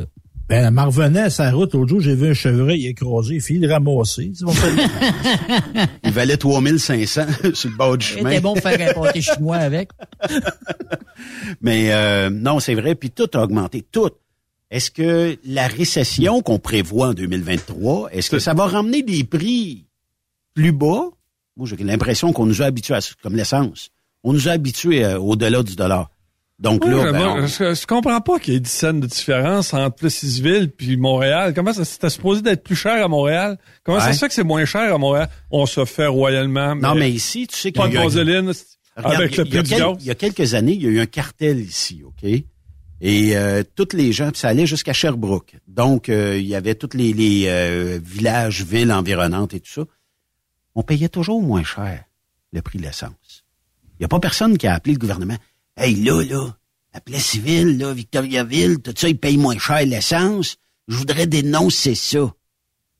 Ben, 0.48 0.64
elle 0.64 0.72
m'en 0.72 0.86
revenait 0.86 1.22
à 1.22 1.30
sa 1.32 1.50
route. 1.52 1.74
L'autre 1.74 1.90
jour, 1.90 2.00
j'ai 2.02 2.14
vu 2.16 2.30
un 2.30 2.34
chevreuil 2.36 2.86
écrasé. 2.86 3.36
Il 3.36 3.42
file 3.42 3.62
le 3.62 3.72
ramasser. 3.74 4.32
Il 6.04 6.12
valait 6.12 6.38
3500 6.38 7.26
sur 7.56 7.70
le 7.72 7.76
bord 7.76 7.98
du 7.98 8.06
chemin. 8.06 8.30
C'était 8.30 8.42
bon 8.42 8.54
de 8.54 8.60
faire 8.60 8.90
un 8.90 8.94
pâté 8.94 9.22
chinois 9.24 9.58
avec. 9.58 9.90
Mais 11.62 11.92
euh, 11.94 12.30
non, 12.30 12.60
c'est 12.60 12.76
vrai, 12.76 12.96
puis 12.96 13.10
tout 13.12 13.28
a 13.34 13.44
augmenté, 13.44 13.84
tout. 13.92 14.10
Est-ce 14.76 14.92
que 14.92 15.38
la 15.46 15.68
récession 15.68 16.42
qu'on 16.42 16.60
prévoit 16.60 17.08
en 17.10 17.14
2023, 17.14 18.10
est-ce 18.12 18.30
que 18.30 18.40
ça 18.40 18.54
va 18.54 18.66
ramener 18.66 19.04
des 19.04 19.24
prix 19.24 19.86
plus 20.54 20.74
bas? 20.74 21.12
Moi, 21.56 21.66
j'ai 21.70 21.78
l'impression 21.82 22.34
qu'on 22.34 22.46
nous 22.46 22.62
a 22.62 22.66
habitués 22.66 22.96
à 22.96 23.00
ça, 23.00 23.14
comme 23.24 23.38
l'essence. 23.38 23.92
On 24.26 24.34
nous 24.34 24.50
a 24.50 24.52
habitués 24.52 25.06
euh, 25.06 25.18
au-delà 25.18 25.64
du 25.64 25.78
dollar. 25.78 26.10
Donc 26.60 26.84
Oui, 26.84 26.92
là, 26.92 27.14
ben, 27.14 27.26
on- 27.26 27.48
je, 27.48 27.74
je 27.74 27.88
comprends 27.88 28.20
pas 28.20 28.38
qu'il 28.40 28.54
y 28.54 28.58
ait 28.58 28.60
10 28.60 28.70
cents 28.70 28.94
de 28.94 29.08
différence 29.08 29.74
entre 29.74 29.96
Plessisville 29.96 30.70
puis 30.70 30.98
Montréal. 30.98 31.54
Comment 31.56 31.72
ça, 31.72 31.86
c'était 31.86 32.10
supposé 32.10 32.42
d'être 32.42 32.64
plus 32.64 32.76
cher 32.76 33.02
à 33.02 33.08
Montréal? 33.08 33.58
Comment 33.86 34.02
ça 34.02 34.08
Ouais. 34.08 34.14
se 34.14 34.20
fait 34.20 34.28
que 34.28 34.34
c'est 34.34 34.44
moins 34.44 34.66
cher 34.66 34.94
à 34.94 34.98
Montréal? 34.98 35.30
On 35.52 35.66
se 35.66 35.86
fait 35.86 36.08
royalement. 36.08 36.76
Non, 36.76 36.96
mais 36.96 37.10
ici, 37.12 37.48
tu 37.48 37.56
sais 37.58 37.72
qu'il 37.72 37.82
Pas 37.82 37.88
y 37.88 37.92
de 37.94 37.98
a- 37.98 38.04
vaseline 38.04 38.52
Regarde, 38.98 39.16
avec 39.16 39.38
le 39.38 39.46
il 39.46 39.54
y 39.54 39.58
a 39.58 39.62
prix 39.64 39.70
du 39.74 39.76
gaz. 39.82 39.96
Il 40.02 40.06
y 40.06 40.12
a 40.12 40.16
quelques 40.16 40.54
années, 40.54 40.74
il 40.74 40.82
y 40.84 40.88
a 40.88 40.90
eu 40.90 41.00
un 41.00 41.06
cartel 41.06 41.60
ici, 41.62 42.02
OK? 42.06 42.30
Et 43.02 43.36
euh, 43.36 43.64
toutes 43.76 43.94
les 43.94 44.14
gens, 44.14 44.32
puis 44.32 44.40
ça 44.40 44.48
allait 44.50 44.66
jusqu'à 44.66 44.94
Sherbrooke. 44.94 45.56
Donc, 45.68 46.08
euh, 46.10 46.38
il 46.38 46.46
y 46.46 46.56
avait 46.56 46.76
tous 46.76 46.96
les, 46.96 47.12
les, 47.14 47.46
euh, 47.48 48.00
villages, 48.04 48.64
villes 48.64 48.92
environnantes 48.92 49.54
et 49.54 49.60
tout 49.60 49.72
ça. 49.72 49.84
On 50.76 50.84
payait 50.84 51.10
toujours 51.10 51.42
moins 51.42 51.64
cher 51.64 52.04
le 52.54 52.62
prix 52.62 52.80
de 52.80 52.84
l'essence. 52.84 53.44
Il 53.94 54.02
n'y 54.02 54.06
a 54.06 54.10
pas 54.10 54.20
personne 54.20 54.58
qui 54.58 54.68
a 54.68 54.74
appelé 54.74 54.94
le 54.94 55.00
gouvernement. 55.00 55.38
Hey, 55.78 55.96
là, 55.96 56.22
là, 56.24 56.56
à 56.94 57.02
Plessisville, 57.02 57.78
là, 57.78 57.94
Victoriaville, 57.94 58.80
tout 58.80 58.94
ça, 58.98 59.10
ils 59.10 59.18
payent 59.18 59.38
moins 59.38 59.58
cher 59.58 59.86
l'essence. 59.86 60.58
Je 60.88 60.96
voudrais 60.98 61.28
dénoncer 61.28 61.96
ça. 61.96 62.34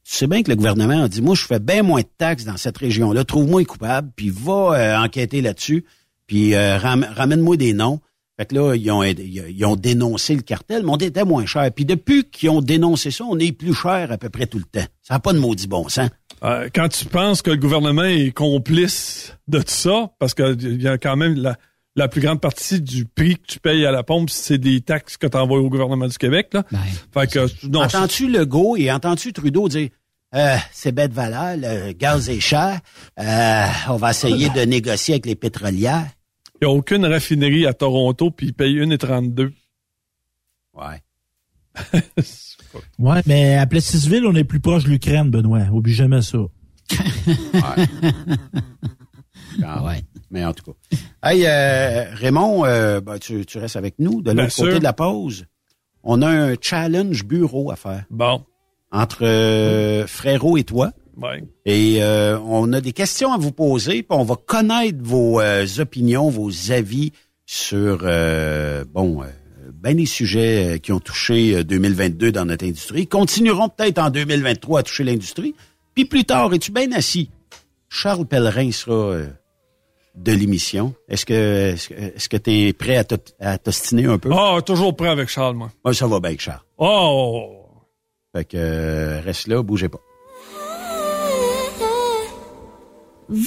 Tu 0.04 0.16
sais 0.16 0.28
bien 0.28 0.44
que 0.44 0.52
le 0.52 0.56
gouvernement 0.58 1.04
a 1.04 1.08
dit, 1.10 1.22
moi, 1.22 1.36
je 1.36 1.46
fais 1.46 1.60
bien 1.60 1.84
moins 1.84 2.02
de 2.02 2.08
taxes 2.18 2.44
dans 2.46 2.58
cette 2.58 2.78
région-là. 2.78 3.24
Trouve-moi 3.24 3.62
les 3.62 3.66
coupables, 3.66 4.12
puis 4.16 4.30
va 4.30 4.54
euh, 4.78 4.98
enquêter 5.00 5.42
là-dessus, 5.42 5.86
puis 6.28 6.54
euh, 6.54 6.78
ram- 6.78 7.08
ramène-moi 7.16 7.58
des 7.58 7.74
noms. 7.74 8.02
Fait 8.38 8.46
que 8.46 8.56
là, 8.56 8.76
ils 8.76 8.92
ont, 8.92 9.04
ils 9.04 9.66
ont 9.66 9.76
dénoncé 9.76 10.36
le 10.36 10.42
cartel, 10.42 10.84
mais 10.84 10.92
on 10.92 10.98
était 10.98 11.24
moins 11.24 11.46
cher. 11.46 11.70
Puis 11.74 11.86
depuis 11.86 12.26
qu'ils 12.26 12.50
ont 12.50 12.62
dénoncé 12.62 13.12
ça, 13.12 13.24
on 13.24 13.40
est 13.40 13.54
plus 13.54 13.74
cher 13.74 14.12
à 14.12 14.18
peu 14.18 14.30
près 14.30 14.46
tout 14.46 14.58
le 14.58 14.66
temps. 14.66 14.86
Ça 15.02 15.14
n'a 15.14 15.20
pas 15.20 15.32
de 15.32 15.40
maudit 15.40 15.68
bon 15.68 15.88
sens. 15.88 16.10
Euh, 16.44 16.68
quand 16.74 16.90
tu 16.90 17.06
penses 17.06 17.42
que 17.42 17.52
le 17.52 17.58
gouvernement 17.58 18.04
est 18.04 18.32
complice 18.32 19.34
de 19.48 19.60
tout 19.60 19.66
ça, 19.68 20.12
parce 20.20 20.34
qu'il 20.34 20.82
y 20.82 20.88
a 20.88 20.98
quand 20.98 21.16
même 21.16 21.36
la, 21.36 21.56
la 21.96 22.10
plus 22.10 22.22
grande 22.22 22.42
partie 22.42 22.82
du 22.82 23.06
prix 23.06 23.36
que 23.36 23.48
tu 23.48 23.60
payes 23.60 23.86
à 23.86 23.92
la 23.92 24.04
pompe, 24.04 24.30
c'est 24.30 24.58
des 24.58 24.82
taxes 24.82 25.16
que 25.16 25.28
tu 25.28 25.38
envoies 25.38 25.60
au 25.60 25.70
gouvernement 25.70 26.08
du 26.08 26.18
Québec. 26.18 26.50
Là. 26.54 26.64
fait 27.14 27.32
que, 27.32 27.68
non, 27.68 27.84
Entends-tu 27.84 28.30
Legault 28.30 28.76
et 28.76 28.92
entends-tu 28.92 29.32
Trudeau 29.32 29.70
dire 29.70 29.90
euh, 30.36 30.58
c'est 30.74 30.92
bête 30.92 31.12
de 31.12 31.16
valeur, 31.16 31.56
le 31.56 31.94
gaz 31.94 32.30
est 32.30 32.42
cher, 32.42 32.82
euh, 33.20 33.66
on 33.88 33.96
va 33.96 34.10
essayer 34.10 34.50
de 34.50 34.62
négocier 34.62 35.14
avec 35.14 35.28
les 35.28 35.36
pétrolières. 35.36 36.08
Il 36.62 36.68
n'y 36.68 36.74
a 36.74 36.76
aucune 36.76 37.06
raffinerie 37.06 37.66
à 37.66 37.74
Toronto, 37.74 38.32
puis 38.32 38.48
ils 38.48 38.54
payent 38.54 38.80
1,32. 38.80 39.52
Ouais. 40.74 41.02
Ouais, 43.00 43.22
mais 43.26 43.56
à 43.56 43.66
Plessisville, 43.68 44.26
on 44.26 44.36
est 44.36 44.44
plus 44.44 44.60
proche 44.60 44.84
de 44.84 44.90
l'Ukraine, 44.90 45.30
Benoît. 45.30 45.64
Oublie 45.72 45.94
jamais 45.94 46.22
ça. 46.22 46.40
Ah 49.64 49.84
ouais. 49.84 50.04
Mais 50.32 50.44
en 50.44 50.54
tout 50.54 50.64
cas. 50.66 51.00
Hey, 51.24 51.46
euh, 51.46 52.14
Raymond, 52.14 52.66
euh, 52.66 53.00
ben, 53.00 53.18
tu, 53.20 53.46
tu 53.46 53.58
restes 53.58 53.78
avec 53.78 53.96
nous. 54.00 54.22
De 54.22 54.32
l'autre 54.32 54.56
côté 54.56 54.72
sûr. 54.72 54.80
de 54.80 54.84
la 54.84 54.94
pause, 54.94 55.46
on 56.04 56.22
a 56.22 56.28
un 56.28 56.56
challenge 56.60 57.24
bureau 57.26 57.72
à 57.72 57.76
faire. 57.76 58.04
Bon. 58.10 58.44
Entre 58.92 59.26
euh, 59.26 60.06
Frérot 60.08 60.58
et 60.58 60.64
toi. 60.64 60.92
Ouais. 61.22 61.44
Et 61.66 62.04
euh, 62.04 62.38
on 62.40 62.72
a 62.74 62.82
des 62.82 62.92
questions 62.94 63.32
à 63.34 63.38
vous 63.38 63.52
poser, 63.52 64.04
puis 64.04 64.18
on 64.18 64.24
va 64.24 64.36
connaître 64.36 64.98
vos 65.02 65.40
euh, 65.40 65.66
opinions, 65.80 66.30
vos 66.30 66.52
avis 66.72 67.12
sur 67.46 68.00
euh, 68.04 68.84
bon 68.92 69.22
euh, 69.24 69.28
ben 69.74 69.96
des 69.98 70.06
sujets 70.06 70.76
euh, 70.76 70.78
qui 70.78 70.92
ont 70.92 71.00
touché 71.00 71.56
euh, 71.58 71.64
2022 71.64 72.32
dans 72.32 72.46
notre 72.46 72.66
industrie, 72.66 73.02
Ils 73.04 73.08
continueront 73.08 73.70
peut-être 73.70 74.00
en 74.00 74.10
2023 74.10 74.80
à 74.80 74.84
toucher 74.84 75.04
l'industrie. 75.04 75.56
Puis 75.94 76.06
plus 76.06 76.26
tard, 76.26 76.54
es-tu 76.54 76.72
bien 76.72 76.92
assis? 76.92 77.30
Charles 77.88 78.26
Pellerin 78.26 78.72
sera 78.72 78.94
euh, 78.96 79.28
de 80.16 80.32
l'émission. 80.34 80.94
Est-ce 81.08 81.26
que 81.26 81.74
est-ce, 81.74 82.28
que- 82.30 82.38
tu 82.38 82.52
es 82.52 82.74
prêt 82.74 82.98
à, 82.98 83.04
t'o- 83.04 83.16
à 83.40 83.58
t'ostiner 83.58 84.06
un 84.06 84.18
peu? 84.18 84.30
Ah, 84.34 84.58
toujours 84.66 84.96
prêt 84.96 85.10
avec 85.10 85.30
Charles, 85.30 85.56
moi. 85.56 85.72
Ouais, 85.86 85.94
ça 85.94 86.08
va 86.08 86.20
bien 86.20 86.30
avec 86.30 86.42
Charles. 86.42 86.62
Oh! 86.78 87.62
Fait 88.36 88.44
que 88.44 88.58
euh, 88.58 89.22
reste 89.22 89.48
là, 89.48 89.62
bougez 89.62 89.88
pas. 89.88 90.00
Ces 93.32 93.42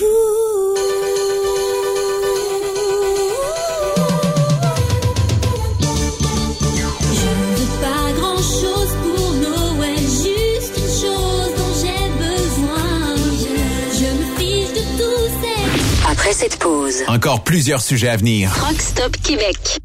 Après 16.11 16.33
cette 16.33 16.59
pause, 16.59 17.03
Encore 17.07 17.45
plusieurs 17.45 17.81
sujets 17.81 18.09
à 18.09 18.17
venir. 18.17 18.51
Rock 18.61 18.81
Stop 18.81 19.17
Québec. 19.23 19.79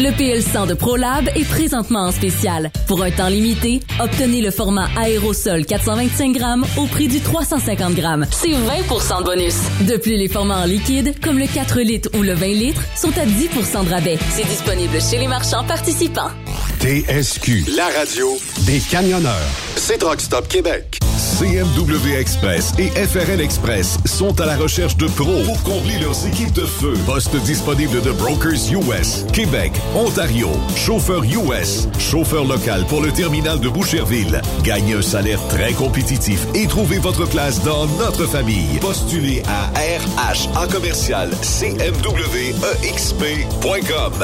Le 0.00 0.10
PL100 0.10 0.68
de 0.68 0.74
ProLab 0.74 1.28
est 1.34 1.44
présentement 1.44 2.02
en 2.02 2.12
spécial. 2.12 2.70
Pour 2.86 3.02
un 3.02 3.10
temps 3.10 3.26
limité, 3.26 3.80
obtenez 3.98 4.40
le 4.40 4.52
format 4.52 4.88
aérosol 4.96 5.66
425 5.66 6.32
grammes 6.34 6.64
au 6.76 6.86
prix 6.86 7.08
du 7.08 7.18
350 7.18 7.96
grammes. 7.96 8.24
C'est 8.30 8.52
20% 8.52 9.18
de 9.18 9.24
bonus. 9.24 9.56
De 9.88 9.96
plus, 9.96 10.16
les 10.16 10.28
formats 10.28 10.60
en 10.60 10.66
liquide, 10.66 11.20
comme 11.20 11.40
le 11.40 11.48
4 11.48 11.80
litres 11.80 12.10
ou 12.16 12.22
le 12.22 12.34
20 12.34 12.46
litres, 12.46 12.82
sont 12.94 13.10
à 13.18 13.26
10% 13.26 13.86
de 13.86 13.90
rabais. 13.90 14.18
C'est 14.30 14.46
disponible 14.46 15.00
chez 15.00 15.18
les 15.18 15.26
marchands 15.26 15.64
participants. 15.64 16.30
TSQ. 16.78 17.64
La 17.76 17.88
radio 17.88 18.38
des 18.66 18.78
camionneurs. 18.78 19.50
C'est 19.74 19.98
Truck 19.98 20.20
Stop 20.20 20.46
Québec. 20.46 21.00
CMW 21.38 22.16
Express 22.18 22.72
et 22.78 22.88
FRL 22.90 23.40
Express 23.40 23.98
sont 24.04 24.40
à 24.40 24.46
la 24.46 24.56
recherche 24.56 24.96
de 24.96 25.06
pros 25.06 25.42
pour 25.44 25.62
combler 25.62 25.98
leurs 26.00 26.26
équipes 26.26 26.52
de 26.52 26.64
feu. 26.64 26.94
Poste 27.06 27.36
disponible 27.42 28.00
de 28.02 28.12
Brokers 28.12 28.72
US, 28.72 29.24
Québec, 29.32 29.72
Ontario, 29.94 30.50
chauffeur 30.76 31.22
US, 31.24 31.88
chauffeur 31.98 32.44
local 32.44 32.84
pour 32.88 33.00
le 33.00 33.10
terminal 33.10 33.58
de 33.58 33.68
Boucherville. 33.68 34.40
Gagnez 34.62 34.94
un 34.94 35.02
salaire 35.02 35.40
très 35.48 35.72
compétitif 35.72 36.46
et 36.54 36.66
trouvez 36.66 36.98
votre 36.98 37.26
place 37.26 37.62
dans 37.62 37.86
notre 37.98 38.26
famille. 38.26 38.78
Postulez 38.80 39.42
à 39.46 39.70
RH 39.78 40.48
en 40.56 40.68
commercial 40.68 41.30
cmwexp.com. 41.40 41.92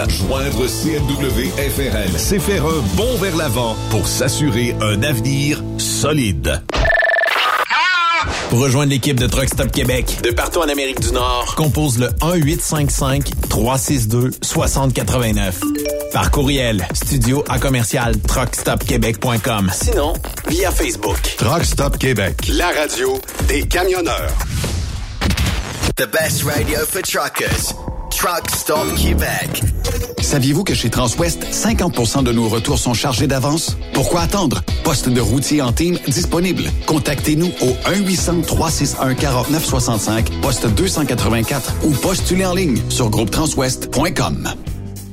Joindre 0.09 0.67
CMW 0.67 1.49
FRL, 1.57 2.11
c'est 2.17 2.39
faire 2.39 2.65
un 2.67 2.83
bond 2.97 3.17
vers 3.21 3.37
l'avant 3.37 3.77
pour 3.91 4.07
s'assurer 4.07 4.77
un 4.81 5.03
avenir 5.03 5.63
solide. 5.79 6.63
Pour 8.51 8.61
rejoindre 8.61 8.91
l'équipe 8.91 9.19
de 9.19 9.27
Truck 9.27 9.49
Stop 9.49 9.73
Québec, 9.73 10.21
de 10.23 10.31
partout 10.31 10.61
en 10.61 10.69
Amérique 10.69 11.01
du 11.01 11.13
Nord, 11.13 11.55
compose 11.57 11.99
le 11.99 12.11
1-855-362-6089. 13.57 15.55
Par 16.13 16.31
courriel, 16.31 16.87
studio 16.93 17.43
à 17.49 17.59
commercial 17.59 18.15
truckstopquebec.com. 18.21 19.71
Sinon, 19.73 20.13
via 20.47 20.71
Facebook. 20.71 21.21
Truck 21.37 21.65
Stop 21.65 21.99
Québec. 21.99 22.49
La 22.49 22.69
radio 22.69 23.21
des 23.49 23.63
camionneurs. 23.67 24.33
The 25.97 26.07
best 26.07 26.45
radio 26.45 26.81
for 26.87 27.03
truckers. 27.03 27.75
Truck 28.11 28.49
Stop 28.51 28.95
Québec. 28.97 29.74
Saviez-vous 30.21 30.65
que 30.65 30.75
chez 30.75 30.91
Transwest, 30.91 31.47
50% 31.53 32.25
de 32.25 32.33
nos 32.33 32.49
retours 32.49 32.79
sont 32.79 32.95
chargés 32.95 33.27
d'avance? 33.27 33.77
Pourquoi 33.93 34.23
attendre? 34.23 34.63
Poste 34.83 35.09
de 35.09 35.21
routier 35.21 35.61
en 35.63 35.73
team 35.73 35.99
disponible. 36.09 36.65
Contactez-nous 36.87 37.53
au 37.61 37.77
1-800-361-4965, 37.91 40.41
poste 40.41 40.67
284 40.67 41.75
ou 41.85 41.93
postulez 41.93 42.47
en 42.47 42.55
ligne 42.55 42.79
sur 42.89 43.11
groupetranswest.com. 43.11 44.49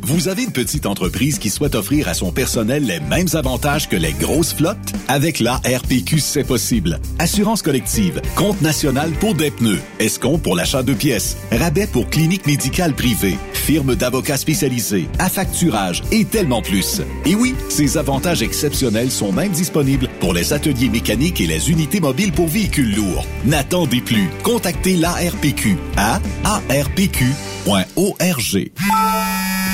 Vous 0.03 0.27
avez 0.27 0.43
une 0.43 0.51
petite 0.51 0.87
entreprise 0.87 1.37
qui 1.37 1.51
souhaite 1.51 1.75
offrir 1.75 2.09
à 2.09 2.15
son 2.15 2.31
personnel 2.31 2.85
les 2.85 2.99
mêmes 2.99 3.27
avantages 3.33 3.87
que 3.87 3.95
les 3.95 4.13
grosses 4.13 4.53
flottes? 4.53 4.77
Avec 5.07 5.39
la 5.39 5.57
RPQ, 5.57 6.19
c'est 6.19 6.43
possible. 6.43 6.99
Assurance 7.19 7.61
collective, 7.61 8.19
compte 8.35 8.59
national 8.61 9.11
pour 9.11 9.35
des 9.35 9.51
pneus, 9.51 9.79
escompte 9.99 10.41
pour 10.41 10.55
l'achat 10.55 10.81
de 10.81 10.93
pièces, 10.93 11.37
rabais 11.51 11.85
pour 11.85 12.09
clinique 12.09 12.47
médicale 12.47 12.93
privée, 12.93 13.37
firme 13.61 13.95
d'avocats 13.95 14.37
spécialisés, 14.37 15.07
affacturage 15.19 16.03
et 16.11 16.25
tellement 16.25 16.61
plus. 16.61 17.01
Et 17.25 17.35
oui, 17.35 17.55
ces 17.69 17.97
avantages 17.97 18.41
exceptionnels 18.41 19.11
sont 19.11 19.31
même 19.31 19.51
disponibles 19.51 20.09
pour 20.19 20.33
les 20.33 20.51
ateliers 20.51 20.89
mécaniques 20.89 21.39
et 21.39 21.47
les 21.47 21.71
unités 21.71 21.99
mobiles 21.99 22.33
pour 22.33 22.47
véhicules 22.47 22.95
lourds. 22.95 23.25
N'attendez 23.45 24.01
plus. 24.01 24.29
Contactez 24.43 24.97
l'ARPQ 24.97 25.77
à 25.95 26.19
arpq.org. 26.43 27.21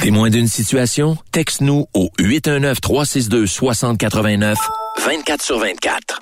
Témoin 0.01 0.29
d'une 0.29 0.47
situation? 0.47 1.17
Texte-nous 1.31 1.87
au 1.93 2.09
819-362-6089, 2.19 4.55
24 5.03 5.43
sur 5.43 5.59
24. 5.59 6.21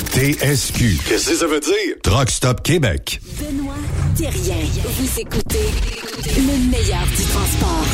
TSQ. 0.00 0.98
Qu'est-ce 1.08 1.30
que 1.30 1.36
ça 1.36 1.46
veut 1.46 1.60
dire? 1.60 1.96
Truck 2.02 2.30
Stop 2.30 2.62
Québec. 2.62 3.20
Benoît 3.38 3.74
Thérien. 4.16 4.56
Vous 4.84 5.20
écoutez 5.20 5.68
le 6.36 6.70
meilleur 6.70 7.06
du 7.06 7.24
transport. 7.24 7.86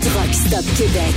Truck 0.00 0.34
Stop 0.34 0.64
Québec. 0.76 1.14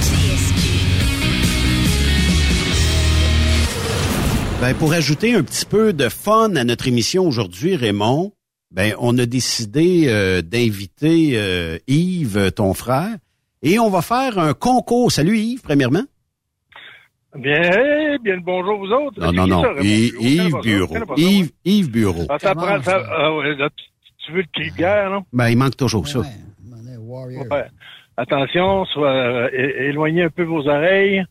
Ben, 4.62 4.74
pour 4.74 4.94
ajouter 4.94 5.34
un 5.34 5.44
petit 5.44 5.66
peu 5.66 5.94
de 5.94 6.10
fun 6.10 6.56
à 6.56 6.64
notre 6.64 6.88
émission 6.88 7.28
aujourd'hui, 7.28 7.76
Raymond, 7.76 8.32
ben, 8.72 8.94
on 9.00 9.18
a 9.18 9.26
décidé 9.26 10.06
euh, 10.08 10.42
d'inviter 10.42 11.32
euh, 11.36 11.78
Yves, 11.88 12.52
ton 12.52 12.74
frère, 12.74 13.16
et 13.62 13.80
on 13.80 13.90
va 13.90 14.02
faire 14.02 14.40
un 14.40 14.54
concours. 14.54 15.12
Salut 15.12 15.38
Yves, 15.38 15.62
premièrement. 15.62 16.04
Bien, 17.38 18.18
bien 18.22 18.36
le 18.36 18.42
bonjour 18.42 18.80
vous 18.80 18.92
autres. 18.92 19.20
Non, 19.20 19.34
non, 19.34 19.48
non. 19.48 19.62
Ça, 19.62 19.82
Yves 19.82 20.62
Bureau. 20.62 20.96
Yves, 21.18 21.52
Yves 21.66 21.92
Bureau. 21.92 22.26
Ah, 22.30 22.40
ça 22.40 22.56
prend, 22.56 22.82
ça, 22.82 23.04
ah 23.12 23.34
ouais, 23.36 23.56
là, 23.56 23.70
tu, 24.18 24.32
veux 24.32 24.42
le 24.42 24.48
cri 24.54 24.72
de 24.72 24.78
guerre, 24.78 25.10
non? 25.10 25.24
Ben, 25.34 25.50
il 25.50 25.58
manque 25.58 25.76
toujours 25.76 26.08
ça. 26.08 26.20
Ouais. 26.20 27.66
Attention, 28.18 28.86
soit 28.86 29.12
euh, 29.12 29.50
éloignez 29.52 30.24
un 30.24 30.30
peu 30.30 30.44
vos 30.44 30.68
oreilles. 30.68 31.24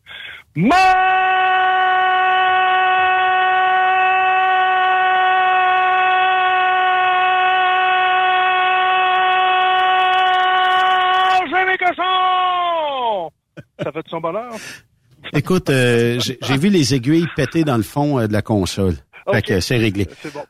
Cochons! 11.76 13.30
Ça 13.82 13.92
fait 13.92 14.02
de 14.02 14.08
son 14.08 14.20
bonheur? 14.20 14.52
Écoute, 15.32 15.70
euh, 15.70 16.20
j'ai 16.20 16.38
j'ai 16.42 16.56
vu 16.56 16.68
les 16.68 16.94
aiguilles 16.94 17.26
péter 17.36 17.64
dans 17.64 17.76
le 17.76 17.82
fond 17.82 18.18
euh, 18.18 18.26
de 18.26 18.32
la 18.32 18.42
console. 18.42 18.96
Fait 19.32 19.40
que 19.40 19.60
c'est 19.60 19.78
réglé. 19.78 20.06
C'est 20.22 20.32
bon. 20.34 20.40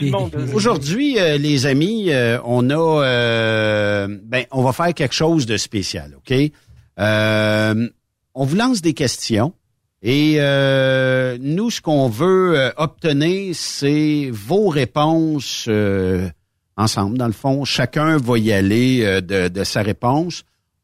Le 0.00 0.10
monde. 0.10 0.50
Aujourd'hui, 0.52 1.16
euh, 1.18 1.38
les 1.38 1.64
amis, 1.64 2.06
euh, 2.10 2.38
on 2.44 2.68
a, 2.70 3.04
euh, 3.04 4.08
ben, 4.24 4.44
on 4.50 4.62
va 4.62 4.72
faire 4.72 4.92
quelque 4.94 5.14
chose 5.14 5.46
de 5.46 5.56
spécial, 5.56 6.16
ok? 6.16 6.36
Euh, 6.98 7.88
On 8.34 8.44
vous 8.44 8.56
lance 8.56 8.82
des 8.82 8.94
questions 8.94 9.52
et 10.02 10.36
euh, 10.38 11.38
nous, 11.40 11.70
ce 11.70 11.80
qu'on 11.80 12.08
veut 12.08 12.58
euh, 12.58 12.70
obtenir, 12.76 13.54
c'est 13.54 14.28
vos 14.32 14.68
réponses 14.68 15.66
euh, 15.68 16.28
ensemble. 16.76 17.16
Dans 17.16 17.26
le 17.26 17.32
fond, 17.32 17.64
chacun 17.64 18.16
va 18.18 18.38
y 18.38 18.52
aller 18.52 19.02
euh, 19.04 19.20
de, 19.20 19.48
de 19.48 19.64
sa 19.64 19.82
réponse. 19.82 20.42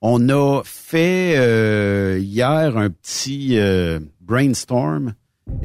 On 0.09 0.29
a 0.29 0.63
fait 0.63 1.35
euh, 1.37 2.21
hier 2.23 2.77
un 2.77 2.91
petit 2.91 3.59
euh, 3.59 3.99
brainstorm 4.21 5.15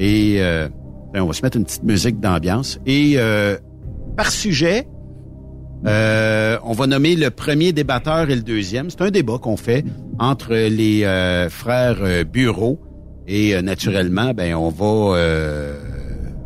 et 0.00 0.38
euh, 0.38 0.68
ben, 1.12 1.22
on 1.22 1.26
va 1.28 1.32
se 1.32 1.42
mettre 1.42 1.58
une 1.58 1.64
petite 1.64 1.84
musique 1.84 2.18
d'ambiance. 2.18 2.80
Et 2.84 3.16
par 4.16 4.32
sujet, 4.32 4.88
on 5.84 6.72
va 6.72 6.86
nommer 6.88 7.14
le 7.14 7.30
premier 7.30 7.72
débatteur 7.72 8.30
et 8.30 8.34
le 8.34 8.42
deuxième. 8.42 8.90
C'est 8.90 9.02
un 9.02 9.12
débat 9.12 9.38
qu'on 9.38 9.56
fait 9.56 9.84
entre 10.18 10.54
les 10.54 11.48
frères 11.48 12.24
Bureau 12.24 12.80
et 13.28 13.62
naturellement, 13.62 14.34
ben 14.34 14.56
on 14.56 14.70
va 14.70 15.22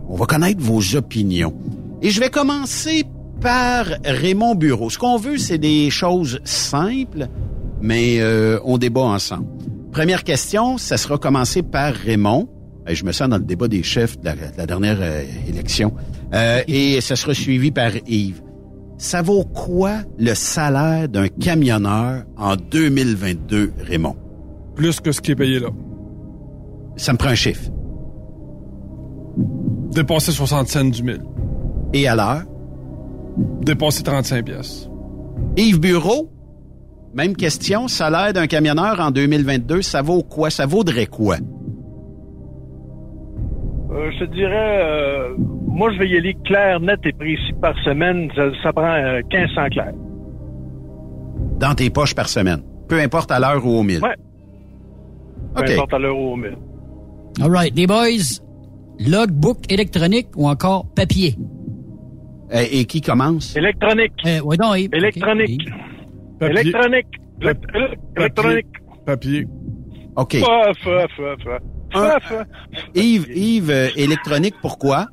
on 0.07 0.17
va 0.17 0.27
connaître 0.27 0.61
vos 0.61 0.97
opinions. 0.97 1.55
Et 2.03 2.11
je 2.11 2.21
vais 2.21 2.29
commencer 2.29 3.05
par 3.41 3.87
Raymond 4.05 4.55
Bureau. 4.55 4.91
Ce 4.91 4.99
qu'on 4.99 5.17
veut, 5.17 5.39
c'est 5.39 5.59
des 5.59 5.89
choses 5.89 6.41
simples, 6.45 7.29
mais 7.81 8.21
euh, 8.21 8.59
on 8.65 8.79
débat 8.79 9.03
ensemble. 9.03 9.47
Première 9.93 10.25
question, 10.25 10.79
ça 10.79 10.97
sera 10.97 11.19
commencé 11.19 11.63
par 11.63 11.93
Raymond. 11.95 12.49
Je 12.87 13.05
me 13.05 13.13
sens 13.13 13.29
dans 13.29 13.39
le 13.39 13.45
débat 13.45 13.67
des 13.67 13.83
chefs 13.83 14.19
de 14.21 14.27
la, 14.27 14.35
de 14.35 14.57
la 14.57 14.67
dernière 14.67 14.99
euh, 15.01 15.25
élection. 15.49 15.93
Euh, 16.35 16.63
et 16.69 17.01
ça 17.01 17.17
sera 17.17 17.35
suivi 17.35 17.71
par 17.71 17.91
Yves. 18.07 18.43
Ça 18.99 19.23
vaut 19.23 19.45
quoi 19.45 19.99
le 20.19 20.35
salaire 20.35 21.09
d'un 21.09 21.29
camionneur 21.29 22.25
en 22.37 22.57
2022, 22.57 23.73
Raymond? 23.85 24.17
Plus 24.75 25.01
que 25.01 25.13
ce 25.13 25.21
qui 25.21 25.33
est 25.33 25.37
payé 25.37 25.59
là. 25.59 25.69
Ça 26.97 27.13
me 27.13 27.19
prend 27.19 27.31
un 27.31 27.35
chiffre. 27.35 27.71
Dépasser 29.93 30.33
60 30.33 30.69
cents 30.69 30.85
du 30.85 31.03
mille. 31.03 31.23
Et 31.93 32.09
à 32.09 32.15
l'heure? 32.15 32.43
Dépasser 33.63 34.03
35 34.03 34.45
pièces. 34.45 34.89
Yves 35.57 35.81
Bureau, 35.81 36.31
même 37.17 37.35
question. 37.35 37.89
Salaire 37.89 38.33
d'un 38.33 38.47
camionneur 38.47 39.01
en 39.01 39.11
2022, 39.11 39.83
ça 39.83 40.03
vaut 40.03 40.23
quoi? 40.23 40.51
Ça 40.51 40.67
vaudrait 40.67 41.07
quoi? 41.07 41.37
Euh, 43.91 44.11
je 44.13 44.25
te 44.25 44.35
dirais, 44.35 44.83
euh, 44.83 45.35
moi, 45.67 45.91
je 45.93 45.99
vais 45.99 46.09
y 46.09 46.17
aller 46.17 46.37
clair, 46.45 46.79
net 46.81 47.01
et 47.05 47.13
précis 47.13 47.53
par 47.61 47.75
semaine. 47.85 48.29
Ça, 48.37 48.43
ça 48.63 48.73
prend 48.73 48.93
euh, 48.93 49.23
1500 49.33 49.69
clairs. 49.71 49.95
Dans 51.59 51.75
tes 51.75 51.89
poches 51.91 52.15
par 52.15 52.29
semaine. 52.29 52.63
Peu 52.89 53.01
importe 53.01 53.31
à 53.31 53.41
l'heure 53.41 53.65
ou 53.65 53.79
au 53.79 53.83
mille. 53.83 54.03
Ouais. 54.03 54.15
Peu 55.55 55.73
importe 55.73 55.95
à 55.95 55.99
l'heure 55.99 56.19
ou 56.19 56.35
au 56.35 56.37
mille. 56.37 56.59
All 57.43 57.51
right, 57.51 57.75
les 57.75 57.87
boys, 57.87 58.41
logbook 58.99 59.71
électronique 59.71 60.29
ou 60.37 60.49
encore 60.49 60.87
papier? 60.95 61.35
Euh, 62.55 62.65
Et, 62.71 62.85
qui 62.85 63.01
commence? 63.01 63.57
Électronique. 63.57 64.13
Euh, 64.27 64.41
ouais, 64.41 64.57
donc, 64.57 64.79
Yves. 64.79 64.91
Électronique. 64.93 65.69
Papier. 66.39 66.61
Électronique. 66.61 67.07
Élect- 67.41 67.65
élect- 67.75 68.01
Électronique. 68.17 68.67
Papier. 69.05 69.47
OK. 70.17 70.37
Fa, 70.37 70.73
fa, 70.83 71.07
fa. 71.09 71.59
Un- 71.95 72.09
Fa, 72.09 72.21
fa. 72.21 72.45
Yves, 72.95 73.29
Yves, 73.35 73.71
euh, 73.71 73.89
électronique, 73.97 74.55
pourquoi? 74.61 75.07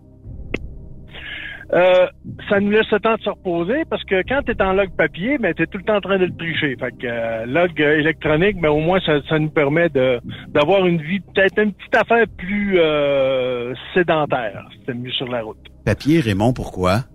Euh, 1.74 2.06
ça 2.50 2.60
nous 2.60 2.70
laisse 2.70 2.90
le 2.92 3.00
temps 3.00 3.16
de 3.16 3.22
se 3.22 3.30
reposer 3.30 3.84
parce 3.90 4.04
que 4.04 4.22
quand 4.28 4.42
tu 4.46 4.52
es 4.52 4.62
en 4.62 4.74
log 4.74 4.90
papier, 4.96 5.40
ben, 5.40 5.54
tu 5.56 5.64
es 5.64 5.66
tout 5.66 5.80
le 5.80 5.84
temps 5.84 5.96
en 5.98 6.02
train 6.02 6.20
de 6.20 6.26
le 6.26 6.36
tricher. 6.36 6.76
Fait 6.80 6.92
que 6.92 7.08
euh, 7.08 7.46
log 7.48 7.80
électronique, 7.80 8.62
ben, 8.62 8.70
au 8.70 8.80
moins, 8.80 9.00
ça, 9.04 9.14
ça 9.28 9.40
nous 9.40 9.50
permet 9.50 9.90
de 9.90 10.20
d'avoir 10.50 10.86
une 10.86 11.02
vie, 11.02 11.20
peut-être 11.22 11.58
une 11.60 11.74
petite 11.74 11.96
affaire 11.96 12.26
plus 12.38 12.78
euh, 12.80 13.74
sédentaire. 13.96 14.68
C'est 14.86 14.94
mieux 14.94 15.10
sur 15.12 15.28
la 15.28 15.42
route. 15.42 15.58
Papier, 15.84 16.20
Raymond, 16.20 16.54
pourquoi? 16.54 17.06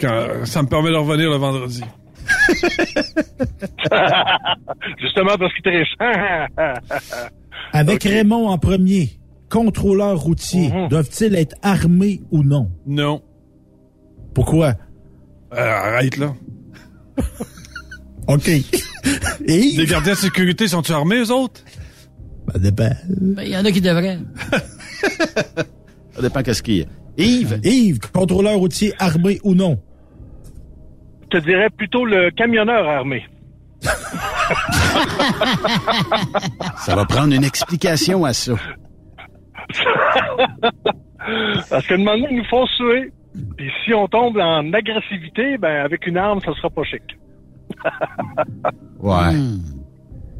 Quand- 0.00 0.44
ça 0.44 0.62
me 0.62 0.68
permet 0.68 0.90
de 0.90 0.96
revenir 0.96 1.28
le 1.30 1.36
vendredi. 1.36 1.82
Justement 5.00 5.36
parce 5.38 5.52
qu'il 5.54 5.62
triche. 5.62 5.94
Avec 7.72 8.02
Raymond 8.04 8.48
en 8.48 8.58
premier, 8.58 9.18
contrôleur 9.50 10.18
routier, 10.18 10.68
Mhm. 10.70 10.88
doivent-ils 10.88 11.34
être 11.34 11.54
armés 11.62 12.22
ou 12.30 12.42
non? 12.42 12.70
Non. 12.86 13.22
Pourquoi? 14.34 14.74
Euh, 15.54 15.70
arrête, 15.70 16.16
là. 16.16 16.34
OK. 18.28 18.48
Et? 18.48 18.62
Les 19.46 19.86
gardiens 19.86 20.12
de 20.14 20.18
sécurité 20.18 20.68
sont-ils 20.68 20.92
armés, 20.92 21.20
eux 21.20 21.30
autres? 21.32 21.62
Ben, 22.46 22.60
dépend. 22.60 22.90
Ben, 23.08 23.42
Il 23.44 23.50
y 23.52 23.56
en 23.56 23.64
a 23.64 23.72
qui 23.72 23.80
devraient. 23.80 24.18
Ça 26.14 26.22
dépend 26.22 26.42
qu'est-ce 26.42 26.62
qu'il 26.62 26.76
y 26.78 26.82
a. 26.82 26.86
Yves? 27.18 27.60
Yves, 27.64 27.98
contrôleur 28.12 28.58
routier 28.58 28.92
armé 28.98 29.38
ou 29.42 29.54
non? 29.54 29.80
Je 31.36 31.40
te 31.42 31.46
dirais 31.48 31.68
plutôt 31.68 32.06
le 32.06 32.30
camionneur 32.30 32.88
armé. 32.88 33.22
Ça 36.78 36.96
va 36.96 37.04
prendre 37.04 37.34
une 37.34 37.44
explication 37.44 38.24
à 38.24 38.32
ça. 38.32 38.54
Parce 41.68 41.86
que 41.86 41.92
un 41.92 41.98
moment 41.98 42.12
donné, 42.12 42.28
ils 42.30 42.38
nous 42.38 42.44
font 42.44 42.64
suer. 42.68 43.12
Puis 43.58 43.70
si 43.84 43.92
on 43.92 44.08
tombe 44.08 44.38
en 44.38 44.72
agressivité, 44.72 45.58
ben 45.58 45.84
avec 45.84 46.06
une 46.06 46.16
arme, 46.16 46.40
ça 46.40 46.54
sera 46.54 46.70
pas 46.70 46.84
chic. 46.84 47.02
Ouais. 48.98 49.34
Hmm. 49.34 49.75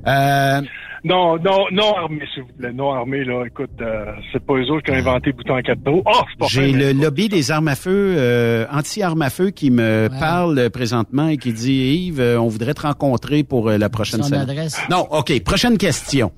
Euh, 0.06 0.60
Non, 1.04 1.36
non, 1.38 1.66
non 1.72 1.94
armé, 1.96 2.22
s'il 2.34 2.42
vous 2.42 2.52
plaît. 2.58 2.72
Non 2.72 2.92
armé, 2.92 3.24
là, 3.24 3.44
écoute, 3.46 3.70
euh, 3.80 4.06
c'est 4.32 4.44
pas 4.44 4.54
eux 4.54 4.70
autres 4.70 4.82
qui 4.84 4.90
ont 4.90 4.94
inventé 4.94 5.30
le 5.30 5.36
bouton 5.36 5.54
à 5.54 5.62
quatre. 5.62 5.78
Oh, 5.86 6.02
c'est 6.04 6.38
pas 6.38 6.46
J'ai 6.48 6.72
le 6.72 6.92
lobby 6.92 7.28
des 7.28 7.50
armes 7.50 7.68
à 7.68 7.76
feu, 7.76 8.14
euh, 8.18 8.66
anti-armes 8.72 9.22
à 9.22 9.30
feu, 9.30 9.50
qui 9.50 9.70
me 9.70 10.08
parle 10.18 10.70
présentement 10.70 11.28
et 11.28 11.36
qui 11.36 11.52
dit 11.52 12.06
Yves, 12.08 12.20
euh, 12.20 12.40
on 12.40 12.48
voudrait 12.48 12.74
te 12.74 12.82
rencontrer 12.82 13.44
pour 13.44 13.68
euh, 13.68 13.78
la 13.78 13.88
prochaine 13.88 14.22
Son 14.22 14.28
semaine. 14.28 14.40
adresse. 14.42 14.80
Non, 14.90 15.06
OK. 15.10 15.32
Prochaine 15.44 15.78
question. 15.78 16.32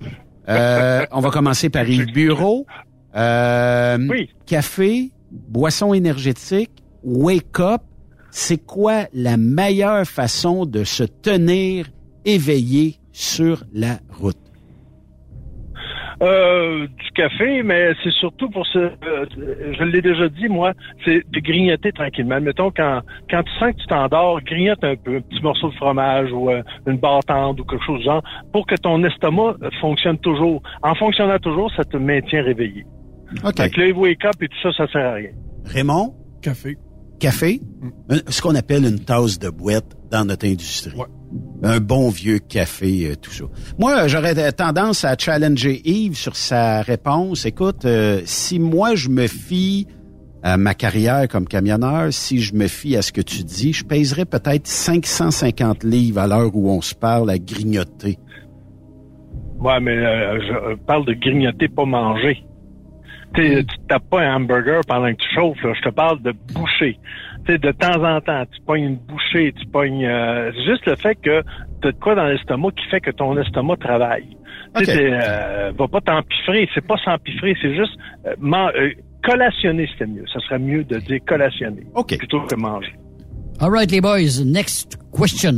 Euh, 0.48 1.04
on 1.12 1.20
va 1.20 1.30
commencer 1.30 1.68
par 1.70 1.88
Yves 1.88 2.12
Bureau. 2.12 2.66
Euh, 3.16 3.98
Café, 4.46 5.10
boisson 5.30 5.94
énergétique, 5.94 6.70
wake 7.02 7.58
up. 7.60 7.80
C'est 8.30 8.58
quoi 8.64 9.04
la 9.14 9.36
meilleure 9.38 10.04
façon 10.06 10.66
de 10.66 10.84
se 10.84 11.04
tenir 11.04 11.86
éveillé 12.24 12.96
sur 13.18 13.64
la 13.74 13.98
route? 14.20 14.36
Euh, 16.22 16.86
du 16.86 17.10
café, 17.14 17.62
mais 17.62 17.92
c'est 18.02 18.10
surtout 18.12 18.48
pour 18.50 18.66
ce. 18.66 18.78
euh, 18.78 19.26
je 19.78 19.84
l'ai 19.84 20.02
déjà 20.02 20.28
dit, 20.28 20.48
moi, 20.48 20.72
c'est 21.04 21.22
de 21.30 21.40
grignoter 21.40 21.92
tranquillement. 21.92 22.40
Mettons, 22.40 22.70
quand, 22.76 23.02
quand 23.30 23.42
tu 23.44 23.52
sens 23.58 23.72
que 23.72 23.80
tu 23.80 23.86
t'endors, 23.86 24.40
grignote 24.42 24.82
un 24.82 24.96
peu, 24.96 25.16
un 25.16 25.20
petit 25.20 25.40
morceau 25.42 25.68
de 25.70 25.74
fromage 25.76 26.32
ou 26.32 26.50
euh, 26.50 26.62
une 26.88 26.96
barre 26.98 27.22
tendre 27.24 27.60
ou 27.62 27.64
quelque 27.64 27.84
chose 27.84 27.98
du 28.00 28.04
genre, 28.04 28.22
pour 28.52 28.66
que 28.66 28.74
ton 28.76 29.02
estomac 29.04 29.54
fonctionne 29.80 30.18
toujours. 30.18 30.60
En 30.82 30.94
fonctionnant 30.96 31.38
toujours, 31.38 31.70
ça 31.76 31.84
te 31.84 31.96
maintient 31.96 32.42
réveillé. 32.42 32.84
OK. 33.44 33.56
Fait 33.56 33.70
que 33.70 33.80
le 33.80 33.92
wake 33.92 34.24
up 34.24 34.34
et 34.40 34.48
tout 34.48 34.56
ça, 34.62 34.72
ça 34.76 34.86
sert 34.92 35.06
à 35.06 35.14
rien. 35.14 35.30
Raymond? 35.66 36.14
Café. 36.42 36.76
Café? 37.20 37.60
Un- 38.10 38.16
Ce 38.30 38.40
qu'on 38.42 38.54
appelle 38.56 38.84
une 38.84 39.04
tasse 39.04 39.38
de 39.38 39.50
boîte 39.50 39.96
dans 40.10 40.24
notre 40.24 40.46
industrie. 40.46 40.92
Un 41.62 41.80
bon 41.80 42.08
vieux 42.08 42.38
café, 42.38 43.10
euh, 43.10 43.14
tout 43.16 43.30
ça. 43.30 43.44
Moi, 43.78 44.06
j'aurais 44.06 44.52
tendance 44.52 45.04
à 45.04 45.16
challenger 45.18 45.80
Yves 45.84 46.16
sur 46.16 46.36
sa 46.36 46.82
réponse. 46.82 47.44
Écoute, 47.46 47.84
euh, 47.84 48.20
si 48.24 48.58
moi 48.58 48.94
je 48.94 49.08
me 49.08 49.26
fie 49.26 49.86
à 50.42 50.56
ma 50.56 50.74
carrière 50.74 51.26
comme 51.28 51.46
camionneur, 51.46 52.12
si 52.12 52.40
je 52.40 52.54
me 52.54 52.68
fie 52.68 52.96
à 52.96 53.02
ce 53.02 53.12
que 53.12 53.20
tu 53.20 53.42
dis, 53.42 53.72
je 53.72 53.84
pèserais 53.84 54.24
peut-être 54.24 54.66
550 54.66 55.84
livres 55.84 56.20
à 56.20 56.26
l'heure 56.26 56.54
où 56.54 56.70
on 56.70 56.80
se 56.80 56.94
parle 56.94 57.30
à 57.30 57.38
grignoter. 57.38 58.18
Ouais, 59.58 59.80
mais 59.80 59.96
euh, 59.96 60.38
je 60.40 60.74
parle 60.86 61.04
de 61.06 61.14
grignoter, 61.14 61.68
pas 61.68 61.84
manger. 61.84 62.44
Tu 63.34 63.42
sais, 63.42 63.64
tu 63.64 63.76
tapes 63.88 64.08
pas 64.08 64.22
un 64.22 64.36
hamburger 64.36 64.80
pendant 64.86 65.12
que 65.12 65.18
tu 65.18 65.28
chauffes, 65.34 65.62
là. 65.62 65.72
Je 65.74 65.88
te 65.88 65.94
parle 65.94 66.22
de 66.22 66.32
boucher. 66.54 66.98
Tu 67.48 67.54
sais, 67.54 67.58
de 67.58 67.70
temps 67.72 68.04
en 68.04 68.20
temps, 68.20 68.44
tu 68.52 68.60
pognes 68.66 68.82
une 68.84 68.96
bouchée, 68.96 69.54
tu 69.58 69.66
pognes... 69.68 70.04
euh, 70.04 70.50
c'est 70.54 70.64
juste 70.70 70.84
le 70.86 70.96
fait 70.96 71.14
que 71.14 71.42
t'as 71.80 71.92
de 71.92 71.96
quoi 71.98 72.14
dans 72.14 72.26
l'estomac 72.26 72.72
qui 72.72 72.84
fait 72.90 73.00
que 73.00 73.10
ton 73.10 73.38
estomac 73.40 73.76
travaille. 73.78 74.36
Tu 74.76 74.84
sais, 74.84 75.10
euh, 75.12 75.72
va 75.78 75.88
pas 75.88 76.00
t'empiffrer. 76.02 76.68
C'est 76.74 76.86
pas 76.86 76.96
s'empiffrer, 77.02 77.56
c'est 77.62 77.74
juste... 77.74 77.92
euh, 78.26 78.34
man- 78.38 78.70
euh, 78.76 78.90
collationner, 79.24 79.88
c'était 79.90 80.06
mieux. 80.10 80.24
Ça 80.32 80.40
serait 80.40 80.58
mieux 80.58 80.84
de 80.84 80.98
dire 80.98 81.20
collationner 81.26 81.86
plutôt 82.18 82.42
que 82.42 82.54
manger. 82.54 82.92
All 83.60 83.70
right, 83.70 83.90
les 83.90 84.00
boys. 84.02 84.44
Next 84.44 84.98
question. 85.18 85.54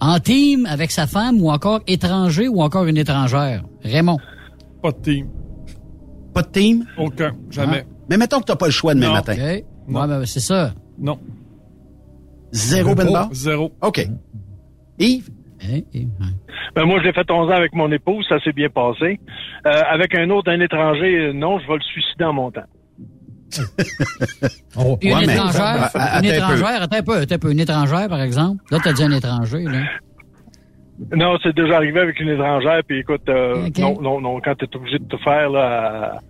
En 0.00 0.18
team 0.18 0.66
avec 0.66 0.90
sa 0.90 1.06
femme 1.06 1.40
ou 1.40 1.48
encore 1.50 1.80
étranger 1.86 2.48
ou 2.48 2.60
encore 2.60 2.86
une 2.86 2.96
étrangère? 2.98 3.62
Raymond. 3.84 4.18
Pas 4.82 4.90
de 4.90 4.96
team. 5.00 5.28
Pas 6.34 6.42
de 6.42 6.48
team? 6.48 6.84
Aucun. 6.98 7.30
Jamais. 7.50 7.84
Mais 8.10 8.16
mettons 8.18 8.40
que 8.40 8.46
t'as 8.46 8.56
pas 8.56 8.66
le 8.66 8.72
choix 8.72 8.94
demain 8.94 9.06
Non. 9.06 9.12
matin. 9.14 9.32
OK. 9.34 9.40
Ouais, 9.88 10.08
ben, 10.08 10.26
c'est 10.26 10.40
ça. 10.40 10.72
Non. 10.98 11.18
Zéro 12.52 12.94
Ben 12.94 13.10
Bar? 13.12 13.28
Zéro. 13.32 13.72
OK. 13.82 14.06
Yves? 14.98 15.30
Ben 16.74 16.84
moi, 16.84 16.98
je 17.00 17.04
l'ai 17.04 17.12
fait 17.12 17.28
11 17.30 17.50
ans 17.50 17.54
avec 17.54 17.74
mon 17.74 17.90
épouse, 17.90 18.24
ça 18.28 18.38
s'est 18.40 18.52
bien 18.52 18.68
passé. 18.68 19.18
Euh, 19.66 19.70
avec 19.90 20.14
un 20.14 20.28
autre, 20.30 20.50
un 20.50 20.60
étranger, 20.60 21.16
euh, 21.28 21.32
non, 21.32 21.58
je 21.58 21.66
vais 21.66 21.74
le 21.74 21.80
suicider 21.80 22.24
en 22.24 22.32
montant. 22.34 22.64
Une 25.00 25.14
Ouais, 25.14 25.24
étrangère, 25.24 25.90
une 26.18 26.24
étrangère, 26.24 26.82
attends 26.82 26.96
un 26.96 27.02
peu, 27.02 27.16
attends 27.18 27.34
un 27.36 27.38
peu, 27.38 27.52
une 27.52 27.60
étrangère, 27.60 28.08
par 28.08 28.20
exemple. 28.20 28.62
Là, 28.72 28.78
t'as 28.82 28.92
dit 28.92 29.04
un 29.04 29.12
étranger, 29.12 29.62
là. 29.62 29.78
Non, 31.12 31.36
c'est 31.42 31.54
déjà 31.54 31.76
arrivé 31.76 32.00
avec 32.00 32.20
une 32.20 32.28
étrangère, 32.28 32.82
puis 32.86 33.00
écoute, 33.00 33.28
euh, 33.28 33.68
non, 33.78 34.00
non, 34.00 34.20
non, 34.20 34.40
quand 34.40 34.54
t'es 34.54 34.76
obligé 34.76 34.98
de 34.98 35.04
te 35.04 35.16
faire, 35.16 35.50
là, 35.50 36.20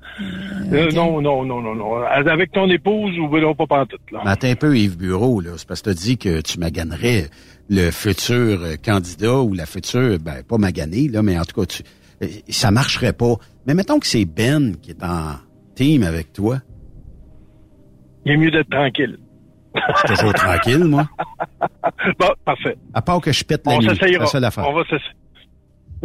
euh, 0.72 0.90
non, 0.92 1.20
non, 1.20 1.44
non, 1.44 1.60
non, 1.60 1.74
non, 1.74 1.96
avec 2.02 2.50
ton 2.52 2.68
épouse 2.70 3.18
ou 3.18 3.28
ben 3.28 3.42
non, 3.42 3.54
pas 3.54 3.66
pantoute, 3.66 4.00
là. 4.10 4.22
Mais 4.24 4.30
attends 4.30 4.48
un 4.48 4.54
peu, 4.54 4.76
Yves 4.76 4.96
Bureau, 4.96 5.40
là. 5.40 5.50
C'est 5.56 5.68
parce 5.68 5.82
que 5.82 5.90
tu 5.90 5.96
dit 5.96 6.18
que 6.18 6.40
tu 6.40 6.58
maganerais 6.58 7.28
le 7.68 7.90
futur 7.90 8.62
euh, 8.62 8.76
candidat 8.82 9.40
ou 9.40 9.52
la 9.52 9.66
future, 9.66 10.18
ben, 10.18 10.42
pas 10.48 10.58
magané, 10.58 11.08
là, 11.08 11.22
mais 11.22 11.38
en 11.38 11.44
tout 11.44 11.60
cas, 11.60 11.66
tu, 11.66 11.82
euh, 12.22 12.26
ça 12.48 12.70
marcherait 12.70 13.12
pas. 13.12 13.34
Mais 13.66 13.74
mettons 13.74 13.98
que 13.98 14.06
c'est 14.06 14.24
Ben 14.24 14.76
qui 14.76 14.90
est 14.90 15.02
en 15.02 15.34
team 15.74 16.02
avec 16.02 16.32
toi. 16.32 16.58
Il 18.24 18.32
est 18.32 18.36
mieux 18.36 18.50
d'être 18.50 18.70
tranquille. 18.70 19.18
Je 19.74 19.98
suis 19.98 20.08
toujours 20.16 20.34
tranquille, 20.34 20.84
moi. 20.84 21.08
Bon, 22.18 22.28
parfait. 22.44 22.76
À 22.92 23.02
part 23.02 23.20
que 23.20 23.32
je 23.32 23.44
pète 23.44 23.66
la 23.66 23.74
On 23.74 23.78
nuit. 23.78 23.88
C'est 23.98 24.18
la 24.18 24.26
seule 24.26 24.44
affaire. 24.44 24.68
On 24.68 24.74
va 24.74 24.82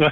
là, 0.00 0.10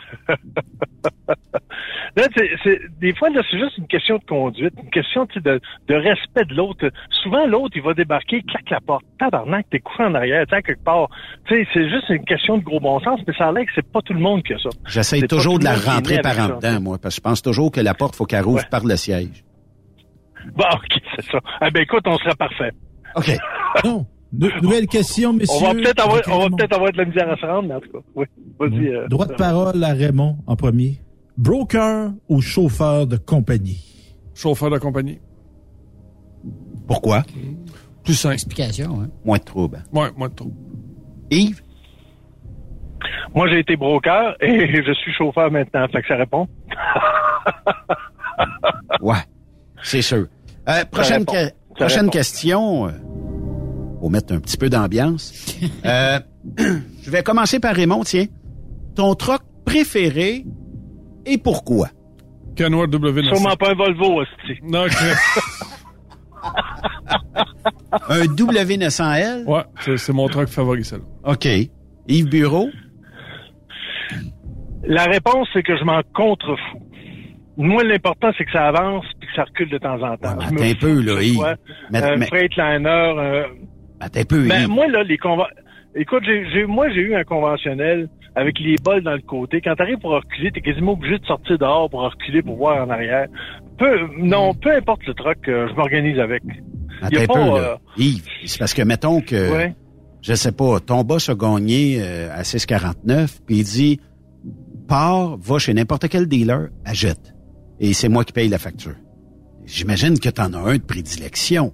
c'est, 2.37 2.51
c'est- 2.63 2.81
des 3.01 3.15
fois, 3.15 3.31
là, 3.31 3.41
c'est 3.51 3.59
juste 3.59 3.79
une 3.79 3.87
question 3.87 4.19
de 4.19 4.25
conduite, 4.25 4.75
une 4.83 4.91
question 4.91 5.27
de, 5.37 5.61
de 5.89 5.95
respect 5.95 6.45
de 6.45 6.55
l'autre. 6.55 6.91
Souvent, 7.23 7.47
l'autre, 7.47 7.77
il 7.77 7.83
va 7.83 7.95
débarquer, 7.95 8.43
claque 8.43 8.69
la 8.71 8.81
porte. 8.81 9.05
Tabarnak, 9.19 9.67
t'es 9.71 9.81
couché 9.81 10.05
en 10.05 10.15
arrière, 10.15 10.45
sais, 10.51 10.63
quelque 10.63 10.85
part. 10.85 11.09
Tu 11.47 11.55
sais, 11.55 11.67
c'est 11.73 11.89
juste 11.89 12.09
une 12.11 12.25
question 12.25 12.59
de 12.59 12.65
gros 12.65 12.81
bon 12.81 13.01
sens, 13.01 13.21
mais 13.27 13.35
ça 13.35 13.49
a 13.49 13.53
l'air 13.53 13.65
que 13.65 13.71
c'est 13.75 13.91
pas 13.91 14.03
tout 14.03 14.15
le 14.15 14.21
monde 14.21 14.43
qui 14.43 14.53
a 14.55 14.59
ça. 14.59 14.69
J'essaie 14.87 15.23
toujours 15.23 15.59
de 15.59 15.65
la 15.65 15.75
rentrer 15.75 16.21
par 16.21 16.39
en 16.39 16.49
dedans, 16.57 16.81
moi, 16.81 16.99
parce 16.99 17.15
que 17.15 17.21
je 17.21 17.23
pense 17.23 17.43
toujours 17.43 17.73
que 17.73 17.81
la 17.81 17.95
porte, 17.95 18.17
faut 18.17 18.27
qu'elle 18.27 18.45
rouvre 18.45 18.69
par 18.69 18.85
le 18.85 18.97
siège. 18.97 19.45
Bon, 20.55 20.65
OK, 20.75 21.01
c'est 21.17 21.25
ça. 21.31 21.39
Ah 21.61 21.71
ben 21.71 21.83
écoute, 21.83 22.03
on 22.07 22.19
sera 22.19 22.35
parfait. 22.35 22.73
OK. 23.17 23.37
Non. 23.85 24.07
Nou- 24.33 24.51
nouvelle 24.63 24.87
question, 24.87 25.33
messieurs. 25.33 25.57
On 25.63 25.69
va 25.69 25.75
peut-être 25.75 26.03
avoir, 26.05 26.21
peut-être 26.51 26.75
avoir 26.75 26.93
de 26.93 26.99
la 26.99 27.05
misère 27.07 27.31
à 27.31 27.37
se 27.37 27.47
rendre, 27.47 27.69
mais 27.69 27.75
en 27.75 27.81
tout 27.81 27.91
cas, 27.93 27.99
oui. 28.15 28.27
Vas-y. 28.61 28.89
euh, 28.89 29.09
Droit 29.09 29.27
de 29.27 29.35
parole 29.35 29.83
à 29.83 29.93
Raymond 29.95 30.39
en 30.47 30.57
premier. 30.57 31.01
Broker 31.37 32.11
ou 32.29 32.41
chauffeur 32.41 33.07
de 33.07 33.17
compagnie? 33.17 33.85
Chauffeur 34.35 34.71
de 34.71 34.79
compagnie. 34.79 35.19
Pourquoi? 36.87 37.23
Plus 38.05 38.15
simple. 38.15 38.35
Explication, 38.35 39.01
hein. 39.03 39.09
Moins 39.25 39.39
de 39.39 39.45
troubles. 39.45 39.83
Ouais, 39.93 40.09
moins 40.17 40.29
de 40.29 40.35
trop. 40.35 40.53
Yves? 41.31 41.63
Moi, 43.35 43.49
j'ai 43.49 43.61
été 43.61 43.77
broker 43.77 44.35
et 44.41 44.83
je 44.87 44.93
suis 44.93 45.13
chauffeur 45.13 45.51
maintenant. 45.51 45.87
Fait 45.89 46.03
que 46.03 46.09
ça 46.09 46.17
répond. 46.17 46.47
Ouais, 49.01 49.17
c'est 49.83 50.03
sûr. 50.03 50.27
Euh, 50.69 50.85
prochaine 50.91 51.21
répond. 51.21 51.33
que- 51.33 51.47
Ça 51.49 51.53
prochaine 51.79 52.11
question. 52.11 52.89
euh, 52.89 52.93
pour 54.01 54.11
mettre 54.11 54.33
un 54.35 54.41
petit 54.41 54.57
peu 54.57 54.69
d'ambiance. 54.69 55.33
Euh, 55.85 56.21
je 56.59 57.11
vais 57.11 57.23
commencer 57.23 57.59
par 57.61 57.75
Raymond, 57.75 58.05
tiens. 58.05 58.27
Ton 58.95 59.15
truck 59.15 59.43
préféré 59.65 60.45
et 61.27 61.39
pourquoi? 61.39 61.89
Kenworth 62.57 62.91
W900. 62.91 63.29
Sûrement 63.37 63.57
pas 63.57 63.71
un 63.71 63.75
Volvo, 63.75 64.21
hostie. 64.21 64.59
Non. 64.63 64.85
Un 68.09 68.21
W900L? 68.27 69.45
Ouais, 69.47 69.63
c'est- 69.85 69.97
c'est 69.97 70.13
mon 70.13 70.29
truck 70.29 70.49
favori, 70.49 70.85
celle-là. 70.85 71.05
OK. 71.33 71.47
Yves 72.09 72.29
Bureau? 72.29 72.69
La 74.85 75.05
réponse, 75.05 75.49
c'est 75.53 75.63
que 75.63 75.77
je 75.77 75.85
m'en 75.85 76.01
contrefous. 76.15 76.79
Moi, 77.59 77.83
l'important, 77.85 78.31
c'est 78.39 78.45
que 78.45 78.53
ça 78.53 78.69
avance 78.69 79.05
puis 79.21 79.29
que 79.29 79.35
ça 79.35 79.43
recule 79.45 79.69
de 79.69 79.79
temps 79.79 79.97
en 80.01 80.17
temps. 80.17 80.39
Attends 80.39 80.63
un 80.63 80.75
peu, 80.81 81.01
là, 81.03 81.21
Yves. 81.21 81.57
Mais- 81.91 82.03
euh, 82.03 82.17
mais- 82.19 82.27
Freightliner, 82.27 82.89
euh, 82.89 83.43
Attends 84.01 84.21
un 84.21 84.25
peu, 84.25 84.47
ben, 84.47 84.69
moi, 84.69 84.87
là, 84.87 85.03
les 85.03 85.17
conva- 85.19 85.49
Écoute, 85.97 86.23
j'ai, 86.25 86.65
moi, 86.67 86.89
j'ai 86.91 87.01
eu 87.01 87.15
un 87.17 87.25
conventionnel 87.25 88.09
avec 88.37 88.61
les 88.61 88.77
bols 88.77 89.03
dans 89.03 89.15
le 89.15 89.23
côté. 89.23 89.61
Quand 89.61 89.75
t'arrives 89.75 89.99
pour 89.99 90.13
reculer, 90.13 90.53
t'es 90.53 90.61
quasiment 90.61 90.93
obligé 90.93 91.19
de 91.19 91.25
sortir 91.27 91.59
dehors 91.59 91.91
pour 91.91 92.03
reculer 92.03 92.41
pour 92.43 92.57
voir 92.57 92.87
en 92.87 92.91
arrière. 92.91 93.27
Peu, 93.79 93.99
non, 94.19 94.55
peu 94.55 94.71
importe 94.77 95.05
le 95.07 95.15
truc, 95.15 95.39
euh, 95.49 95.67
je 95.69 95.75
m'organise 95.75 96.21
avec. 96.21 96.43
Attends 97.03 97.17
Y 97.17 97.19
a 97.19 97.23
un 97.23 97.27
pas, 97.27 97.35
peu, 97.35 97.41
euh, 97.41 97.61
là. 97.63 97.79
Yves, 97.97 98.25
c'est 98.45 98.59
parce 98.59 98.75
que, 98.75 98.83
mettons 98.83 99.21
que, 99.21 99.53
Ouais. 99.53 99.75
je 100.23 100.35
sais 100.35 100.53
pas, 100.53 100.79
ton 100.79 101.03
boss 101.03 101.29
a 101.29 101.35
gagné 101.35 101.99
euh, 102.01 102.29
à 102.33 102.45
6,49, 102.45 103.41
puis 103.45 103.57
il 103.57 103.65
dit, 103.65 104.01
pars, 104.87 105.37
va 105.39 105.59
chez 105.59 105.75
n'importe 105.75 106.09
quel 106.09 106.27
dealer, 106.29 106.69
achète. 106.85 107.35
Et 107.81 107.93
c'est 107.93 108.09
moi 108.09 108.25
qui 108.25 108.33
paye 108.33 108.49
la 108.49 108.59
facture. 108.59 108.95
J'imagine 109.67 110.19
que 110.19 110.29
t'en 110.31 110.53
as 110.55 110.59
un 110.59 110.77
de 110.77 110.83
prédilection. 110.83 111.73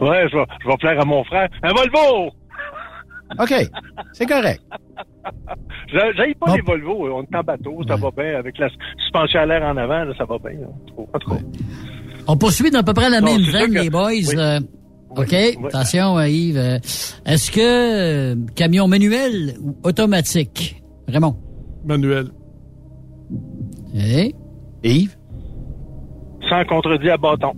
Ouais, 0.00 0.26
je 0.30 0.36
vais, 0.36 0.44
je 0.62 0.68
vais 0.68 0.76
plaire 0.78 1.00
à 1.00 1.04
mon 1.04 1.22
frère. 1.24 1.48
Un 1.62 1.72
Volvo! 1.72 2.30
OK, 3.40 3.54
c'est 4.12 4.26
correct. 4.26 4.62
J'a- 5.92 6.12
J'aille 6.12 6.34
pas 6.34 6.46
Bon. 6.46 6.54
les 6.54 6.60
Volvo, 6.62 7.08
on 7.16 7.22
est 7.22 7.36
en 7.36 7.42
bateau, 7.42 7.80
ça 7.88 7.96
va 7.96 8.10
bien. 8.10 8.36
Avec 8.38 8.58
la 8.58 8.68
suspension 9.02 9.40
à 9.40 9.46
l'air 9.46 9.62
en 9.62 9.76
avant, 9.76 10.04
là, 10.04 10.12
ça 10.16 10.24
va 10.24 10.38
bien. 10.38 10.60
là. 10.60 10.66
En 11.12 11.18
tout 11.18 11.30
cas. 11.30 11.38
On 12.28 12.36
poursuit 12.36 12.70
dans 12.70 12.80
à 12.80 12.82
peu 12.82 12.92
près 12.94 13.10
la 13.10 13.20
Non, 13.20 13.32
même 13.38 13.42
veine, 13.50 13.72
que- 13.72 13.78
les 13.80 13.90
boys. 13.90 14.08
Oui. 14.10 14.28
Euh, 14.36 14.60
OK, 15.10 15.28
Oui. 15.32 15.56
attention, 15.66 16.18
euh, 16.18 16.28
Yves. 16.28 16.56
Euh, 16.58 16.78
Est-ce 17.26 17.50
que 17.50 17.60
euh, 17.60 18.36
camion 18.54 18.86
manuel 18.88 19.54
ou 19.62 19.76
automatique? 19.84 20.82
Raymond? 21.08 21.36
Manuel. 21.84 22.28
Yves? 24.84 25.16
Sans 26.48 26.64
contredit 26.64 27.10
à 27.10 27.16
bâton. 27.16 27.52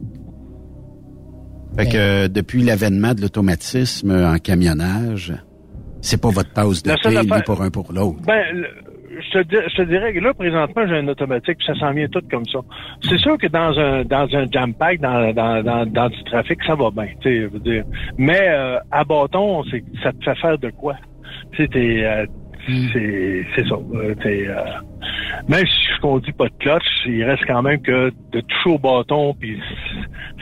Fait 1.76 1.86
que 1.86 1.96
euh, 1.96 2.28
depuis 2.28 2.62
l'avènement 2.62 3.12
de 3.14 3.20
l'automatisme 3.20 4.10
en 4.12 4.38
camionnage, 4.38 5.34
c'est 6.00 6.20
pas 6.20 6.30
votre 6.30 6.52
tasse 6.52 6.82
de 6.82 6.90
lui 6.90 7.16
affaire- 7.18 7.44
pour 7.44 7.60
un 7.62 7.70
pour 7.70 7.92
l'autre. 7.92 8.18
Ben, 8.26 8.42
le- 8.54 8.66
je 9.18 9.38
te, 9.38 9.42
dis- 9.48 9.68
je 9.70 9.76
te 9.76 9.82
dirais 9.88 10.12
que 10.12 10.20
là, 10.20 10.32
présentement, 10.34 10.86
j'ai 10.86 10.96
un 10.98 11.08
automatique, 11.08 11.56
puis 11.58 11.66
ça 11.66 11.74
s'en 11.74 11.92
vient 11.92 12.06
tout 12.08 12.20
comme 12.30 12.44
ça. 12.46 12.58
C'est 13.02 13.18
sûr 13.18 13.36
que 13.38 13.46
dans 13.46 13.78
un 13.78 14.04
dans 14.04 14.28
un 14.34 14.44
jam 14.50 14.72
pack, 14.74 15.00
dans, 15.00 15.32
dans, 15.32 15.62
dans, 15.62 15.86
dans 15.86 16.08
du 16.08 16.22
trafic, 16.24 16.58
ça 16.66 16.74
va 16.74 16.90
bien, 16.90 17.08
tu 17.22 17.48
sais, 17.50 17.58
dire. 17.60 17.84
Mais 18.18 18.40
euh, 18.48 18.78
à 18.90 19.04
bâton, 19.04 19.64
c'est 19.70 19.82
ça 20.02 20.12
te 20.12 20.22
fait 20.24 20.34
faire 20.36 20.58
de 20.58 20.70
quoi? 20.70 20.94
Tu 21.52 21.62
sais, 21.62 21.68
t'es, 21.68 22.04
euh, 22.04 22.26
c'est 22.92 23.46
c'est 23.54 23.68
ça. 23.68 23.74
euh, 23.74 24.14
euh, 24.24 24.64
même 25.48 25.64
si 25.66 25.94
je 25.94 26.00
conduis 26.00 26.32
pas 26.32 26.46
de 26.46 26.54
clutch, 26.58 26.84
il 27.06 27.22
reste 27.24 27.44
quand 27.46 27.62
même 27.62 27.80
que 27.82 28.10
de 28.32 28.40
toucher 28.40 28.70
au 28.70 28.78
bâton, 28.78 29.34
puis 29.38 29.60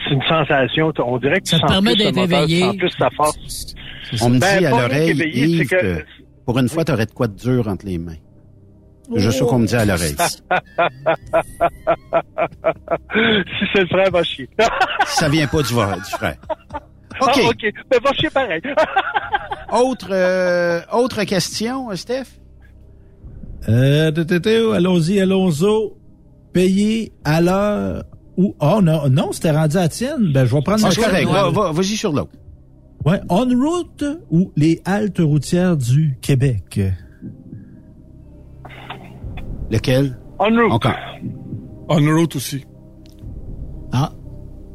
c'est 0.05 0.15
une 0.15 0.23
sensation. 0.23 0.93
On 1.05 1.19
dirait 1.19 1.41
que 1.41 1.49
Ça 1.49 1.57
tu 1.59 1.63
te 1.63 1.67
sens 1.69 1.73
permet 1.73 1.97
d'être 1.97 2.15
tu 2.15 2.21
éveillé. 2.21 2.61
sens 2.61 2.77
plus 2.77 2.91
sa 2.91 3.11
force. 3.11 3.75
On 4.23 4.31
me 4.31 4.39
Ben, 4.39 4.59
dit 4.59 4.67
à 4.67 4.71
l'oreille, 4.71 5.67
que- 5.67 5.69
que 5.69 6.05
pour 6.47 6.59
une 6.59 6.69
fois, 6.69 6.85
t'aurais 6.85 7.07
de 7.07 7.13
quoi 7.13 7.27
de 7.29 7.37
dur 7.37 7.67
entre 7.69 7.87
les 7.87 7.99
mains. 7.99 8.17
C'est 9.13 9.21
juste 9.21 9.39
ça 9.39 9.45
qu'on 9.45 9.59
me 9.59 9.67
dit 9.67 9.77
à 9.77 9.85
l'oreille. 9.85 10.15
si 13.15 13.65
c'est 13.73 13.83
le 13.83 13.87
frère, 13.89 14.11
va 14.11 14.23
chier. 14.23 14.49
Ça 15.07 15.29
vient 15.29 15.47
pas 15.47 15.63
du, 15.63 15.69
du 15.75 16.11
frère. 16.11 16.37
Ah, 17.21 17.27
OK. 17.27 17.41
OK. 17.49 17.73
Ben, 17.91 18.01
va 18.03 18.13
chier 18.13 18.31
pareil. 18.31 18.61
Autre, 19.73 20.09
euh, 20.11 20.81
autre 20.93 21.25
question, 21.25 21.95
Steph? 21.97 22.27
Euh, 23.69 24.11
té, 24.13 24.57
allons-y, 24.75 25.21
allons-y. 25.21 25.91
Payer 26.53 27.13
à 27.25 27.41
l'heure 27.41 28.05
ou... 28.37 28.55
Oh 28.61 28.81
non, 28.83 29.09
non, 29.09 29.33
c'était 29.33 29.51
rendu 29.51 29.77
à 29.77 29.89
tienne. 29.89 30.33
Ben, 30.33 30.45
je 30.45 30.55
vais 30.55 30.63
prendre 30.63 30.85
Ah, 30.85 30.89
la 30.89 30.95
c'est 30.95 31.01
correct. 31.03 31.27
tienne. 31.29 31.33
Va- 31.33 31.51
va- 31.51 31.73
Vas-y 31.73 31.97
sur 31.97 32.13
l'autre. 32.13 32.31
Ouais, 33.05 33.21
on 33.29 33.45
route 33.47 34.05
ou 34.31 34.53
les 34.57 34.81
haltes 34.85 35.19
routières 35.19 35.77
du 35.77 36.17
Québec? 36.23 36.81
Lequel? 39.71 40.17
En 40.39 40.47
route. 40.47 40.73
Encore. 40.73 40.97
En 41.89 41.97
route 41.97 42.37
aussi. 42.37 42.65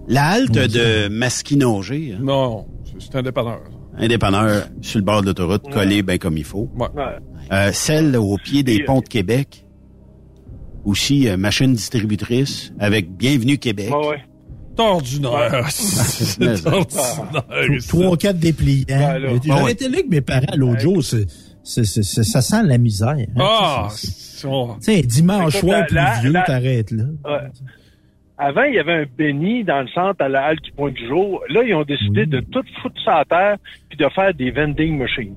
La 0.10 0.26
halte 0.30 0.52
de 0.54 1.08
Masquinongé, 1.08 2.16
hein, 2.16 2.22
Non, 2.22 2.68
c'est- 2.84 3.08
c'est 3.12 3.16
un 3.18 3.22
dépanneur. 3.22 3.62
un 3.98 4.08
dépanneur 4.08 4.68
sur 4.82 4.98
le 5.00 5.06
bord 5.06 5.22
de 5.22 5.28
l'autoroute, 5.28 5.70
collé 5.72 6.02
bien 6.04 6.18
comme 6.18 6.38
il 6.38 6.44
faut. 6.44 6.70
Ouais. 6.78 6.88
Euh, 7.52 7.70
celle 7.74 8.16
au 8.18 8.38
pied 8.44 8.64
des 8.64 8.84
ponts 8.84 9.02
de 9.02 9.08
Québec. 9.08 9.66
Aussi, 10.86 11.28
euh, 11.28 11.38
machine 11.38 11.74
distributrice 11.74 12.74
avec 12.80 13.12
Bienvenue 13.16 13.58
Québec. 13.58 13.94
Ouais, 13.94 14.08
ouais. 14.10 14.24
Ordinaire. 14.78 15.66
C'est 15.70 16.40
Mais- 16.40 16.48
ordinaire. 16.66 17.82
Trois, 17.88 18.16
quatre 18.18 18.40
dépliants. 18.40 18.86
Ouais. 19.64 19.72
été 19.74 19.90
là 19.90 19.96
avec 19.98 20.10
mes 20.10 20.22
parents 20.22 20.56
l'autre 20.56 20.80
jour. 20.80 21.04
c'est- 21.04 21.28
c'est- 21.64 21.84
c'est- 21.84 22.02
c'est- 22.04 22.24
ça 22.24 22.42
sent 22.42 22.64
la 22.64 22.78
misère. 22.78 23.10
hein. 23.10 23.26
Ah, 23.38 23.88
c'est- 23.92 24.48
on- 24.48 24.76
Tu 24.76 24.84
sais, 24.84 25.02
dimanche 25.02 25.58
soir 25.60 25.84
la- 25.92 26.12
pluvieux, 26.14 26.32
la- 26.32 26.42
t'arrêtes 26.44 26.92
là. 26.92 27.04
Ouais. 27.26 27.52
Avant, 28.42 28.64
il 28.64 28.76
y 28.76 28.80
avait 28.80 28.94
un 29.02 29.06
béni 29.18 29.64
dans 29.66 29.82
le 29.82 29.88
centre 29.90 30.22
à 30.24 30.30
la 30.30 30.46
halte 30.46 30.64
du 30.64 30.72
Point 30.72 30.92
du 30.92 31.06
Jour. 31.08 31.44
Là, 31.50 31.62
ils 31.64 31.76
ont 31.76 31.84
décidé 31.84 32.22
Oui. 32.22 32.28
de 32.28 32.40
tout 32.40 32.64
foutre 32.82 32.96
ça 33.04 33.18
à 33.18 33.26
terre 33.26 33.58
puis 33.90 33.98
de 33.98 34.08
faire 34.16 34.34
des 34.34 34.50
vending 34.52 34.98
machines. 34.98 35.36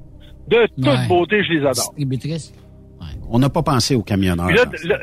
De 0.49 0.67
toute 0.77 0.87
Ouais. 0.87 1.09
beauté, 1.09 1.43
je 1.45 1.53
les 1.53 1.67
adore. 1.67 1.93
On 3.35 3.39
n'a 3.39 3.49
pas 3.49 3.63
pensé 3.63 3.95
aux 3.95 4.03
camionneurs. 4.03 4.47
Puis 4.47 4.57
là, 4.89 4.99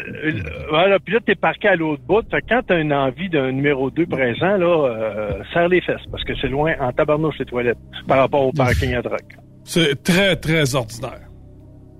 voilà, 0.69 0.99
puis 0.99 1.15
là, 1.15 1.19
t'es 1.25 1.33
parqué 1.35 1.67
à 1.67 1.75
l'autre 1.75 2.03
bout. 2.07 2.21
Fait 2.29 2.41
que 2.41 2.45
quand 2.49 2.61
t'as 2.67 2.79
une 2.79 2.93
envie 2.93 3.27
d'un 3.27 3.51
numéro 3.51 3.89
2 3.89 4.05
présent, 4.05 4.55
là, 4.57 4.85
euh, 4.87 5.43
serre 5.51 5.67
les 5.67 5.81
fesses, 5.81 6.01
parce 6.11 6.23
que 6.23 6.33
c'est 6.39 6.47
loin 6.47 6.73
en 6.79 6.91
tabarnouche 6.91 7.39
les 7.39 7.45
toilettes 7.45 7.77
par 8.07 8.19
rapport 8.19 8.45
au 8.45 8.51
parking 8.51 8.93
à 8.93 9.01
drogue. 9.01 9.17
C'est 9.63 10.03
très, 10.03 10.35
très 10.35 10.75
ordinaire. 10.75 11.21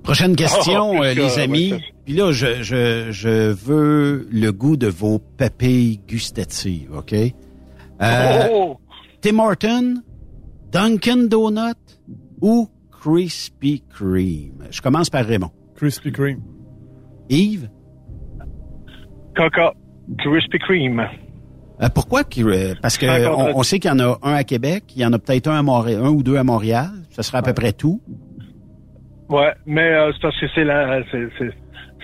Prochaine 0.03 0.35
question, 0.35 0.93
Ah, 1.01 1.05
euh, 1.07 1.13
les 1.15 1.39
amis. 1.39 1.73
ouais, 1.73 1.80
Puis 2.10 2.18
là, 2.18 2.31
je, 2.31 2.64
je, 2.64 3.11
je 3.11 3.52
veux 3.52 4.27
le 4.31 4.52
goût 4.52 4.77
de 4.77 4.88
vos 4.88 5.19
papilles 5.19 5.99
gustatives, 6.07 6.91
OK? 6.91 7.14
Euh, 7.14 8.48
oh! 8.52 8.80
Tim 9.22 9.38
Horton, 9.38 10.02
Dunkin' 10.72 11.27
Donut 11.27 11.77
ou 12.41 12.68
Krispy 12.90 13.84
Kreme? 13.94 14.69
Je 14.72 14.81
commence 14.81 15.11
par 15.11 15.23
Raymond. 15.23 15.52
Krispy 15.76 16.11
Kreme. 16.11 16.41
Yves, 17.30 17.69
Coca, 19.36 19.73
Krispy 20.18 20.57
Kreme. 20.57 21.07
euh, 21.80 21.90
pourquoi? 21.94 22.22
euh, 22.40 22.73
parce 22.81 22.98
que 22.98 23.53
on, 23.56 23.61
sait 23.61 23.77
qu'il 23.77 23.91
y 23.91 23.94
en 23.94 23.99
a 23.99 24.18
un 24.23 24.34
à 24.34 24.44
Québec, 24.44 24.86
il 24.95 25.03
y 25.03 25.06
en 25.06 25.14
a 25.14 25.19
peut-être 25.19 25.48
un 25.48 25.60
à 25.60 25.61
Montréal, 25.61 26.02
un 26.03 26.10
ou 26.10 26.23
deux 26.23 26.38
à 26.38 26.44
Montréal. 26.44 26.90
Ce 27.11 27.22
sera 27.22 27.38
à 27.38 27.41
peu 27.44 27.53
près 27.53 27.73
tout. 27.73 28.02
Ouais, 29.30 29.53
mais 29.68 29.91
euh, 29.91 30.11
c'est 30.11 30.22
parce 30.23 30.40
que 30.40 30.48
c'est 30.56 30.64
la, 30.64 31.03
c'est, 31.11 31.30
c'est, 31.38 31.53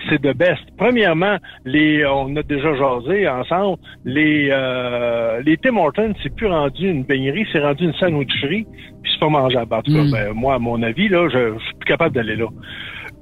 c'est 0.08 0.20
de 0.20 0.32
best. 0.32 0.62
Premièrement, 0.78 1.36
les, 1.64 2.04
on 2.06 2.34
a 2.36 2.42
déjà 2.42 2.74
jasé 2.74 3.28
ensemble. 3.28 3.78
Les, 4.04 4.48
euh, 4.50 5.40
les 5.44 5.56
Tim 5.56 5.76
Hortons, 5.76 6.12
c'est 6.22 6.34
plus 6.34 6.46
rendu 6.46 6.88
une 6.88 7.04
beignerie, 7.04 7.46
c'est 7.52 7.60
rendu 7.60 7.84
une 7.84 7.94
sandwicherie, 7.94 8.66
puis 9.02 9.12
c'est 9.12 9.20
pas 9.20 9.28
mangeable. 9.28 9.74
En 9.74 9.82
tout 9.82 9.92
cas, 9.92 10.02
Mm. 10.02 10.10
ben, 10.12 10.32
moi, 10.32 10.54
à 10.54 10.58
mon 10.58 10.82
avis, 10.82 11.08
là, 11.08 11.28
je, 11.28 11.54
je 11.58 11.64
suis 11.64 11.74
plus 11.74 11.86
capable 11.86 12.14
d'aller 12.14 12.36
là. 12.36 12.46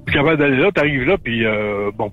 Plus 0.05 0.13
capable 0.15 0.37
d'aller 0.37 0.57
là, 0.57 0.71
t'arrives 0.71 1.05
là, 1.05 1.17
puis 1.17 1.45
euh, 1.45 1.91
bon, 1.97 2.11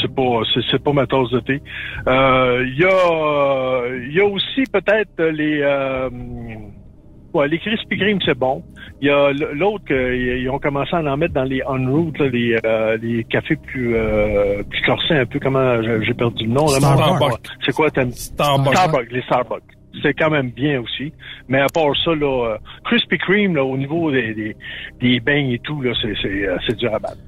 c'est 0.00 0.14
pas, 0.14 0.40
c'est, 0.70 0.82
pas 0.82 0.92
ma 0.92 1.06
tasse 1.06 1.30
de 1.30 1.40
thé. 1.40 1.60
Euh, 2.06 2.64
Il 2.66 2.78
y 2.78 2.84
a, 2.84 3.86
il 4.06 4.12
y 4.14 4.20
a 4.20 4.26
aussi 4.26 4.64
peut-être 4.72 5.22
les. 5.24 5.62
Euh, 7.34 7.38
Ouais, 7.38 7.48
les 7.48 7.58
Krispy 7.58 7.96
Kreme, 7.98 8.18
c'est 8.24 8.38
bon. 8.38 8.62
Il 9.02 9.08
y 9.08 9.10
a 9.10 9.32
l'autre 9.32 9.84
qu'ils 9.86 10.48
ont 10.50 10.58
commencé 10.60 10.94
à 10.94 11.00
en 11.00 11.16
mettre 11.16 11.34
dans 11.34 11.42
les 11.44 11.62
on 11.66 11.84
route, 11.90 12.16
là, 12.18 12.28
les, 12.28 12.56
euh, 12.64 12.96
les 13.02 13.24
cafés 13.24 13.56
plus 13.56 13.94
euh, 13.96 14.62
plus 14.62 14.80
corsés 14.82 15.14
un 15.14 15.26
peu. 15.26 15.40
Comment 15.40 15.82
j'ai 15.82 16.14
perdu 16.14 16.44
le 16.44 16.52
nom 16.52 16.68
C'est 17.64 17.72
quoi 17.74 17.90
t'aimes? 17.90 18.12
Starbucks. 18.12 18.76
Starbucks, 18.76 19.10
les 19.12 19.22
Starbucks. 19.22 19.62
C'est 20.02 20.14
quand 20.14 20.30
même 20.30 20.50
bien 20.50 20.80
aussi. 20.80 21.12
Mais 21.48 21.60
à 21.60 21.66
part 21.66 21.92
ça, 22.04 22.14
là, 22.14 22.52
euh, 22.52 22.56
Krispy 22.84 23.18
Kreme, 23.18 23.54
là, 23.56 23.64
au 23.64 23.76
niveau 23.76 24.10
des, 24.10 24.34
des, 24.34 24.56
des 25.00 25.20
beignes 25.20 25.50
et 25.50 25.58
tout, 25.60 25.80
là, 25.82 25.92
c'est 26.02 26.14
c'est 26.22 26.46
euh, 26.46 26.56
c'est 26.66 26.76
dur 26.76 26.94
à 26.94 26.98
battre. 26.98 27.18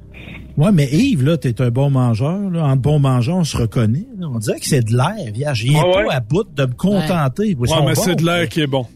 Ouais, 0.56 0.70
mais 0.72 0.86
Yves, 0.90 1.24
là, 1.24 1.36
t'es 1.36 1.60
un 1.60 1.70
bon 1.70 1.90
mangeur. 1.90 2.38
Là. 2.50 2.64
En 2.64 2.76
bon 2.76 2.98
mangeur, 2.98 3.36
on 3.36 3.44
se 3.44 3.56
reconnaît. 3.56 4.06
là. 4.18 4.26
On 4.32 4.38
dirait 4.38 4.58
que 4.58 4.66
c'est 4.66 4.84
de 4.84 4.92
l'air, 4.96 5.32
vierge. 5.32 5.62
Viens 5.64 5.82
Ouais, 5.82 5.92
pas 5.92 5.98
ouais. 6.06 6.14
à 6.14 6.20
bout 6.20 6.44
de 6.54 6.62
me 6.64 6.74
contenter. 6.74 7.48
Ils 7.50 7.56
Ouais, 7.58 7.68
sont 7.68 7.84
mais 7.84 7.94
bons. 7.94 8.00
c'est 8.02 8.16
de 8.16 8.24
l'air 8.24 8.48
qui 8.48 8.62
est 8.62 8.66
bon. 8.66 8.86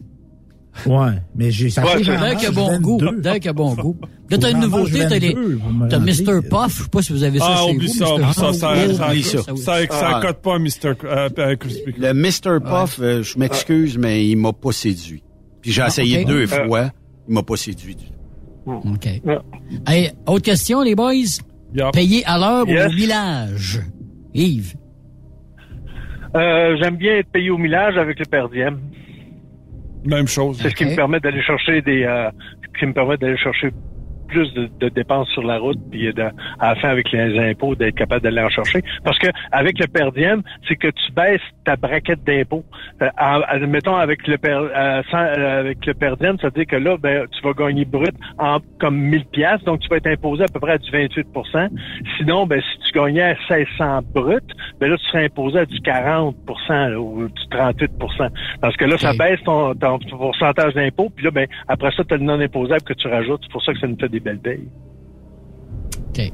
Ouais, 0.86 1.12
mais 1.35 1.51
j'ai 1.51 1.70
ça 1.70 1.82
fait 1.85 2.02
D'un 2.05 2.35
qui 2.35 2.47
a 2.47 2.51
bon 2.51 2.78
goût. 2.81 2.98
D'un 3.19 3.39
qui 3.39 3.48
a 3.48 3.52
bon 3.52 3.74
goût. 3.74 3.97
Là, 4.31 4.39
t'as 4.39 4.51
une 4.52 4.61
nouveauté, 4.61 5.01
t'as 5.09 5.19
les, 5.19 5.32
22, 5.35 5.55
vous 5.57 5.70
me 5.73 5.89
t'as. 5.89 5.98
Mr. 5.98 6.40
Puff. 6.48 6.78
Je 6.78 6.82
sais 6.85 6.89
pas 6.89 7.02
si 7.02 7.12
vous 7.12 7.24
avez 7.24 7.39
ça 7.39 7.47
Ah, 7.48 7.65
chez 7.66 7.74
oublie 7.74 7.86
vous. 7.89 7.93
ça, 7.94 8.05
Mr. 8.05 8.12
oublie 8.15 8.35
ça, 8.35 8.52
ça, 8.52 8.73
Oublie 8.73 8.94
ça, 8.94 9.09
oublie 9.11 9.23
ça, 9.23 9.39
ça. 9.43 9.57
ça, 9.57 9.86
ça 9.89 10.11
Ah. 10.15 10.20
cote 10.23 10.40
pas 10.43 10.59
Mr. 10.59 10.94
Euh, 11.05 11.28
euh, 11.39 11.57
Crispy. 11.57 11.93
Le 11.98 12.12
Mr. 12.15 12.61
Puff, 12.65 12.98
euh, 13.01 13.23
je 13.23 13.39
m'excuse, 13.39 13.98
mais 13.98 14.24
il 14.27 14.36
m'a 14.36 14.52
pas 14.52 14.73
séduit. 14.73 15.23
Puis 15.61 15.73
j'ai 15.73 15.82
Ah, 15.82 15.89
essayé 15.89 16.24
deux 16.24 16.44
Euh. 16.44 16.66
fois, 16.66 16.90
il 17.28 17.35
m'a 17.35 17.43
pas 17.43 17.57
séduit 17.57 17.97
du 17.97 18.05
tout. 18.05 18.73
OK. 18.73 19.07
Hey, 19.86 20.12
autre 20.27 20.43
question, 20.44 20.82
les 20.82 20.94
boys? 20.94 21.12
Payer 21.93 22.24
à 22.27 22.39
l'heure 22.39 22.66
ou 22.69 22.70
au 22.70 22.93
millage? 22.94 23.81
Yves. 24.35 24.74
Euh, 26.36 26.77
J'aime 26.81 26.97
bien 26.97 27.16
être 27.16 27.31
payé 27.32 27.51
au 27.51 27.59
millage 27.59 27.97
avec 27.97 28.19
le 28.20 28.24
per 28.27 28.44
diem. 28.52 28.78
Même 30.05 30.27
chose. 30.27 30.59
C'est 30.60 30.70
ce 30.70 30.74
qui 30.74 30.86
me 30.86 30.97
permet 30.97 31.20
d'aller 31.20 31.43
chercher 31.43 31.82
des, 31.82 32.05
euh, 32.05 32.31
ce 32.74 32.78
qui 32.78 32.86
me 32.86 32.93
permet 32.93 33.16
d'aller 33.16 33.36
chercher 33.36 33.70
plus 34.31 34.52
de, 34.55 34.69
de 34.81 34.89
dépenses 34.89 35.28
sur 35.31 35.43
la 35.43 35.59
route, 35.59 35.78
puis 35.90 36.12
de, 36.12 36.23
à 36.59 36.69
la 36.70 36.74
fin 36.77 36.89
avec 36.89 37.11
les 37.12 37.39
impôts 37.39 37.74
d'être 37.74 37.94
capable 37.97 38.23
d'aller 38.23 38.40
en 38.43 38.48
chercher. 38.48 38.82
Parce 39.05 39.19
que 39.19 39.28
avec 39.52 39.78
le 39.78 39.86
per 39.86 40.11
diem, 40.15 40.43
c'est 40.69 40.77
que 40.77 40.89
tu 40.89 41.12
baisses 41.12 41.40
ta 41.65 41.77
braquette 41.77 42.24
d'impôts. 42.24 42.65
Euh, 43.02 43.66
mettons 43.66 43.97
avec 43.97 44.27
le 44.27 44.39
per, 44.39 44.51
euh, 44.52 45.02
sans- 45.11 45.19
euh, 45.19 45.61
avec 45.61 45.85
le 45.86 45.94
per 45.94 46.15
diem, 46.20 46.36
ça 46.39 46.48
veut 46.48 46.52
dire 46.52 46.66
que 46.66 46.77
là, 46.77 46.97
ben, 46.97 47.27
tu 47.31 47.43
vas 47.43 47.52
gagner 47.52 47.85
brut 47.85 48.15
en 48.39 48.59
comme 48.78 48.97
1000 48.98 49.24
pièces, 49.27 49.62
donc 49.65 49.81
tu 49.81 49.89
vas 49.89 49.97
être 49.97 50.07
imposé 50.07 50.44
à 50.44 50.47
peu 50.52 50.61
près 50.61 50.73
à 50.73 50.78
du 50.78 50.90
28% 50.90 51.69
Sinon, 52.16 52.47
ben 52.47 52.61
si 52.61 52.78
tu 52.86 52.98
gagnais 52.98 53.23
à 53.23 53.35
1600 53.51 54.01
brut, 54.15 54.44
ben 54.81 54.90
là 54.90 54.97
tu 54.97 55.05
serais 55.07 55.24
imposé 55.24 55.61
à 55.61 55.66
du 55.66 55.81
40 55.81 56.36
là, 56.69 57.01
ou 57.01 57.28
du 57.28 57.43
38% 57.51 58.28
Parce 58.61 58.77
que 58.77 58.85
là, 58.85 58.97
ça 58.98 59.12
baisse 59.19 59.40
ton, 59.44 59.74
ton, 59.74 59.98
ton 59.98 60.16
pourcentage 60.19 60.74
d'impôt, 60.74 61.11
puis 61.15 61.24
là, 61.24 61.31
ben 61.31 61.47
après 61.69 61.90
ça, 61.97 62.05
tu 62.05 62.15
as 62.15 62.16
le 62.16 62.24
non 62.24 62.40
imposable 62.40 62.82
que 62.82 62.93
tu 62.94 63.09
rajoutes. 63.09 63.40
C'est 63.43 63.52
pour 63.52 63.62
ça 63.65 63.73
que 63.73 63.78
ça 63.81 63.86
nous 63.86 63.97
fait 63.98 64.09
des 64.09 64.19
belles 64.20 64.40
payes. 64.40 64.68
OK. 66.09 66.32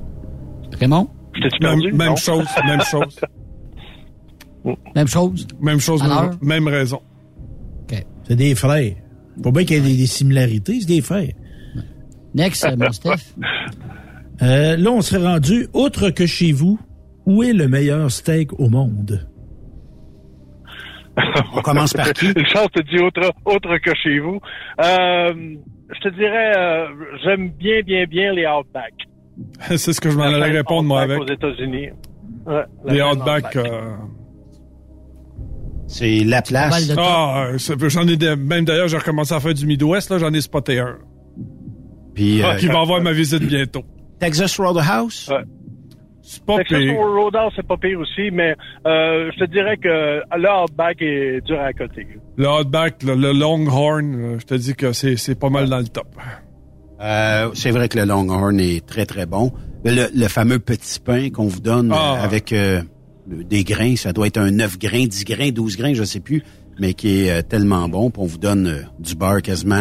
Raymond? 0.78 1.08
Même, 1.60 2.16
chose, 2.16 2.46
même 2.66 2.80
chose. 2.80 3.20
Même 4.94 5.06
chose? 5.06 5.46
Même 5.60 5.80
chose, 5.80 6.02
Alors? 6.02 6.30
même, 6.40 6.66
raison. 6.66 7.00
C'est 8.24 8.36
des 8.36 8.54
frères. 8.54 8.94
Faut 9.42 9.52
bien 9.52 9.64
qu'il 9.64 9.76
y 9.76 9.78
ait 9.78 9.82
des, 9.82 9.96
des 9.96 10.06
similarités, 10.06 10.80
c'est 10.80 10.88
des 10.88 11.02
frères. 11.02 11.32
Next, 12.34 12.64
euh, 12.64 12.76
mon 12.76 12.92
Steph. 12.92 13.34
Euh, 14.42 14.76
là, 14.76 14.90
on 14.90 15.00
serait 15.00 15.26
rendu, 15.26 15.66
outre 15.72 16.10
que 16.10 16.26
chez 16.26 16.52
vous, 16.52 16.78
où 17.24 17.42
est 17.42 17.54
le 17.54 17.68
meilleur 17.68 18.10
steak 18.10 18.52
au 18.60 18.68
monde? 18.68 19.26
On 21.54 21.62
commence 21.62 21.94
par 21.94 22.12
qui? 22.12 22.26
Une 22.26 22.46
chance 22.46 22.68
te 22.70 22.82
dit 22.82 23.02
autre, 23.02 23.32
autre 23.46 23.78
que 23.78 23.94
chez 23.94 24.18
vous. 24.18 24.38
Euh, 24.84 25.56
je 25.94 26.00
te 26.00 26.08
dirais, 26.14 26.52
euh, 26.56 26.86
j'aime 27.24 27.50
bien, 27.50 27.80
bien, 27.82 28.04
bien 28.06 28.32
les 28.32 28.46
Outback. 28.46 28.92
C'est 29.76 29.92
ce 29.92 30.00
que 30.00 30.10
je 30.10 30.16
m'en 30.16 30.24
allais 30.24 30.50
répondre, 30.50 30.88
moi, 30.88 31.02
avec. 31.02 31.20
Aux 31.20 31.26
États-Unis. 31.26 31.88
Ouais, 32.46 32.62
la 32.84 32.92
Les 32.94 33.02
Outback. 33.02 33.56
euh, 33.56 33.94
C'est 35.88 36.24
la 36.24 36.42
place. 36.42 36.92
Ah, 36.98 37.46
euh, 37.52 37.88
j'en 37.88 38.06
ai 38.08 38.16
des- 38.16 38.34
même 38.36 38.64
d'ailleurs, 38.64 38.88
j'ai 38.88 38.98
recommencé 38.98 39.34
à 39.34 39.40
faire 39.40 39.54
du 39.54 39.66
Midwest, 39.66 40.10
là, 40.10 40.18
j'en 40.18 40.32
ai 40.32 40.40
spoté 40.40 40.80
un. 40.80 40.96
Puis, 42.14 42.42
euh, 42.42 42.56
qui 42.56 42.66
va 42.66 42.80
avoir 42.80 43.00
ma 43.00 43.12
visite 43.12 43.42
bientôt. 43.44 43.82
Texas 44.18 44.58
Roadhouse? 44.58 45.28
Ouais. 45.30 45.44
C'est 46.28 46.44
pas 46.44 46.58
pire. 46.64 46.98
Roadhouse, 46.98 47.52
c'est 47.54 47.66
pas 47.66 47.76
pire 47.76 48.00
aussi, 48.00 48.30
mais 48.32 48.56
euh, 48.84 49.30
je 49.32 49.44
te 49.44 49.50
dirais 49.50 49.76
que 49.76 49.88
le 50.36 50.62
Outback 50.64 50.96
est 51.00 51.40
dur 51.46 51.60
à 51.60 51.72
côté. 51.72 52.04
Le 52.36 52.48
Outback, 52.50 53.02
le, 53.04 53.14
le 53.14 53.32
Longhorn, 53.32 54.14
euh, 54.16 54.38
je 54.40 54.44
te 54.44 54.54
dis 54.54 54.74
que 54.74 54.92
c'est 54.92 55.16
c'est 55.16 55.38
pas 55.38 55.50
mal 55.50 55.68
dans 55.68 55.78
le 55.78 55.86
top. 55.86 56.08
Euh, 57.00 57.50
c'est 57.54 57.70
vrai 57.70 57.88
que 57.88 57.98
le 57.98 58.04
Longhorn 58.06 58.58
est 58.58 58.84
très, 58.86 59.06
très 59.06 59.26
bon. 59.26 59.52
Le, 59.84 60.06
le 60.14 60.28
fameux 60.28 60.58
petit 60.58 60.98
pain 60.98 61.30
qu'on 61.30 61.46
vous 61.46 61.60
donne 61.60 61.92
Ah. 61.94 62.18
avec 62.22 62.52
euh, 62.52 62.82
des 63.28 63.62
grains, 63.64 63.94
ça 63.96 64.12
doit 64.12 64.26
être 64.26 64.38
un 64.38 64.50
9 64.50 64.78
grains, 64.78 65.06
10 65.06 65.24
grains, 65.24 65.50
12 65.50 65.76
grains, 65.76 65.94
je 65.94 66.02
sais 66.04 66.20
plus, 66.20 66.42
mais 66.80 66.94
qui 66.94 67.20
est 67.26 67.30
euh, 67.30 67.42
tellement 67.42 67.88
bon. 67.88 68.10
Puis 68.10 68.22
on 68.22 68.26
vous 68.26 68.38
donne 68.38 68.66
euh, 68.66 68.82
du 68.98 69.14
beurre 69.14 69.42
quasiment 69.42 69.76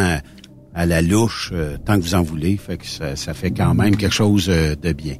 à, 0.75 0.81
à 0.81 0.85
la 0.85 1.01
louche 1.01 1.51
euh, 1.55 1.77
tant 1.83 1.95
que 1.97 2.01
vous 2.03 2.15
en 2.15 2.21
voulez. 2.21 2.57
Fait 2.57 2.77
que 2.77 2.85
ça, 2.85 3.15
ça 3.15 3.33
fait 3.33 3.51
quand 3.51 3.73
même 3.73 3.95
quelque 3.95 4.13
chose 4.13 4.47
euh, 4.49 4.75
de 4.75 4.91
bien. 4.91 5.15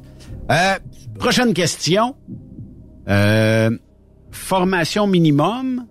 Euh, 0.50 0.78
prochaine 1.18 1.54
question. 1.54 2.14
Euh, 3.08 3.70
formation 4.30 5.06
minimum 5.06 5.86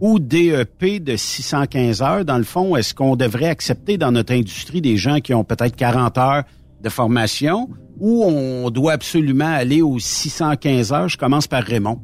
ou 0.00 0.18
DEP 0.18 1.02
de 1.02 1.16
615 1.16 2.02
heures, 2.02 2.24
dans 2.24 2.38
le 2.38 2.44
fond, 2.44 2.76
est-ce 2.76 2.94
qu'on 2.94 3.16
devrait 3.16 3.48
accepter 3.48 3.96
dans 3.96 4.12
notre 4.12 4.32
industrie 4.32 4.80
des 4.80 4.96
gens 4.96 5.20
qui 5.20 5.32
ont 5.34 5.44
peut-être 5.44 5.76
40 5.76 6.18
heures 6.18 6.42
de 6.82 6.88
formation 6.88 7.68
ou 7.98 8.24
on 8.24 8.70
doit 8.70 8.92
absolument 8.92 9.52
aller 9.52 9.82
aux 9.82 9.98
615 9.98 10.92
heures? 10.92 11.08
Je 11.08 11.16
commence 11.16 11.46
par 11.46 11.62
Raymond. 11.62 12.00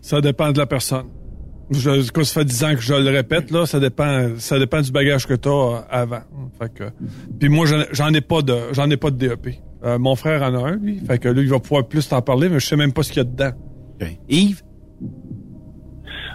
Ça 0.00 0.20
dépend 0.20 0.52
de 0.52 0.58
la 0.58 0.66
personne. 0.66 1.06
Je, 1.70 2.10
quoi, 2.10 2.24
ça 2.24 2.40
fait 2.40 2.46
10 2.46 2.64
ans 2.64 2.74
que 2.74 2.80
je 2.80 2.94
le 2.94 3.10
répète, 3.10 3.50
là, 3.50 3.66
ça 3.66 3.78
dépend, 3.78 4.30
ça 4.38 4.58
dépend 4.58 4.80
du 4.80 4.90
bagage 4.90 5.26
que 5.26 5.34
tu 5.34 5.48
as 5.50 5.84
avant. 5.90 6.22
Fait 6.58 6.72
que, 6.72 6.84
puis 7.38 7.50
moi, 7.50 7.66
j'en 7.92 8.12
ai 8.14 8.22
pas 8.22 8.40
de, 8.40 8.56
j'en 8.72 8.88
ai 8.88 8.96
pas 8.96 9.10
de 9.10 9.16
DEP. 9.16 9.60
Euh, 9.84 9.98
mon 9.98 10.16
frère 10.16 10.42
en 10.42 10.54
a 10.54 10.68
un, 10.70 10.76
lui. 10.76 10.98
Fait 11.06 11.18
que 11.18 11.28
lui, 11.28 11.42
il 11.42 11.48
va 11.50 11.58
pouvoir 11.60 11.86
plus 11.86 12.08
t'en 12.08 12.20
parler, 12.22 12.48
mais 12.48 12.58
je 12.60 12.66
sais 12.66 12.76
même 12.76 12.92
pas 12.92 13.02
ce 13.02 13.12
qu'il 13.12 13.22
y 13.22 13.26
a 13.26 13.28
dedans. 13.28 13.50
Yves? 14.28 14.62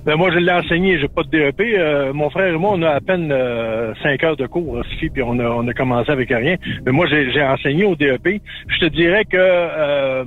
Ben 0.06 0.18
moi, 0.18 0.30
je 0.32 0.38
l'ai 0.40 0.52
enseigné, 0.52 1.00
j'ai 1.00 1.08
pas 1.08 1.24
de 1.24 1.30
DEP. 1.30 1.62
Euh, 1.62 2.12
mon 2.14 2.30
frère 2.30 2.54
et 2.54 2.58
moi, 2.58 2.72
on 2.74 2.82
a 2.82 2.90
à 2.90 3.00
peine 3.00 3.32
euh, 3.32 3.94
cinq 4.04 4.22
heures 4.24 4.36
de 4.36 4.46
cours, 4.48 4.84
Sophie, 4.92 5.10
puis 5.10 5.24
on 5.24 5.40
a, 5.40 5.46
on 5.50 5.66
a 5.68 5.74
commencé 5.74 6.12
avec 6.12 6.28
rien. 6.30 6.58
Mais 6.86 6.92
moi, 6.92 7.08
j'ai 7.08 7.42
enseigné 7.42 7.86
au 7.86 7.96
DEP. 7.96 8.42
Je 8.68 8.80
te 8.80 8.86
dirais 8.88 9.24
que 9.24 9.38
euh, 9.38 10.26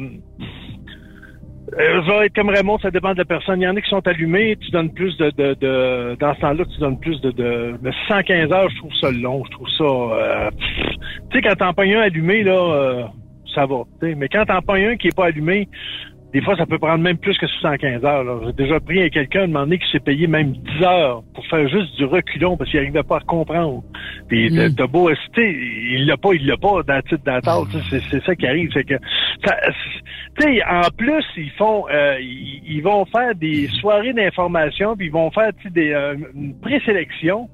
je 1.78 2.08
vais 2.10 2.26
être 2.26 2.34
comme 2.34 2.48
Raymond, 2.48 2.78
ça 2.78 2.90
dépend 2.90 3.12
de 3.12 3.18
la 3.18 3.24
personne. 3.26 3.60
Il 3.60 3.64
y 3.64 3.68
en 3.68 3.76
a 3.76 3.80
qui 3.82 3.90
sont 3.90 4.06
allumés, 4.06 4.56
tu 4.60 4.70
donnes 4.70 4.92
plus 4.94 5.14
de, 5.18 5.30
de, 5.36 5.54
de 5.60 6.16
dans 6.20 6.34
ce 6.34 6.40
temps-là, 6.40 6.64
tu 6.72 6.80
donnes 6.80 6.98
plus 6.98 7.20
de, 7.20 7.30
de, 7.32 7.74
de 7.82 7.90
115 8.08 8.52
heures, 8.52 8.70
je 8.70 8.76
trouve 8.78 8.94
ça 9.00 9.10
long, 9.10 9.44
je 9.44 9.50
trouve 9.50 9.68
ça. 9.76 9.84
euh. 9.84 10.50
Tu 11.30 11.36
sais, 11.38 11.42
quand 11.42 11.54
t'en 11.56 11.72
pognes 11.74 11.94
un 11.94 12.00
allumé 12.02 12.42
là, 12.42 12.52
euh, 12.52 13.02
ça 13.54 13.66
va. 13.66 13.82
Mais 14.02 14.28
quand 14.28 14.44
t'en 14.44 14.60
pognes 14.62 14.84
un 14.86 14.96
qui 14.96 15.08
est 15.08 15.16
pas 15.16 15.26
allumé, 15.26 15.68
des 16.32 16.42
fois, 16.42 16.56
ça 16.56 16.66
peut 16.66 16.78
prendre 16.78 17.02
même 17.02 17.16
plus 17.16 17.38
que 17.38 17.46
115 17.46 18.04
heures. 18.04 18.42
J'ai 18.46 18.52
déjà 18.52 18.78
pris 18.80 19.00
à 19.00 19.08
quelqu'un, 19.08 19.44
un 19.44 19.46
moment 19.46 19.60
donné, 19.60 19.78
qui 19.78 19.90
s'est 19.90 20.00
payé 20.00 20.26
même 20.26 20.52
10 20.52 20.82
heures 20.84 21.22
pour 21.34 21.46
faire 21.46 21.66
juste 21.68 21.96
du 21.96 22.04
reculon 22.04 22.58
parce 22.58 22.68
qu'il 22.68 22.80
n'arrivait 22.80 23.04
pas 23.04 23.18
à 23.18 23.20
comprendre. 23.20 23.82
Puis 24.28 24.50
Mm. 24.50 24.74
t'as 24.74 24.86
beau 24.86 25.08
hésiter, 25.08 25.56
il 25.92 26.04
l'a 26.06 26.16
pas, 26.18 26.34
il 26.34 26.46
l'a 26.46 26.56
pas 26.58 26.82
dans 26.82 26.96
le 26.96 27.02
titre 27.04 27.22
dans 27.24 27.64
C'est 28.10 28.22
ça 28.24 28.34
qui 28.36 28.46
arrive. 28.46 28.70
C'est 28.74 28.84
que, 28.84 28.96
ça- 29.46 29.56
tu 30.38 30.42
sais, 30.56 30.62
en 30.64 30.82
plus, 30.98 31.24
ils 31.38 31.50
font, 31.52 31.84
euh, 31.90 32.16
ils, 32.20 32.60
ils 32.66 32.82
vont 32.82 33.06
faire 33.06 33.34
des 33.34 33.68
soirées 33.80 34.12
d'information, 34.12 34.94
puis 34.94 35.06
ils 35.06 35.12
vont 35.12 35.30
faire 35.30 35.52
des, 35.70 35.92
euh, 35.92 36.16
une 36.34 36.58
présélection. 36.60 37.48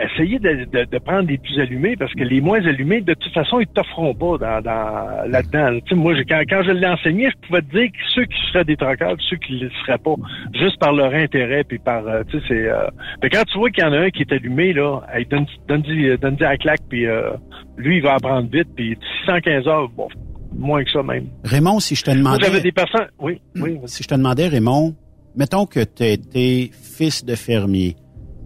Essayez 0.00 0.38
de, 0.38 0.64
de, 0.72 0.84
de 0.90 0.98
prendre 0.98 1.28
les 1.28 1.36
plus 1.36 1.60
allumés 1.60 1.96
parce 1.96 2.12
que 2.14 2.22
les 2.24 2.40
moins 2.40 2.64
allumés, 2.64 3.02
de 3.02 3.12
toute 3.12 3.32
façon, 3.34 3.60
ils 3.60 3.66
t'offront 3.66 4.14
pas 4.14 4.38
dans, 4.38 4.60
dans, 4.62 5.30
là-dedans. 5.30 5.78
Tu 5.84 5.90
sais, 5.90 5.94
moi, 5.94 6.14
j'ai- 6.14 6.24
quand, 6.24 6.40
quand 6.48 6.62
je 6.62 6.70
l'ai 6.70 6.86
enseigné, 6.86 7.28
je 7.30 7.46
pouvais 7.46 7.60
te 7.60 7.70
dire 7.76 7.88
que 7.92 7.98
ceux 8.14 8.24
qui 8.24 8.36
seraient 8.50 8.64
des 8.64 8.76
troqueurs, 8.76 9.14
puis 9.16 9.26
ceux 9.28 9.36
qui 9.36 9.52
ne 9.56 9.64
le 9.64 9.70
seraient 9.84 9.98
pas, 9.98 10.14
juste 10.54 10.78
par 10.78 10.92
leur 10.94 11.12
intérêt, 11.12 11.62
puis 11.64 11.78
par, 11.78 12.06
euh, 12.08 12.22
tu 12.30 12.38
sais, 12.38 12.44
c'est... 12.48 12.68
Euh... 12.70 12.86
Mais 13.22 13.28
quand 13.28 13.42
tu 13.44 13.58
vois 13.58 13.70
qu'il 13.70 13.84
y 13.84 13.86
en 13.86 13.92
a 13.92 13.98
un 13.98 14.10
qui 14.10 14.22
est 14.22 14.32
allumé, 14.32 14.72
là, 14.72 15.00
hey, 15.12 15.26
donne, 15.26 15.44
donne, 15.68 15.82
donne, 15.82 16.16
donne 16.16 16.36
à 16.42 16.50
la 16.52 16.56
claque, 16.56 16.80
puis 16.88 17.06
euh, 17.06 17.32
lui, 17.76 17.98
il 17.98 18.02
va 18.02 18.14
apprendre 18.14 18.48
vite, 18.50 18.68
puis 18.74 18.96
615 19.26 19.68
heures, 19.68 19.88
bon, 19.90 20.08
moins 20.56 20.82
que 20.84 20.90
ça 20.90 21.02
même. 21.02 21.26
Raymond, 21.44 21.80
si 21.80 21.96
je 21.96 22.02
te 22.04 22.10
demandais... 22.10 22.44
j'avais 22.46 22.60
des 22.62 22.72
personnes... 22.72 23.08
Oui, 23.20 23.42
oui. 23.56 23.78
Si 23.84 24.02
je 24.02 24.08
te 24.08 24.14
demandais, 24.14 24.48
Raymond, 24.48 24.94
mettons 25.36 25.66
que 25.66 25.80
tu 25.84 26.04
été 26.04 26.70
fils 26.72 27.24
de 27.24 27.34
fermier, 27.34 27.94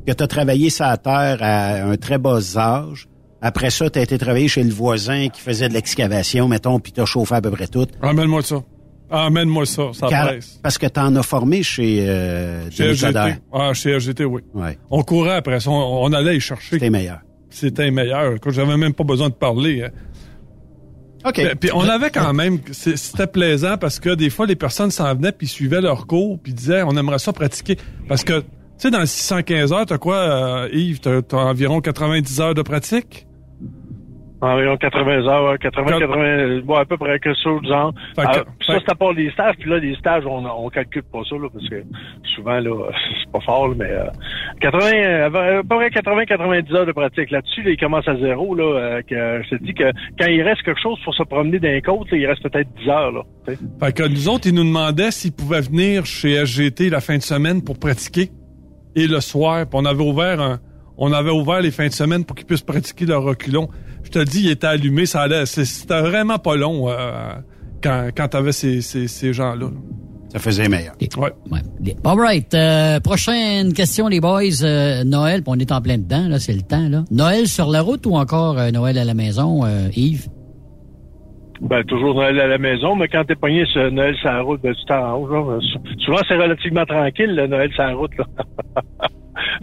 que 0.07 0.13
tu 0.13 0.23
as 0.23 0.27
travaillé 0.27 0.71
sa 0.71 0.97
terre 0.97 1.39
à 1.41 1.83
un 1.85 1.97
très 1.97 2.19
bas 2.19 2.39
âge, 2.57 3.09
après 3.43 3.71
ça, 3.71 3.91
tu 3.91 3.99
as 3.99 4.03
été 4.03 4.17
travailler 4.19 4.49
chez 4.49 4.63
le 4.65 4.71
voisin 4.73 5.29
qui 5.29 5.41
faisait 5.41 5.69
de 5.69 5.75
l'excavation, 5.75 6.49
mettons, 6.49 6.79
puis 6.81 6.93
tu 6.93 7.01
as 7.01 7.05
chauffé 7.05 7.35
à 7.35 7.41
peu 7.41 7.51
près 7.51 7.67
tout. 7.67 7.87
Emmène-moi 8.03 8.43
ça. 8.43 8.63
Emmène-moi 9.11 9.67
ça, 9.67 9.83
ça 9.93 10.09
Car- 10.09 10.27
presse. 10.29 10.59
parce 10.63 10.79
que 10.79 10.87
tu 10.87 10.99
en 10.99 11.15
as 11.15 11.23
formé 11.23 11.63
chez, 11.63 12.07
euh, 12.09 12.69
Chez 12.71 12.91
RGT. 12.91 13.37
Ah, 13.53 13.73
chez 13.73 13.95
RGT, 13.97 14.25
oui. 14.25 14.43
Ouais. 14.55 14.79
On 14.91 15.03
courait 15.05 15.37
après 15.37 15.61
ça, 15.61 15.71
on, 15.71 16.05
on 16.05 16.13
allait 16.13 16.37
y 16.37 16.41
chercher. 16.41 16.71
C'était 16.71 16.91
meilleur. 16.91 17.21
C'était 17.51 17.91
meilleur. 17.93 18.35
J'avais 18.49 18.77
même 18.77 18.95
pas 18.95 19.05
besoin 19.05 19.29
de 19.29 19.35
parler. 19.35 19.85
hein. 19.85 19.91
OK. 21.25 21.35
Puis, 21.35 21.55
puis 21.61 21.71
on 21.73 21.83
avait 21.89 22.11
quand 22.11 22.33
même, 22.33 22.59
c'était 22.73 23.27
plaisant 23.27 23.77
parce 23.79 23.99
que 24.01 24.15
des 24.15 24.31
fois, 24.31 24.47
les 24.47 24.57
personnes 24.57 24.91
s'en 24.91 25.15
venaient 25.15 25.33
puis 25.33 25.47
suivaient 25.47 25.81
leur 25.81 26.07
cours 26.07 26.39
puis 26.41 26.53
disaient, 26.53 26.83
on 26.83 26.97
aimerait 26.97 27.19
ça 27.19 27.33
pratiquer. 27.33 27.77
Parce 28.09 28.23
que, 28.25 28.45
sais, 28.79 28.91
dans 28.91 29.01
le 29.01 29.07
615 29.07 29.73
heures, 29.73 29.87
t'as 29.87 29.99
quoi, 29.99 30.17
euh, 30.17 30.69
Yves? 30.73 31.01
T'as 31.01 31.21
environ 31.37 31.81
90 31.81 32.41
heures 32.41 32.55
de 32.55 32.63
pratique? 32.63 33.27
Environ 34.43 34.77
80 34.77 35.27
heures, 35.27 35.51
ouais, 35.51 35.59
80, 35.59 35.99
80, 35.99 36.61
bon, 36.65 36.75
à 36.75 36.85
peu 36.85 36.99
près 36.99 37.19
que 37.19 37.33
ça, 37.37 37.51
genre. 37.67 37.95
Fait 38.15 38.23
que- 38.23 38.27
Ah, 38.29 38.45
ça, 38.67 38.75
c'est 38.81 38.93
à 38.93 38.95
part 38.95 39.15
les 39.15 39.31
stages, 39.31 39.55
puis 39.59 39.71
là, 39.71 39.79
les 39.79 39.95
stages, 39.97 40.25
on, 40.27 40.45
on 40.45 40.69
calcule 40.69 41.05
pas 41.05 41.21
ça, 41.29 41.37
là, 41.37 41.49
parce 41.51 41.67
que 41.71 41.83
souvent, 42.35 42.61
là, 42.61 42.91
c'est 43.25 43.33
pas 43.33 43.41
fort, 43.41 43.69
là, 43.69 43.75
mais 43.79 43.91
euh, 43.91 44.05
80, 44.61 44.91
euh, 44.93 45.27
à 45.61 45.63
peu 45.63 45.77
près 45.77 45.89
80, 45.91 46.27
90 46.27 46.75
heures 46.75 46.85
de 46.87 46.93
pratique. 46.93 47.31
Là-dessus, 47.31 47.63
là, 47.63 47.71
il 47.71 47.79
commence 47.79 48.07
à 48.07 48.15
zéro, 48.17 48.55
là, 48.55 48.65
euh, 48.65 49.01
que 49.09 49.43
je 49.51 49.57
te 49.57 49.65
dis 49.65 49.73
que 49.73 49.91
quand 50.21 50.27
il 50.29 50.43
reste 50.43 50.63
quelque 50.65 50.83
chose 50.83 50.99
pour 51.03 51.15
se 51.15 51.23
promener 51.23 51.59
d'un 51.59 51.81
côte, 51.81 52.09
il 52.13 52.27
reste 52.27 52.43
peut-être 52.43 52.69
10 52.83 52.91
heures, 52.91 53.13
là. 53.13 53.23
tu 53.49 53.55
sais. 53.55 53.59
Fait 53.81 53.93
que 53.97 54.03
nous 54.07 54.29
autres, 54.29 54.47
ils 54.49 54.55
nous 54.55 54.65
demandaient 54.65 55.13
s'ils 55.13 55.33
pouvaient 55.33 55.63
venir 55.63 56.05
chez 56.05 56.35
SGT 56.45 56.91
la 56.91 57.01
fin 57.01 57.17
de 57.17 57.23
semaine 57.23 57.65
pour 57.65 57.79
pratiquer. 57.79 58.29
Et 58.97 59.07
le 59.07 59.21
soir, 59.21 59.67
puis 59.67 59.79
on 59.81 59.85
avait 59.85 60.03
ouvert 60.03 60.41
un, 60.41 60.59
on 60.99 61.13
avait 61.13 61.31
ouvert 61.31 61.61
les 61.61 61.71
fins 61.71 61.87
de 61.87 61.93
semaine 61.93 62.25
pour 62.25 62.35
qu'ils 62.35 62.47
puissent 62.47 62.63
pratiquer 62.63 63.05
leur 63.07 63.23
reculon. 63.23 63.69
Je 64.03 64.11
te 64.11 64.19
dis, 64.25 64.41
il 64.45 64.51
était 64.51 64.67
allumé, 64.67 65.05
ça 65.07 65.21
allait, 65.23 65.47
c'est- 65.47 65.65
c'était 65.67 66.01
vraiment 66.01 66.39
pas 66.39 66.57
long 66.57 66.89
euh, 66.89 67.35
quand, 67.83 68.09
quand 68.17 68.29
t'avais 68.29 68.53
ces, 68.53 68.81
ces, 68.81 69.07
ces 69.07 69.33
gens-là. 69.33 69.67
Ça 70.33 70.39
faisait 70.41 70.69
meilleur. 70.69 70.95
Ouais. 71.51 71.61
All 72.05 72.19
right. 72.19 72.53
euh, 72.55 72.99
prochaine 73.01 73.73
question, 73.73 74.09
les 74.09 74.21
boys. 74.21 74.63
Euh, 74.63 75.05
Noël, 75.05 75.43
puis 75.43 75.53
on 75.55 75.59
est 75.59 75.71
en 75.73 75.81
plein 75.81 75.99
dedans, 75.99 76.27
là, 76.29 76.39
c'est 76.41 76.53
le 76.55 76.63
temps. 76.63 76.89
Là. 76.89 77.05
Noël 77.11 77.47
sur 77.49 77.69
la 77.69 77.81
route 77.83 78.05
ou 78.07 78.17
encore 78.17 78.59
euh, 78.59 78.71
Noël 78.71 78.99
à 78.99 79.05
la 79.05 79.15
maison, 79.15 79.65
euh, 79.65 79.89
Yves? 79.95 80.29
Ben, 81.61 81.83
toujours 81.85 82.15
Noël 82.15 82.39
à 82.41 82.47
la 82.47 82.59
maison, 82.59 82.97
mais 82.97 83.09
quand 83.09 83.25
t'es 83.25 83.35
pogné 83.35 83.65
sur 83.67 83.91
Noël 83.91 84.15
sur 84.17 84.29
la 84.31 84.43
route, 84.43 84.61
ben, 84.63 84.75
tu 84.75 84.85
t'arranges. 84.85 85.63
Souvent, 86.05 86.19
c'est 86.29 86.37
relativement 86.37 86.85
tranquille, 86.85 87.35
le 87.35 87.47
Noël 87.47 87.73
sur 87.73 87.83
la 87.85 87.95
route, 87.95 88.17
là. 88.19 88.25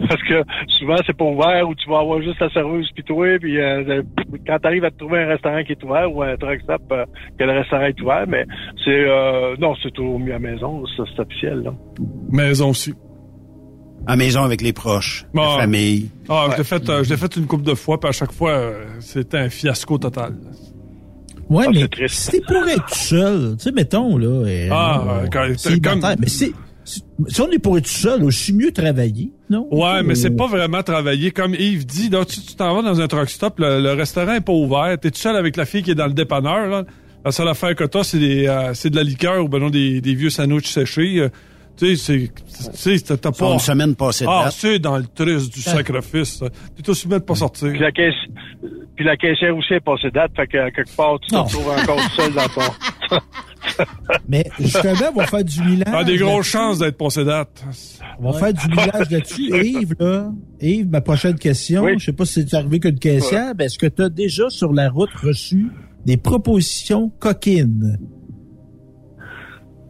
Parce 0.08 0.22
que 0.22 0.42
souvent, 0.68 0.96
c'est 1.06 1.16
pas 1.16 1.24
ouvert 1.24 1.68
où 1.68 1.74
tu 1.74 1.88
vas 1.88 1.98
avoir 1.98 2.20
juste 2.22 2.38
la 2.40 2.48
serveuse 2.50 2.88
puis 2.94 3.02
toi, 3.04 3.26
puis 3.40 3.60
euh, 3.60 4.02
quand 4.46 4.58
t'arrives 4.60 4.84
à 4.84 4.90
te 4.90 4.98
trouver 4.98 5.20
un 5.22 5.26
restaurant 5.26 5.62
qui 5.64 5.72
est 5.72 5.82
ouvert 5.84 6.12
ou 6.14 6.22
un 6.22 6.36
truck 6.36 6.60
stop 6.62 6.82
euh, 6.92 7.04
que 7.38 7.44
le 7.44 7.52
restaurant 7.52 7.84
est 7.84 8.00
ouvert, 8.00 8.24
mais 8.28 8.44
c'est 8.84 8.90
euh, 9.08 9.56
non, 9.58 9.74
c'est 9.82 9.92
toujours 9.92 10.18
mieux 10.18 10.30
à 10.32 10.38
la 10.38 10.50
maison, 10.50 10.84
ça 10.96 11.04
c'est 11.14 11.22
officiel, 11.22 11.62
là. 11.62 11.72
Maison 12.30 12.70
aussi. 12.70 12.94
À 14.06 14.16
maison 14.16 14.42
avec 14.42 14.60
les 14.60 14.72
proches, 14.72 15.24
Bon. 15.32 15.42
la 15.42 15.62
famille. 15.62 16.10
Ah, 16.28 16.48
je 16.52 16.58
l'ai 16.58 16.64
fait, 16.64 16.88
euh, 16.88 17.02
je 17.04 17.10
l'ai 17.10 17.16
fait 17.16 17.34
une 17.36 17.46
couple 17.46 17.64
de 17.64 17.74
fois, 17.74 17.98
puis 17.98 18.08
à 18.08 18.12
chaque 18.12 18.32
fois, 18.32 18.50
euh, 18.50 18.84
c'était 19.00 19.38
un 19.38 19.48
fiasco 19.48 19.96
total. 19.98 20.34
Ouais, 21.50 21.64
Ah, 21.68 21.70
mais 21.72 21.86
c'est 21.98 22.08
si 22.08 22.30
t'es 22.30 22.40
pour 22.40 22.66
être 22.68 22.86
tout 22.86 22.94
seul, 22.94 23.56
tu 23.58 23.64
sais, 23.64 23.72
mettons, 23.72 24.16
là. 24.16 24.26
euh, 24.26 24.68
Ah, 24.70 25.02
euh, 25.06 25.24
euh, 25.24 25.26
quand- 25.32 25.58
célibataire, 25.58 26.00
comme- 26.10 26.20
Mais 26.20 26.28
c'est, 26.28 26.52
si 26.84 27.40
on 27.40 27.50
est 27.50 27.58
pour 27.58 27.76
être 27.78 27.86
seul, 27.86 28.22
aussi 28.24 28.52
mieux 28.52 28.72
travailler, 28.72 29.30
non? 29.50 29.66
Ouais, 29.70 30.02
mais 30.02 30.14
c'est 30.14 30.30
pas 30.30 30.46
vraiment 30.46 30.82
travailler. 30.82 31.30
Comme 31.30 31.54
Yves 31.54 31.86
dit, 31.86 32.08
là, 32.10 32.24
tu 32.24 32.40
tu 32.40 32.54
t'en 32.56 32.74
vas 32.74 32.82
dans 32.82 33.00
un 33.00 33.06
truck 33.08 33.28
stop, 33.30 33.58
le, 33.58 33.80
le 33.82 33.92
restaurant 33.92 34.34
est 34.34 34.40
pas 34.40 34.52
ouvert, 34.52 34.96
t'es 35.00 35.10
tout 35.10 35.18
seul 35.18 35.36
avec 35.36 35.56
la 35.56 35.64
fille 35.66 35.82
qui 35.82 35.90
est 35.92 35.94
dans 35.94 36.06
le 36.06 36.12
dépanneur, 36.14 36.66
là. 36.68 36.84
La 37.24 37.32
seule 37.32 37.48
affaire 37.48 37.74
que 37.74 37.84
t'as, 37.84 38.04
c'est 38.04 38.18
des, 38.18 38.46
euh, 38.46 38.74
c'est 38.74 38.90
de 38.90 38.96
la 38.96 39.02
liqueur 39.02 39.42
ou 39.42 39.48
ben 39.48 39.58
non, 39.58 39.70
des, 39.70 40.02
des 40.02 40.14
vieux 40.14 40.28
sandwichs 40.28 40.68
séchés. 40.68 41.26
Tu 41.76 41.96
sais, 41.96 41.96
c'est, 41.96 42.70
tu 42.70 42.76
sais, 42.76 43.00
t'as 43.00 43.16
t'as 43.16 43.32
pas... 43.32 43.52
une 43.52 43.58
semaine 43.58 43.94
passée 43.94 44.24
de 44.24 44.30
Ah, 44.30 44.48
c'est 44.50 44.78
dans 44.78 44.96
le 44.98 45.06
triste 45.06 45.52
du 45.52 45.60
sacrifice. 45.60 46.38
ça. 46.38 46.46
T'es 46.76 46.88
aussi 46.88 47.08
bien 47.08 47.18
de 47.18 47.24
pas 47.24 47.34
sortir. 47.34 47.70
Puis 47.70 47.80
la 47.80 47.92
caisse 47.92 48.14
puis 48.96 49.04
la 49.04 49.16
caissière 49.16 49.56
aussi 49.56 49.74
est 49.74 49.80
passée 49.80 50.10
date, 50.10 50.30
fait 50.36 50.46
que 50.46 50.70
quelque 50.70 50.96
part 50.96 51.18
tu 51.20 51.30
te 51.30 51.36
retrouves 51.36 51.68
encore 51.68 52.00
seul 52.12 52.32
dans 52.32 52.48
ton. 52.48 53.18
Mais 54.28 54.44
justement, 54.60 55.10
on 55.14 55.18
va 55.18 55.26
faire 55.26 55.44
du 55.44 55.60
millage. 55.62 55.92
Ah, 55.92 56.04
des 56.04 56.16
grosses 56.16 56.46
chances 56.46 56.78
d'être 56.78 56.96
passé 56.96 57.24
date. 57.24 57.64
On 58.20 58.30
va 58.30 58.38
faire 58.38 58.52
du 58.52 58.68
millage 58.68 59.10
là-dessus. 59.10 59.50
Yves, 59.64 59.94
là, 59.98 60.30
Yves, 60.60 60.88
ma 60.88 61.00
prochaine 61.00 61.36
question, 61.36 61.86
je 61.98 62.04
sais 62.04 62.12
pas 62.12 62.24
si 62.24 62.46
c'est 62.46 62.56
arrivé 62.56 62.78
qu'une 62.78 62.98
caissière, 62.98 63.52
mais 63.58 63.64
est-ce 63.64 63.78
que 63.78 63.86
tu 63.86 64.02
as 64.02 64.08
déjà 64.08 64.48
sur 64.48 64.72
la 64.72 64.90
route 64.90 65.12
reçu 65.20 65.72
des 66.06 66.16
propositions 66.16 67.10
coquines? 67.18 67.98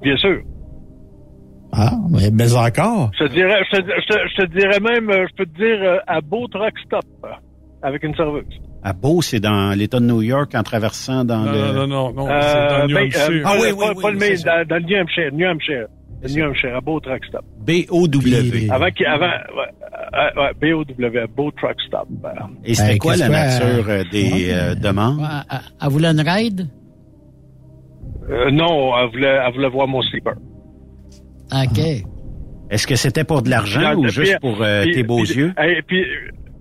Bien 0.02 0.16
sûr. 0.16 0.42
Ah, 1.76 1.92
mais, 2.10 2.30
mais 2.32 2.54
encore. 2.54 3.10
Je 3.18 3.24
te 3.24 3.32
dirais, 3.32 3.60
je 3.72 3.76
te, 3.78 3.82
je 3.82 4.06
te- 4.06 4.28
je 4.28 4.42
te 4.42 4.58
dirais 4.58 4.80
même, 4.80 5.10
euh, 5.10 5.26
je 5.28 5.34
peux 5.34 5.46
te 5.46 5.56
dire 5.56 5.78
euh, 5.82 5.98
à 6.06 6.20
Beau 6.20 6.46
Truck 6.48 6.72
Stop 6.86 7.04
euh, 7.24 7.28
avec 7.82 8.02
une 8.04 8.14
serveuse. 8.14 8.44
À 8.82 8.92
Beau, 8.92 9.22
c'est 9.22 9.40
dans 9.40 9.76
l'État 9.76 9.98
de 9.98 10.04
New 10.04 10.22
York 10.22 10.54
en 10.54 10.62
traversant 10.62 11.24
dans 11.24 11.38
Non, 11.40 11.52
le... 11.52 11.72
non, 11.72 11.86
non, 11.86 12.12
non, 12.12 12.28
Euh, 12.30 12.40
c'est 12.42 12.68
dans 12.70 12.82
le 12.82 12.86
New 12.88 12.94
ben, 12.94 13.06
Hampshire. 13.06 13.30
euh, 13.30 13.42
Ah 13.44 13.52
oui, 13.54 13.68
pas- 13.70 13.92
oui, 13.94 14.02
pas 14.02 14.08
oui, 14.08 14.14
le 14.14 14.44
dans, 14.44 14.68
dans 14.68 14.76
le 14.76 14.82
New 14.82 14.96
Hampshire, 15.00 15.32
New 15.32 15.46
Hampshire. 15.48 15.86
New 16.34 16.42
Hampshire, 16.46 16.76
à 16.76 16.80
Beau 16.80 17.00
Truck 17.00 17.22
Stop. 17.26 17.44
B-O-W. 17.66 18.70
Avant, 18.70 18.86
avant, 19.06 19.26
ouais, 19.26 20.40
ouais, 20.42 20.52
B-O-W, 20.72 21.26
Beau 21.36 21.50
Truck 21.50 21.76
Stop. 21.86 22.08
Et 22.64 22.74
c'était 22.74 22.92
Ben, 22.92 22.98
quoi 22.98 23.16
la 23.16 23.28
nature 23.28 23.84
euh, 23.88 24.04
des 24.10 24.50
euh, 24.50 24.74
demandes? 24.74 25.20
Elle, 25.50 25.58
elle 25.82 25.88
voulait 25.90 26.08
une 26.08 26.20
ride? 26.26 26.68
Euh, 28.30 28.50
non, 28.50 28.96
elle 28.96 29.10
voulait, 29.10 29.38
elle 29.46 29.52
voulait 29.52 29.68
voir 29.68 29.86
mon 29.86 30.00
sleeper. 30.02 30.34
OK. 31.52 31.78
Est-ce 32.70 32.86
que 32.86 32.96
c'était 32.96 33.24
pour 33.24 33.42
de 33.42 33.50
l'argent 33.50 33.94
ou 33.94 34.02
puis- 34.02 34.10
juste 34.12 34.38
pour 34.40 34.60
euh, 34.62 34.82
puis- 34.82 34.92
tes 34.94 35.02
beaux 35.02 35.22
puis- 35.22 35.34
yeux? 35.34 35.52
Et 35.62 35.82
puis, 35.86 36.04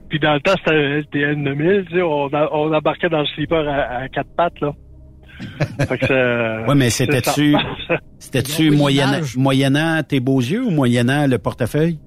puis 0.09 0.19
dans 0.19 0.33
le 0.33 0.39
temps, 0.41 0.53
c'était 0.57 0.75
un 0.75 0.99
LTN 0.99 1.43
9000, 1.43 1.85
tu 1.89 1.95
sais, 1.95 2.01
on, 2.01 2.27
a- 2.27 2.49
on 2.51 2.73
embarquait 2.73 3.09
dans 3.09 3.21
le 3.21 3.25
sleeper 3.27 3.67
à, 3.67 4.03
à 4.03 4.09
quatre 4.09 4.29
pattes, 4.35 4.59
là. 4.61 4.71
Ouais, 6.67 6.75
mais 6.75 6.89
c'est 6.89 7.05
c'était-tu, 7.05 7.55
c'était-tu 8.19 8.69
Oui, 8.69 8.77
moyennant, 8.77 9.19
moyennant 9.35 10.01
tes 10.07 10.19
beaux 10.19 10.39
yeux 10.39 10.63
ou 10.63 10.69
moyennant 10.69 11.27
le 11.27 11.37
portefeuille? 11.37 11.99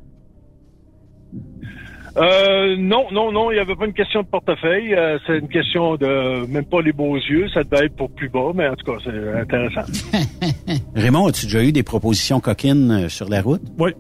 Euh, 2.17 2.77
non, 2.79 3.07
non, 3.13 3.31
non, 3.31 3.51
il 3.51 3.55
n'y 3.55 3.61
avait 3.61 3.75
pas 3.77 3.85
une 3.87 3.93
question 3.93 4.23
de 4.23 4.27
portefeuille. 4.27 4.95
euh, 4.95 5.19
c'est 5.27 5.39
une 5.39 5.49
question 5.49 5.97
de 5.97 6.47
même 6.47 6.65
pas 6.65 6.81
les 6.81 6.93
beaux 6.93 7.17
yeux. 7.17 7.47
Ça 7.53 7.63
devait 7.63 7.87
être 7.87 7.97
pour 7.97 8.11
plus 8.11 8.29
bas, 8.31 8.53
mais 8.55 8.67
en 8.69 8.75
tout 8.75 8.91
cas, 8.91 8.99
c'est 9.05 9.39
intéressant. 9.41 9.83
Raymond, 10.95 11.27
as-tu 11.29 11.47
déjà 11.47 11.63
eu 11.63 11.73
des 11.73 11.83
propositions 11.83 12.41
coquines 12.41 12.91
euh, 12.91 13.09
sur 13.09 13.29
la 13.29 13.43
route? 13.43 13.61
Oui. 13.79 13.93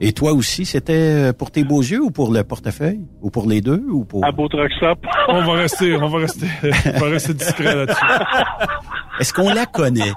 Et 0.00 0.12
toi 0.12 0.32
aussi, 0.32 0.64
c'était 0.64 0.92
euh, 0.92 1.32
pour 1.32 1.50
tes 1.50 1.64
beaux 1.64 1.80
yeux 1.82 2.00
ou 2.00 2.12
pour 2.12 2.32
le 2.32 2.44
portefeuille? 2.44 3.00
Ou 3.20 3.30
pour 3.30 3.48
les 3.48 3.60
deux? 3.60 3.82
Ou 3.90 4.04
pour... 4.04 4.24
À 4.24 4.30
Beau 4.30 4.46
Truck 4.46 4.70
Stop. 4.76 5.04
On 5.28 5.42
va 5.44 5.54
rester, 5.54 5.96
on 5.96 6.06
va 6.06 6.18
rester, 6.18 6.46
on 6.94 6.98
va 7.00 7.06
rester 7.08 7.34
discret 7.34 7.74
là-dessus. 7.74 8.04
Est-ce 9.20 9.32
qu'on 9.32 9.52
la 9.52 9.66
connaît? 9.66 10.12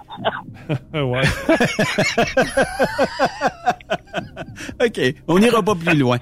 ouais. 0.94 1.22
OK. 4.86 5.02
On 5.28 5.40
n'ira 5.40 5.64
pas 5.64 5.74
plus 5.76 5.98
loin. 5.98 6.18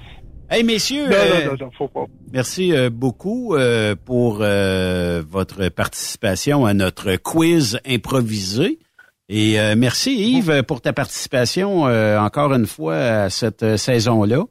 Hey, 0.50 0.64
messieurs. 0.64 1.08
Non, 1.08 1.16
euh, 1.16 1.46
non, 1.46 1.56
non, 1.60 1.70
faut 1.78 1.86
pas. 1.88 2.06
Merci 2.32 2.72
euh, 2.72 2.90
beaucoup 2.90 3.54
euh, 3.54 3.94
pour 3.94 4.38
votre 4.38 5.68
participation 5.68 6.66
à 6.66 6.74
notre 6.74 7.14
quiz 7.16 7.78
improvisé. 7.86 8.78
Et 9.32 9.60
euh, 9.60 9.76
merci 9.76 10.12
Yves 10.16 10.64
pour 10.64 10.80
ta 10.80 10.92
participation 10.92 11.86
euh, 11.86 12.18
encore 12.18 12.52
une 12.52 12.66
fois 12.66 12.96
à 12.96 13.30
cette 13.30 13.76
saison-là. 13.76 14.42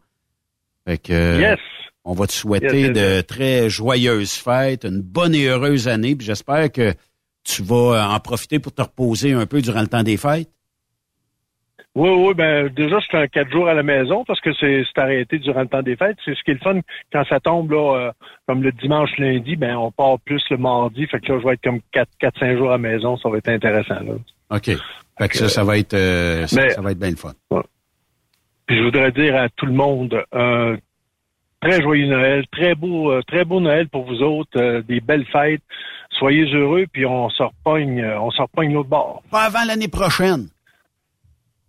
Fait 0.87 0.97
que, 0.97 1.37
Yes. 1.37 1.59
On 2.05 2.13
va 2.13 2.27
te 2.27 2.31
souhaiter 2.31 2.79
Yes, 2.79 2.87
yes, 2.87 2.93
de 2.93 3.21
très 3.21 3.69
joyeuses 3.69 4.31
fêtes, 4.31 4.85
une 4.85 5.01
bonne 5.01 5.35
et 5.35 5.47
heureuse 5.47 5.89
année. 5.89 6.15
Puis 6.15 6.25
j'espère 6.25 6.71
que 6.71 6.93
tu 7.43 7.61
vas 7.61 8.09
en 8.09 8.19
profiter 8.21 8.57
pour 8.59 8.73
te 8.73 8.81
reposer 8.81 9.33
un 9.33 9.45
peu 9.45 9.61
durant 9.61 9.81
le 9.81 9.87
temps 9.87 10.01
des 10.01 10.15
fêtes. 10.15 10.49
Oui, 11.99 12.09
oui, 12.11 12.33
ben 12.33 12.69
déjà, 12.69 12.97
c'est 13.01 13.17
un 13.17 13.27
quatre 13.27 13.51
jours 13.51 13.67
à 13.67 13.73
la 13.73 13.83
maison 13.83 14.23
parce 14.23 14.39
que 14.39 14.51
c'est 14.53 14.85
arrêté 14.95 15.37
durant 15.37 15.59
le 15.63 15.67
temps 15.67 15.81
des 15.81 15.97
fêtes. 15.97 16.15
C'est 16.23 16.33
ce 16.33 16.41
qui 16.45 16.51
est 16.51 16.53
le 16.53 16.59
fun 16.61 16.79
quand 17.11 17.25
ça 17.27 17.41
tombe 17.41 17.71
là, 17.71 17.95
euh, 17.97 18.11
comme 18.47 18.63
le 18.63 18.71
dimanche, 18.71 19.09
lundi, 19.17 19.57
ben 19.57 19.75
on 19.75 19.91
part 19.91 20.17
plus 20.19 20.41
le 20.49 20.55
mardi. 20.55 21.05
Fait 21.07 21.19
que 21.19 21.33
là, 21.33 21.39
je 21.41 21.45
vais 21.45 21.55
être 21.55 21.61
comme 21.61 21.81
quatre, 21.91 22.09
quatre, 22.17 22.39
cinq 22.39 22.55
jours 22.57 22.69
à 22.69 22.73
la 22.73 22.77
maison. 22.77 23.17
Ça 23.17 23.27
va 23.27 23.39
être 23.39 23.49
intéressant. 23.49 23.95
Là. 23.99 24.13
OK. 24.55 24.65
Fait 25.17 25.27
que 25.27 25.37
ça, 25.37 25.49
ça 25.49 25.63
va 25.65 25.77
être 25.77 25.93
euh, 25.93 26.47
ça, 26.47 26.61
Mais- 26.61 26.69
ça 26.69 26.79
va 26.79 26.91
être 26.91 26.99
bien 26.99 27.09
le 27.09 27.17
fun. 27.17 27.33
Puis 28.65 28.77
je 28.77 28.83
voudrais 28.83 29.11
dire 29.11 29.35
à 29.35 29.49
tout 29.49 29.65
le 29.65 29.73
monde 29.73 30.23
un 30.31 30.77
très 31.61 31.81
joyeux 31.81 32.07
Noël, 32.07 32.45
très 32.49 32.75
beau, 32.75 33.11
euh, 33.11 33.21
très 33.27 33.43
beau 33.43 33.59
Noël 33.59 33.89
pour 33.89 34.05
vous 34.05 34.21
autres, 34.21 34.57
euh, 34.57 34.81
des 34.83 35.01
belles 35.01 35.25
fêtes. 35.25 35.63
Soyez 36.11 36.45
heureux, 36.53 36.85
puis 36.93 37.05
on 37.05 37.29
se 37.29 37.43
repogne, 37.43 37.99
euh, 37.99 38.21
on 38.21 38.31
se 38.31 38.41
repogne 38.41 38.71
l'autre 38.73 38.87
bord. 38.87 39.21
Pas 39.29 39.43
avant 39.43 39.65
l'année 39.67 39.89
prochaine. 39.89 40.47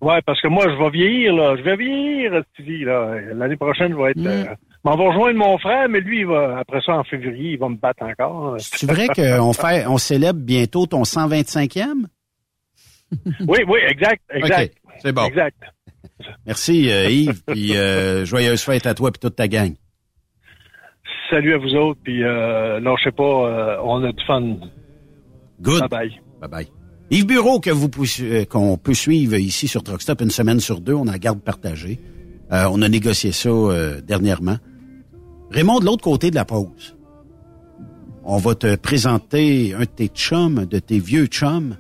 Ouais, 0.01 0.21
parce 0.25 0.41
que 0.41 0.49
moi, 0.49 0.65
je 0.69 0.83
vais 0.83 0.91
vieillir, 0.91 1.35
là. 1.35 1.57
Je 1.57 1.63
vais 1.63 1.77
vieillir, 1.77 2.43
Stevie, 2.55 2.85
là. 2.85 3.17
L'année 3.35 3.57
prochaine, 3.57 3.93
je 3.93 3.97
vais 3.97 4.11
être. 4.13 4.27
euh, 4.27 4.55
m'en 4.85 4.97
va 4.97 5.09
rejoindre 5.09 5.39
mon 5.39 5.59
frère, 5.59 5.89
mais 5.89 6.01
lui, 6.01 6.21
il 6.21 6.27
va, 6.27 6.59
après 6.59 6.81
ça, 6.81 6.93
en 6.97 7.05
février, 7.05 7.53
il 7.53 7.59
va 7.59 7.69
me 7.69 7.77
battre 7.77 8.03
encore. 8.03 8.57
C'est 8.59 8.91
vrai 8.91 9.09
qu'on 9.09 9.53
fait, 9.53 9.87
on 9.87 9.99
célèbre 9.99 10.41
bientôt 10.41 10.87
ton 10.87 11.03
125e? 11.03 12.07
oui, 13.47 13.59
oui, 13.69 13.79
exact, 13.89 14.23
exact. 14.33 14.75
C'est 14.99 15.13
bon. 15.13 15.25
Exact. 15.27 15.57
Merci 16.47 16.91
euh, 16.91 17.09
Yves, 17.11 17.43
puis 17.47 17.77
euh, 17.77 18.25
joyeuse 18.25 18.63
fête 18.63 18.87
à 18.87 18.95
toi 18.95 19.11
et 19.15 19.19
toute 19.19 19.37
ta 19.37 19.49
gang. 19.49 19.75
Salut 21.31 21.55
à 21.55 21.59
vous 21.59 21.75
autres, 21.75 22.01
puis 22.03 22.23
euh, 22.25 22.81
lâchez 22.81 23.11
pas, 23.11 23.23
euh, 23.23 23.77
on 23.83 24.03
a 24.05 24.13
du 24.13 24.25
fun. 24.25 24.57
Good. 25.61 25.89
Bye 25.91 26.19
bye. 26.51 26.80
Yves 27.11 27.27
Bureau, 27.27 27.59
que 27.59 27.71
vous 27.71 27.91
euh, 28.21 28.45
qu'on 28.45 28.77
peut 28.77 28.95
suivre 28.95 29.37
ici 29.37 29.67
sur 29.67 29.83
Truckstop 29.83 30.21
une 30.21 30.31
semaine 30.31 30.61
sur 30.61 30.81
deux, 30.81 30.95
on 30.95 31.09
a 31.09 31.19
garde 31.19 31.41
partagée. 31.41 31.99
Euh, 32.53 32.69
on 32.71 32.83
a 32.83 32.89
négocié 32.89 33.33
ça 33.33 33.49
euh, 33.49 34.01
dernièrement. 34.01 34.59
Raymond, 35.51 35.81
de 35.81 35.87
l'autre 35.87 36.05
côté 36.05 36.31
de 36.31 36.37
la 36.37 36.45
pause, 36.45 36.97
on 38.25 38.37
va 38.37 38.55
te 38.55 38.77
présenter 38.77 39.75
un 39.75 39.81
de 39.81 39.85
tes 39.85 40.09
chums, 40.09 40.67
de 40.67 40.79
tes 40.79 41.01
vieux 41.01 41.27
chums, 41.27 41.77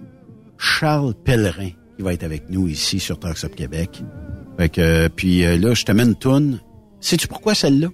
Charles 0.59 1.15
Pellerin, 1.15 1.71
qui 1.97 2.03
va 2.03 2.13
être 2.13 2.25
avec 2.25 2.51
nous 2.51 2.67
ici 2.67 2.99
sur 2.99 3.19
Up 3.25 3.55
Québec. 3.55 4.03
Fait 4.59 4.69
que, 4.69 4.81
euh, 4.81 5.09
puis 5.15 5.45
euh, 5.45 5.57
là, 5.57 5.75
je 5.75 5.85
te 5.85 5.93
mets 5.93 6.03
une. 6.03 6.59
Sais-tu 7.01 7.29
pourquoi 7.29 7.55
celle-là? 7.55 7.89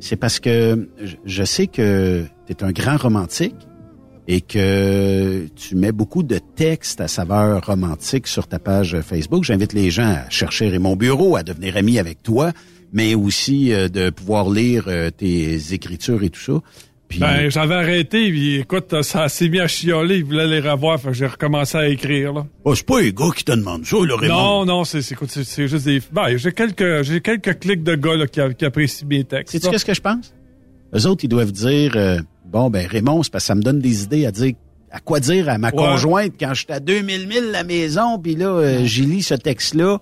C'est 0.00 0.16
parce 0.16 0.40
que 0.40 0.88
je 1.24 1.44
sais 1.44 1.66
que 1.66 2.24
tu 2.46 2.52
es 2.52 2.64
un 2.64 2.72
grand 2.72 2.96
romantique 2.96 3.54
et 4.28 4.40
que 4.40 5.46
tu 5.56 5.74
mets 5.74 5.92
beaucoup 5.92 6.22
de 6.22 6.38
textes 6.38 7.00
à 7.00 7.08
saveur 7.08 7.64
romantique 7.66 8.26
sur 8.26 8.46
ta 8.46 8.58
page 8.58 9.00
Facebook. 9.00 9.44
J'invite 9.44 9.72
les 9.72 9.90
gens 9.90 10.06
à 10.06 10.30
chercher 10.30 10.68
Raymond 10.68 10.96
Bureau, 10.96 11.36
à 11.36 11.42
devenir 11.42 11.76
ami 11.76 11.98
avec 11.98 12.22
toi, 12.22 12.52
mais 12.92 13.14
aussi 13.14 13.72
euh, 13.72 13.88
de 13.88 14.10
pouvoir 14.10 14.50
lire 14.50 14.84
euh, 14.86 15.10
tes 15.10 15.72
écritures 15.72 16.22
et 16.22 16.30
tout 16.30 16.40
ça. 16.40 16.60
Puis, 17.08 17.18
Ben, 17.18 17.50
j'avais 17.50 17.74
arrêté, 17.74 18.30
puis 18.30 18.60
écoute, 18.60 19.02
ça 19.02 19.28
s'est 19.28 19.48
mis 19.48 19.58
à 19.58 19.66
chialer, 19.66 20.18
il 20.18 20.24
voulait 20.24 20.46
les 20.46 20.60
revoir, 20.60 21.00
fait 21.00 21.08
que 21.08 21.14
j'ai 21.14 21.26
recommencé 21.26 21.76
à 21.76 21.88
écrire, 21.88 22.32
là. 22.32 22.46
oh, 22.62 22.72
c'est 22.76 22.86
pas 22.86 23.00
les 23.00 23.12
gars 23.12 23.30
qui 23.34 23.42
te 23.42 23.50
demandent 23.50 23.84
ça, 23.84 23.96
le 24.00 24.14
Raymond. 24.14 24.34
Non, 24.34 24.64
non, 24.64 24.84
c'est, 24.84 25.02
c'est, 25.02 25.14
écoute, 25.14 25.28
c'est, 25.28 25.42
c'est 25.42 25.66
juste 25.66 25.86
des, 25.86 26.00
ben, 26.12 26.36
j'ai 26.36 26.52
quelques, 26.52 27.02
j'ai 27.02 27.20
quelques 27.20 27.58
clics 27.58 27.82
de 27.82 27.96
gars, 27.96 28.14
là, 28.14 28.28
qui, 28.28 28.64
apprécient 28.64 29.08
mes 29.08 29.24
textes. 29.24 29.50
Sais-tu 29.50 29.68
qu'est-ce 29.68 29.84
que 29.84 29.94
je 29.94 30.00
pense? 30.00 30.32
Eux 30.94 31.06
autres, 31.06 31.24
ils 31.24 31.28
doivent 31.28 31.50
dire, 31.50 31.94
euh, 31.96 32.20
bon, 32.50 32.70
ben 32.70 32.86
Raymond, 32.86 33.22
c'est 33.22 33.32
parce 33.32 33.44
que 33.44 33.48
ça 33.48 33.54
me 33.54 33.62
donne 33.62 33.80
des 33.80 34.02
idées 34.04 34.26
à 34.26 34.30
dire, 34.32 34.54
à 34.90 35.00
quoi 35.00 35.20
dire 35.20 35.48
à 35.48 35.58
ma 35.58 35.68
Ouais. 35.68 35.76
conjointe 35.76 36.32
quand 36.38 36.52
j'étais 36.54 36.72
à 36.74 36.80
2000 36.80 37.28
000 37.32 37.46
la 37.52 37.64
maison, 37.64 38.18
puis 38.18 38.34
là, 38.34 38.46
euh, 38.48 38.84
j'y 38.84 39.02
lis 39.02 39.22
ce 39.22 39.34
texte-là, 39.34 39.98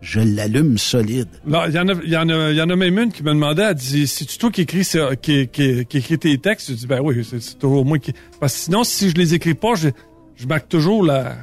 je 0.00 0.20
l'allume 0.20 0.78
solide. 0.78 1.26
Non, 1.44 1.62
il 1.66 1.74
y 1.74 1.78
en 1.78 1.88
a, 1.88 1.92
il 2.04 2.10
y 2.10 2.16
en 2.16 2.28
a, 2.28 2.50
il 2.50 2.56
y 2.56 2.62
en 2.62 2.70
a 2.70 2.76
même 2.76 2.98
une 2.98 3.10
qui 3.10 3.22
me 3.24 3.30
demandait, 3.30 3.62
elle 3.62 3.74
dit, 3.74 4.06
c'est 4.06 4.24
tu 4.26 4.38
toi 4.38 4.50
qui 4.52 4.60
écris, 4.60 4.84
ça- 4.84 5.16
qui, 5.16 5.48
qui, 5.48 5.84
qui 5.86 5.98
écris 5.98 6.18
tes 6.18 6.38
textes? 6.38 6.68
Je 6.70 6.74
dis, 6.74 6.86
ben 6.86 7.00
oui, 7.02 7.26
c'est, 7.28 7.42
c'est 7.42 7.58
toujours 7.58 7.84
moi 7.84 7.98
qui, 7.98 8.12
parce 8.38 8.52
que 8.54 8.58
sinon, 8.60 8.84
si 8.84 9.10
je 9.10 9.14
les 9.16 9.34
écris 9.34 9.54
pas, 9.54 9.74
je, 9.74 9.88
je 10.36 10.46
marque 10.46 10.68
toujours 10.68 11.02
la, 11.04 11.34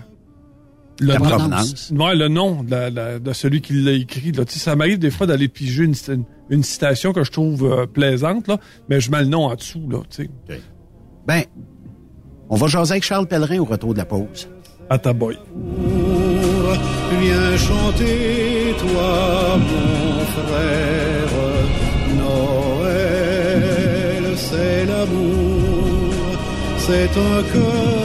le 0.99 1.07
La 1.07 1.19
nom, 1.19 1.25
provenance. 1.25 1.91
ouais, 1.93 2.15
le 2.15 2.27
nom 2.29 2.63
de, 2.63 2.71
la- 2.71 2.89
la- 2.89 3.19
de 3.19 3.33
celui 3.33 3.61
qui 3.61 3.73
l'a 3.73 3.91
écrit, 3.91 4.31
là. 4.31 4.45
Tu 4.45 4.53
sais, 4.53 4.59
ça 4.59 4.75
m'arrive 4.75 4.97
des 4.99 5.11
fois 5.11 5.27
d'aller 5.27 5.47
piger 5.49 5.83
une, 5.83 5.93
une, 6.07 6.23
une 6.49 6.63
citation 6.63 7.11
que 7.13 7.23
je 7.23 7.31
trouve 7.31 7.65
euh, 7.65 7.85
plaisante, 7.85 8.47
là, 8.47 8.57
mais 8.89 8.99
je 9.01 9.11
mets 9.11 9.19
le 9.21 9.27
nom 9.27 9.45
en 9.45 9.55
dessous, 9.55 9.87
là, 9.89 9.99
tu 10.09 10.29
sais. 10.47 10.61
Ben, 11.27 11.43
on 12.49 12.55
va 12.55 12.67
jaser 12.67 12.91
avec 12.93 13.03
Charles 13.03 13.27
Pellerin 13.27 13.59
au 13.59 13.65
retour 13.65 13.93
de 13.93 13.97
la 13.97 14.05
pause. 14.05 14.47
À 14.89 14.97
ta 14.99 15.11
boy. 15.13 15.37
Viens 17.21 17.57
chanter, 17.57 18.73
toi, 18.79 19.57
mon 19.57 20.19
frère. 20.25 21.31
Noël, 22.95 24.23
c'est 24.37 24.85
l'amour, 24.85 26.13
c'est 26.77 27.09
un 27.09 27.43
cœur 27.51 28.04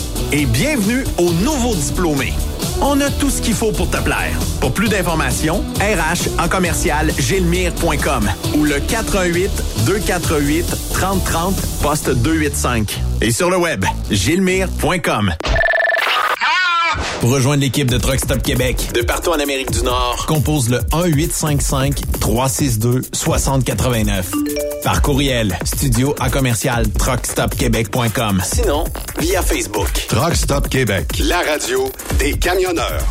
Et 0.33 0.45
bienvenue 0.45 1.03
aux 1.17 1.33
nouveaux 1.33 1.75
diplômés. 1.75 2.33
On 2.81 3.01
a 3.01 3.09
tout 3.09 3.29
ce 3.29 3.41
qu'il 3.41 3.53
faut 3.53 3.73
pour 3.73 3.89
te 3.89 3.97
plaire. 3.97 4.31
Pour 4.61 4.73
plus 4.73 4.87
d'informations, 4.87 5.61
RH 5.81 6.41
en 6.41 6.47
commercial 6.47 7.11
gilmire.com 7.19 8.29
ou 8.55 8.63
le 8.63 8.79
418 8.79 9.51
248 9.85 10.65
3030 10.93 11.55
poste 11.81 12.09
285 12.11 13.01
et 13.21 13.31
sur 13.31 13.49
le 13.49 13.57
web 13.57 13.83
gilmire.com. 14.09 15.33
Pour 17.19 17.31
rejoindre 17.31 17.61
l'équipe 17.61 17.91
de 17.91 17.97
Truck 17.97 18.19
Stop 18.19 18.41
Québec 18.41 18.89
de 18.95 19.01
partout 19.01 19.31
en 19.31 19.39
Amérique 19.39 19.71
du 19.71 19.83
Nord, 19.83 20.25
compose 20.27 20.69
le 20.69 20.79
1 20.93 21.07
855 21.07 22.19
362 22.21 23.01
6089. 23.11 24.31
Par 24.83 25.01
courriel, 25.01 25.57
studio 25.63 26.15
à 26.19 26.29
commercial 26.29 26.87
truckstopquebec.com. 26.97 28.41
Sinon, 28.43 28.83
via 29.19 29.41
Facebook. 29.41 29.91
Truck 30.07 30.35
Stop 30.35 30.69
Québec, 30.69 31.05
la 31.19 31.39
radio 31.41 31.91
des 32.17 32.33
camionneurs. 32.33 33.03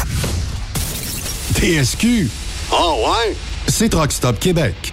TSQ. 1.55 2.29
Oh 2.73 3.05
ouais? 3.07 3.37
C'est 3.69 3.89
Truck 3.89 4.11
Stop 4.11 4.39
Québec. 4.41 4.93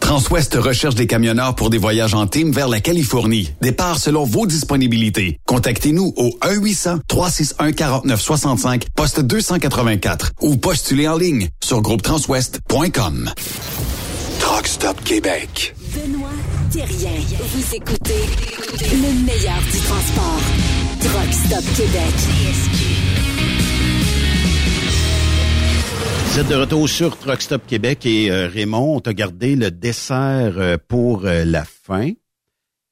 Transwest 0.00 0.54
recherche 0.54 0.94
des 0.94 1.06
camionneurs 1.06 1.54
pour 1.54 1.68
des 1.70 1.78
voyages 1.78 2.12
en 2.14 2.26
team 2.26 2.52
vers 2.52 2.68
la 2.68 2.80
Californie. 2.80 3.50
Départ 3.60 3.98
selon 3.98 4.24
vos 4.24 4.46
disponibilités. 4.46 5.38
Contactez-nous 5.46 6.12
au 6.16 6.30
1-800-361-4965, 6.42 8.84
poste 8.94 9.20
284 9.20 10.32
ou 10.40 10.56
postulez 10.56 11.06
en 11.08 11.16
ligne 11.16 11.48
sur 11.62 11.82
groupetranswest.com. 11.82 13.30
Truck 14.40 14.66
Stop 14.66 15.04
Québec. 15.04 15.74
Benoît 15.94 16.30
Thérien. 16.72 17.12
Vous 17.54 17.74
écoutez 17.74 18.24
le 18.80 19.24
meilleur 19.24 19.60
du 19.70 19.78
transport. 19.80 20.40
Truck 21.00 21.32
Stop 21.32 21.64
Québec. 21.76 22.14
Vous 26.38 26.44
êtes 26.44 26.50
de 26.50 26.54
retour 26.54 26.88
sur 26.88 27.18
Truck 27.18 27.42
Stop 27.42 27.66
Québec 27.66 28.06
et 28.06 28.30
euh, 28.30 28.46
Raymond, 28.46 28.94
on 28.98 29.00
t'a 29.00 29.12
gardé 29.12 29.56
le 29.56 29.72
dessert 29.72 30.52
euh, 30.56 30.76
pour 30.86 31.24
euh, 31.24 31.44
la 31.44 31.64
fin. 31.64 32.12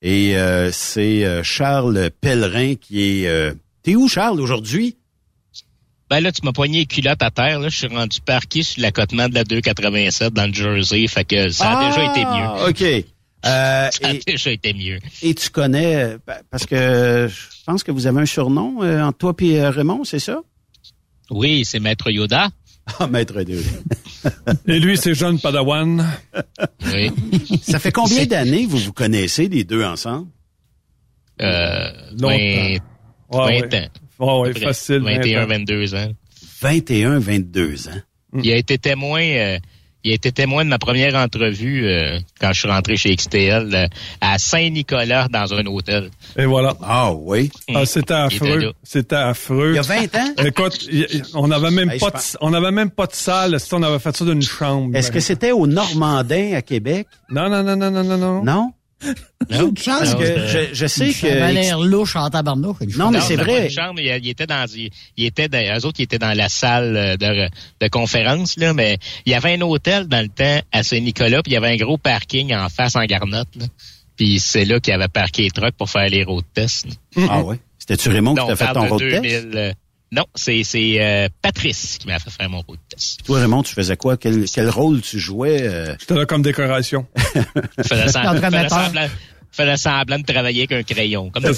Et 0.03 0.35
c'est 0.73 1.45
Charles 1.45 2.11
Pellerin 2.21 2.75
qui 2.75 3.25
est... 3.25 3.55
T'es 3.85 3.95
où, 3.95 4.09
Charles, 4.09 4.41
aujourd'hui? 4.41 4.97
Ben 6.11 6.19
là, 6.19 6.33
tu 6.33 6.41
m'as 6.45 6.51
poigné 6.51 6.81
les 6.81 6.87
culottes 6.87 7.23
à 7.23 7.31
terre. 7.31 7.61
Là. 7.61 7.69
Je 7.69 7.77
suis 7.77 7.87
rendu 7.87 8.21
parqué 8.21 8.65
sur 8.65 8.83
l'accotement 8.83 9.29
de 9.29 9.35
la 9.35 9.45
287 9.45 10.35
dans 10.35 10.47
le 10.47 10.53
Jersey. 10.53 11.07
Fait 11.07 11.25
que 11.25 11.49
ça 11.49 11.79
a 11.79 11.89
déjà 11.89 12.11
été 12.11 12.25
mieux. 12.25 12.47
Ah, 12.47 12.67
OK. 12.69 13.05
Ça 13.45 14.09
a 14.09 14.15
déjà 14.27 14.51
été 14.51 14.75
mieux. 14.75 14.99
Et 15.23 15.37
tu 15.37 15.51
connais, 15.51 16.19
pa- 16.19 16.41
parce 16.51 16.67
que 16.67 17.29
je 17.31 17.65
pense 17.65 17.85
que 17.85 17.93
vous 17.93 18.09
avez 18.09 18.23
un 18.23 18.27
surnom 18.27 18.81
entre 19.05 19.19
toi 19.19 19.35
et 19.39 19.69
Raymond, 19.69 20.03
c'est 20.03 20.19
ça? 20.19 20.41
Oui, 21.31 21.65
c'est 21.65 21.79
Maître 21.79 22.11
Yoda. 22.11 22.49
Ah, 22.99 23.07
Maître 23.07 23.41
Yoda. 23.41 23.69
Et 24.67 24.79
lui, 24.79 24.97
c'est 24.97 25.15
John 25.15 25.39
Padawan. 25.41 26.05
Oui. 26.93 27.11
Ça 27.63 27.79
fait 27.79 27.93
combien 27.93 28.25
d'années 28.27 28.67
vous 28.67 28.79
vous 28.79 28.93
connaissez, 28.93 29.49
les 29.49 29.65
deux 29.65 29.85
ensemble? 29.85 30.29
Euh, 31.43 31.91
Longtemps. 32.13 32.29
20, 32.29 32.79
Ouais, 33.47 33.61
20 33.69 33.75
ans. 33.75 34.41
Ouais, 34.41 34.51
près. 34.53 34.61
facile. 34.61 35.01
21, 35.01 35.45
20 35.47 35.55
ans. 35.55 35.59
22 35.59 35.95
ans. 35.97 36.13
21, 36.61 37.19
22 37.19 37.89
ans. 37.89 38.01
Il 38.43 38.51
a 38.53 38.57
été 38.57 38.79
témoin, 38.79 39.21
euh, 39.23 39.59
il 40.07 40.13
été 40.15 40.31
témoin 40.33 40.65
de 40.65 40.71
ma 40.71 40.79
première 40.79 41.15
entrevue 41.17 41.87
euh, 41.87 42.19
quand 42.41 42.53
je 42.53 42.61
suis 42.61 42.69
rentré 42.69 42.97
chez 42.97 43.15
XTL 43.15 43.75
euh, 43.75 43.87
à 44.21 44.39
Saint-Nicolas 44.39 45.29
dans 45.29 45.53
un 45.53 45.67
hôtel. 45.67 46.11
Et 46.39 46.45
voilà. 46.45 46.75
Ah 46.83 47.13
oui. 47.13 47.51
Ah, 47.75 47.85
c'était 47.85 48.07
était 48.07 48.15
affreux. 48.15 48.73
C'était 48.83 49.17
affreux. 49.17 49.71
Il 49.73 49.77
y 49.77 49.79
a 49.79 49.83
20 49.83 50.15
ans? 50.17 50.35
Écoute, 50.45 50.89
on 51.35 51.49
n'avait 51.49 51.71
même 51.71 51.91
Hey, 51.91 51.99
pas 51.99 52.07
de, 52.07 52.13
pense- 52.13 52.37
on 52.41 52.53
avait 52.55 52.71
même 52.71 52.91
pas 52.91 53.07
de 53.07 53.15
salle. 53.15 53.59
Si 53.59 53.75
on 53.75 53.83
avait 53.83 53.99
fait 53.99 54.17
ça 54.17 54.25
d'une 54.25 54.43
chambre. 54.43 54.97
Est-ce 54.97 55.11
que 55.11 55.21
c'était 55.21 55.53
au 55.53 55.67
Normandin 55.67 56.53
à 56.55 56.63
Québec? 56.63 57.07
Non, 57.29 57.49
non, 57.49 57.63
non, 57.63 57.77
non, 57.77 57.91
non, 57.91 58.05
non, 58.05 58.45
non? 58.45 58.73
Non? 59.51 59.73
Que 59.73 59.85
je, 59.85 60.69
je 60.73 60.87
sais 60.87 61.13
Ça 61.13 61.27
avait 61.27 61.49
que... 61.51 61.55
l'air 61.55 61.79
louche 61.79 62.17
en 62.17 62.29
tabarnouche. 62.31 62.79
Non, 62.97 63.11
mais 63.11 63.21
c'est 63.21 63.37
vrai. 63.37 63.69
chambre, 63.69 64.01
il, 64.01 64.07
il 64.25 64.29
était 64.31 64.47
dans, 64.47 64.67
il, 64.75 64.91
il 65.17 65.27
était 65.27 65.49
dans, 65.49 65.79
eux 65.79 65.85
autres, 65.87 66.01
ils 66.01 66.05
étaient 66.05 66.19
dans 66.19 66.37
la 66.37 66.49
salle 66.49 66.97
euh, 66.97 67.17
de, 67.17 67.49
de 67.81 67.89
conférence, 67.89 68.57
là, 68.57 68.73
mais 68.73 68.99
il 69.27 69.33
y 69.33 69.35
avait 69.35 69.55
un 69.55 69.61
hôtel 69.61 70.09
dans 70.09 70.23
le 70.23 70.29
temps 70.29 70.61
à 70.73 70.83
Saint-Nicolas, 70.83 71.43
puis 71.43 71.53
il 71.53 71.55
y 71.55 71.57
avait 71.59 71.73
un 71.73 71.77
gros 71.77 71.99
parking 71.99 72.55
en 72.55 72.69
face 72.69 72.97
en 72.97 73.05
garnotte, 73.05 73.55
là. 73.57 73.67
Puis 74.17 74.41
c'est 74.41 74.65
là 74.65 74.81
qu'il 74.81 74.95
avait 74.95 75.09
parqué 75.09 75.43
les 75.43 75.51
trucks 75.51 75.75
pour 75.77 75.91
faire 75.91 76.09
les 76.09 76.25
road 76.25 76.45
tests. 76.55 76.87
là. 77.17 77.27
Ah 77.29 77.43
oui. 77.43 77.57
C'était-tu 77.79 78.09
Raymond 78.09 78.35
qui 78.35 78.47
t'a 78.47 78.57
fait 78.57 78.73
ton 78.73 78.89
road 78.89 78.99
2000, 79.01 79.51
test? 79.51 79.77
Non, 80.13 80.25
c'est 80.35 80.63
c'est 80.63 81.01
euh, 81.01 81.29
Patrice 81.43 81.99
qui 81.99 82.07
m'a 82.07 82.19
fait 82.19 82.31
faire 82.31 82.49
mon 82.49 82.61
road 82.61 82.79
test. 82.89 83.25
Toi, 83.25 83.41
Raymond, 83.41 83.63
tu 83.65 83.75
faisais 83.75 83.97
quoi? 83.97 84.17
Quel, 84.17 84.45
quel 84.45 84.71
rôle 84.71 85.01
tu 85.01 85.19
jouais? 85.19 85.63
euh? 85.63 85.95
J'étais 85.99 86.15
là 86.15 86.27
comme 86.27 86.43
décoration. 86.43 87.07
Je 87.79 87.83
faisais 87.83 88.09
semblant, 88.09 88.35
faisais 88.41 88.69
semblant, 88.69 89.07
faisais 89.51 89.77
semblant 89.77 90.19
de 90.21 90.25
travailler 90.25 90.67
avec 90.71 90.73
un 90.73 90.83
crayon, 90.95 91.31
comme. 91.31 91.45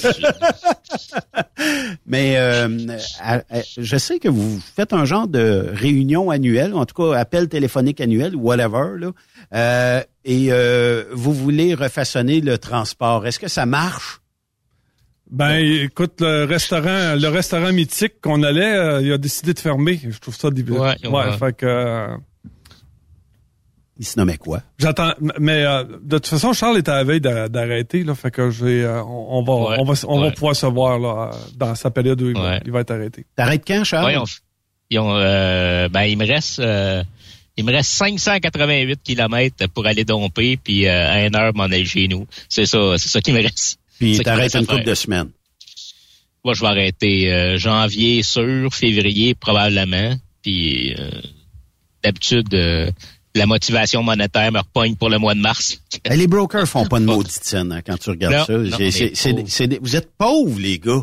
Mais 2.07 2.37
euh, 2.39 2.97
à- 3.21 3.43
à- 3.51 3.63
je 3.77 3.97
sais 3.97 4.19
que 4.19 4.29
vous 4.29 4.61
faites 4.77 4.93
un 4.93 5.05
genre 5.05 5.27
de 5.29 5.71
réunion 5.75 6.31
annuelle, 6.31 6.73
en 6.75 6.87
tout 6.87 6.95
cas 6.95 7.19
appel 7.19 7.49
téléphonique 7.49 8.01
annuel 8.01 8.35
whatever, 8.37 8.99
là, 8.99 9.11
euh, 9.55 10.03
et 10.25 10.47
euh, 10.51 11.05
vous 11.13 11.35
voulez 11.35 11.75
refaçonner 11.75 12.41
le 12.41 12.59
transport. 12.59 13.27
Est-ce 13.27 13.39
que 13.39 13.49
ça 13.49 13.67
marche? 13.67 14.21
Ben, 15.31 15.57
écoute, 15.59 16.21
le 16.21 16.45
restaurant, 16.45 17.15
le 17.15 17.29
restaurant 17.29 17.73
mythique 17.73 18.21
qu'on 18.23 18.43
allait, 18.43 18.65
euh, 18.77 19.03
il 19.03 19.13
a 19.13 19.19
décidé 19.19 19.53
de 19.55 19.59
fermer. 19.59 20.01
Je 20.09 20.19
trouve 20.19 20.35
ça 20.35 20.51
débile. 20.51 20.79
Ouais, 20.79 20.97
ouais. 21.07 21.33
fait 21.39 21.55
que 21.57 21.67
euh, 21.67 22.17
Il 23.99 24.07
se 24.07 24.19
nommait 24.19 24.39
quoi? 24.39 24.63
j'attends. 24.79 25.13
Mais 25.41 25.65
euh, 25.65 25.85
de 26.03 26.17
toute 26.19 26.29
façon, 26.29 26.53
Charles 26.53 26.79
est 26.79 26.89
à 26.89 26.95
la 26.97 27.05
veille 27.05 27.21
d'a- 27.21 27.49
d'arrêter, 27.49 28.05
là. 28.05 28.15
Fait 28.15 28.31
que 28.31 28.49
j'ai, 28.51 28.85
euh, 28.85 29.03
on, 29.03 29.39
on 29.39 29.43
va, 29.43 29.53
Ouais, 29.71 29.77
on 29.81 29.85
va, 29.85 29.95
on 30.07 30.21
va 30.21 30.27
ouais. 30.29 30.33
pouvoir 30.33 30.55
se 30.57 30.67
voir 30.67 30.99
là 30.99 31.31
dans 31.57 31.75
sa 31.75 31.91
période 31.91 32.21
où 32.23 32.29
il, 32.29 32.35
va, 32.35 32.51
Ouais. 32.53 32.61
il 32.65 32.71
va 32.73 32.81
être 32.81 32.93
arrêté. 32.93 33.27
T'arrêtes 33.37 33.65
quand, 33.67 33.83
Charles? 33.85 34.07
Ouais, 34.07 34.15
ils 34.15 34.19
ont, 34.19 34.25
ils 34.91 34.99
ont, 35.01 35.17
euh, 35.17 35.89
ben, 35.89 36.03
il 36.05 36.17
me 36.17 36.27
reste, 36.27 36.61
euh, 36.61 37.03
il 37.57 37.65
me 37.65 37.73
reste 37.73 37.91
588 37.91 39.03
kilomètres 39.03 39.69
pour 39.75 39.85
aller 39.87 40.05
domper, 40.05 40.57
puis 40.63 40.87
euh, 40.87 41.11
à 41.11 41.27
une 41.27 41.35
heure 41.37 41.53
m'en 41.55 41.65
aller 41.65 41.85
chez 41.85 42.07
nous. 42.09 42.27
C'est 42.49 42.67
ça, 42.67 42.95
c'est 42.99 43.09
ça 43.09 43.21
qui 43.21 43.33
me 43.33 43.43
reste. 43.43 43.78
Puis 43.99 44.19
t'arrêtes 44.21 44.55
une 44.55 44.67
couple 44.67 44.85
de 44.85 44.95
semaines. 44.95 45.31
Moi, 46.45 46.55
je 46.55 46.61
vais 46.61 46.67
arrêter 46.69 47.33
euh, 47.33 47.59
janvier 47.59 48.23
sûr, 48.23 48.73
février 48.73 49.35
probablement. 49.35 50.15
Puis 50.43 50.95
euh, 50.95 51.11
d'habitude, 52.03 52.55
euh, 52.55 52.91
la 53.35 53.47
motivation 53.47 54.03
monétaire 54.03 54.51
me 54.53 54.61
repogne 54.61 54.95
pour 54.97 55.11
le 55.11 55.19
mois 55.19 55.35
de 55.35 55.41
mars. 55.41 55.81
Eh, 56.05 56.17
les 56.17 56.27
brokers 56.27 56.67
font 56.67 56.87
pas 56.87 57.01
de 57.01 57.05
maudite 57.07 57.45
scène 57.45 57.73
hein, 57.73 57.83
quand 57.85 57.99
tu 57.99 58.11
regardes 58.11 58.49
Non, 58.51 58.71
ça. 59.15 59.33
non, 59.33 59.45
vous 59.81 59.97
êtes 59.97 60.11
pauvres, 60.17 60.61
les 60.61 60.79
gars. 60.79 61.03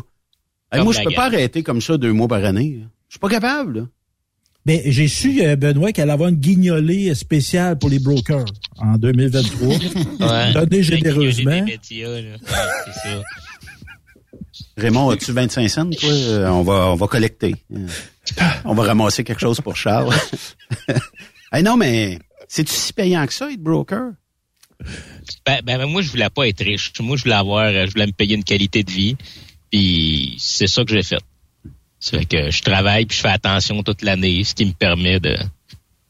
Moi, 0.74 0.92
je 0.92 1.02
peux 1.02 1.12
pas 1.12 1.26
arrêter 1.26 1.62
comme 1.62 1.80
ça 1.80 1.96
deux 1.96 2.12
mois 2.12 2.28
par 2.28 2.44
année. 2.44 2.80
Je 3.08 3.14
suis 3.14 3.20
pas 3.20 3.28
capable. 3.28 3.78
là. 3.80 3.86
Ben, 4.66 4.80
j'ai 4.84 5.06
su, 5.06 5.40
euh, 5.42 5.54
Benoît, 5.54 5.92
qu'elle 5.92 6.02
allait 6.04 6.12
avoir 6.12 6.28
une 6.28 6.36
guignolée 6.36 7.14
spéciale 7.14 7.78
pour 7.78 7.88
les 7.88 8.00
brokers 8.00 8.44
en 8.78 8.98
2023. 8.98 9.68
Ouais. 9.68 10.52
Donnée 10.52 10.66
Des 10.66 10.82
généreusement. 10.82 11.62
médias, 11.64 12.08
là. 12.08 12.20
Ouais, 12.20 12.38
c'est 12.86 13.08
ça. 13.08 13.22
Raymond, 14.76 15.10
as-tu 15.10 15.32
25 15.32 15.68
cents, 15.68 15.88
toi? 15.90 16.10
Euh, 16.10 16.48
on 16.48 16.62
va, 16.62 16.90
on 16.90 16.96
va 16.96 17.06
collecter. 17.06 17.54
Euh, 17.74 17.86
On 18.64 18.74
va 18.74 18.82
ramasser 18.82 19.22
quelque 19.24 19.40
chose 19.40 19.60
pour 19.60 19.76
Charles. 19.76 20.12
Eh 21.54 21.62
non, 21.62 21.76
mais 21.76 22.18
c'est-tu 22.48 22.72
si 22.74 22.92
payant 22.92 23.24
que 23.24 23.32
ça, 23.32 23.50
être 23.50 23.62
broker? 23.62 24.10
Ben, 25.46 25.60
ben, 25.64 25.78
ben, 25.78 25.86
moi, 25.86 26.02
je 26.02 26.10
voulais 26.10 26.28
pas 26.28 26.46
être 26.48 26.62
riche. 26.62 26.92
Moi, 27.00 27.16
je 27.16 27.22
voulais 27.22 27.36
avoir, 27.36 27.70
je 27.72 27.92
voulais 27.92 28.06
me 28.08 28.12
payer 28.12 28.34
une 28.34 28.42
qualité 28.44 28.82
de 28.82 28.90
vie. 28.90 29.16
Puis 29.70 30.34
c'est 30.38 30.66
ça 30.66 30.84
que 30.84 30.92
j'ai 30.92 31.04
fait. 31.04 31.20
C'est 32.10 32.24
que 32.24 32.50
je 32.50 32.62
travaille 32.62 33.06
puis 33.06 33.16
je 33.16 33.22
fais 33.22 33.28
attention 33.28 33.82
toute 33.82 34.02
l'année, 34.02 34.44
ce 34.44 34.54
qui 34.54 34.64
me 34.64 34.72
permet 34.72 35.18
de, 35.18 35.36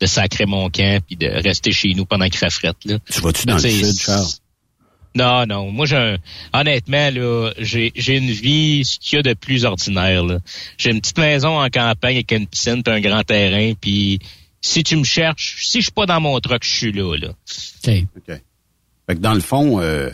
de 0.00 0.06
sacrer 0.06 0.44
mon 0.46 0.68
camp 0.68 1.02
puis 1.06 1.16
de 1.16 1.26
rester 1.26 1.72
chez 1.72 1.94
nous 1.94 2.04
pendant 2.04 2.26
qu'il 2.26 2.36
fait 2.38 2.50
fret. 2.50 2.72
Là. 2.84 2.98
Tu 3.10 3.20
vas-tu 3.20 3.46
dans 3.46 3.54
le 3.54 3.60
sud, 3.60 3.98
Charles? 4.00 4.26
Non, 5.14 5.46
non. 5.46 5.70
Moi, 5.72 5.86
j'ai 5.86 5.96
un- 5.96 6.18
honnêtement, 6.52 7.08
là, 7.10 7.50
j'ai, 7.58 7.90
j'ai 7.96 8.18
une 8.18 8.30
vie, 8.30 8.84
ce 8.84 8.98
qu'il 8.98 9.16
y 9.16 9.20
a 9.20 9.22
de 9.22 9.32
plus 9.32 9.64
ordinaire, 9.64 10.22
là. 10.22 10.38
J'ai 10.76 10.90
une 10.90 11.00
petite 11.00 11.16
maison 11.18 11.58
en 11.58 11.70
campagne 11.70 12.16
avec 12.16 12.30
une 12.32 12.46
piscine 12.46 12.82
puis 12.82 12.92
un 12.92 13.00
grand 13.00 13.22
terrain, 13.22 13.72
puis 13.80 14.18
si 14.60 14.84
tu 14.84 14.96
me 14.96 15.04
cherches, 15.04 15.56
si 15.62 15.78
je 15.78 15.84
suis 15.84 15.92
pas 15.92 16.04
dans 16.04 16.20
mon 16.20 16.38
truck, 16.40 16.62
je 16.62 16.68
suis 16.70 16.92
là, 16.92 17.16
là. 17.16 17.28
OK. 17.28 17.94
OK. 18.18 18.40
Fait 19.08 19.14
que 19.14 19.20
dans 19.20 19.32
le 19.32 19.40
fond, 19.40 19.80
euh, 19.80 20.10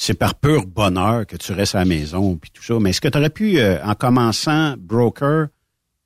c'est 0.00 0.14
par 0.14 0.36
pur 0.36 0.64
bonheur 0.64 1.26
que 1.26 1.36
tu 1.36 1.52
restes 1.52 1.74
à 1.74 1.80
la 1.80 1.84
maison 1.84 2.36
puis 2.36 2.50
tout 2.54 2.62
ça. 2.62 2.74
Mais 2.80 2.90
est-ce 2.90 3.00
que 3.00 3.08
tu 3.08 3.18
aurais 3.18 3.30
pu, 3.30 3.58
euh, 3.58 3.82
en 3.84 3.94
commençant 3.94 4.74
broker, 4.78 5.48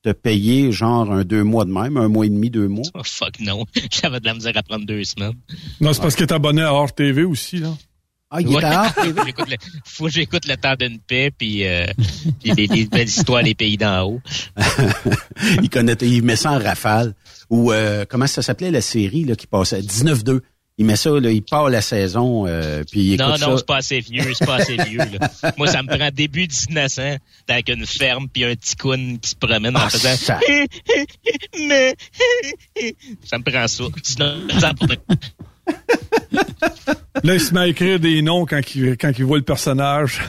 te 0.02 0.10
payer 0.12 0.73
genre 0.73 1.12
un 1.12 1.24
deux 1.24 1.44
mois 1.44 1.66
de 1.66 1.70
même, 1.70 1.98
un 1.98 2.09
mois 2.09 2.24
et 2.24 2.31
demi, 2.31 2.48
deux 2.48 2.69
mois? 2.69 2.86
Oh, 2.94 3.02
fuck 3.05 3.39
non. 3.40 3.66
J'avais 3.93 4.19
de 4.19 4.24
la 4.24 4.32
misère 4.35 4.56
à 4.56 4.62
prendre 4.62 4.86
deux 4.86 5.05
semaines. 5.05 5.35
Non, 5.81 5.93
c'est 5.93 6.01
parce 6.01 6.16
qu'il 6.16 6.24
est 6.24 6.32
abonné 6.32 6.62
à 6.62 6.73
Hors 6.73 6.93
TV 6.94 7.23
aussi, 7.24 7.59
là. 7.59 7.69
Ah, 8.35 8.40
il 8.40 8.48
Ouais. 8.48 8.62
est 8.62 8.64
à 8.64 8.81
Hors 8.85 8.94
Faut 8.94 9.12
que 9.12 9.24
j'écoute 9.27 9.51
le- 9.51 9.56
Faut 9.85 10.05
que 10.06 10.10
j'écoute 10.10 10.47
le 10.48 10.56
temps 10.56 10.74
d'une 10.74 10.98
paix, 10.98 11.31
puis 11.31 11.66
euh, 11.66 11.85
puis 12.43 12.52
les, 12.52 12.66
les 12.66 12.86
belles 12.86 13.06
histoires 13.09 13.43
des 13.43 13.55
pays 13.55 13.77
d'en 13.77 14.05
haut. 14.06 14.23
il 15.62 15.69
connaît, 15.69 15.93
il 16.01 16.23
met 16.23 16.36
ça 16.36 16.52
en 16.52 16.59
rafale. 16.59 17.14
Ou 17.51 17.73
euh, 17.73 18.06
comment 18.09 18.27
ça 18.27 18.40
s'appelait 18.40 18.70
la 18.70 18.81
série 18.81 19.24
là 19.24 19.36
qui 19.36 19.47
passait? 19.47 19.81
19-2. 19.82 20.40
Il 20.78 20.86
met 20.86 20.97
ça, 20.97 21.11
là, 21.11 21.31
il 21.31 21.43
part 21.43 21.69
la 21.69 21.82
saison, 21.82 22.47
euh, 22.47 22.82
puis 22.90 23.01
il 23.01 23.12
écoute 23.15 23.27
Non, 23.27 23.36
ça. 23.36 23.47
non, 23.47 23.57
c'est 23.59 23.66
pas 23.66 23.77
assez 23.77 24.01
vieux, 24.01 24.32
c'est 24.35 24.47
pas 24.47 24.55
assez 24.57 24.77
vieux. 24.77 24.99
Là. 24.99 25.53
Moi, 25.59 25.66
ça 25.66 25.82
me 25.82 25.89
prend 25.94 26.09
début 26.11 26.49
1900 26.69 27.16
avec 27.49 27.69
une 27.69 27.86
ferme 27.86 28.27
puis 28.28 28.44
un 28.44 28.55
petit 28.55 28.74
coon 28.77 29.19
qui 29.20 29.31
se 29.31 29.36
promène 29.36 29.77
en 29.77 29.81
Ah, 29.81 29.90
faisant 29.90 30.16
ça- 30.16 30.40
mais 31.59 31.94
ça 33.24 33.39
me 33.39 33.43
prend 33.44 33.69
ça. 33.69 33.85
1900 34.19 34.70
pour- 34.78 34.89
Là, 37.23 37.35
il 37.35 37.40
se 37.40 37.53
met 37.55 37.61
à 37.61 37.66
écrire 37.69 38.01
des 38.01 38.23
noms 38.23 38.47
quand 38.47 38.74
il, 38.74 38.97
quand 38.97 39.12
il 39.16 39.24
voit 39.24 39.36
le 39.39 39.44
personnage. 39.44 40.20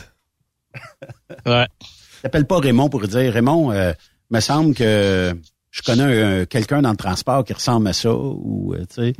Ouais. 1.45 1.65
T'appelles 2.22 2.45
pas 2.48 2.60
Raymond 2.60 2.90
pour 2.90 3.07
dire 3.07 3.34
Raymond, 3.34 3.72
euh, 3.72 3.94
me 4.30 4.40
semble 4.40 4.76
que 4.76 5.34
je 5.72 5.82
connais 5.82 6.03
un- 6.41 6.45
quelqu'un 6.45 6.82
dans 6.82 6.91
le 6.91 6.98
transport 6.98 7.44
qui 7.45 7.53
ressemble 7.53 7.88
à 7.88 7.94
ça 7.94 8.14
ou 8.14 8.74
euh, 8.74 8.80
tu 8.94 8.95
sais. 8.95 9.14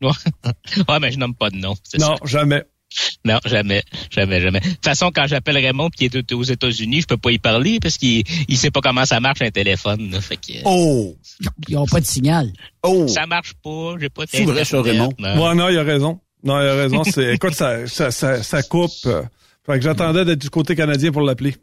Ouais. 0.88 0.98
mais 1.00 1.10
je 1.12 1.18
nomme 1.18 1.34
pas 1.34 1.50
de 1.50 1.56
nom. 1.56 1.74
Non, 1.98 2.16
ça. 2.16 2.24
jamais. 2.24 2.62
Non, 3.24 3.38
jamais, 3.44 3.82
jamais, 4.10 4.40
jamais. 4.40 4.60
De 4.60 4.68
toute 4.70 4.84
façon, 4.84 5.10
quand 5.14 5.26
j'appelle 5.26 5.58
Raymond 5.58 5.90
puis 5.90 6.06
il 6.06 6.16
est 6.16 6.32
aux 6.32 6.42
États-Unis, 6.42 7.02
je 7.02 7.06
peux 7.06 7.18
pas 7.18 7.30
y 7.32 7.38
parler 7.38 7.80
parce 7.80 7.98
qu'il 7.98 8.24
il 8.48 8.56
sait 8.56 8.70
pas 8.70 8.80
comment 8.80 9.04
ça 9.04 9.20
marche 9.20 9.42
un 9.42 9.50
téléphone. 9.50 10.10
là. 10.10 10.20
Fait 10.22 10.36
que, 10.38 10.52
euh, 10.58 10.62
Oh! 10.64 11.14
Ils 11.68 11.74
n'ont 11.74 11.86
pas 11.86 12.00
de 12.00 12.06
signal. 12.06 12.50
Oh! 12.82 13.06
ça 13.06 13.26
marche 13.26 13.52
pas, 13.62 13.96
j'ai 14.00 14.08
pas 14.08 14.24
C'est 14.26 14.44
vrai, 14.44 14.64
ça, 14.64 14.80
Raymond? 14.80 15.12
Ouais, 15.18 15.54
non, 15.54 15.68
il 15.68 15.76
a 15.78 15.82
raison. 15.82 16.18
Non, 16.42 16.58
il 16.62 16.66
a 16.66 16.74
raison. 16.76 17.04
C'est, 17.04 17.34
écoute, 17.34 17.52
ça, 17.54 17.86
ça, 17.86 18.10
ça, 18.10 18.42
ça 18.42 18.62
coupe. 18.62 18.90
Fait 19.02 19.72
que 19.74 19.80
j'attendais 19.82 20.24
d'être 20.24 20.40
du 20.40 20.48
côté 20.48 20.74
canadien 20.74 21.12
pour 21.12 21.20
l'appeler. 21.22 21.56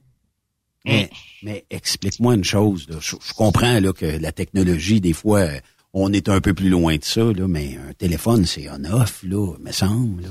Mais, 0.86 1.10
mais 1.41 1.66
explique-moi 1.72 2.36
une 2.36 2.44
chose. 2.44 2.86
là. 2.88 2.98
Je, 3.02 3.16
je 3.28 3.34
comprends 3.34 3.80
là, 3.80 3.91
que 3.94 4.06
la 4.06 4.32
technologie, 4.32 5.02
des 5.02 5.14
fois, 5.14 5.40
euh, 5.40 5.60
on 5.97 6.11
est 6.13 6.27
un 6.30 6.41
peu 6.41 6.53
plus 6.53 6.69
loin 6.69 6.97
de 6.97 7.03
ça, 7.03 7.22
là, 7.22 7.47
mais 7.47 7.77
un 7.89 7.93
téléphone, 7.93 8.45
c'est 8.45 8.67
on-off, 8.69 9.22
là, 9.23 9.53
me 9.59 9.72
semble. 9.72 10.23
Là. 10.23 10.30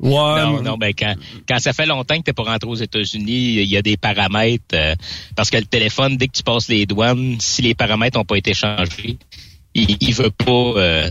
Ouais. 0.00 0.10
Non, 0.44 0.62
non, 0.62 0.76
ben 0.76 0.92
quand, 0.98 1.14
quand 1.48 1.58
ça 1.58 1.72
fait 1.72 1.86
longtemps 1.86 2.18
que 2.18 2.22
t'es 2.24 2.32
pas 2.34 2.42
rentré 2.42 2.68
aux 2.68 2.74
États-Unis, 2.74 3.54
il 3.62 3.68
y 3.70 3.76
a 3.78 3.82
des 3.82 3.96
paramètres 3.96 4.64
euh, 4.74 4.94
parce 5.36 5.48
que 5.48 5.56
le 5.56 5.64
téléphone, 5.64 6.16
dès 6.18 6.26
que 6.26 6.32
tu 6.36 6.42
passes 6.42 6.68
les 6.68 6.84
douanes, 6.84 7.36
si 7.40 7.62
les 7.62 7.74
paramètres 7.74 8.18
ont 8.20 8.24
pas 8.24 8.36
été 8.36 8.52
changés, 8.52 9.16
il, 9.74 9.96
il 10.00 10.12
veut 10.12 10.30
pas 10.30 10.52
euh, 10.76 11.10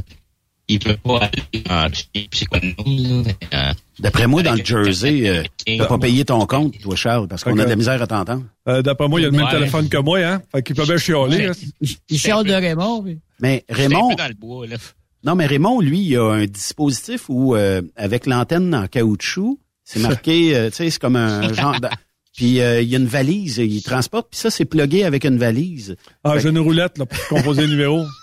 il 0.67 0.83
veut 0.87 0.97
pas 0.97 1.17
aller 1.31 1.63
en 1.69 1.87
c'est 2.33 2.45
quoi 2.45 2.59
le 2.61 2.73
nom, 2.77 3.23
là? 3.23 3.31
Euh, 3.53 3.73
D'après 3.99 4.27
moi, 4.27 4.43
dans 4.43 4.53
le 4.55 4.63
Jersey, 4.65 5.29
euh, 5.29 5.41
t'as 5.65 5.85
pas 5.85 5.97
payé 5.97 6.25
ton 6.25 6.45
compte, 6.45 6.77
toi, 6.79 6.95
Charles, 6.97 7.27
parce 7.29 7.43
qu'on 7.43 7.57
a 7.57 7.63
de 7.63 7.69
la 7.69 7.75
misère 7.77 8.01
à 8.01 8.05
t'entendre. 8.07 8.43
Euh, 8.67 8.81
d'après 8.81 9.07
moi, 9.07 9.19
il 9.21 9.25
a 9.25 9.29
le 9.29 9.37
même 9.37 9.45
Ouais. 9.45 9.51
téléphone 9.51 9.87
que 9.89 9.97
moi, 9.97 10.19
hein. 10.19 10.41
Fait 10.51 10.61
qu'il 10.61 10.75
peut 10.75 10.83
bien 10.85 10.97
chialer. 10.97 11.37
Ouais. 11.37 11.47
hein. 11.47 11.87
Il 12.09 12.19
chiale 12.19 12.45
de 12.45 12.53
Raymond. 12.53 13.01
mais- 13.03 13.17
Mais 13.39 13.65
Raymond, 13.69 14.09
peu 14.09 14.15
dans 14.15 14.27
le 14.27 14.33
bois, 14.33 14.67
là. 14.67 14.77
non, 15.23 15.35
mais 15.35 15.45
Raymond, 15.45 15.81
lui, 15.81 15.99
il 15.99 16.17
a 16.17 16.23
un 16.23 16.45
dispositif 16.45 17.25
où, 17.29 17.55
euh, 17.55 17.81
avec 17.95 18.25
l'antenne 18.25 18.73
en 18.73 18.87
caoutchouc, 18.87 19.59
c'est 19.83 19.99
marqué, 19.99 20.55
euh, 20.55 20.69
tu 20.69 20.77
sais, 20.77 20.89
c'est 20.89 20.99
comme 20.99 21.15
un 21.15 21.53
genre 21.53 21.79
de... 21.79 21.87
Puis 22.35 22.59
euh, 22.59 22.81
il 22.81 22.89
y 22.89 22.95
a 22.95 22.99
une 22.99 23.07
valise, 23.07 23.59
il 23.59 23.81
transporte, 23.81 24.27
puis 24.29 24.37
ça, 24.37 24.51
c'est 24.51 24.65
plugué 24.65 25.05
avec 25.05 25.23
une 25.23 25.37
valise. 25.37 25.95
Ah, 26.21 26.37
j'ai 26.37 26.49
une 26.49 26.59
roulette, 26.59 26.97
là, 26.97 27.05
pour 27.05 27.27
composer 27.29 27.61
le 27.61 27.69
numéro. 27.69 28.05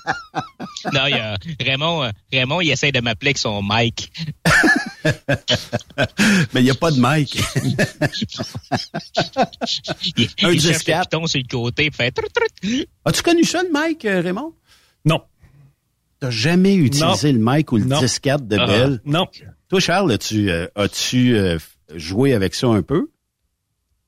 Non, 0.92 1.06
il 1.06 1.12
y 1.12 1.18
a 1.18 1.36
Raymond, 1.60 2.10
Raymond, 2.32 2.60
il 2.60 2.70
essaie 2.72 2.90
de 2.90 3.00
m'appeler 3.00 3.28
avec 3.28 3.38
son 3.38 3.62
mic. 3.62 4.12
Mais 5.04 6.60
il 6.60 6.64
n'y 6.64 6.70
a 6.70 6.74
pas 6.74 6.90
de 6.90 6.98
mic. 6.98 7.38
Il, 10.16 10.28
Un 10.42 10.50
il 10.50 10.60
cherche 10.60 10.84
le 10.86 11.02
piton 11.02 11.26
sur 11.28 11.40
le 11.40 11.46
côté, 11.48 11.90
fait. 11.92 12.18
As-tu 13.04 13.22
connu 13.22 13.44
ça, 13.44 13.62
le 13.62 13.68
mic, 13.72 14.02
Raymond? 14.02 14.52
Non. 15.04 15.20
T'as 16.20 16.30
jamais 16.30 16.74
utilisé 16.76 17.32
le 17.32 17.40
mic 17.42 17.72
ou 17.72 17.78
le 17.78 17.84
Non. 17.84 17.98
disquette 18.00 18.46
de 18.46 18.56
Ah. 18.58 18.66
Bell? 18.66 19.00
Non. 19.04 19.26
Toi, 19.68 19.80
Charles, 19.80 20.12
as-tu 20.12 20.50
euh, 20.50 20.66
as-tu 20.76 21.34
euh, 21.36 21.58
joué 21.94 22.34
avec 22.34 22.54
ça 22.54 22.68
un 22.68 22.82
peu? 22.82 23.10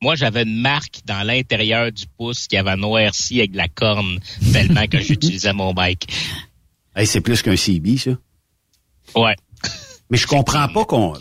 Moi, 0.02 0.14
j'avais 0.16 0.42
une 0.42 0.60
marque 0.60 1.00
dans 1.06 1.26
l'intérieur 1.26 1.90
du 1.90 2.04
pouce 2.18 2.46
qui 2.46 2.56
avait 2.56 2.76
noirci 2.76 3.38
avec 3.38 3.52
de 3.52 3.56
la 3.56 3.68
corne 3.68 4.18
tellement 4.52 4.86
que 4.86 5.00
j'utilisais 5.00 5.52
mon 5.54 5.72
mic. 5.74 6.06
Hey, 6.94 7.06
c'est 7.06 7.20
plus 7.22 7.40
qu'un 7.42 7.56
CB, 7.56 7.96
ça. 7.96 8.10
Ouais. 9.16 9.34
Mais 10.10 10.18
je 10.18 10.26
comprends 10.26 10.68
pas 10.68 10.84
qu'on. 10.84 11.14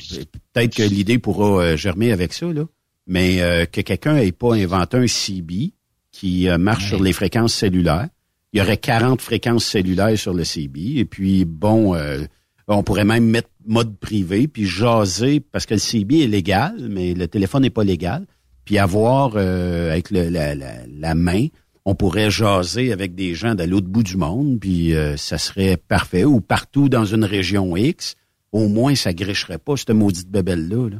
Peut-être 0.51 0.75
que 0.75 0.83
l'idée 0.83 1.17
pourra 1.17 1.63
euh, 1.63 1.77
germer 1.77 2.11
avec 2.11 2.33
ça, 2.33 2.47
là. 2.47 2.65
Mais 3.07 3.41
euh, 3.41 3.65
que 3.65 3.81
quelqu'un 3.81 4.17
ait 4.17 4.31
pas 4.31 4.53
inventé 4.55 4.97
un 4.97 5.07
CB 5.07 5.47
qui 5.47 5.73
qui 6.11 6.47
euh, 6.49 6.57
marche 6.59 6.89
sur 6.89 7.01
les 7.01 7.11
fréquences 7.13 7.53
cellulaires. 7.55 8.07
Il 8.53 8.59
y 8.59 8.61
aurait 8.61 8.77
40 8.77 9.19
fréquences 9.19 9.65
cellulaires 9.65 10.17
sur 10.17 10.33
le 10.33 10.43
CB. 10.43 10.97
Et 10.97 11.05
puis, 11.05 11.43
bon, 11.43 11.95
euh, 11.95 12.21
on 12.67 12.83
pourrait 12.83 13.03
même 13.03 13.25
mettre 13.25 13.49
mode 13.65 13.97
privé, 13.97 14.47
puis 14.47 14.65
jaser, 14.65 15.39
parce 15.39 15.65
que 15.65 15.73
le 15.73 15.79
CB 15.79 16.23
est 16.23 16.27
légal, 16.27 16.87
mais 16.89 17.15
le 17.15 17.27
téléphone 17.27 17.63
n'est 17.63 17.71
pas 17.71 17.83
légal. 17.83 18.27
Puis 18.63 18.77
avoir, 18.77 19.33
euh, 19.35 19.91
avec 19.91 20.11
la, 20.11 21.15
main, 21.15 21.47
on 21.83 21.95
pourrait 21.95 22.29
jaser 22.29 22.93
avec 22.93 23.15
des 23.15 23.33
gens 23.33 23.55
de 23.55 23.63
l'autre 23.63 23.87
bout 23.87 24.03
du 24.03 24.17
monde, 24.17 24.59
puis 24.59 24.93
euh, 24.93 25.17
ça 25.17 25.39
serait 25.39 25.75
parfait. 25.75 26.23
Ou 26.23 26.39
partout 26.39 26.89
dans 26.89 27.05
une 27.05 27.25
région 27.25 27.75
X, 27.75 28.15
au 28.51 28.67
moins, 28.67 28.93
ça 28.93 29.13
gricherait 29.13 29.57
pas 29.57 29.75
cette 29.77 29.89
maudite 29.89 30.29
bébelle-là. 30.29 30.89
là. 30.89 30.97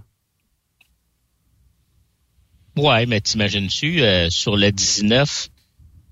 Ouais, 2.82 3.06
mais 3.06 3.22
t'imagines-tu, 3.22 4.02
sur 4.32 4.58
le 4.58 4.72
19, 4.72 5.50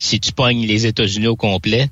si 0.03 0.19
tu 0.19 0.31
pognes 0.31 0.65
les 0.65 0.85
États-Unis 0.87 1.27
au 1.27 1.35
complet, 1.35 1.89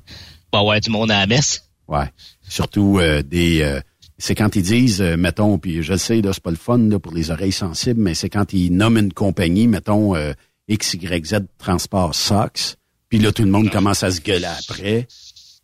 va 0.52 0.58
y 0.58 0.62
avoir 0.62 0.80
du 0.80 0.90
monde 0.90 1.10
à 1.10 1.20
la 1.20 1.26
messe. 1.26 1.62
Ouais. 1.88 2.10
Surtout 2.48 2.98
euh, 2.98 3.22
des. 3.22 3.62
euh, 3.62 3.80
c'est 4.18 4.34
quand 4.34 4.54
ils 4.56 4.62
disent, 4.62 5.00
euh, 5.00 5.16
mettons, 5.16 5.58
puis 5.58 5.82
je 5.82 5.92
le 5.92 5.98
sais, 5.98 6.20
là, 6.20 6.32
c'est 6.32 6.42
pas 6.42 6.50
le 6.50 6.56
fun 6.56 6.78
là, 6.78 6.98
pour 6.98 7.14
les 7.14 7.30
oreilles 7.30 7.52
sensibles, 7.52 8.00
mais 8.02 8.14
c'est 8.14 8.28
quand 8.28 8.52
ils 8.52 8.70
nomment 8.70 8.98
une 8.98 9.12
compagnie, 9.12 9.66
mettons 9.66 10.14
euh, 10.16 10.32
XYZ 10.70 11.36
Transport 11.58 12.14
Sox, 12.14 12.76
puis 13.08 13.18
là 13.18 13.32
tout 13.32 13.42
le 13.44 13.50
monde 13.50 13.70
commence 13.70 14.02
à 14.02 14.10
se 14.10 14.20
gueuler 14.20 14.46
après. 14.58 15.06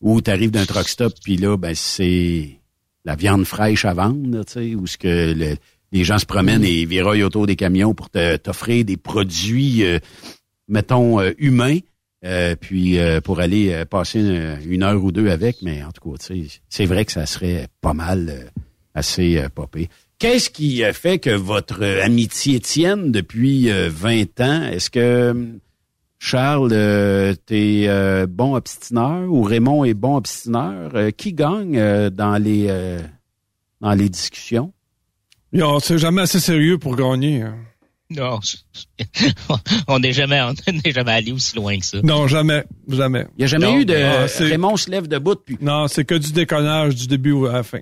Ou 0.01 0.21
tu 0.21 0.31
arrives 0.31 0.51
d'un 0.51 0.65
truck 0.67 0.89
stop, 0.89 1.13
puis 1.23 1.37
là, 1.37 1.57
ben 1.57 1.75
c'est 1.75 2.61
la 3.05 3.15
viande 3.17 3.45
fraîche 3.45 3.85
à 3.85 3.95
vendre, 3.95 4.45
tu 4.45 4.53
sais, 4.53 4.75
où 4.75 4.87
ce 4.87 4.97
que 4.99 5.33
le- 5.37 5.57
les 5.93 6.05
gens 6.05 6.19
se 6.19 6.27
promènent 6.27 6.65
et 6.65 6.85
viroillent 6.87 7.23
autour 7.23 7.47
des 7.47 7.57
camions 7.57 7.95
pour 7.95 8.11
te- 8.11 8.37
t'offrir 8.37 8.85
des 8.85 8.97
produits, 8.97 9.85
euh, 9.85 9.99
mettons, 10.69 11.21
euh, 11.21 11.33
humains. 11.39 11.79
Euh, 12.27 12.57
puis 12.61 12.99
euh, 12.99 13.21
pour 13.21 13.39
aller 13.39 13.73
euh, 13.73 13.85
passer 13.85 14.21
une, 14.65 14.83
heure 14.83 15.03
ou 15.03 15.13
deux 15.13 15.31
avec, 15.31 15.63
mais 15.63 15.85
en 15.85 15.93
tout 15.93 16.11
cas, 16.11 16.35
c'est 16.69 16.87
vrai 16.87 17.05
que 17.05 17.13
ça 17.13 17.25
serait 17.25 17.69
pas 17.81 17.95
mal 17.95 18.51
assez 18.95 19.41
popé. 19.55 19.89
Qu'est-ce 20.19 20.51
qui 20.51 20.83
fait 20.93 21.19
que 21.19 21.31
votre 21.31 21.85
amitié 22.03 22.59
tienne 22.59 23.13
depuis 23.13 23.71
euh, 23.71 23.89
20 23.93 24.41
ans? 24.41 24.63
Est-ce 24.65 24.91
que 24.91 25.31
hum, 25.31 25.61
Charles, 26.19 26.71
t'es 27.47 27.89
bon 28.27 28.57
obstineur 28.57 29.31
ou 29.31 29.43
Raymond 29.43 29.85
est 29.85 29.95
bon 29.95 30.17
obstineur? 30.17 30.93
Qui 31.17 31.35
gagne 31.35 32.09
dans 32.11 32.43
les 32.43 32.69
dans 33.83 33.93
les 33.93 34.09
discussions? 34.09 34.73
C'est 35.81 35.99
jamais 35.99 36.23
assez 36.23 36.41
sérieux 36.41 36.79
pour 36.79 36.97
gagner. 36.97 37.43
hein. 37.43 37.57
Non, 38.11 38.39
on 39.89 39.99
n'est 39.99 40.13
jamais, 40.13 40.41
on 40.41 40.55
n'est 40.73 40.93
jamais 40.93 41.13
allé 41.13 41.33
aussi 41.33 41.57
loin 41.57 41.79
que 41.79 41.85
ça. 41.85 41.99
Non, 42.03 42.29
jamais, 42.29 42.65
jamais. 42.89 43.27
Il 43.37 43.39
n'y 43.41 43.45
a 43.45 43.47
jamais 43.49 43.67
Non, 43.67 43.79
eu 43.79 43.85
de 43.85 43.97
c'est- 44.29 44.45
Raymond 44.45 44.77
se 44.77 44.91
lève 44.91 45.09
debout 45.09 45.37
puis. 45.37 45.59
Non, 45.61 45.89
c'est 45.89 46.05
que 46.05 46.15
du 46.15 46.33
déconnage 46.33 46.95
du 46.95 47.07
début 47.09 47.47
à 47.49 47.53
la 47.53 47.63
fin. 47.63 47.81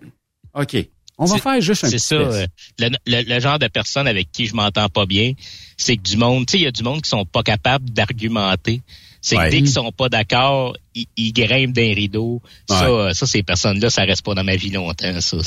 OK. 0.55 0.77
On 1.19 1.27
va 1.27 1.39
faire 1.39 1.61
juste 1.61 1.85
un 1.85 1.89
C'est 1.91 1.97
petit 1.97 2.07
ça, 2.07 2.15
euh, 2.17 2.47
le, 2.81 2.89
le- 3.07 3.23
le 3.35 3.41
genre 3.41 3.59
de 3.61 3.69
personne 3.69 4.09
avec 4.09 4.33
qui 4.33 4.47
je 4.47 4.55
m'entends 4.55 4.89
pas 4.89 5.07
bien, 5.07 5.33
c'est 5.77 5.97
que 5.97 6.03
du 6.03 6.17
monde, 6.17 6.47
tu 6.47 6.53
sais, 6.53 6.59
il 6.59 6.63
y 6.65 6.67
a 6.67 6.73
du 6.73 6.83
monde 6.83 7.03
qui 7.03 7.09
sont 7.09 7.25
pas 7.25 7.43
capables 7.45 7.89
d'argumenter. 7.91 8.81
C'est 9.27 9.39
Ouais. 9.39 9.47
que 9.47 9.51
dès 9.53 9.57
qu'ils 9.59 9.71
sont 9.71 9.91
pas 9.91 10.11
d'accord, 10.11 10.77
ils, 10.95 11.07
ils 11.17 11.33
grimpent 11.33 11.73
d'un 11.73 11.95
rideau. 11.95 12.43
Ça, 12.69 12.93
Ouais. 12.93 13.09
euh, 13.09 13.13
ça, 13.15 13.27
ces 13.27 13.43
personnes-là, 13.43 13.89
ça 13.89 14.03
reste 14.03 14.23
pas 14.23 14.35
dans 14.35 14.45
ma 14.45 14.55
vie 14.57 14.69
longtemps. 14.71 15.19
Ça, 15.23 15.39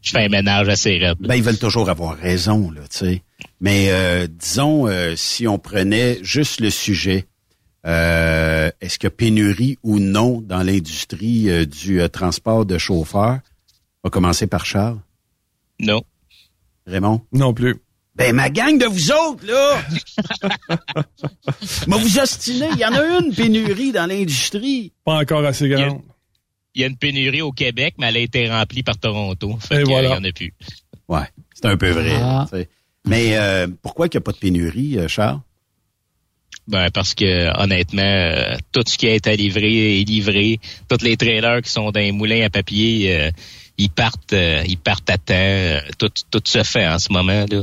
je 0.00 0.10
fais 0.10 0.24
un 0.24 0.28
ménage 0.28 0.68
assez 0.68 0.96
raide. 0.96 1.16
Ben, 1.18 1.34
ils 1.34 1.42
veulent 1.42 1.58
toujours 1.58 1.90
avoir 1.90 2.16
raison, 2.16 2.70
là, 2.70 2.82
tu 2.82 2.98
sais. 2.98 3.22
Mais 3.60 3.88
euh, 3.90 4.28
disons, 4.30 4.86
euh, 4.86 5.16
si 5.16 5.48
on 5.48 5.58
prenait 5.58 6.20
juste 6.22 6.60
le 6.60 6.70
sujet, 6.70 7.26
euh, 7.84 8.70
est-ce 8.80 8.96
que 8.98 9.08
pénurie 9.08 9.76
ou 9.82 9.98
non 9.98 10.40
dans 10.40 10.62
l'industrie 10.62 11.50
euh, 11.50 11.64
du 11.66 12.00
euh, 12.00 12.06
transport 12.06 12.64
de 12.64 12.78
chauffeurs? 12.78 13.40
On 14.04 14.08
va 14.08 14.10
commencer 14.10 14.46
par 14.46 14.64
Charles? 14.66 15.00
Non. 15.80 16.02
Raymond? 16.86 17.22
Non 17.32 17.52
plus. 17.52 17.74
Ben, 18.16 18.34
ma 18.34 18.48
gang 18.48 18.78
de 18.78 18.86
vous 18.86 19.12
autres, 19.12 19.46
là! 19.46 19.82
Mais 21.86 21.98
vous 21.98 22.18
ostinez, 22.18 22.68
il 22.72 22.78
y 22.78 22.84
en 22.84 22.94
a 22.94 23.20
une 23.20 23.34
pénurie 23.34 23.92
dans 23.92 24.06
l'industrie. 24.06 24.92
Pas 25.04 25.18
encore 25.18 25.44
assez 25.44 25.66
Il 25.66 25.72
y, 25.72 25.74
a, 25.74 25.86
grande. 25.88 26.00
il 26.74 26.80
y 26.80 26.84
a 26.84 26.86
une 26.86 26.96
pénurie 26.96 27.42
au 27.42 27.52
Québec, 27.52 27.94
mais 27.98 28.08
elle 28.08 28.16
a 28.16 28.20
été 28.20 28.48
remplie 28.48 28.82
par 28.82 28.96
Toronto. 28.96 29.58
Fait 29.60 29.80
Et 29.80 29.84
que, 29.84 29.88
voilà. 29.88 30.08
Il 30.08 30.12
y 30.12 30.16
en 30.16 30.24
a 30.24 30.32
plus. 30.32 30.54
Ouais, 31.08 31.26
c'est 31.54 31.66
un 31.66 31.76
peu 31.76 31.90
vrai. 31.90 32.14
Ah. 32.14 32.46
Mais 33.04 33.36
euh, 33.36 33.66
pourquoi 33.82 34.08
qu'il 34.08 34.18
n'y 34.18 34.22
a 34.22 34.24
pas 34.24 34.32
de 34.32 34.38
pénurie, 34.38 34.98
euh, 34.98 35.08
Charles? 35.08 35.40
Ben 36.68 36.90
parce 36.90 37.14
que 37.14 37.56
honnêtement, 37.62 38.02
euh, 38.02 38.56
tout 38.72 38.82
ce 38.86 38.98
qui 38.98 39.06
a 39.06 39.14
été 39.14 39.36
livré 39.36 40.00
est 40.00 40.04
livré. 40.04 40.58
Tous 40.88 41.04
les 41.04 41.16
trailers 41.16 41.62
qui 41.62 41.70
sont 41.70 41.92
dans 41.92 42.00
les 42.00 42.10
moulins 42.12 42.44
à 42.44 42.50
papier, 42.50 43.14
euh, 43.14 43.30
ils 43.78 43.90
partent, 43.90 44.32
euh, 44.32 44.64
ils 44.66 44.78
partent 44.78 45.08
à 45.10 45.18
temps. 45.18 45.80
Tout, 45.98 46.10
tout 46.30 46.42
se 46.44 46.64
fait 46.64 46.86
en 46.88 46.98
ce 46.98 47.12
moment 47.12 47.44
là. 47.48 47.62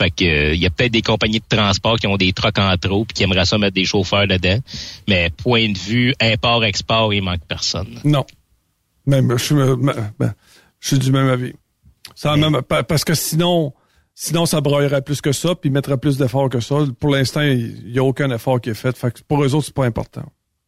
Fait 0.00 0.10
que 0.10 0.24
euh, 0.24 0.54
il 0.54 0.60
y 0.60 0.66
a 0.66 0.70
peut-être 0.70 0.92
des 0.92 1.02
compagnies 1.02 1.40
de 1.40 1.56
transport 1.56 1.96
qui 1.96 2.06
ont 2.06 2.16
des 2.16 2.32
trucks 2.32 2.58
en 2.58 2.74
trop 2.78 3.04
puis 3.04 3.12
qui 3.12 3.22
aimeraient 3.24 3.44
ça 3.44 3.58
mettre 3.58 3.74
des 3.74 3.84
chauffeurs 3.84 4.26
dedans. 4.26 4.58
Mais 5.06 5.28
point 5.28 5.70
de 5.70 5.76
vue 5.76 6.14
import-export, 6.20 7.12
il 7.12 7.22
manque 7.22 7.44
personne. 7.46 8.00
Non. 8.04 8.24
Même, 9.04 9.36
je 9.36 9.44
suis, 9.44 9.54
euh, 9.56 9.76
je 10.80 10.88
suis 10.88 10.98
du 10.98 11.12
même 11.12 11.28
avis. 11.28 11.52
Ça, 12.14 12.34
même, 12.36 12.62
parce 12.62 13.04
que 13.04 13.12
sinon, 13.12 13.74
sinon, 14.14 14.46
ça 14.46 14.62
broyerait 14.62 15.02
plus 15.02 15.20
que 15.20 15.32
ça, 15.32 15.54
puis 15.54 15.68
mettrait 15.68 15.98
plus 15.98 16.16
d'efforts 16.16 16.48
que 16.48 16.60
ça. 16.60 16.76
Pour 16.98 17.10
l'instant, 17.10 17.42
il 17.42 17.92
n'y 17.92 17.98
a 17.98 18.04
aucun 18.04 18.30
effort 18.30 18.58
qui 18.58 18.70
est 18.70 18.74
fait. 18.74 18.96
Fait 18.96 19.12
que 19.12 19.20
pour 19.28 19.44
eux 19.44 19.54
autres, 19.54 19.66
c'est 19.66 19.74
pas 19.74 19.84
important. 19.84 20.24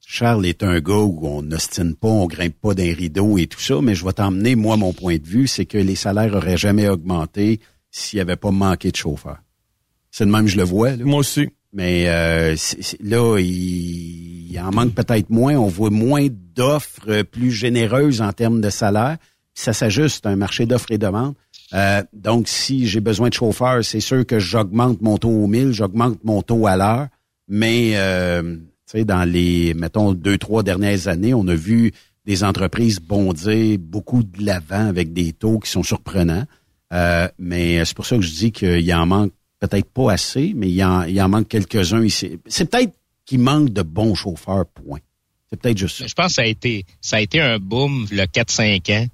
Charles 0.06 0.44
est 0.44 0.62
un 0.62 0.78
gars 0.80 0.94
où 0.94 1.26
on 1.26 1.40
n'ostine 1.40 1.94
pas, 1.94 2.08
on 2.08 2.26
grimpe 2.26 2.60
pas 2.60 2.74
d'un 2.74 2.92
rideau 2.92 3.38
et 3.38 3.46
tout 3.46 3.60
ça, 3.60 3.80
mais 3.80 3.94
je 3.94 4.04
vais 4.04 4.12
t'emmener, 4.12 4.56
moi, 4.56 4.76
mon 4.76 4.92
point 4.92 5.16
de 5.16 5.26
vue, 5.26 5.46
c'est 5.46 5.64
que 5.64 5.78
les 5.78 5.94
salaires 5.94 6.34
auraient 6.34 6.58
jamais 6.58 6.86
augmenté 6.86 7.60
s'il 7.92 8.16
n'y 8.16 8.22
avait 8.22 8.34
pas 8.34 8.50
manqué 8.50 8.90
de 8.90 8.96
chauffeurs. 8.96 9.38
C'est 10.10 10.26
de 10.26 10.30
même, 10.30 10.48
je 10.48 10.56
le 10.56 10.64
vois. 10.64 10.96
Là. 10.96 11.04
Moi 11.04 11.20
aussi. 11.20 11.48
Mais 11.72 12.08
euh, 12.08 12.56
là, 13.00 13.38
il, 13.38 14.50
il 14.50 14.60
en 14.60 14.72
manque 14.72 14.94
peut-être 14.94 15.30
moins. 15.30 15.54
On 15.54 15.68
voit 15.68 15.90
moins 15.90 16.26
d'offres 16.30 17.22
plus 17.22 17.50
généreuses 17.50 18.20
en 18.20 18.32
termes 18.32 18.60
de 18.60 18.68
salaire. 18.68 19.16
Ça 19.54 19.72
s'ajuste, 19.72 20.26
un 20.26 20.36
marché 20.36 20.66
d'offres 20.66 20.90
et 20.90 20.98
demandes. 20.98 21.34
Euh, 21.74 22.02
donc, 22.12 22.48
si 22.48 22.86
j'ai 22.86 23.00
besoin 23.00 23.28
de 23.28 23.34
chauffeurs, 23.34 23.84
c'est 23.84 24.00
sûr 24.00 24.26
que 24.26 24.38
j'augmente 24.38 25.00
mon 25.00 25.16
taux 25.16 25.30
au 25.30 25.46
1000, 25.46 25.72
j'augmente 25.72 26.22
mon 26.24 26.42
taux 26.42 26.66
à 26.66 26.76
l'heure. 26.76 27.08
Mais, 27.48 27.92
euh, 27.94 28.42
tu 28.42 28.98
sais, 28.98 29.04
dans 29.04 29.24
les, 29.24 29.74
mettons, 29.74 30.12
deux, 30.12 30.38
trois 30.38 30.62
dernières 30.62 31.08
années, 31.08 31.34
on 31.34 31.46
a 31.48 31.54
vu 31.54 31.92
des 32.26 32.44
entreprises 32.44 33.00
bondir 33.00 33.78
beaucoup 33.78 34.22
de 34.22 34.44
l'avant 34.44 34.86
avec 34.86 35.12
des 35.12 35.32
taux 35.32 35.58
qui 35.58 35.70
sont 35.70 35.82
surprenants. 35.82 36.44
Euh, 36.92 37.28
mais 37.38 37.84
c'est 37.84 37.94
pour 37.94 38.06
ça 38.06 38.16
que 38.16 38.22
je 38.22 38.30
dis 38.30 38.52
qu'il 38.52 38.94
en 38.94 39.06
manque 39.06 39.32
peut-être 39.60 39.90
pas 39.92 40.12
assez, 40.12 40.52
mais 40.56 40.68
il 40.68 40.84
en, 40.84 41.04
il 41.04 41.20
en 41.22 41.28
manque 41.28 41.48
quelques-uns 41.48 42.04
ici. 42.04 42.38
C'est 42.46 42.70
peut-être 42.70 42.92
qu'il 43.24 43.38
manque 43.38 43.72
de 43.72 43.82
bons 43.82 44.14
chauffeurs, 44.14 44.66
point. 44.66 44.98
C'est 45.48 45.60
peut-être 45.60 45.78
juste 45.78 45.98
ça. 45.98 46.06
Je 46.06 46.14
pense 46.14 46.28
que 46.28 46.32
ça 46.32 46.42
a 46.42 46.46
été, 46.46 46.84
ça 47.00 47.16
a 47.16 47.20
été 47.20 47.40
un 47.40 47.58
boom 47.58 48.06
le 48.10 48.24
4-5 48.24 48.92
ans. 48.92 49.06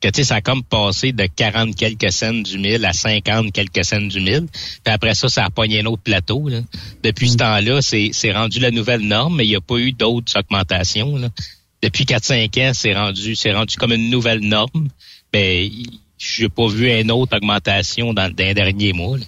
Que 0.00 0.08
tu 0.08 0.16
sais, 0.16 0.24
ça 0.24 0.36
a 0.36 0.40
comme 0.40 0.62
passé 0.62 1.12
de 1.12 1.26
40 1.26 1.76
quelques 1.76 2.12
cents 2.12 2.34
du 2.34 2.58
mille 2.58 2.84
à 2.84 2.92
50 2.92 3.52
quelques 3.52 3.84
cents 3.84 4.00
du 4.00 4.20
mille. 4.20 4.46
Puis 4.50 4.92
après 4.92 5.14
ça, 5.14 5.28
ça 5.28 5.44
a 5.44 5.50
pogné 5.50 5.80
un 5.80 5.86
autre 5.86 6.02
plateau. 6.02 6.48
Là. 6.48 6.60
Depuis 7.02 7.30
ce 7.30 7.36
temps-là, 7.36 7.80
c'est, 7.80 8.10
c'est 8.12 8.32
rendu 8.32 8.58
la 8.58 8.70
nouvelle 8.70 9.00
norme, 9.00 9.36
mais 9.36 9.46
il 9.46 9.50
n'y 9.50 9.56
a 9.56 9.60
pas 9.60 9.78
eu 9.78 9.92
d'autres 9.92 10.38
augmentations. 10.38 11.16
Là. 11.16 11.28
Depuis 11.82 12.04
4-5 12.04 12.68
ans, 12.68 12.72
c'est 12.74 12.94
rendu, 12.94 13.36
c'est 13.36 13.52
rendu 13.52 13.76
comme 13.76 13.92
une 13.92 14.10
nouvelle 14.10 14.40
norme. 14.40 14.88
Ben, 15.32 15.70
j'ai 16.18 16.48
pas 16.48 16.66
vu 16.68 16.90
une 16.90 17.10
autre 17.10 17.36
augmentation 17.36 18.12
dans, 18.14 18.32
dans 18.32 18.44
les 18.44 18.54
derniers 18.54 18.92
mois. 18.92 19.18
là. 19.18 19.24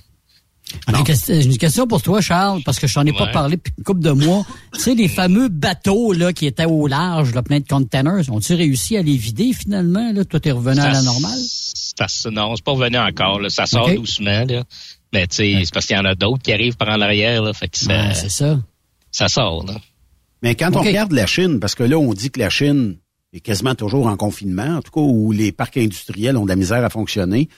J'ai 0.88 0.98
une 0.98 1.04
question- 1.04 1.34
j'ai 1.40 1.46
une 1.46 1.58
question 1.58 1.86
pour 1.86 2.02
toi, 2.02 2.20
Charles, 2.20 2.60
parce 2.64 2.80
que 2.80 2.88
je 2.88 2.94
t'en 2.94 3.06
ai 3.06 3.12
pas 3.12 3.28
parlé 3.28 3.54
depuis 3.56 3.72
une 3.78 3.84
couple 3.84 4.00
de 4.00 4.10
mois. 4.10 4.44
tu 4.74 4.80
sais, 4.80 4.94
les 4.96 5.06
fameux 5.06 5.48
bateaux 5.48 6.12
là 6.12 6.32
qui 6.32 6.44
étaient 6.46 6.64
au 6.64 6.88
large, 6.88 7.32
là, 7.34 7.42
plein 7.44 7.60
de 7.60 7.66
containers, 7.68 8.22
ont-tu 8.32 8.54
réussi 8.54 8.96
à 8.96 9.02
les 9.02 9.16
vider 9.16 9.52
finalement? 9.52 10.10
Là? 10.12 10.24
Toi, 10.24 10.40
t'es 10.40 10.50
revenu 10.50 10.80
à 10.80 10.90
la 10.90 11.02
normale? 11.02 11.38
Ça, 11.38 12.08
ça- 12.08 12.30
non, 12.32 12.56
c'est 12.56 12.64
pas 12.64 12.72
revenu 12.72 12.98
encore. 12.98 13.38
Là. 13.40 13.48
Ça 13.48 13.66
sort 13.66 13.88
doucement. 13.94 14.44
Là. 14.44 14.64
Mais 15.12 15.26
tu 15.28 15.36
sais, 15.36 15.60
c'est 15.64 15.72
parce 15.72 15.86
qu'il 15.86 15.96
y 15.96 16.00
en 16.00 16.04
a 16.04 16.16
d'autres 16.16 16.42
qui 16.42 16.52
arrivent 16.52 16.76
par 16.76 16.88
en 16.88 17.00
arrière. 17.00 17.42
Là, 17.42 17.52
fait 17.52 17.68
que 17.68 17.78
ça, 17.78 17.86
Ouais, 18.08 18.14
c'est 18.14 18.28
ça. 18.28 18.58
ça 19.12 19.28
sort. 19.28 19.64
Là. 19.66 19.74
Mais 20.42 20.56
quand 20.56 20.74
on 20.74 20.80
regarde 20.82 21.12
la 21.12 21.26
Chine, 21.26 21.60
parce 21.60 21.76
que 21.76 21.84
là, 21.84 21.96
on 21.96 22.12
dit 22.12 22.30
que 22.30 22.40
la 22.40 22.50
Chine 22.50 22.96
quasiment 23.40 23.74
toujours 23.74 24.06
en 24.06 24.16
confinement, 24.16 24.76
en 24.76 24.82
tout 24.82 24.90
cas 24.92 25.00
où 25.00 25.32
les 25.32 25.52
parcs 25.52 25.76
industriels 25.76 26.36
ont 26.36 26.44
de 26.44 26.48
la 26.50 26.56
misère 26.56 26.84
à 26.84 26.90
fonctionner, 26.90 27.48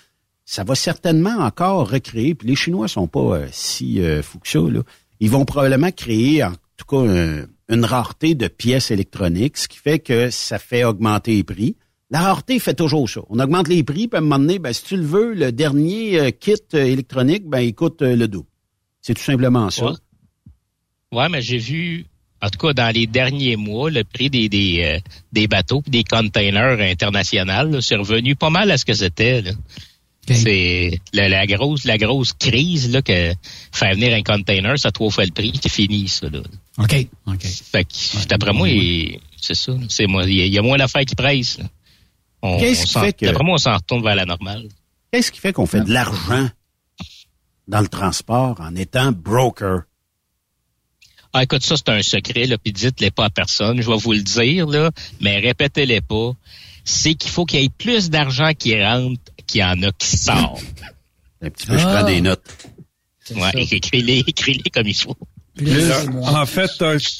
ça 0.45 0.65
va 0.65 0.75
certainement 0.75 1.39
encore 1.41 1.91
recréer, 1.91 2.35
puis 2.35 2.49
les 2.49 2.57
Chinois 2.57 2.89
sont 2.89 3.07
pas 3.07 3.21
euh, 3.39 3.49
si 3.53 4.01
euh, 4.01 4.23
fous 4.23 4.39
que 4.39 4.49
ça, 4.49 4.61
là. 4.61 4.81
Ils 5.21 5.31
vont 5.31 5.45
probablement 5.45 5.91
créer, 5.91 6.45
en 6.45 6.53
tout 6.77 6.87
cas, 6.89 6.99
un- 6.99 7.47
une 7.69 7.85
rareté 7.85 8.35
de 8.35 8.49
pièces 8.49 8.91
électroniques, 8.91 9.59
ce 9.59 9.69
qui 9.69 9.77
fait 9.79 9.99
que 9.99 10.31
ça 10.31 10.59
fait 10.59 10.85
augmenter 10.85 11.35
les 11.35 11.45
prix. 11.45 11.77
La 12.11 12.21
rareté 12.23 12.59
fait 12.59 12.73
toujours 12.73 13.11
ça. 13.11 13.21
On 13.29 13.39
augmente 13.39 13.69
les 13.69 13.83
prix, 13.83 14.09
puis 14.09 14.17
à 14.17 14.19
un 14.19 14.23
moment 14.23 14.39
donné, 14.39 14.59
ben, 14.59 14.73
si 14.73 14.83
tu 14.85 14.97
le 14.97 15.03
veux, 15.03 15.35
le 15.35 15.53
dernier 15.53 16.19
euh, 16.19 16.31
kit 16.31 16.55
euh, 16.73 16.85
électronique, 16.85 17.47
ben, 17.47 17.61
il 17.61 17.75
coûte 17.75 18.01
le 18.01 18.27
double. 18.27 18.49
C'est 19.03 19.13
tout 19.15 19.23
simplement 19.23 19.69
ça. 19.69 19.85
Ouais. 19.87 19.93
Ouais, 21.13 21.29
mais 21.29 21.43
j'ai 21.43 21.59
vu 21.59 22.07
En 22.41 22.51
tout 22.51 22.59
cas, 22.59 22.73
dans 22.73 22.95
les 22.95 23.07
derniers 23.07 23.57
mois, 23.57 23.91
le 23.91 24.05
prix 24.05 24.31
des 24.31 24.49
des, 24.49 24.81
euh, 24.83 24.99
des 25.33 25.49
bateaux 25.49 25.83
et 25.87 25.91
des 25.91 26.05
containers 26.05 26.81
internationaux, 26.81 27.69
là, 27.71 27.81
c'est 27.81 27.97
revenu 27.97 28.37
pas 28.37 28.51
mal 28.51 28.71
à 28.71 28.79
ce 28.79 28.85
que 28.85 28.95
c'était. 28.95 29.43
C'est 30.31 31.01
la, 31.15 31.29
la 31.31 31.47
grosse 31.47 31.85
la 31.85 31.97
grosse 31.97 32.35
crise 32.35 32.91
là 32.93 33.01
que 33.01 33.33
faire 33.73 33.95
venir 33.95 34.13
un 34.15 34.23
container, 34.23 34.79
ça 34.79 34.91
trois 34.93 35.11
fois 35.11 35.25
le 35.25 35.31
prix, 35.33 35.59
c'est 35.63 35.71
fini 35.71 36.07
ça. 36.07 36.29
Là. 36.29 36.41
OK. 36.77 37.07
OK. 37.27 37.43
Fait 37.43 37.85
que 37.85 38.27
d'après 38.29 38.53
moi, 38.53 38.69
c'est 39.41 39.55
ça. 39.55 39.73
C'est 39.89 40.07
moi, 40.07 40.25
il 40.27 40.47
y, 40.47 40.59
a- 40.59 40.63
moins 40.63 40.77
d'affaires 40.77 41.07
qui 41.07 41.15
pressent. 41.15 41.61
On, 42.43 42.59
Qu'est-ce 42.59 42.87
qui 42.87 42.93
fait 43.01 43.13
que- 43.15 43.25
D'après 43.25 43.43
moi, 43.43 43.55
on 43.55 43.59
s'en 43.59 43.75
retourne 43.75 44.03
vers 44.03 44.15
la 44.17 44.27
normale. 44.27 44.69
Qu'est-ce 45.11 45.33
qui 45.33 45.41
fait 45.41 45.55
qu'on 45.55 45.65
fait 45.67 45.81
de 45.81 45.93
l'argent 45.93 46.51
dans 47.67 47.81
le 47.81 47.89
transport 47.89 48.61
en 48.61 48.77
étant 48.77 49.13
broker? 49.13 49.85
Ah, 51.39 51.45
écoute, 51.45 51.63
ça, 51.63 51.77
c'est 51.77 51.89
un 51.91 52.03
secret, 52.03 52.47
là, 52.47 52.59
puis 52.59 52.73
dites-les 52.73 53.13
pas 53.13 53.27
à 53.27 53.31
personne. 53.31 53.81
Je 53.81 53.89
vais 53.89 53.97
vous 53.97 54.13
le 54.13 54.23
dire, 54.23 54.67
là, 54.67 54.91
mais 55.21 55.39
répétez-les 55.39 56.01
pas. 56.01 56.33
C'est 56.83 57.15
qu'il 57.15 57.31
faut 57.31 57.45
qu'il 57.45 57.61
y 57.61 57.65
ait 57.65 57.69
plus 57.69 58.11
d'argent 58.11 58.51
qui 58.59 58.83
rentre 58.83 59.21
qu'il 59.47 59.61
y 59.61 59.65
en 59.65 59.81
a 59.85 59.93
qui 59.93 60.17
sort. 60.17 60.59
Un 61.41 61.51
petit 61.51 61.69
peu, 61.69 61.79
je 61.79 61.85
prends 61.85 62.03
des 62.03 62.21
notes. 62.21 62.43
Ouais, 63.37 63.53
écris-les, 63.55 64.19
écris-les 64.27 64.69
comme 64.71 64.89
il 64.89 64.97
faut. 64.97 65.17
En 66.25 66.47
fait, 66.47 66.71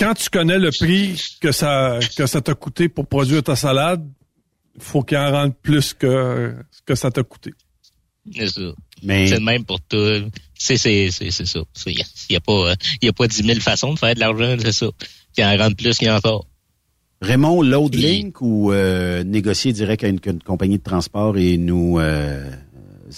quand 0.01 0.15
tu 0.15 0.31
connais 0.31 0.59
le 0.59 0.73
prix 0.73 1.21
que 1.41 1.53
ça 1.53 2.01
que 2.17 2.27
ça 2.27 2.41
t'a 2.41 2.55
coûté 2.55 2.89
pour 2.89 3.07
produire 3.07 3.45
ta 3.45 3.55
salade, 3.55 4.05
faut 4.81 5.05
qu'il 5.05 5.19
en 5.19 5.31
rentre 5.31 5.55
plus 5.57 5.95
que 5.95 6.57
ce 6.73 6.83
que 6.85 6.97
ça 6.97 7.13
t'a 7.13 7.23
coûté. 7.23 7.53
C'est 8.35 8.49
ça. 8.49 8.73
Mais- 9.03 9.29
C'est 9.29 9.35
le 9.39 9.45
même 9.45 9.65
pour 9.65 9.81
tout. 9.81 9.97
C'est, 10.55 10.77
c'est, 10.77 11.11
c'est, 11.11 11.31
c'est 11.31 11.47
ça. 11.47 11.61
Il 11.87 12.03
n'y 12.31 12.37
a, 12.37 12.41
pas, 12.41 12.71
euh, 12.71 12.75
y 13.03 13.09
a 13.09 13.13
pas 13.13 13.27
10 13.29 13.45
000 13.45 13.61
façons 13.61 13.95
de 13.95 13.99
faire 13.99 14.15
de 14.15 14.21
l'argent, 14.21 14.57
c'est 14.61 14.73
ça. 14.73 14.87
Qu'il 15.35 15.45
en 15.45 15.57
rentre 15.57 15.77
plus 15.77 15.97
qu'il 15.99 16.11
en 16.11 16.21
sort. 16.21 16.47
Raymond, 17.21 17.63
load 17.63 17.95
link 17.95 18.41
ou 18.41 18.73
euh, 18.73 19.25
négocier 19.25 19.73
direct 19.73 20.05
avec 20.05 20.25
une, 20.27 20.33
une 20.35 20.43
compagnie 20.43 20.79
de 20.79 20.83
transport 20.83 21.37
et 21.37 21.57
nous 21.59 21.99
euh, 21.99 22.49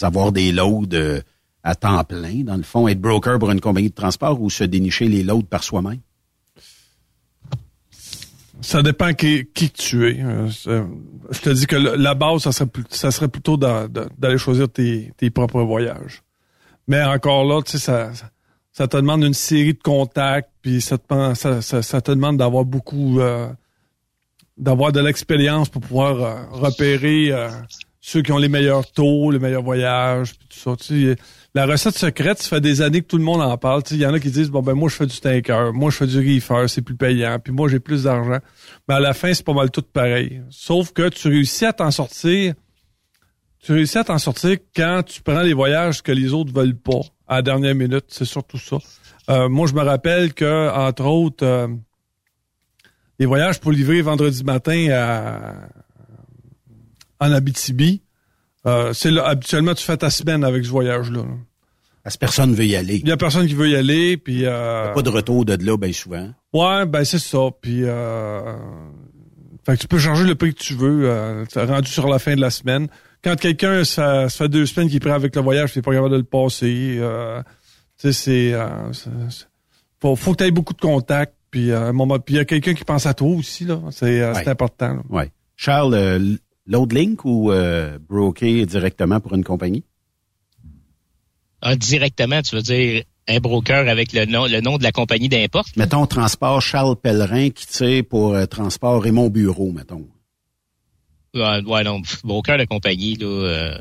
avoir 0.01 0.33
des 0.33 0.53
loads 0.53 0.87
euh, 0.95 1.21
à 1.63 1.75
temps 1.75 2.03
plein, 2.05 2.43
dans 2.45 2.57
le 2.57 2.63
fond, 2.63 2.89
être 2.89 3.01
broker 3.01 3.39
pour 3.39 3.51
une 3.51 3.61
compagnie 3.61 3.91
de 3.91 3.95
transport 3.95 4.41
ou 4.41 4.49
se 4.49 4.65
dénicher 4.65 5.07
les 5.09 5.23
loads 5.23 5.43
par 5.43 5.63
soi-même? 5.63 5.99
Ça 8.63 8.83
dépend 8.83 9.13
qui, 9.15 9.47
qui 9.55 9.71
tu 9.71 10.09
es. 10.11 10.23
Euh, 10.23 10.49
Je 11.31 11.41
te 11.41 11.51
dis 11.51 11.67
que 11.67 11.77
la 11.77 12.15
base, 12.15 12.43
ça 12.43 12.53
serait, 12.53 12.69
ça 12.91 13.11
serait 13.11 13.29
plutôt 13.29 13.57
d'a- 13.57 13.89
d'a- 13.89 14.09
d'aller 14.19 14.39
choisir 14.39 14.69
tes, 14.69 15.13
tes 15.17 15.31
propres 15.31 15.63
voyages. 15.63 16.23
Mais 16.89 17.03
encore 17.03 17.45
là, 17.45 17.63
tu 17.63 17.73
sais, 17.73 17.79
ça, 17.79 18.11
ça- 18.73 18.89
te 18.89 18.97
demande 18.97 19.23
une 19.25 19.35
série 19.35 19.75
de 19.75 19.83
contacts, 19.83 20.51
puis 20.63 20.81
ça 20.81 20.99
te, 20.99 21.35
ça, 21.35 21.63
ça, 21.63 22.01
te 22.01 22.11
demande 22.11 22.37
d'avoir 22.39 22.65
beaucoup, 22.65 23.21
euh, 23.21 23.49
d'avoir 24.57 24.93
de 24.93 25.01
l'expérience 25.01 25.69
pour 25.69 25.81
pouvoir 25.83 26.21
euh, 26.23 26.35
repérer 26.53 27.33
ceux 28.01 28.23
qui 28.23 28.33
ont 28.33 28.39
les 28.39 28.49
meilleurs 28.49 28.91
taux, 28.93 29.31
les 29.31 29.39
meilleurs 29.39 29.63
voyages, 29.63 30.35
puis 30.35 30.49
tout 30.49 30.59
ça. 30.59 30.77
Tu 30.77 31.13
sais, 31.13 31.17
la 31.55 31.67
recette 31.67 31.97
secrète, 31.97 32.41
ça 32.41 32.49
fait 32.49 32.61
des 32.61 32.81
années 32.81 33.03
que 33.03 33.07
tout 33.07 33.19
le 33.19 33.25
monde 33.25 33.41
en 33.41 33.57
parle. 33.59 33.83
Il 33.91 33.97
y 33.97 34.07
en 34.07 34.15
a 34.15 34.21
qui 34.21 34.31
disent 34.31 34.51
bon 34.51 34.63
ben 34.63 34.75
moi 34.75 34.89
je 34.89 34.97
fais 34.97 35.07
du 35.07 35.19
tanker, 35.19 35.73
moi 35.73 35.91
je 35.91 35.97
fais 35.97 36.07
du 36.07 36.19
reefer, 36.19 36.69
c'est 36.69 36.83
plus 36.83 36.95
payant, 36.95 37.39
puis 37.43 37.53
moi 37.53 37.69
j'ai 37.69 37.81
plus 37.81 38.05
d'argent. 38.05 38.39
Mais 38.89 38.95
à 38.95 39.01
la 39.01 39.15
fin, 39.15 39.35
c'est 39.35 39.45
pas 39.45 39.55
mal 39.55 39.71
tout 39.71 39.83
pareil. 39.83 40.43
Sauf 40.51 40.93
que 40.93 41.09
tu 41.09 41.29
réussis 41.29 41.65
à 41.65 41.73
t'en 41.73 41.91
sortir. 41.91 42.55
Tu 43.63 43.73
réussis 43.73 43.99
à 43.99 44.05
t'en 44.05 44.19
sortir 44.19 44.57
quand 44.75 45.03
tu 45.05 45.23
prends 45.23 45.43
les 45.43 45.53
voyages 45.53 46.03
que 46.03 46.13
les 46.13 46.33
autres 46.33 46.53
veulent 46.53 46.79
pas 46.79 47.01
à 47.27 47.37
la 47.37 47.43
dernière 47.43 47.75
minute. 47.75 48.07
C'est 48.09 48.25
surtout 48.25 48.59
ça. 48.59 48.79
Euh, 49.29 49.49
moi, 49.49 49.67
je 49.67 49.75
me 49.75 49.83
rappelle 49.83 50.33
que, 50.33 50.71
entre 50.71 51.05
autres, 51.05 51.45
euh, 51.45 51.69
les 53.19 53.27
voyages 53.27 53.61
pour 53.61 53.71
livrer 53.71 54.01
vendredi 54.01 54.43
matin 54.45 54.89
à, 54.91 55.55
en 57.21 57.33
Abitibi, 57.33 58.03
euh, 58.67 58.93
c'est 58.93 59.11
là, 59.11 59.27
habituellement, 59.27 59.75
tu 59.75 59.85
fais 59.85 59.97
ta 59.97 60.11
semaine 60.11 60.45
avec 60.45 60.65
ce 60.65 60.71
voyage-là. 60.71 61.19
là. 61.23 61.35
Parce 62.03 62.17
que 62.17 62.21
personne 62.21 62.55
veut 62.55 62.65
y 62.65 62.77
aller. 62.77 62.97
Il 62.97 63.09
y 63.09 63.13
a 63.13 63.17
personne 63.17 63.47
qui 63.47 63.55
veut 63.55 63.69
y 63.69 63.77
aller, 63.77 64.17
puis... 64.17 64.47
Euh, 64.47 64.93
Pas 64.95 65.03
de 65.03 65.11
retour 65.11 65.45
de 65.45 65.57
là, 65.65 65.77
bien 65.77 65.93
souvent. 65.93 66.31
Ouais, 66.55 66.87
ben 66.87 67.05
c'est 67.05 67.19
ça. 67.19 67.39
Puis, 67.61 67.83
euh, 67.85 68.55
fait 69.67 69.77
que 69.77 69.83
tu 69.83 69.87
peux 69.89 69.99
changer 69.99 70.25
le 70.25 70.35
prix 70.35 70.55
que 70.55 70.61
tu 70.61 70.75
veux, 70.75 71.03
euh, 71.11 71.45
rendu 71.57 71.91
sur 71.91 72.09
la 72.09 72.19
fin 72.19 72.35
de 72.35 72.41
la 72.41 72.51
semaine. 72.51 72.89
Quand 73.23 73.37
quelqu'un, 73.39 73.85
ça, 73.85 74.31
ça 74.31 74.45
fait 74.45 74.49
deux 74.49 74.65
semaines 74.65 74.89
qu'il 74.89 74.97
est 74.97 75.01
prêt 75.01 75.11
avec 75.11 75.37
le 75.37 75.43
voyage, 75.43 75.75
t'es 75.75 75.83
pas 75.83 75.93
capable 75.93 76.13
de 76.13 76.17
le 76.17 76.25
passer. 76.25 76.97
Euh, 76.99 77.43
tu 78.01 78.11
sais, 78.11 78.13
c'est, 78.15 78.53
euh, 78.55 78.93
c'est- 78.95 79.11
c'est- 79.29 79.47
faut, 80.01 80.17
faut 80.17 80.33
que 80.33 80.39
tu 80.39 80.45
aies 80.45 80.51
beaucoup 80.51 80.73
de 80.73 80.81
contacts. 80.81 81.35
Puis, 81.51 81.71
à 81.73 81.83
un 81.83 81.93
moment, 81.93 82.19
puis 82.19 82.37
il 82.37 82.39
y 82.39 82.41
a 82.41 82.45
quelqu'un 82.47 82.73
qui 82.75 82.85
pense 82.85 83.05
à 83.07 83.13
toi 83.13 83.29
aussi 83.29 83.65
là. 83.67 83.79
C'est, 83.91 84.21
c'est 84.35 84.41
Ouais. 84.45 84.49
important. 84.49 84.95
là. 84.95 85.03
Ouais. 85.11 85.31
Charles, 85.57 86.39
euh, 86.69 86.73
load 86.73 86.93
link 86.93 87.25
ou 87.25 87.53
euh, 87.53 87.99
broker 87.99 88.67
directement 88.67 89.21
pour 89.21 89.35
une 89.35 89.45
compagnie? 89.45 89.85
Ah, 91.63 91.77
directement, 91.77 92.41
tu 92.43 92.57
veux 92.57 92.63
dire 92.63 93.05
un 93.29 93.39
broker 93.39 93.89
avec 93.89 94.13
le 94.13 94.25
nom, 94.25 94.47
le 94.47 94.61
nom 94.61 94.79
de 94.79 94.83
la 94.83 94.93
compagnie 94.93 95.29
d'importe? 95.29 95.77
Mettons 95.77 96.07
transport 96.07 96.61
Charles 96.61 96.97
Pellerin 96.97 97.51
qui 97.51 97.67
tire 97.67 98.03
pour 98.09 98.35
euh, 98.35 98.47
transport 98.47 99.03
Raymond 99.03 99.29
Bureau, 99.29 99.71
mettons. 99.71 100.09
Ouais, 101.35 101.63
ouais, 101.63 101.85
non, 101.85 102.03
pff, 102.03 102.23
broker 102.25 102.59
de 102.59 102.65
compagnie, 102.65 103.15
là, 103.15 103.27
euh, 103.27 103.79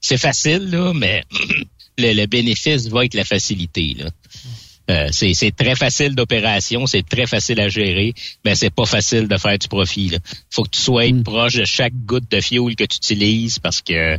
c'est 0.00 0.16
facile, 0.16 0.70
là, 0.70 0.94
mais 0.94 1.24
le, 1.98 2.14
le 2.14 2.26
bénéfice 2.26 2.88
va 2.88 3.04
être 3.04 3.14
la 3.14 3.24
facilité, 3.24 3.94
là. 3.98 4.10
Euh, 4.90 5.08
c'est, 5.12 5.54
très 5.54 5.74
facile 5.74 6.14
d'opération, 6.14 6.86
c'est 6.86 7.06
très 7.06 7.26
facile 7.26 7.60
à 7.60 7.68
gérer, 7.68 8.14
mais 8.44 8.54
c'est 8.54 8.70
pas 8.70 8.86
facile 8.86 9.28
de 9.28 9.36
faire 9.36 9.58
du 9.58 9.68
profit. 9.68 10.08
Là. 10.08 10.18
Faut 10.50 10.62
que 10.62 10.70
tu 10.70 10.80
sois 10.80 11.04
proche 11.24 11.54
de 11.56 11.64
chaque 11.64 11.92
goutte 12.06 12.30
de 12.30 12.40
fuel 12.40 12.74
que 12.74 12.84
tu 12.84 12.96
utilises 12.96 13.58
parce 13.58 13.82
que 13.82 14.16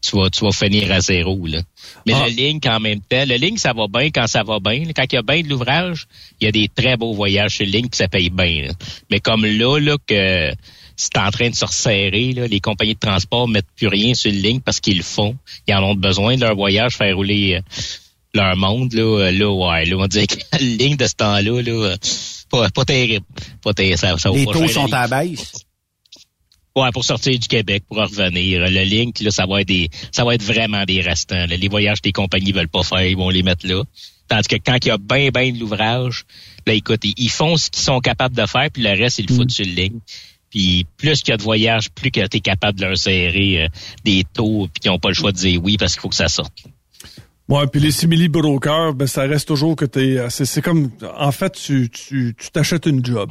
tu 0.00 0.16
vas, 0.16 0.30
tu 0.30 0.44
vas 0.44 0.52
finir 0.52 0.90
à 0.92 1.00
zéro. 1.00 1.46
Là. 1.46 1.60
Mais 2.06 2.14
Ah. 2.14 2.26
le 2.28 2.34
Link, 2.34 2.66
en 2.66 2.80
même 2.80 3.00
temps, 3.00 3.24
le 3.26 3.36
Link, 3.36 3.58
ça 3.58 3.72
va 3.72 3.86
bien 3.88 4.10
quand 4.10 4.26
ça 4.26 4.42
va 4.42 4.58
bien. 4.60 4.84
Quand 4.94 5.04
il 5.10 5.14
y 5.14 5.18
a 5.18 5.22
bien 5.22 5.42
de 5.42 5.48
l'ouvrage, 5.48 6.06
il 6.40 6.44
y 6.44 6.48
a 6.48 6.52
des 6.52 6.68
très 6.68 6.96
beaux 6.96 7.14
voyages 7.14 7.56
sur 7.56 7.66
le 7.66 7.72
Link, 7.72 7.90
puis 7.90 7.98
ça 7.98 8.08
paye 8.08 8.30
bien. 8.30 8.66
là. 8.68 8.72
Mais 9.10 9.20
comme 9.20 9.44
là, 9.46 9.78
là, 9.78 9.96
que 10.06 10.50
c'est 10.96 11.16
en 11.16 11.30
train 11.30 11.48
de 11.50 11.54
se 11.54 11.64
resserrer, 11.64 12.32
là, 12.32 12.48
les 12.48 12.58
compagnies 12.60 12.94
de 12.94 12.98
transport 12.98 13.46
mettent 13.46 13.66
plus 13.76 13.86
rien 13.86 14.14
sur 14.14 14.32
le 14.32 14.38
Link 14.38 14.64
parce 14.64 14.80
qu'ils 14.80 14.96
le 14.96 15.02
font. 15.04 15.36
Ils 15.68 15.74
en 15.74 15.82
ont 15.84 15.94
besoin 15.94 16.34
de 16.34 16.40
leur 16.40 16.56
voyage, 16.56 16.96
faire 16.96 17.14
rouler 17.14 17.54
euh, 17.54 17.60
leur 18.34 18.56
monde. 18.56 18.92
Là, 18.92 19.02
euh, 19.02 19.30
là, 19.32 19.50
ouais, 19.50 19.84
là, 19.84 19.96
on 19.98 20.06
dirait 20.06 20.26
que 20.26 20.36
la 20.52 20.58
ligne 20.58 20.96
de 20.96 21.06
ce 21.06 21.14
temps-là, 21.14 21.62
là, 21.62 21.72
euh, 21.72 21.96
pas, 22.50 22.68
pas 22.70 22.84
terrible. 22.84 23.26
Pas 23.62 23.74
terrible. 23.74 23.98
Ça, 23.98 24.16
ça 24.18 24.30
Les 24.30 24.46
taux 24.46 24.68
sont 24.68 24.92
à 24.92 25.06
la 25.06 25.22
baisse? 25.24 25.52
Ouais, 26.76 26.90
pour 26.92 27.04
sortir 27.04 27.36
du 27.36 27.48
Québec, 27.48 27.82
pour 27.88 27.98
en 27.98 28.06
revenir. 28.06 28.60
Le 28.60 28.84
link, 28.84 29.18
là, 29.20 29.30
ça 29.30 29.46
va 29.46 29.62
être 29.62 29.68
des, 29.68 29.90
ça 30.12 30.24
va 30.24 30.34
être 30.34 30.44
vraiment 30.44 30.84
des 30.84 31.00
restants. 31.00 31.46
là. 31.46 31.56
Les 31.56 31.68
voyages 31.68 32.00
que 32.00 32.08
les 32.08 32.12
compagnies 32.12 32.52
veulent 32.52 32.68
pas 32.68 32.84
faire, 32.84 33.04
ils 33.04 33.16
vont 33.16 33.30
les 33.30 33.42
mettre 33.42 33.66
là. 33.66 33.82
Tandis 34.28 34.46
que 34.46 34.56
quand 34.56 34.76
il 34.84 34.88
y 34.88 34.90
a 34.90 34.98
bien, 34.98 35.30
bien 35.30 35.50
de 35.50 35.58
l'ouvrage, 35.58 36.24
là, 36.66 36.74
écoute, 36.74 37.00
ils, 37.02 37.14
ils 37.16 37.30
font 37.30 37.56
ce 37.56 37.70
qu'ils 37.70 37.82
sont 37.82 37.98
capables 37.98 38.36
de 38.36 38.46
faire, 38.46 38.70
puis 38.70 38.82
le 38.82 38.90
reste, 38.90 39.18
ils 39.18 39.26
le 39.26 39.34
foutent 39.34 39.50
sur 39.50 39.64
le 39.64 39.72
ligne. 39.72 39.98
Puis 40.50 40.86
plus 40.96 41.22
qu'il 41.22 41.30
y 41.30 41.34
a 41.34 41.36
de 41.36 41.42
voyages, 41.42 41.90
plus 41.90 42.10
que 42.10 42.26
tu 42.26 42.36
es 42.36 42.40
capable 42.40 42.78
de 42.78 42.86
leur 42.86 42.96
serrer 42.96 43.64
euh, 43.64 43.68
des 44.04 44.24
taux, 44.32 44.68
puis 44.72 44.80
qu'ils 44.80 44.90
n'ont 44.90 44.98
pas 44.98 45.08
le 45.08 45.14
choix 45.14 45.32
de 45.32 45.36
dire 45.36 45.60
oui 45.62 45.76
parce 45.76 45.94
qu'il 45.94 46.00
faut 46.00 46.08
que 46.08 46.14
ça 46.14 46.28
sorte. 46.28 46.52
Ouais, 47.48 47.66
puis 47.66 47.80
les 47.80 47.92
simili 47.92 48.28
brokers, 48.28 48.92
ben 48.94 49.06
ça 49.06 49.22
reste 49.22 49.48
toujours 49.48 49.74
que 49.74 49.84
t'es. 49.86 50.18
euh, 50.18 50.28
C'est, 50.30 50.44
c'est 50.44 50.60
comme, 50.62 50.90
en 51.16 51.32
fait, 51.32 51.52
tu, 51.52 51.88
tu, 51.88 52.34
tu 52.38 52.50
t'achètes 52.50 52.86
une 52.86 53.04
job. 53.04 53.30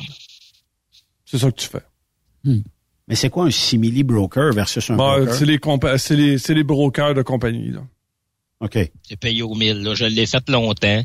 C'est 1.26 1.38
ça 1.38 1.52
que 1.52 1.58
tu 1.60 1.68
fais. 1.68 1.84
Mais 3.08 3.16
c'est 3.16 3.30
quoi 3.30 3.46
un 3.46 3.52
simili 3.52 4.04
broker 4.04 4.54
versus 4.54 4.90
un 4.90 4.96
Bon, 4.96 5.18
broker? 5.18 5.34
c'est 5.36 5.46
les 5.46 5.58
compa- 5.58 5.98
c'est 5.98 6.16
les, 6.16 6.38
c'est 6.38 6.54
les 6.54 6.64
brokers 6.64 7.14
de 7.14 7.22
compagnie 7.22 7.72
là. 7.72 7.82
OK. 8.60 8.78
J'ai 9.08 9.16
payé 9.18 9.44
au 9.44 9.54
mille. 9.54 9.84
Là. 9.84 9.94
Je 9.94 10.06
l'ai 10.06 10.26
fait 10.26 10.50
longtemps. 10.50 11.04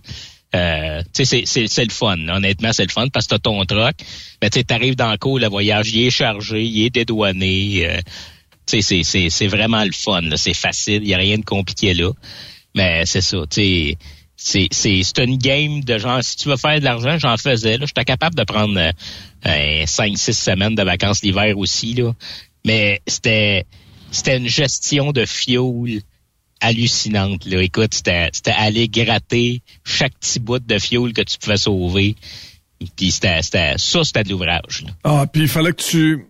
Euh, 0.55 1.03
tu 1.13 1.25
sais, 1.25 1.25
c'est, 1.25 1.43
c'est, 1.45 1.67
c'est 1.67 1.85
le 1.85 1.91
fun. 1.91 2.17
là. 2.17 2.37
Honnêtement, 2.37 2.73
c'est 2.73 2.85
le 2.85 2.91
fun 2.91 3.09
parce 3.09 3.27
que 3.27 3.35
t'as 3.35 3.39
ton 3.41 3.63
truck. 3.67 3.95
Mais 4.41 4.49
tu 4.51 4.59
sais, 4.59 4.65
t'arrives 4.65 4.97
dans 4.97 5.11
le 5.11 5.19
cours, 5.19 5.39
le 5.39 5.49
voyage, 5.49 5.93
il 5.95 6.07
est 6.07 6.11
chargé, 6.11 6.65
il 6.65 6.85
est 6.87 6.91
dédouané. 6.91 7.87
euh, 7.91 7.99
tu 8.67 8.81
sais, 8.81 8.83
c'est, 8.83 9.03
c'est, 9.03 9.29
c'est 9.31 9.47
vraiment 9.49 9.85
le 9.85 9.93
fun. 9.93 10.23
là. 10.23 10.37
C'est 10.37 10.55
facile. 10.55 11.03
Il 11.03 11.09
y 11.09 11.15
a 11.15 11.19
rien 11.19 11.37
de 11.39 11.45
compliqué 11.45 11.93
là. 11.95 12.11
Mais 12.75 13.05
c'est 13.07 13.21
ça. 13.21 13.39
Tu 13.49 13.97
c'est, 14.37 15.19
une 15.19 15.37
game 15.37 15.83
de 15.83 15.99
genre, 15.99 16.23
si 16.23 16.37
tu 16.37 16.49
veux 16.49 16.57
faire 16.57 16.79
de 16.81 16.85
l'argent, 16.85 17.19
j'en 17.19 17.37
faisais. 17.37 17.79
Là. 17.79 17.87
J'étais 17.87 18.05
capable 18.05 18.35
de 18.35 18.45
prendre 18.45 18.79
euh, 18.79 18.93
euh, 19.47 19.85
cinq, 19.87 20.19
six 20.19 20.37
semaines 20.37 20.75
de 20.75 20.83
vacances 20.83 21.23
l'hiver 21.23 21.57
aussi. 21.59 21.95
Là. 21.95 22.13
Mais 22.65 23.01
c'était, 23.07 23.65
c'était 24.11 24.37
une 24.37 24.49
gestion 24.49 25.13
de 25.13 25.25
fuel 25.25 26.03
hallucinante. 26.61 27.45
Là. 27.47 27.63
Écoute, 27.63 27.95
c'était, 27.95 28.31
aller 28.47 28.89
gratter 28.89 29.63
chaque 29.85 30.15
petit 30.19 30.41
bout 30.41 30.65
de 30.65 30.79
fuel 30.79 31.13
que 31.13 31.23
tu 31.23 31.39
pouvais 31.39 31.57
sauver. 31.57 32.17
Puis 32.97 33.13
c'était, 33.13 33.43
ça, 33.43 34.05
c'était 34.05 34.25
de 34.25 34.31
l'ouvrage. 34.31 34.85
Ah, 35.05 35.27
puis 35.33 35.43
il 35.43 35.49
fallait 35.49 35.73
que 35.73 35.83
tu. 35.83 36.27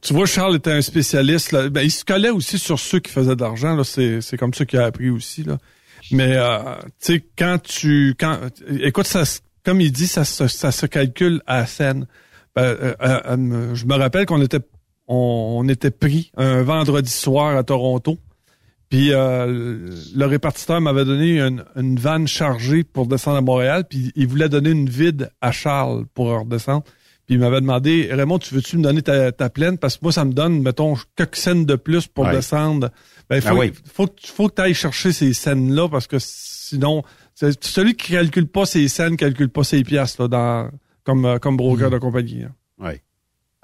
Tu 0.00 0.12
vois, 0.12 0.26
Charles 0.26 0.56
était 0.56 0.72
un 0.72 0.82
spécialiste. 0.82 1.54
Ben, 1.70 1.82
il 1.82 1.90
se 1.90 2.04
collait 2.04 2.30
aussi 2.30 2.58
sur 2.58 2.78
ceux 2.78 3.00
qui 3.00 3.10
faisaient 3.10 3.36
de 3.36 3.40
l'argent. 3.42 3.82
C'est, 3.84 4.36
comme 4.38 4.54
ça 4.54 4.64
qu'il 4.64 4.78
a 4.78 4.86
appris 4.86 5.10
aussi. 5.10 5.42
Là. 5.42 5.58
Mais 6.10 6.36
euh, 6.36 6.58
tu 7.00 7.14
sais, 7.14 7.24
quand 7.36 7.62
tu. 7.62 8.14
quand 8.18 8.38
Écoute, 8.80 9.06
ça, 9.06 9.22
comme 9.64 9.80
il 9.80 9.92
dit, 9.92 10.06
ça, 10.06 10.24
ça 10.24 10.72
se 10.72 10.86
calcule 10.86 11.42
à 11.46 11.66
scène. 11.66 12.06
Ben, 12.54 12.62
euh, 12.62 12.94
euh, 13.00 13.74
je 13.74 13.86
me 13.86 13.94
rappelle 13.94 14.26
qu'on 14.26 14.42
était 14.42 14.60
on 15.08 15.68
était 15.68 15.90
pris 15.90 16.30
un 16.36 16.62
vendredi 16.62 17.10
soir 17.10 17.56
à 17.56 17.62
Toronto. 17.62 18.18
Puis 18.88 19.12
euh, 19.12 19.90
le 20.14 20.26
répartiteur 20.26 20.80
m'avait 20.80 21.04
donné 21.04 21.40
une, 21.40 21.64
une 21.76 21.98
vanne 21.98 22.28
chargée 22.28 22.84
pour 22.84 23.06
descendre 23.06 23.38
à 23.38 23.40
Montréal, 23.40 23.84
puis 23.88 24.12
il 24.16 24.26
voulait 24.26 24.50
donner 24.50 24.70
une 24.70 24.88
vide 24.88 25.30
à 25.40 25.50
Charles 25.50 26.04
pour 26.12 26.26
redescendre. 26.26 26.84
Puis 27.26 27.36
il 27.36 27.38
m'avait 27.38 27.60
demandé, 27.60 28.08
Raymond, 28.12 28.38
tu 28.38 28.54
veux-tu 28.54 28.76
me 28.78 28.82
donner 28.82 29.02
ta, 29.02 29.30
ta 29.32 29.48
pleine? 29.48 29.78
Parce 29.78 29.96
que 29.96 30.00
moi, 30.02 30.12
ça 30.12 30.24
me 30.24 30.32
donne, 30.32 30.60
mettons, 30.62 30.96
quelques 31.16 31.36
scènes 31.36 31.64
de 31.64 31.76
plus 31.76 32.06
pour 32.08 32.24
Ouais. 32.24 32.32
descendre. 32.32 32.90
Ben, 33.30 33.36
il 33.36 33.42
Ah 33.46 33.50
faut, 33.50 33.58
oui. 33.58 33.72
faut, 33.92 34.06
que- 34.08 34.26
faut 34.26 34.48
que 34.48 34.54
tu 34.56 34.62
ailles 34.62 34.74
chercher 34.74 35.12
ces 35.12 35.32
scènes-là 35.32 35.88
parce 35.88 36.06
que 36.08 36.16
sinon, 36.18 37.02
celui 37.60 37.94
qui 37.94 38.12
calcule 38.12 38.46
pas 38.48 38.66
ses 38.66 38.88
scènes 38.88 39.16
calcule 39.16 39.48
pas 39.48 39.64
ses 39.64 39.82
pièces 39.84 40.18
là, 40.18 40.28
dans, 40.28 40.70
comme, 41.04 41.24
euh, 41.24 41.38
comme 41.38 41.56
broker 41.56 41.90
de 41.90 41.98
compagnie. 41.98 42.42
hein. 42.44 42.54
Oui. 42.78 42.94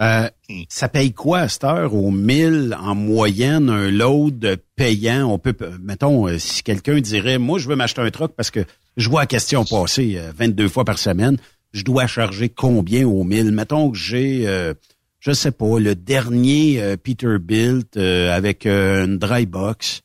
Euh, 0.00 0.28
ça 0.68 0.88
paye 0.88 1.12
quoi 1.12 1.40
à 1.40 1.48
cette 1.48 1.64
heure 1.64 1.92
au 1.92 2.12
1000 2.12 2.76
en 2.80 2.94
moyenne 2.94 3.68
un 3.68 3.90
load 3.90 4.60
payant? 4.76 5.26
On 5.28 5.38
peut, 5.40 5.56
mettons, 5.82 6.28
euh, 6.28 6.38
si 6.38 6.62
quelqu'un 6.62 7.00
dirait, 7.00 7.38
moi, 7.38 7.58
je 7.58 7.68
veux 7.68 7.74
m'acheter 7.74 8.00
un 8.02 8.10
truck 8.12 8.32
parce 8.36 8.52
que 8.52 8.60
je 8.96 9.08
vois 9.08 9.22
la 9.22 9.26
question 9.26 9.64
passer 9.64 10.14
euh, 10.16 10.30
22 10.36 10.68
fois 10.68 10.84
par 10.84 10.98
semaine, 10.98 11.36
je 11.72 11.82
dois 11.82 12.06
charger 12.06 12.48
combien 12.48 13.06
au 13.06 13.24
1000? 13.24 13.50
Mettons 13.52 13.90
que 13.90 13.98
j'ai, 13.98 14.46
euh, 14.46 14.74
je 15.20 15.32
sais 15.32 15.52
pas, 15.52 15.78
le 15.78 15.94
dernier 15.94 16.80
euh, 16.80 16.96
Peterbilt 16.96 17.96
euh, 17.96 18.34
avec 18.34 18.66
euh, 18.66 19.04
une 19.04 19.18
dry 19.18 19.46
box. 19.46 20.02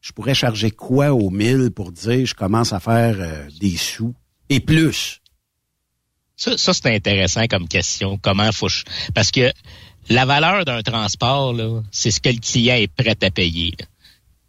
Je 0.00 0.12
pourrais 0.12 0.34
charger 0.34 0.70
quoi 0.70 1.12
au 1.12 1.30
1000 1.30 1.70
pour 1.70 1.92
dire 1.92 2.26
je 2.26 2.34
commence 2.34 2.72
à 2.72 2.80
faire 2.80 3.16
euh, 3.18 3.48
des 3.60 3.76
sous 3.76 4.14
et 4.48 4.60
plus? 4.60 5.20
Ça, 6.36 6.58
ça 6.58 6.74
c'est 6.74 6.92
intéressant 6.94 7.46
comme 7.46 7.68
question. 7.68 8.18
Comment 8.18 8.50
faut 8.50 8.68
parce 9.14 9.30
que 9.30 9.52
la 10.08 10.24
valeur 10.24 10.64
d'un 10.64 10.82
transport 10.82 11.54
c'est 11.92 12.10
ce 12.10 12.20
que 12.20 12.30
le 12.30 12.40
client 12.40 12.74
est 12.74 12.88
prêt 12.92 13.16
à 13.22 13.30
payer. 13.30 13.72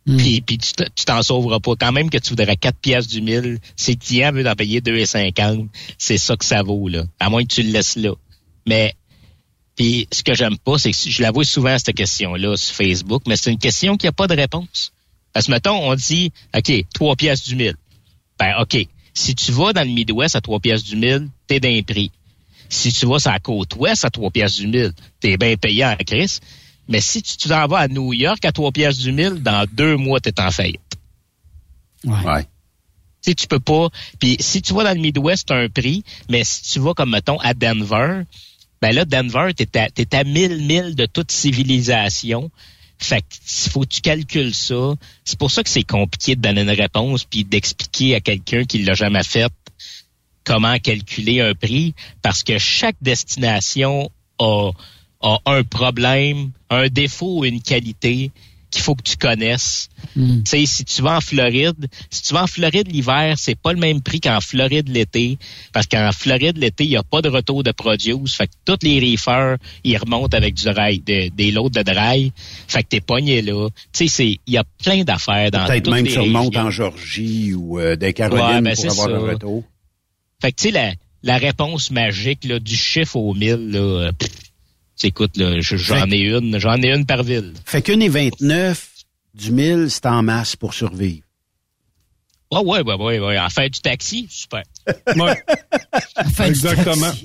Puis, 0.05 0.41
puis 0.41 0.57
tu 0.57 1.05
t'en 1.05 1.21
sauveras 1.21 1.59
pas. 1.59 1.75
Quand 1.80 1.93
même 1.93 2.09
que 2.09 2.17
tu 2.17 2.30
voudrais 2.30 2.57
4 2.57 2.77
pièces 2.77 3.07
du 3.07 3.21
mille, 3.21 3.59
si 3.77 3.91
le 3.91 3.97
client 3.97 4.31
veut 4.34 4.45
en 4.45 4.55
payer 4.55 4.81
2,50, 4.81 5.69
c'est 5.97 6.17
ça 6.17 6.35
que 6.35 6.43
ça 6.43 6.61
vaut 6.61 6.89
là. 6.89 7.05
À 7.19 7.30
moins 7.30 7.43
que 7.43 7.53
tu 7.53 7.63
le 7.63 7.71
laisses 7.71 7.95
là. 7.95 8.13
Mais 8.67 8.95
puis 9.75 10.07
ce 10.11 10.21
que 10.23 10.34
j'aime 10.34 10.57
pas, 10.57 10.77
c'est 10.77 10.91
que 10.91 10.97
je 10.97 11.21
la 11.21 11.31
vois 11.31 11.45
souvent 11.45 11.77
cette 11.77 11.95
question-là 11.95 12.57
sur 12.57 12.75
Facebook, 12.75 13.23
mais 13.27 13.38
c'est 13.38 13.51
une 13.51 13.57
question 13.57 13.97
qui 13.97 14.07
a 14.07 14.11
pas 14.11 14.27
de 14.27 14.35
réponse. 14.35 14.91
Parce 15.31 15.47
que 15.47 15.51
mettons, 15.51 15.89
on 15.89 15.95
dit 15.95 16.31
OK, 16.55 16.71
3 16.93 17.15
pièces 17.15 17.43
du 17.43 17.55
mille. 17.55 17.75
Ben 18.38 18.55
OK. 18.59 18.85
Si 19.13 19.35
tu 19.35 19.51
vas 19.51 19.73
dans 19.73 19.88
le 19.88 19.93
Midwest 19.93 20.35
à 20.35 20.41
3 20.41 20.59
pièces 20.59 20.84
du 20.84 20.95
mille, 20.95 21.30
t'es 21.47 21.59
d'un 21.59 21.81
prix. 21.81 22.11
Si 22.67 22.91
tu 22.91 23.05
vas 23.05 23.19
sur 23.19 23.31
la 23.31 23.39
côte 23.39 23.75
ouest 23.77 24.03
à 24.03 24.09
3 24.09 24.31
pièces 24.31 24.55
du 24.55 24.67
mille, 24.67 24.91
t'es 25.19 25.38
bien 25.38 25.55
payé 25.55 25.85
en 25.85 25.95
crise. 25.95 26.39
Mais 26.88 27.01
si 27.01 27.22
tu 27.22 27.38
tu 27.38 27.49
t'en 27.49 27.68
vas 27.68 27.80
à 27.80 27.88
New 27.88 28.14
York 28.14 28.43
à 28.45 28.51
3 28.51 28.72
pièces 28.72 28.97
du 28.97 29.11
mille, 29.11 29.41
dans 29.41 29.65
deux 29.72 29.95
mois, 29.95 30.19
t'es 30.19 30.39
en 30.39 30.51
faillite. 30.51 30.81
Ouais. 32.03 32.43
Tu 32.43 33.31
sais, 33.31 33.35
tu 33.35 33.47
peux 33.47 33.60
pas. 33.60 33.89
Puis 34.19 34.38
si 34.39 34.61
tu 34.61 34.73
vas 34.73 34.84
dans 34.84 34.93
le 34.93 34.99
Midwest, 34.99 35.47
t'as 35.47 35.55
un 35.55 35.69
prix, 35.69 36.03
mais 36.30 36.43
si 36.43 36.64
tu 36.64 36.80
vas 36.80 36.93
comme 36.93 37.11
mettons 37.11 37.39
à 37.39 37.53
Denver, 37.53 38.23
ben 38.81 38.93
là, 38.93 39.05
Denver, 39.05 39.53
t'es 39.55 39.80
à, 39.80 39.89
t'es 39.89 40.14
à 40.14 40.26
1000 40.26 40.65
milles 40.65 40.95
de 40.95 41.05
toute 41.05 41.31
civilisation. 41.31 42.51
Fait 42.99 43.22
que 43.22 43.35
il 43.65 43.72
faut 43.72 43.81
que 43.81 43.88
tu 43.88 44.01
calcules 44.01 44.53
ça. 44.53 44.95
C'est 45.23 45.39
pour 45.39 45.51
ça 45.51 45.64
que 45.64 45.69
c'est 45.69 45.84
compliqué 45.84 46.35
de 46.35 46.41
donner 46.41 46.61
une 46.61 46.69
réponse 46.69 47.23
puis 47.23 47.45
d'expliquer 47.45 48.15
à 48.15 48.19
quelqu'un 48.19 48.65
qui 48.65 48.80
l'a 48.80 48.93
jamais 48.93 49.23
fait 49.23 49.51
comment 50.43 50.77
calculer 50.80 51.39
un 51.41 51.53
prix 51.53 51.95
parce 52.22 52.43
que 52.43 52.57
chaque 52.57 52.97
destination 53.01 54.11
a, 54.39 54.72
a 55.23 55.37
un 55.45 55.63
problème, 55.63 56.51
un 56.69 56.87
défaut 56.89 57.39
ou 57.39 57.45
une 57.45 57.61
qualité 57.61 58.29
qu'il 58.69 58.81
faut 58.81 58.95
que 58.95 59.03
tu 59.03 59.17
connaisses. 59.17 59.87
Tu 60.15 60.41
sais, 60.45 60.65
si 60.65 60.83
tu 60.83 61.03
vas 61.03 61.17
en 61.17 61.21
Floride, 61.21 61.87
si 62.09 62.23
tu 62.23 62.33
vas 62.33 62.43
en 62.43 62.47
Floride 62.47 62.91
l'hiver, 62.91 63.35
c'est 63.37 63.53
pas 63.53 63.71
le 63.71 63.77
même 63.79 64.01
prix 64.01 64.19
qu'en 64.19 64.41
Floride 64.41 64.89
l'été, 64.89 65.37
parce 65.71 65.85
qu'en 65.85 66.11
Floride 66.11 66.57
l'été, 66.57 66.83
il 66.85 66.89
n'y 66.89 66.95
a 66.97 67.03
pas 67.03 67.21
de 67.21 67.29
retour 67.29 67.61
de 67.61 67.71
produce, 67.71 68.33
fait 68.35 68.47
que 68.47 68.53
tous 68.65 68.79
les 68.81 68.99
reefers, 68.99 69.57
ils 69.83 69.95
remontent 69.95 70.35
avec 70.35 70.55
du 70.55 70.63
dry, 70.63 70.99
de- 70.99 71.29
des 71.29 71.51
lots 71.51 71.69
de 71.69 71.83
dry, 71.83 72.31
fait 72.67 72.81
que 72.81 72.87
t'es 72.89 72.99
pogné 73.01 73.43
là. 73.43 73.69
Tu 73.69 73.75
sais, 73.93 74.07
c'est, 74.07 74.39
il 74.47 74.53
y 74.53 74.57
a 74.57 74.63
plein 74.83 75.03
d'affaires 75.03 75.51
dans 75.51 75.65
Peut-être 75.67 75.89
même 75.91 76.07
tu 76.07 76.17
remontes 76.19 76.57
en 76.57 76.71
Georgie 76.71 77.53
ou 77.53 77.79
euh, 77.79 77.95
des 77.95 78.13
Carolines 78.13 78.43
Ouais, 78.55 78.61
ben, 78.61 78.73
pour 78.75 78.81
c'est 78.85 78.89
avoir 78.89 79.07
ça. 79.07 79.13
le 79.13 79.19
retour. 79.33 79.63
Fait 80.41 80.51
que 80.51 80.57
tu 80.57 80.63
sais, 80.63 80.71
la, 80.71 80.93
la 81.21 81.37
réponse 81.37 81.91
magique 81.91 82.43
là, 82.45 82.57
du 82.59 82.75
chiffre 82.75 83.15
au 83.17 83.35
mille, 83.35 83.69
là, 83.69 83.79
euh, 83.79 84.11
pff, 84.13 84.29
écoute, 85.03 85.38
là, 85.38 85.60
je- 85.60 85.76
j'en 85.78 86.10
ai 86.11 86.20
une, 86.20 86.57
j'en 86.60 86.82
ai 86.82 86.90
une 86.94 87.06
par 87.06 87.24
ville. 87.24 87.53
Fait 87.65 87.82
qu'une 87.82 88.02
et 88.02 88.10
29 88.10 88.90
du 89.34 89.52
1000, 89.52 89.88
c'est 89.90 90.06
en 90.06 90.22
masse 90.24 90.56
pour 90.56 90.74
survivre. 90.74 91.24
Ouais, 92.52 92.61
ouais, 92.61 92.82
ouais, 92.84 92.95
ouais, 92.95 93.20
ouais. 93.20 93.40
En 93.40 93.49
faire 93.49 93.70
du 93.70 93.80
taxi, 93.82 94.28
super. 94.30 94.64
Ouais. 95.15 95.41
Exactement. 96.45 97.11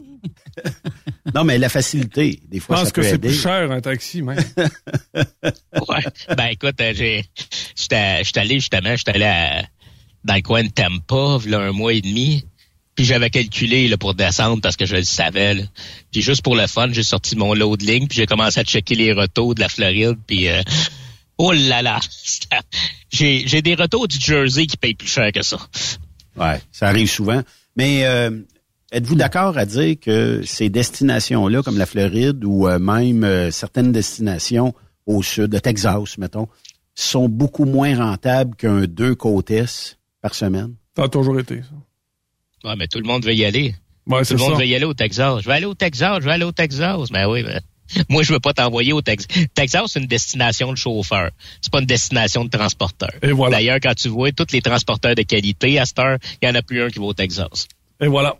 Non, 1.34 1.44
mais 1.44 1.56
la 1.58 1.68
facilité, 1.68 2.40
des 2.48 2.58
Je 2.58 2.62
fois, 2.64 2.76
pense 2.76 2.86
ça 2.86 2.90
que 2.90 3.00
peut 3.00 3.06
c'est 3.06 3.14
aider. 3.14 3.28
plus 3.28 3.40
cher 3.40 3.70
un 3.70 3.80
taxi, 3.80 4.22
même. 4.22 4.38
Ouais. 5.14 6.02
Ben 6.36 6.46
écoute, 6.46 6.80
euh, 6.80 6.92
j'ai 6.94 7.24
j'étais 7.76 8.24
j'étais 8.24 8.40
allé 8.40 8.54
justement, 8.56 8.96
j'étais 8.96 9.12
allé 9.12 9.24
à- 9.24 9.62
dans 10.24 10.34
le 10.34 10.40
coin 10.42 10.64
de 10.64 10.68
Tampa, 10.70 11.38
là, 11.46 11.60
un 11.60 11.72
mois 11.72 11.92
et 11.92 12.00
demi. 12.00 12.44
Puis 12.98 13.04
j'avais 13.04 13.30
calculé 13.30 13.86
là, 13.86 13.96
pour 13.96 14.14
descendre 14.14 14.60
parce 14.60 14.74
que 14.74 14.84
je 14.84 14.96
le 14.96 15.04
savais. 15.04 15.54
Là. 15.54 15.62
Puis 16.10 16.20
juste 16.20 16.42
pour 16.42 16.56
le 16.56 16.66
fun, 16.66 16.88
j'ai 16.90 17.04
sorti 17.04 17.36
mon 17.36 17.54
load 17.54 17.80
link, 17.80 18.08
puis 18.08 18.16
j'ai 18.16 18.26
commencé 18.26 18.58
à 18.58 18.64
checker 18.64 18.96
les 18.96 19.12
retours 19.12 19.54
de 19.54 19.60
la 19.60 19.68
Floride. 19.68 20.18
Puis 20.26 20.48
euh, 20.48 20.60
oh 21.38 21.52
là 21.52 21.80
là, 21.80 22.00
j'ai 23.12 23.46
j'ai 23.46 23.62
des 23.62 23.76
retours 23.76 24.08
du 24.08 24.18
Jersey 24.18 24.66
qui 24.66 24.76
payent 24.76 24.96
plus 24.96 25.06
cher 25.06 25.30
que 25.30 25.42
ça. 25.42 25.58
Ouais, 26.36 26.60
ça 26.72 26.88
arrive 26.88 27.08
souvent. 27.08 27.40
Mais 27.76 28.04
euh, 28.04 28.32
êtes-vous 28.90 29.14
d'accord 29.14 29.56
à 29.56 29.64
dire 29.64 29.94
que 30.00 30.42
ces 30.44 30.68
destinations-là, 30.68 31.62
comme 31.62 31.78
la 31.78 31.86
Floride 31.86 32.44
ou 32.44 32.66
euh, 32.66 32.80
même 32.80 33.22
euh, 33.22 33.52
certaines 33.52 33.92
destinations 33.92 34.74
au 35.06 35.22
sud, 35.22 35.54
le 35.54 35.60
Texas, 35.60 36.18
mettons, 36.18 36.48
sont 36.96 37.28
beaucoup 37.28 37.64
moins 37.64 37.96
rentables 37.96 38.56
qu'un 38.56 38.86
deux 38.86 39.14
côtes 39.14 39.52
par 40.20 40.34
semaine? 40.34 40.74
Ça 40.96 41.04
a 41.04 41.08
toujours 41.08 41.38
été, 41.38 41.62
ça. 41.62 41.76
Ouais, 42.64 42.76
mais 42.76 42.86
tout 42.88 42.98
le 42.98 43.06
monde 43.06 43.24
veut 43.24 43.34
y 43.34 43.44
aller. 43.44 43.74
Ouais, 44.06 44.24
tout 44.24 44.34
le 44.34 44.38
monde 44.38 44.52
ça. 44.52 44.58
veut 44.58 44.66
y 44.66 44.74
aller 44.74 44.84
au 44.84 44.94
Texas. 44.94 45.42
Je 45.42 45.48
vais 45.48 45.54
aller 45.54 45.66
au 45.66 45.74
Texas, 45.74 46.18
je 46.20 46.24
vais 46.24 46.32
aller 46.32 46.44
au 46.44 46.52
Texas. 46.52 47.10
Ben 47.10 47.28
oui, 47.28 47.42
ben, 47.42 47.60
moi, 48.08 48.22
je 48.22 48.32
veux 48.32 48.40
pas 48.40 48.52
t'envoyer 48.52 48.92
au 48.92 49.02
Texas. 49.02 49.28
Texas, 49.54 49.92
c'est 49.92 50.00
une 50.00 50.06
destination 50.06 50.72
de 50.72 50.76
chauffeur. 50.76 51.30
C'est 51.60 51.72
pas 51.72 51.80
une 51.80 51.86
destination 51.86 52.44
de 52.44 52.50
transporteur. 52.50 53.10
Et 53.22 53.32
voilà. 53.32 53.56
D'ailleurs, 53.56 53.78
quand 53.82 53.94
tu 53.94 54.08
vois 54.08 54.32
tous 54.32 54.52
les 54.52 54.62
transporteurs 54.62 55.14
de 55.14 55.22
qualité 55.22 55.78
à 55.78 55.86
cette 55.86 55.98
heure, 55.98 56.18
il 56.42 56.48
y 56.48 56.50
en 56.50 56.54
a 56.54 56.62
plus 56.62 56.82
un 56.82 56.88
qui 56.88 56.98
va 56.98 57.06
au 57.06 57.14
Texas. 57.14 57.68
Et 58.00 58.06
voilà. 58.06 58.36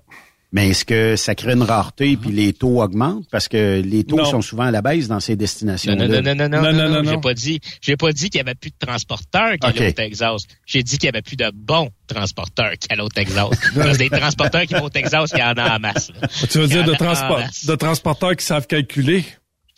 Mais 0.50 0.70
est-ce 0.70 0.86
que 0.86 1.14
ça 1.16 1.34
crée 1.34 1.52
une 1.52 1.62
rareté 1.62 2.16
puis 2.16 2.30
les 2.32 2.54
taux 2.54 2.82
augmentent? 2.82 3.26
Parce 3.30 3.48
que 3.48 3.82
les 3.84 4.02
taux 4.04 4.16
Non. 4.16 4.24
sont 4.24 4.40
souvent 4.40 4.62
à 4.64 4.70
la 4.70 4.80
baisse 4.80 5.06
dans 5.06 5.20
ces 5.20 5.32
Non, 5.32 5.38
destinations-là. 5.40 6.08
non, 6.08 6.22
non, 6.22 6.34
non, 6.34 6.48
non, 6.48 6.48
Non, 6.48 6.72
non, 6.72 6.72
non, 6.72 6.88
non, 6.88 7.04
J'ai 7.04 7.10
non. 7.16 7.20
pas 7.20 7.34
dit, 7.34 7.60
j'ai 7.82 7.96
pas 7.98 8.12
dit 8.12 8.30
qu'il 8.30 8.38
y 8.38 8.40
avait 8.40 8.54
plus 8.54 8.70
de 8.70 8.86
transporteurs 8.86 9.52
qui 9.60 9.68
Ok. 9.68 9.76
allaient 9.76 9.88
au 9.90 9.92
Texas. 9.92 10.42
J'ai 10.64 10.82
dit 10.82 10.96
qu'il 10.96 11.06
y 11.06 11.10
avait 11.10 11.20
plus 11.20 11.36
de 11.36 11.50
bons 11.54 11.90
transporteurs 12.06 12.72
qui 12.80 12.88
allaient 12.90 13.02
au 13.02 13.08
Texas. 13.10 13.48
Parce 13.74 13.92
que 13.92 13.96
des 13.98 14.08
transporteurs 14.10 14.62
qui 14.62 14.72
vont 14.74 14.84
au 14.84 14.88
Texas, 14.90 15.30
il 15.34 15.38
y 15.38 15.42
en 15.42 15.52
a 15.52 15.76
en 15.76 15.78
masse. 15.80 16.10
là. 16.20 16.28
Tu 16.50 16.58
veux 16.58 16.66
dire 16.66 16.84
de, 16.84 16.94
transport, 16.94 17.42
de 17.66 17.74
transporteurs 17.74 18.34
qui 18.34 18.44
savent 18.46 18.66
calculer? 18.66 19.24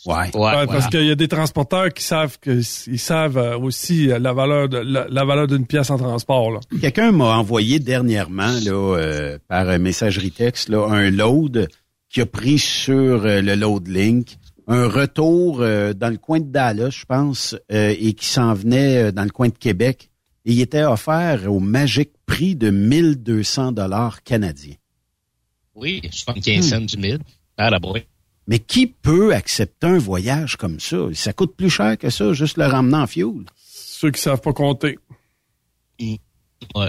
Ouais. 0.07 0.35
Ouais, 0.35 0.41
Ouais. 0.57 0.67
Parce 0.67 0.89
qu'il 0.89 1.05
y 1.05 1.11
a 1.11 1.15
des 1.15 1.29
transporteurs 1.29 1.93
qui 1.93 2.03
savent 2.03 2.39
que 2.41 2.61
ils 2.89 2.99
savent 2.99 3.37
euh, 3.39 3.59
aussi 3.59 4.11
euh, 4.11 4.19
la 4.19 4.33
valeur 4.33 4.69
de 4.69 4.79
la, 4.79 5.07
la 5.09 5.25
valeur 5.25 5.47
d'une 5.47 5.67
pièce 5.67 5.91
en 5.91 5.99
transport. 5.99 6.51
Là. 6.53 6.61
Quelqu'un 6.81 7.13
m'a 7.13 7.37
envoyé 7.37 7.79
dernièrement 7.79 8.53
là, 8.65 8.97
euh, 8.97 9.39
par 9.49 9.79
messagerie 9.79 10.31
texte 10.31 10.69
là, 10.69 10.87
un 10.89 11.11
load 11.11 11.69
qui 12.09 12.21
a 12.21 12.27
pris 12.27 12.59
sur 12.59 13.25
euh, 13.25 13.41
le 13.41 13.55
load 13.55 13.89
link 13.89 14.37
un 14.67 14.89
retour 14.89 15.61
euh, 15.63 15.93
dans 15.93 16.11
le 16.11 16.17
coin 16.17 16.39
de 16.39 16.45
Dallas, 16.51 16.91
je 16.91 17.05
pense, 17.05 17.57
euh, 17.73 17.95
et 17.99 18.13
qui 18.13 18.27
s'en 18.27 18.55
venait 18.55 19.05
euh, 19.09 19.13
dans 19.13 19.25
le 19.25 19.31
coin 19.31 19.49
de 19.49 19.59
Québec. 19.59 20.11
Et 20.45 20.53
il 20.53 20.61
était 20.61 20.85
offert 20.85 21.51
au 21.53 21.59
magique 21.59 22.13
prix 22.25 22.55
de 22.55 22.71
1200 22.71 23.73
dollars 23.73 24.23
canadiens. 24.23 24.77
Oui, 25.75 26.01
75 26.11 26.65
cents 26.69 26.81
du 26.81 26.97
mille. 26.99 27.19
Ah, 27.57 27.69
la 27.71 27.81
boy. 27.81 28.05
Mais 28.47 28.59
qui 28.59 28.87
peut 28.87 29.35
accepter 29.35 29.87
un 29.87 29.99
voyage 29.99 30.57
comme 30.57 30.81
ça? 30.81 30.97
Ça 31.15 31.33
coûte 31.33 31.55
plus 31.57 31.71
cher 31.71 31.97
que 31.99 32.11
ça, 32.11 32.33
juste 32.33 32.57
le 32.57 32.67
ramener 32.67 32.97
en 32.97 33.07
fuel. 33.07 33.45
Ceux 33.57 34.11
qui 34.11 34.21
savent 34.21 34.41
pas 34.41 34.53
compter. 34.53 34.99
Ouais. 36.01 36.89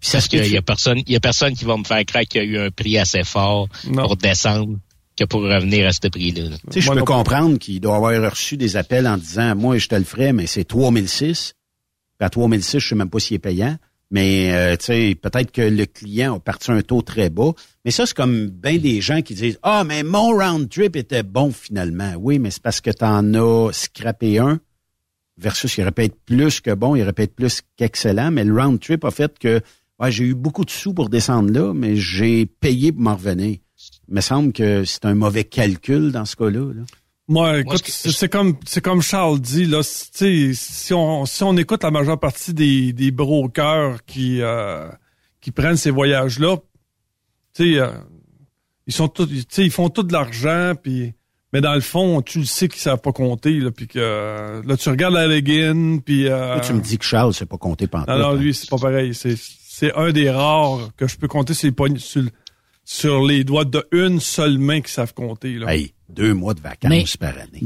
Puis 0.00 0.10
Parce 0.12 0.28
qu'il 0.28 0.46
y 0.46 0.56
a 0.56 0.62
personne, 0.62 0.98
il 1.06 1.12
y 1.12 1.16
a 1.16 1.20
personne 1.20 1.54
qui 1.54 1.64
va 1.64 1.76
me 1.76 1.84
faire 1.84 2.04
croire 2.04 2.24
qu'il 2.24 2.42
y 2.42 2.44
a 2.44 2.48
eu 2.48 2.58
un 2.58 2.70
prix 2.70 2.98
assez 2.98 3.24
fort 3.24 3.68
Non. 3.86 4.04
pour 4.06 4.16
descendre 4.16 4.78
que 5.16 5.24
pour 5.24 5.40
revenir 5.42 5.86
à 5.86 5.92
ce 5.92 6.06
prix-là. 6.08 6.50
là. 6.50 6.56
Tu 6.70 6.72
sais, 6.74 6.80
je 6.82 6.92
peux 6.92 7.02
comprendre 7.02 7.58
qu'il 7.58 7.80
doit 7.80 7.96
avoir 7.96 8.30
reçu 8.30 8.56
des 8.56 8.76
appels 8.76 9.06
en 9.06 9.16
disant, 9.16 9.56
moi, 9.56 9.78
je 9.78 9.88
te 9.88 9.94
le 9.94 10.04
ferai, 10.04 10.32
mais 10.32 10.46
c'est 10.46 10.64
3006. 10.64 11.54
Puis 12.18 12.26
à 12.26 12.28
3006, 12.30 12.78
je 12.78 12.88
sais 12.88 12.94
même 12.94 13.08
pas 13.10 13.18
s'il 13.18 13.36
est 13.36 13.40
payant. 13.40 13.76
Mais 14.10 14.52
euh, 14.52 14.76
peut-être 14.76 15.50
que 15.50 15.62
le 15.62 15.84
client 15.84 16.36
a 16.36 16.40
parti 16.40 16.70
un 16.70 16.82
taux 16.82 17.02
très 17.02 17.28
bas. 17.28 17.52
Mais 17.84 17.90
ça, 17.90 18.06
c'est 18.06 18.16
comme 18.16 18.48
bien 18.48 18.78
des 18.78 19.00
gens 19.00 19.22
qui 19.22 19.34
disent 19.34 19.58
Ah, 19.62 19.84
mais 19.84 20.02
mon 20.02 20.30
round 20.30 20.68
trip 20.68 20.96
était 20.96 21.24
bon 21.24 21.50
finalement. 21.50 22.14
Oui, 22.18 22.38
mais 22.38 22.50
c'est 22.50 22.62
parce 22.62 22.80
que 22.80 22.90
tu 22.90 23.04
en 23.04 23.34
as 23.34 23.72
scrappé 23.72 24.38
un 24.38 24.60
versus 25.38 25.76
il 25.76 25.82
aurait 25.82 25.92
pu 25.92 26.04
être 26.04 26.18
plus 26.24 26.60
que 26.60 26.72
bon, 26.72 26.96
il 26.96 27.02
aurait 27.02 27.12
pu 27.12 27.22
être 27.22 27.34
plus 27.34 27.62
qu'excellent. 27.76 28.30
Mais 28.30 28.44
le 28.44 28.54
round 28.54 28.80
trip 28.80 29.04
a 29.04 29.10
fait 29.10 29.38
que 29.38 29.60
ouais, 29.98 30.12
j'ai 30.12 30.24
eu 30.24 30.34
beaucoup 30.34 30.64
de 30.64 30.70
sous 30.70 30.94
pour 30.94 31.08
descendre 31.08 31.52
là, 31.52 31.74
mais 31.74 31.96
j'ai 31.96 32.46
payé 32.46 32.92
pour 32.92 33.02
m'en 33.02 33.16
revenir. 33.16 33.58
Il 34.08 34.14
me 34.14 34.20
semble 34.20 34.52
que 34.52 34.84
c'est 34.84 35.04
un 35.04 35.14
mauvais 35.14 35.44
calcul 35.44 36.12
dans 36.12 36.24
ce 36.24 36.36
cas-là. 36.36 36.72
là. 36.72 36.82
Moi, 37.28 37.58
écoute, 37.60 37.82
c'est 38.12 38.28
comme 38.30 38.56
c'est 38.66 38.80
comme 38.80 39.02
Charles 39.02 39.40
dit 39.40 39.64
là, 39.64 39.82
c- 39.82 40.06
tu 40.16 40.54
sais, 40.54 40.60
si 40.84 40.94
on 40.94 41.26
si 41.26 41.42
on 41.42 41.56
écoute 41.56 41.82
la 41.82 41.90
majeure 41.90 42.20
partie 42.20 42.54
des 42.54 42.92
des 42.92 43.10
brokers 43.10 44.04
qui 44.04 44.40
euh, 44.42 44.88
qui 45.40 45.50
prennent 45.50 45.76
ces 45.76 45.90
voyages 45.90 46.38
là, 46.38 46.56
tu 47.54 47.74
sais, 47.74 47.80
euh, 47.80 47.90
ils 48.86 48.92
sont 48.92 49.08
tous, 49.08 49.26
tu 49.26 49.42
sais, 49.48 49.64
ils 49.64 49.72
font 49.72 49.88
tout 49.88 50.04
de 50.04 50.12
l'argent 50.12 50.74
puis 50.80 51.14
mais 51.52 51.60
dans 51.60 51.74
le 51.74 51.80
fond, 51.80 52.22
tu 52.22 52.40
le 52.40 52.44
sais 52.44 52.68
qu'ils 52.68 52.80
savent 52.80 53.00
pas 53.00 53.12
compter 53.12 53.58
là, 53.58 53.70
puis 53.72 53.88
que 53.88 54.62
là 54.64 54.76
tu 54.76 54.88
regardes 54.88 55.14
la 55.14 55.26
Leguin 55.26 55.98
puis 55.98 56.28
euh, 56.28 56.60
tu 56.60 56.72
me 56.74 56.80
dis 56.80 56.96
que 56.98 57.04
Charles, 57.04 57.34
c'est 57.34 57.46
pas 57.46 57.58
compté 57.58 57.88
pendant. 57.88 58.04
non, 58.18 58.18
non, 58.18 58.34
lui, 58.34 58.54
c'est 58.54 58.68
pas 58.70 58.78
pareil. 58.78 59.14
C'est, 59.14 59.34
c'est 59.36 59.92
un 59.94 60.12
des 60.12 60.30
rares 60.30 60.90
que 60.96 61.06
je 61.08 61.16
peux 61.16 61.26
compter 61.28 61.54
sur 61.54 61.66
les, 61.66 61.72
pogn- 61.72 61.98
sur, 61.98 62.22
sur 62.86 63.22
les 63.26 63.44
doigts 63.44 63.64
de 63.66 63.84
une 63.92 64.20
seule 64.20 64.56
main 64.58 64.80
qui 64.80 64.90
savent 64.92 65.12
compter. 65.12 65.54
Là. 65.58 65.74
Hey, 65.74 65.92
deux 66.08 66.32
mois 66.32 66.54
de 66.54 66.60
vacances 66.60 66.88
Mais- 66.88 67.04
par 67.18 67.36
année. 67.36 67.60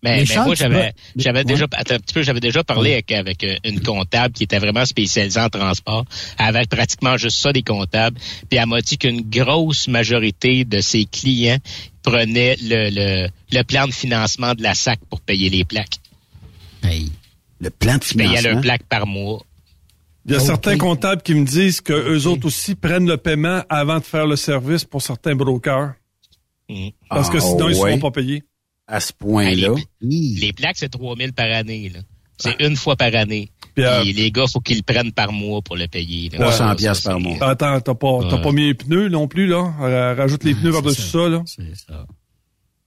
Mais, 0.00 0.18
Mais 0.18 0.24
mais 0.28 0.44
moi, 0.44 0.54
j'avais, 0.54 0.74
vas- 0.80 0.92
j'avais 1.16 1.38
Ouais. 1.40 1.44
déjà, 1.44 1.66
attends 1.72 1.94
un 1.96 1.98
petit 1.98 2.14
peu, 2.14 2.22
j'avais 2.22 2.38
déjà 2.38 2.62
parlé 2.62 2.92
avec, 2.92 3.10
avec 3.10 3.42
euh, 3.42 3.56
une 3.64 3.80
comptable 3.80 4.32
qui 4.32 4.44
était 4.44 4.60
vraiment 4.60 4.84
spécialisée 4.86 5.40
en 5.40 5.48
transport, 5.48 6.04
avec 6.36 6.68
pratiquement 6.68 7.16
juste 7.16 7.38
ça 7.40 7.52
des 7.52 7.64
comptables. 7.64 8.16
Puis 8.48 8.60
elle 8.60 8.66
m'a 8.66 8.80
dit 8.80 8.96
qu'une 8.96 9.22
grosse 9.22 9.88
majorité 9.88 10.64
de 10.64 10.80
ses 10.80 11.04
clients 11.04 11.58
prenaient 12.04 12.54
le, 12.62 12.90
le, 13.24 13.28
le 13.50 13.62
plan 13.64 13.88
de 13.88 13.92
financement 13.92 14.54
de 14.54 14.62
la 14.62 14.74
SAC 14.76 15.00
pour 15.10 15.20
payer 15.20 15.50
les 15.50 15.64
plaques. 15.64 15.96
Le 17.60 17.70
plan 17.70 17.98
de 17.98 18.04
financement? 18.04 18.50
le 18.54 18.60
plaque 18.60 18.84
par 18.84 19.04
mois. 19.04 19.42
Il 20.28 20.34
y 20.34 20.36
a 20.36 20.40
certains 20.40 20.76
comptables 20.76 21.22
qui 21.22 21.34
me 21.34 21.44
disent 21.44 21.80
que 21.80 21.92
eux 21.92 22.26
autres 22.26 22.46
aussi 22.46 22.74
prennent 22.74 23.08
le 23.08 23.16
paiement 23.16 23.62
avant 23.68 23.98
de 23.98 24.04
faire 24.04 24.26
le 24.26 24.36
service 24.36 24.84
pour 24.84 25.00
certains 25.02 25.34
brokers. 25.34 25.94
Parce 27.08 27.30
que 27.30 27.38
Ah, 27.38 27.40
sinon, 27.40 27.68
ils 27.68 27.70
ne 27.70 27.74
seront 27.74 27.98
pas 27.98 28.10
payés. 28.10 28.44
À 28.86 29.00
ce 29.00 29.12
point-là. 29.12 29.74
Les 30.00 30.52
plaques, 30.54 30.76
c'est 30.78 30.88
3000 30.90 31.32
par 31.32 31.50
année. 31.50 31.90
Là. 31.94 32.00
C'est 32.38 32.60
une 32.60 32.76
fois 32.76 32.94
par 32.96 33.14
année. 33.14 33.50
Puis, 33.74 33.84
euh, 33.84 34.00
Puis 34.02 34.12
les 34.12 34.30
gars, 34.30 34.44
faut 34.52 34.60
qu'ils 34.60 34.76
le 34.78 34.82
prennent 34.82 35.12
par 35.12 35.32
mois 35.32 35.60
pour 35.62 35.76
le 35.76 35.88
payer. 35.88 36.28
là. 36.30 36.38
300 36.38 36.68
Ça, 36.68 36.74
piastres 36.74 37.04
ça, 37.04 37.10
par 37.10 37.20
mois. 37.20 37.36
Attends, 37.42 37.80
t'as 37.80 37.94
pas, 37.94 38.18
t'as 38.30 38.38
pas 38.38 38.52
mis 38.52 38.66
les 38.66 38.74
pneus 38.74 39.08
non 39.08 39.28
plus, 39.28 39.46
là? 39.46 40.14
Rajoute 40.16 40.44
les 40.44 40.54
pneus 40.54 40.72
par-dessus 40.72 41.02
ça. 41.02 41.28
là. 41.28 41.42
C'est 41.46 41.74
ça. 41.74 42.06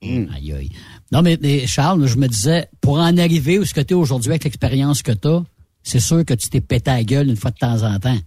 Hmm. 0.04 0.26
Aïe, 0.36 0.54
aïe. 0.54 0.70
Non, 1.12 1.22
mais, 1.22 1.38
mais 1.42 1.68
Charles, 1.68 2.08
je 2.08 2.18
me 2.18 2.28
disais, 2.28 2.68
pour 2.82 2.98
en 3.00 3.18
arriver 3.18 3.60
où 3.60 3.66
ce 3.66 3.74
que 3.74 3.82
tu 3.82 3.94
es 3.94 3.98
aujourd'hui 3.98 4.32
avec 4.32 4.44
l'expérience 4.44 5.04
que 5.04 5.12
tu 5.12 5.28
as, 5.28 5.44
c'est 5.84 6.00
sûr 6.00 6.24
que 6.26 6.34
tu 6.34 6.50
t'es 6.50 6.62
pété 6.62 6.92
à 6.92 6.96
la 6.96 7.04
gueule 7.04 7.30
une 7.30 7.36
fois 7.36 7.52
de 7.52 7.58
temps 7.58 7.84
en 7.84 8.00
temps. 8.00 8.20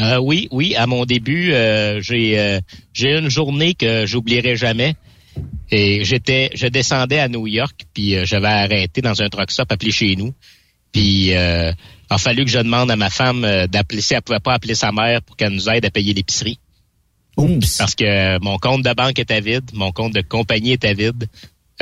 Euh, 0.00 0.18
oui, 0.18 0.48
oui. 0.50 0.74
À 0.74 0.86
mon 0.86 1.04
début, 1.04 1.52
euh, 1.52 2.00
j'ai 2.00 2.38
euh, 2.38 2.60
j'ai 2.92 3.16
une 3.16 3.28
journée 3.28 3.74
que 3.74 4.06
j'oublierai 4.06 4.56
jamais. 4.56 4.96
Et 5.70 6.04
j'étais, 6.04 6.50
je 6.54 6.66
descendais 6.68 7.18
à 7.18 7.28
New 7.28 7.46
York, 7.48 7.86
puis 7.92 8.14
j'avais 8.24 8.46
arrêté 8.46 9.00
dans 9.00 9.20
un 9.20 9.28
truck 9.28 9.50
stop 9.50 9.72
appelé 9.72 9.90
chez 9.90 10.14
nous. 10.14 10.32
Puis 10.92 11.30
il 11.30 11.34
a 11.34 12.18
fallu 12.18 12.44
que 12.44 12.50
je 12.50 12.58
demande 12.58 12.90
à 12.90 12.96
ma 12.96 13.10
femme 13.10 13.40
d'appeler 13.66 14.00
si 14.00 14.14
elle 14.14 14.22
pouvait 14.22 14.38
pas 14.38 14.54
appeler 14.54 14.76
sa 14.76 14.92
mère 14.92 15.22
pour 15.22 15.36
qu'elle 15.36 15.52
nous 15.52 15.68
aide 15.68 15.84
à 15.84 15.90
payer 15.90 16.14
l'épicerie. 16.14 16.60
Parce 17.78 17.96
que 17.96 18.38
mon 18.44 18.58
compte 18.58 18.84
de 18.84 18.92
banque 18.94 19.18
était 19.18 19.40
vide, 19.40 19.68
mon 19.72 19.90
compte 19.90 20.14
de 20.14 20.20
compagnie 20.20 20.72
était 20.72 20.94
vide. 20.94 21.26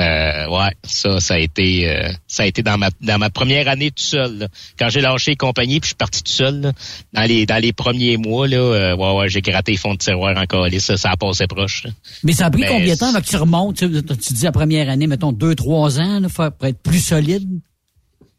Euh, 0.00 0.48
ouais, 0.48 0.72
ça, 0.84 1.20
ça 1.20 1.34
a 1.34 1.38
été, 1.38 1.88
euh, 1.88 2.10
ça 2.26 2.44
a 2.44 2.46
été 2.46 2.62
dans 2.62 2.78
ma 2.78 2.88
dans 3.02 3.18
ma 3.18 3.28
première 3.28 3.68
année 3.68 3.90
tout 3.90 4.02
seul. 4.02 4.38
là. 4.38 4.48
Quand 4.78 4.88
j'ai 4.88 5.02
lâché 5.02 5.32
les 5.32 5.36
compagnies, 5.36 5.80
puis 5.80 5.88
je 5.88 5.88
suis 5.88 5.96
parti 5.96 6.22
tout 6.22 6.32
seul. 6.32 6.60
là, 6.62 6.72
dans 7.12 7.22
les 7.22 7.44
dans 7.44 7.60
les 7.60 7.74
premiers 7.74 8.16
mois, 8.16 8.48
là, 8.48 8.56
euh, 8.56 8.96
ouais, 8.96 9.12
ouais, 9.18 9.28
j'ai 9.28 9.42
gratté 9.42 9.72
les 9.72 9.78
fonds 9.78 9.92
de 9.92 9.98
tiroir 9.98 10.36
en 10.36 10.46
calice, 10.46 10.84
ça, 10.84 10.96
ça 10.96 11.10
a 11.10 11.16
passé 11.18 11.46
proche. 11.46 11.84
là. 11.84 11.90
Mais 12.24 12.32
ça 12.32 12.46
a 12.46 12.50
pris 12.50 12.62
Mais 12.62 12.68
combien 12.68 12.94
de 12.94 12.98
temps 12.98 13.10
avant 13.10 13.20
que 13.20 13.26
tu 13.26 13.36
remontes? 13.36 13.76
Tu, 13.76 13.88
dis 13.88 14.44
la 14.44 14.52
première 14.52 14.88
année, 14.88 15.06
mettons 15.06 15.32
deux, 15.32 15.54
trois 15.54 16.00
ans, 16.00 16.20
là, 16.20 16.28
pour 16.28 16.66
être 16.66 16.82
plus 16.82 17.04
solide? 17.04 17.48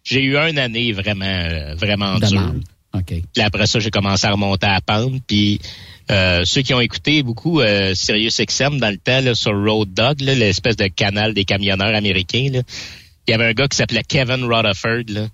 J'ai 0.03 0.23
eu 0.23 0.35
une 0.35 0.57
année 0.57 0.91
vraiment, 0.91 1.25
euh, 1.25 1.75
vraiment 1.75 2.17
dure. 2.17 2.55
Puis 3.05 3.43
après 3.43 3.67
ça, 3.67 3.79
j'ai 3.79 3.91
commencé 3.91 4.27
à 4.27 4.31
remonter 4.31 4.67
à 4.67 4.81
pente. 4.81 5.21
Puis 5.27 5.59
euh, 6.11 6.43
ceux 6.45 6.61
qui 6.61 6.73
ont 6.73 6.81
écouté 6.81 7.23
beaucoup 7.23 7.61
euh, 7.61 7.93
Sirius 7.93 8.41
XM 8.41 8.79
dans 8.79 8.89
le 8.89 8.97
temps 8.97 9.33
sur 9.35 9.53
Road 9.53 9.93
Dog, 9.93 10.21
l'espèce 10.21 10.75
de 10.75 10.87
canal 10.87 11.33
des 11.33 11.45
camionneurs 11.45 11.95
américains, 11.95 12.49
il 13.27 13.31
y 13.31 13.33
avait 13.33 13.45
un 13.45 13.53
gars 13.53 13.67
qui 13.67 13.77
s'appelait 13.77 14.03
Kevin 14.03 14.43
Rutherford. 14.43 15.03
Là. 15.07 15.27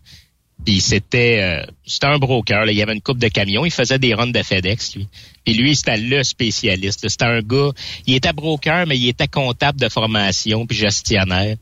Puis 0.64 0.82
c'était 0.82 1.40
euh, 1.41 1.72
c'était 1.86 2.08
un 2.08 2.20
broker. 2.20 2.66
Là. 2.66 2.72
Il 2.72 2.78
y 2.78 2.82
avait 2.82 2.94
une 2.94 3.02
coupe 3.02 3.18
de 3.18 3.30
camions. 3.30 3.66
Il 3.66 3.72
faisait 3.72 3.98
des 3.98 4.14
runs 4.14 4.28
de 4.28 4.44
FedEx, 4.44 4.96
lui. 4.96 5.08
Puis 5.46 5.54
lui, 5.54 5.76
c'était 5.76 5.98
le 5.98 6.24
spécialiste. 6.24 7.08
C'était 7.08 7.26
un 7.26 7.41
gars. 7.41 7.72
Il 8.06 8.16
était 8.16 8.34
broker, 8.34 8.86
mais 8.86 8.98
il 8.98 9.08
était 9.08 9.28
comptable 9.28 9.80
de 9.80 9.90
formation 9.90 10.68
puis 10.68 10.78
gestionnaire. 10.78 11.56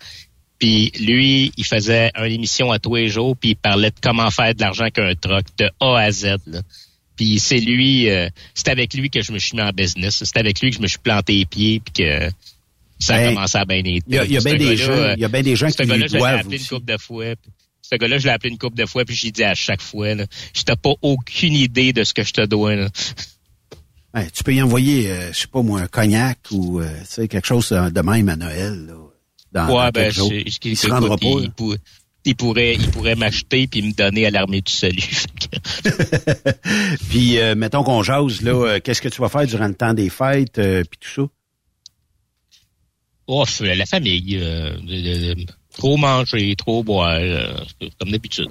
Puis 0.59 0.91
lui, 0.99 1.51
il 1.55 1.65
faisait 1.65 2.11
une 2.17 2.31
émission 2.31 2.71
à 2.71 2.79
tous 2.79 2.95
les 2.95 3.09
jours, 3.09 3.35
puis 3.37 3.51
il 3.51 3.55
parlait 3.55 3.91
de 3.91 3.95
comment 4.01 4.29
faire 4.31 4.55
de 4.55 4.61
l'argent 4.61 4.89
qu'un 4.89 5.13
truck, 5.15 5.45
de 5.57 5.69
A 5.79 5.97
à 5.99 6.11
Z. 6.11 6.37
Là. 6.47 6.61
Puis 7.15 7.39
c'est 7.39 7.59
lui, 7.59 8.09
euh, 8.09 8.29
c'est 8.53 8.69
avec 8.69 8.93
lui 8.93 9.09
que 9.09 9.21
je 9.21 9.31
me 9.31 9.39
suis 9.39 9.55
mis 9.55 9.61
en 9.63 9.69
business. 9.71 10.23
C'est 10.23 10.37
avec 10.37 10.59
lui 10.61 10.69
que 10.71 10.77
je 10.77 10.81
me 10.81 10.87
suis 10.87 10.99
planté 10.99 11.33
les 11.33 11.45
pieds, 11.45 11.79
puis 11.79 12.03
que 12.05 12.29
ça 12.99 13.15
a 13.15 13.17
Ben, 13.19 13.35
commencé 13.35 13.57
à 13.57 13.65
bien 13.65 13.81
il 13.85 14.01
y 14.07 14.17
a- 14.17 14.25
y 14.25 14.37
a 14.37 14.41
bien 14.41 14.55
des 14.55 14.77
gens- 14.77 14.91
euh, 14.91 15.13
il 15.15 15.21
y 15.21 15.25
a 15.25 15.27
bien 15.27 15.41
des 15.43 15.55
gens 15.55 15.67
qui 15.67 15.81
lui 15.83 15.87
gars-là, 15.89 16.07
je 16.07 16.13
l'ai 16.13 16.19
doivent 16.19 16.39
appelé 16.39 16.57
une 16.57 16.65
couple 16.65 16.85
de 16.91 16.97
fois. 16.97 17.35
puis 17.35 17.51
Ce 17.89 17.95
gars-là, 17.95 18.17
je 18.17 18.25
l'ai 18.25 18.33
appelé 18.33 18.49
une 18.51 18.57
couple 18.57 18.75
de 18.77 18.85
fois, 18.85 19.05
puis 19.05 19.15
j'ai 19.15 19.31
dit 19.31 19.43
à 19.43 19.53
chaque 19.55 19.81
fois, 19.81 20.13
là, 20.15 20.25
je 20.55 20.63
t'ai 20.63 20.75
pas 20.75 20.93
aucune 21.01 21.53
idée 21.53 21.93
de 21.93 22.03
ce 22.03 22.13
que 22.13 22.23
je 22.23 22.33
te 22.33 22.45
dois. 22.45 22.75
Là. 22.75 22.89
Ouais, 24.13 24.27
tu 24.31 24.43
peux 24.43 24.53
y 24.53 24.61
envoyer, 24.61 25.09
euh, 25.11 25.31
je 25.31 25.39
sais 25.41 25.47
pas 25.47 25.61
moi, 25.61 25.81
un 25.81 25.87
cognac 25.87 26.39
ou 26.51 26.81
euh, 26.81 26.89
tu 27.01 27.05
sais, 27.07 27.27
quelque 27.27 27.45
chose 27.47 27.69
de 27.69 28.01
même 28.01 28.29
à 28.29 28.35
Noël. 28.35 28.87
Là, 28.87 28.93
dans, 29.51 29.67
ouais, 29.67 29.73
dans 29.85 29.91
ben, 29.91 30.11
je- 30.11 30.21
je- 30.49 30.57
Il 30.69 30.77
se 30.77 30.87
rendra 30.87 31.17
pas. 31.17 31.25
il, 31.27 31.35
là. 31.37 31.41
il 31.43 31.51
pour- 31.51 31.75
il 32.25 32.35
pourrait, 32.35 32.75
il 32.75 32.91
pourrait 32.91 33.15
m'acheter 33.15 33.67
puis 33.67 33.81
me 33.81 33.93
donner 33.93 34.25
à 34.25 34.31
l'armée 34.31 34.61
du 34.61 34.71
salut. 34.71 35.01
Puis, 37.09 37.39
euh, 37.39 37.55
mettons 37.55 37.83
qu'on 37.83 38.03
jase, 38.03 38.41
là, 38.41 38.51
euh, 38.51 38.79
qu'est-ce 38.83 39.01
que 39.01 39.07
tu 39.09 39.21
vas 39.21 39.29
faire 39.29 39.47
durant 39.47 39.67
le 39.67 39.75
temps 39.75 39.93
des 39.93 40.09
fêtes, 40.09 40.59
euh, 40.59 40.83
puis 40.83 40.99
tout 40.99 41.09
ça? 41.09 41.29
Oh, 43.27 43.45
la 43.61 43.85
famille, 43.85 44.37
euh, 44.41 45.35
trop 45.75 45.97
manger, 45.97 46.55
trop 46.55 46.83
boire, 46.83 47.17
euh, 47.19 47.53
comme 47.99 48.11
d'habitude. 48.11 48.49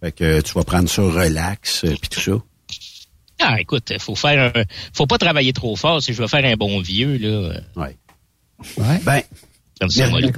Fait 0.00 0.12
que 0.12 0.40
tu 0.40 0.52
vas 0.54 0.64
prendre 0.64 0.88
ça 0.88 1.02
relax, 1.02 1.84
euh, 1.84 1.94
puis 2.00 2.08
tout 2.08 2.20
ça? 2.20 2.32
Ah, 3.40 3.60
écoute, 3.60 3.92
faut 3.98 4.14
faire 4.14 4.52
un, 4.54 4.62
faut 4.92 5.06
pas 5.06 5.18
travailler 5.18 5.52
trop 5.52 5.74
fort 5.74 6.00
si 6.02 6.12
je 6.14 6.22
veux 6.22 6.28
faire 6.28 6.44
un 6.44 6.54
bon 6.56 6.80
vieux 6.80 7.16
là. 7.18 7.60
Ouais. 7.76 7.96
Ouais. 8.76 9.00
Ben, 9.04 9.22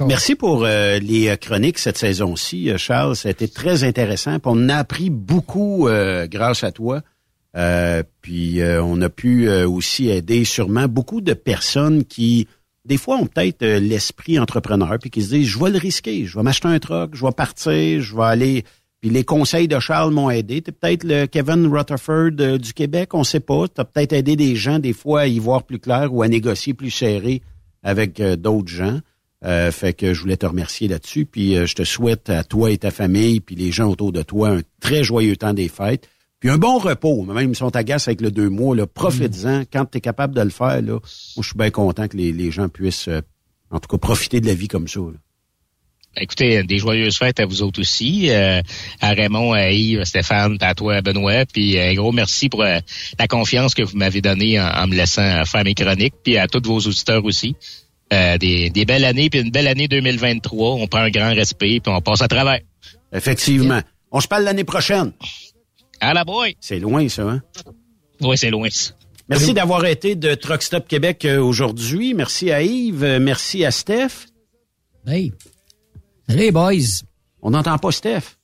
Merci 0.07 0.35
pour 0.35 0.63
euh, 0.63 0.99
les 0.99 1.29
euh, 1.29 1.35
chroniques 1.35 1.79
cette 1.79 1.97
saison-ci, 1.97 2.69
euh, 2.69 2.77
Charles. 2.77 3.15
Ça 3.15 3.29
a 3.29 3.31
été 3.31 3.47
très 3.47 3.83
intéressant. 3.83 4.39
Puis 4.39 4.51
on 4.53 4.69
a 4.69 4.75
appris 4.75 5.09
beaucoup 5.09 5.87
euh, 5.87 6.27
grâce 6.27 6.63
à 6.63 6.71
toi. 6.71 7.01
Euh, 7.55 8.03
puis 8.21 8.61
euh, 8.61 8.83
on 8.83 9.01
a 9.01 9.09
pu 9.09 9.47
euh, 9.47 9.67
aussi 9.67 10.09
aider 10.09 10.43
sûrement 10.43 10.87
beaucoup 10.87 11.21
de 11.21 11.33
personnes 11.33 12.03
qui, 12.03 12.47
des 12.83 12.97
fois, 12.97 13.15
ont 13.15 13.27
peut-être 13.27 13.63
euh, 13.63 13.79
l'esprit 13.79 14.37
entrepreneur, 14.39 14.97
puis 14.99 15.09
qui 15.09 15.21
se 15.21 15.29
disent, 15.29 15.47
je 15.47 15.59
vais 15.59 15.69
le 15.69 15.77
risquer, 15.77 16.25
je 16.25 16.37
vais 16.37 16.43
m'acheter 16.43 16.67
un 16.67 16.79
truck, 16.79 17.15
je 17.15 17.25
vais 17.25 17.31
partir, 17.31 18.01
je 18.01 18.15
vais 18.15 18.23
aller... 18.23 18.63
Puis 18.99 19.09
les 19.09 19.23
conseils 19.23 19.67
de 19.67 19.79
Charles 19.79 20.11
m'ont 20.11 20.29
aidé. 20.29 20.61
T'es 20.61 20.71
peut-être 20.71 21.03
le 21.03 21.27
Kevin 21.27 21.67
Rutherford 21.67 22.31
euh, 22.39 22.57
du 22.57 22.73
Québec, 22.73 23.13
on 23.13 23.23
sait 23.23 23.39
pas. 23.39 23.67
T'as 23.67 23.83
peut-être 23.83 24.13
aidé 24.13 24.35
des 24.35 24.55
gens, 24.55 24.79
des 24.79 24.93
fois, 24.93 25.21
à 25.21 25.27
y 25.27 25.39
voir 25.39 25.63
plus 25.63 25.79
clair 25.79 26.13
ou 26.13 26.23
à 26.23 26.27
négocier 26.27 26.73
plus 26.73 26.91
serré 26.91 27.41
avec 27.83 28.19
euh, 28.19 28.35
d'autres 28.35 28.67
gens. 28.67 28.99
Euh, 29.45 29.71
fait 29.71 29.93
que 29.93 30.13
je 30.13 30.21
voulais 30.21 30.37
te 30.37 30.45
remercier 30.45 30.87
là-dessus. 30.87 31.25
Puis 31.25 31.55
euh, 31.55 31.65
je 31.65 31.75
te 31.75 31.83
souhaite 31.83 32.29
à 32.29 32.43
toi 32.43 32.71
et 32.71 32.77
ta 32.77 32.91
famille, 32.91 33.39
puis 33.39 33.55
les 33.55 33.71
gens 33.71 33.89
autour 33.89 34.11
de 34.11 34.23
toi, 34.23 34.49
un 34.49 34.61
très 34.81 35.03
joyeux 35.03 35.35
temps 35.35 35.53
des 35.53 35.67
fêtes. 35.67 36.09
Puis 36.39 36.49
un 36.49 36.57
bon 36.57 36.77
repos. 36.77 37.23
Même 37.23 37.55
si 37.55 37.63
on 37.63 37.71
t'agace 37.71 38.07
avec 38.07 38.21
le 38.21 38.31
deux 38.31 38.49
mois, 38.49 38.75
là, 38.75 38.87
profites-en. 38.87 39.63
Quand 39.71 39.85
tu 39.85 39.97
es 39.99 40.01
capable 40.01 40.35
de 40.35 40.41
le 40.41 40.49
faire, 40.49 40.81
là, 40.81 40.93
moi, 40.93 41.01
je 41.41 41.47
suis 41.47 41.57
bien 41.57 41.69
content 41.69 42.07
que 42.07 42.17
les, 42.17 42.31
les 42.31 42.51
gens 42.51 42.69
puissent, 42.69 43.07
euh, 43.07 43.21
en 43.71 43.79
tout 43.79 43.87
cas, 43.87 43.97
profiter 43.97 44.41
de 44.41 44.47
la 44.47 44.53
vie 44.53 44.67
comme 44.67 44.87
ça. 44.87 44.99
là. 44.99 45.17
Écoutez, 46.17 46.63
des 46.63 46.77
joyeuses 46.77 47.17
fêtes 47.17 47.41
à 47.41 47.45
vous 47.45 47.61
autres 47.61 47.81
aussi, 47.81 48.29
euh, 48.29 48.61
à 49.01 49.09
Raymond, 49.09 49.51
à 49.51 49.71
Yves, 49.71 49.99
à 49.99 50.05
Stéphane, 50.05 50.57
à 50.61 50.73
toi, 50.73 50.95
à 50.95 51.01
Benoît, 51.01 51.45
puis 51.45 51.77
un 51.77 51.93
gros 51.93 52.13
merci 52.13 52.47
pour 52.47 52.63
euh, 52.63 52.79
la 53.19 53.27
confiance 53.27 53.73
que 53.73 53.83
vous 53.83 53.97
m'avez 53.97 54.21
donnée 54.21 54.57
en, 54.57 54.65
en 54.65 54.87
me 54.87 54.95
laissant 54.95 55.43
faire 55.43 55.65
mes 55.65 55.73
chroniques, 55.73 56.13
puis 56.23 56.37
à 56.37 56.47
tous 56.47 56.61
vos 56.65 56.79
auditeurs 56.79 57.25
aussi. 57.25 57.57
Euh, 58.13 58.37
des, 58.37 58.69
des 58.69 58.85
belles 58.85 59.03
années, 59.03 59.29
puis 59.31 59.39
une 59.41 59.49
belle 59.49 59.67
année 59.67 59.87
2023. 59.87 60.73
On 60.75 60.87
prend 60.87 60.99
un 60.99 61.09
grand 61.09 61.33
respect, 61.33 61.79
puis 61.79 61.91
on 61.91 62.01
passe 62.01 62.21
à 62.21 62.27
travers. 62.27 62.59
Effectivement. 63.11 63.81
On 64.11 64.19
se 64.19 64.27
parle 64.27 64.43
l'année 64.43 64.63
prochaine. 64.63 65.11
À 65.99 66.13
la 66.13 66.23
boy! 66.23 66.55
C'est 66.59 66.79
loin, 66.79 67.09
ça, 67.09 67.23
hein? 67.23 67.41
Oui, 68.21 68.37
c'est 68.37 68.51
loin. 68.51 68.67
Merci 69.27 69.53
d'avoir 69.55 69.85
été 69.85 70.15
de 70.15 70.35
Truck 70.35 70.61
Stop 70.61 70.87
Québec 70.87 71.25
euh, 71.25 71.39
aujourd'hui. 71.41 72.13
Merci 72.13 72.51
à 72.51 72.61
Yves. 72.61 73.03
Euh, 73.03 73.19
Merci 73.19 73.65
à 73.65 73.71
Steph. 73.71 74.27
Hey. 75.07 75.33
Les 76.27 76.51
boys. 76.51 76.73
On 77.41 77.49
n'entend 77.51 77.77
pas 77.79 77.91
Steph. 77.91 78.37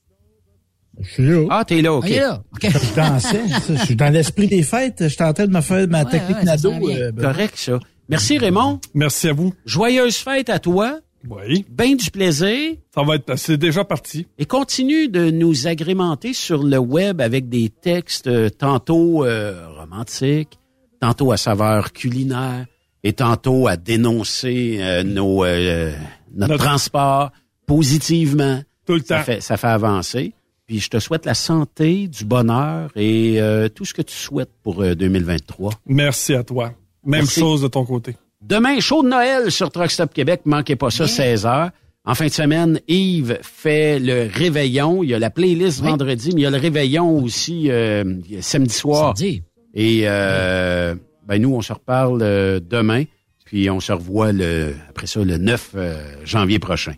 Je 1.00 1.08
suis 1.10 1.26
là. 1.26 1.46
Ah, 1.50 1.64
t'es 1.64 1.80
là, 1.82 1.92
OK. 1.94 2.06
Ah, 2.10 2.20
là. 2.20 2.42
OK. 2.52 2.66
Je 2.68 2.94
dansais. 2.96 3.48
ça. 3.48 3.74
Je 3.76 3.84
suis 3.84 3.96
dans 3.96 4.12
l'esprit 4.12 4.48
des 4.48 4.62
fêtes. 4.62 5.08
Je 5.08 5.16
tentais 5.16 5.46
de 5.46 5.52
me 5.52 5.60
faire 5.60 5.86
ma 5.88 6.02
Ouais, 6.02 6.10
technique 6.10 6.36
ouais, 6.38 6.44
ça 6.44 6.56
nado. 6.56 6.72
euh, 6.90 7.12
ben, 7.12 7.22
Correct, 7.32 7.54
ça. 7.56 7.78
Merci, 8.08 8.38
Raymond. 8.38 8.80
Merci 8.94 9.28
à 9.28 9.32
vous. 9.32 9.54
Joyeuse 9.64 10.16
fête 10.16 10.50
à 10.50 10.58
toi. 10.58 10.98
Oui. 11.28 11.64
Ben 11.70 11.96
du 11.96 12.10
plaisir. 12.10 12.74
Ça 12.94 13.02
va 13.04 13.14
être, 13.14 13.36
c'est 13.38 13.56
déjà 13.56 13.84
parti. 13.84 14.26
Et 14.38 14.44
continue 14.44 15.08
de 15.08 15.30
nous 15.30 15.68
agrémenter 15.68 16.32
sur 16.32 16.62
le 16.64 16.78
web 16.78 17.20
avec 17.20 17.48
des 17.48 17.68
textes 17.68 18.26
euh, 18.26 18.48
tantôt 18.50 19.24
euh, 19.24 19.68
romantiques, 19.78 20.58
tantôt 21.00 21.30
à 21.30 21.36
saveur 21.36 21.92
culinaire 21.92 22.66
et 23.04 23.12
tantôt 23.12 23.68
à 23.68 23.76
dénoncer 23.76 24.78
euh, 24.80 25.04
nos, 25.04 25.44
euh, 25.44 25.92
notre, 26.34 26.52
Notre- 26.54 26.64
transport 26.64 27.30
positivement. 27.66 28.60
Tout 28.86 28.94
le 28.94 29.00
Ça 29.00 29.18
temps. 29.18 29.24
fait, 29.24 29.40
ça 29.40 29.56
fait 29.56 29.68
avancer. 29.68 30.32
Puis 30.66 30.80
je 30.80 30.90
te 30.90 30.98
souhaite 30.98 31.24
la 31.26 31.34
santé, 31.34 32.08
du 32.08 32.24
bonheur 32.24 32.90
et 32.96 33.40
euh, 33.40 33.68
tout 33.68 33.84
ce 33.84 33.94
que 33.94 34.02
tu 34.02 34.14
souhaites 34.14 34.50
pour 34.62 34.82
euh, 34.82 34.94
2023. 34.94 35.72
Merci 35.86 36.34
à 36.34 36.42
toi. 36.42 36.72
Même 37.04 37.22
Merci. 37.22 37.40
chose 37.40 37.62
de 37.62 37.68
ton 37.68 37.84
côté. 37.84 38.16
Demain, 38.40 38.80
show 38.80 39.02
de 39.02 39.08
Noël 39.08 39.50
sur 39.50 39.70
Truck 39.70 39.90
Stop 39.90 40.12
Québec. 40.12 40.42
Manquez 40.44 40.76
pas 40.76 40.90
ça, 40.90 41.06
16 41.06 41.44
h 41.44 41.70
En 42.04 42.14
fin 42.14 42.26
de 42.26 42.30
semaine, 42.32 42.80
Yves 42.88 43.38
fait 43.42 43.98
le 44.00 44.28
réveillon. 44.32 45.02
Il 45.02 45.10
y 45.10 45.14
a 45.14 45.18
la 45.18 45.30
playlist 45.30 45.80
Oui. 45.82 45.88
vendredi, 45.90 46.30
mais 46.34 46.40
il 46.40 46.44
y 46.44 46.46
a 46.46 46.50
le 46.50 46.58
réveillon 46.58 47.18
aussi 47.22 47.70
euh, 47.70 48.04
samedi 48.40 48.74
soir. 48.74 49.16
Samedi. 49.16 49.42
Et 49.74 50.02
euh, 50.04 50.94
ben 51.26 51.40
nous, 51.40 51.54
on 51.54 51.62
se 51.62 51.72
reparle 51.72 52.20
euh, 52.22 52.60
demain. 52.60 53.04
Puis 53.44 53.68
on 53.70 53.80
se 53.80 53.92
revoit 53.92 54.32
le, 54.32 54.74
après 54.88 55.06
ça 55.06 55.20
le 55.20 55.38
9 55.38 55.70
euh, 55.76 56.02
janvier 56.24 56.58
prochain. 56.58 56.94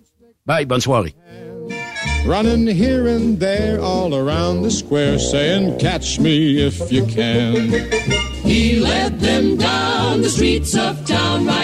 Bye, 0.46 0.66
bonne 0.66 0.80
soirée. 0.80 1.14
Running 2.26 2.68
here 2.68 3.06
and 3.06 3.38
there 3.38 3.78
all 3.80 4.14
around 4.14 4.62
the 4.64 4.70
square 4.70 5.18
saying, 5.18 5.76
Catch 5.78 6.18
me 6.20 6.58
if 6.66 6.90
you 6.90 7.04
can. 7.06 7.70
He 8.54 8.78
led 8.78 9.18
them 9.18 9.56
down 9.56 10.22
the 10.22 10.28
streets 10.28 10.76
of 10.76 11.04
town 11.04 11.44
right 11.44 11.63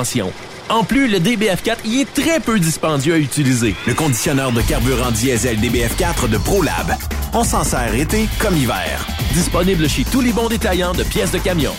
En 0.69 0.83
plus, 0.83 1.07
le 1.07 1.19
DBF4 1.19 1.77
y 1.85 2.01
est 2.01 2.13
très 2.13 2.39
peu 2.39 2.59
dispendieux 2.59 3.15
à 3.15 3.17
utiliser. 3.17 3.75
Le 3.87 3.93
conditionneur 3.93 4.51
de 4.51 4.61
carburant 4.61 5.11
diesel 5.11 5.59
DBF4 5.59 6.29
de 6.29 6.37
ProLab. 6.37 6.95
On 7.33 7.43
s'en 7.43 7.63
sert 7.63 7.93
été 7.93 8.27
comme 8.39 8.55
hiver. 8.55 9.05
Disponible 9.33 9.89
chez 9.89 10.03
tous 10.05 10.21
les 10.21 10.31
bons 10.31 10.49
détaillants 10.49 10.93
de 10.93 11.03
pièces 11.03 11.31
de 11.31 11.39
camion. 11.39 11.73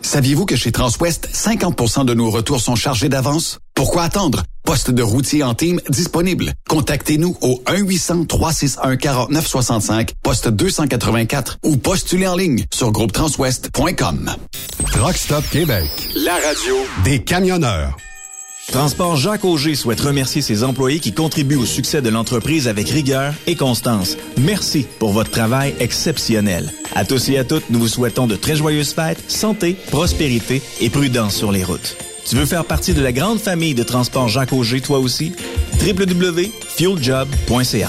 Saviez-vous 0.00 0.46
que 0.46 0.56
chez 0.56 0.72
Transwest, 0.72 1.28
50% 1.32 2.04
de 2.04 2.14
nos 2.14 2.30
retours 2.30 2.60
sont 2.60 2.76
chargés 2.76 3.08
d'avance? 3.08 3.58
Pourquoi 3.78 4.02
attendre? 4.02 4.42
Poste 4.64 4.90
de 4.90 5.02
routier 5.04 5.44
en 5.44 5.54
team 5.54 5.80
disponible. 5.88 6.52
Contactez-nous 6.68 7.36
au 7.42 7.62
1-800-361-4965, 7.68 10.14
poste 10.20 10.48
284 10.48 11.58
ou 11.62 11.76
postulez 11.76 12.26
en 12.26 12.34
ligne 12.34 12.64
sur 12.74 12.90
groupetranswest.com. 12.90 14.34
Truck 14.90 15.16
Stop 15.16 15.44
Québec. 15.52 15.86
La 16.16 16.34
radio 16.34 16.74
Des 17.04 17.22
camionneurs. 17.22 17.96
Transport 18.72 19.14
Jacques 19.14 19.44
Auger 19.44 19.76
souhaite 19.76 20.00
remercier 20.00 20.42
ses 20.42 20.64
employés 20.64 20.98
qui 20.98 21.12
contribuent 21.12 21.54
au 21.54 21.64
succès 21.64 22.02
de 22.02 22.08
l'entreprise 22.08 22.66
avec 22.66 22.88
rigueur 22.88 23.32
et 23.46 23.54
constance. 23.54 24.16
Merci 24.38 24.88
pour 24.98 25.12
votre 25.12 25.30
travail 25.30 25.76
exceptionnel. 25.78 26.72
À 26.96 27.04
tous 27.04 27.28
et 27.28 27.38
à 27.38 27.44
toutes, 27.44 27.70
nous 27.70 27.78
vous 27.78 27.86
souhaitons 27.86 28.26
de 28.26 28.34
très 28.34 28.56
joyeuses 28.56 28.92
fêtes, 28.92 29.30
santé, 29.30 29.76
prospérité 29.92 30.62
et 30.80 30.90
prudence 30.90 31.36
sur 31.36 31.52
les 31.52 31.62
routes. 31.62 31.96
Tu 32.28 32.36
veux 32.36 32.44
faire 32.44 32.66
partie 32.66 32.92
de 32.92 33.00
la 33.00 33.10
grande 33.10 33.40
famille 33.40 33.74
de 33.74 33.82
Transport 33.82 34.28
Jacques 34.28 34.52
Auger 34.52 34.82
toi 34.82 34.98
aussi? 34.98 35.32
www.fueljob.ca 35.80 37.88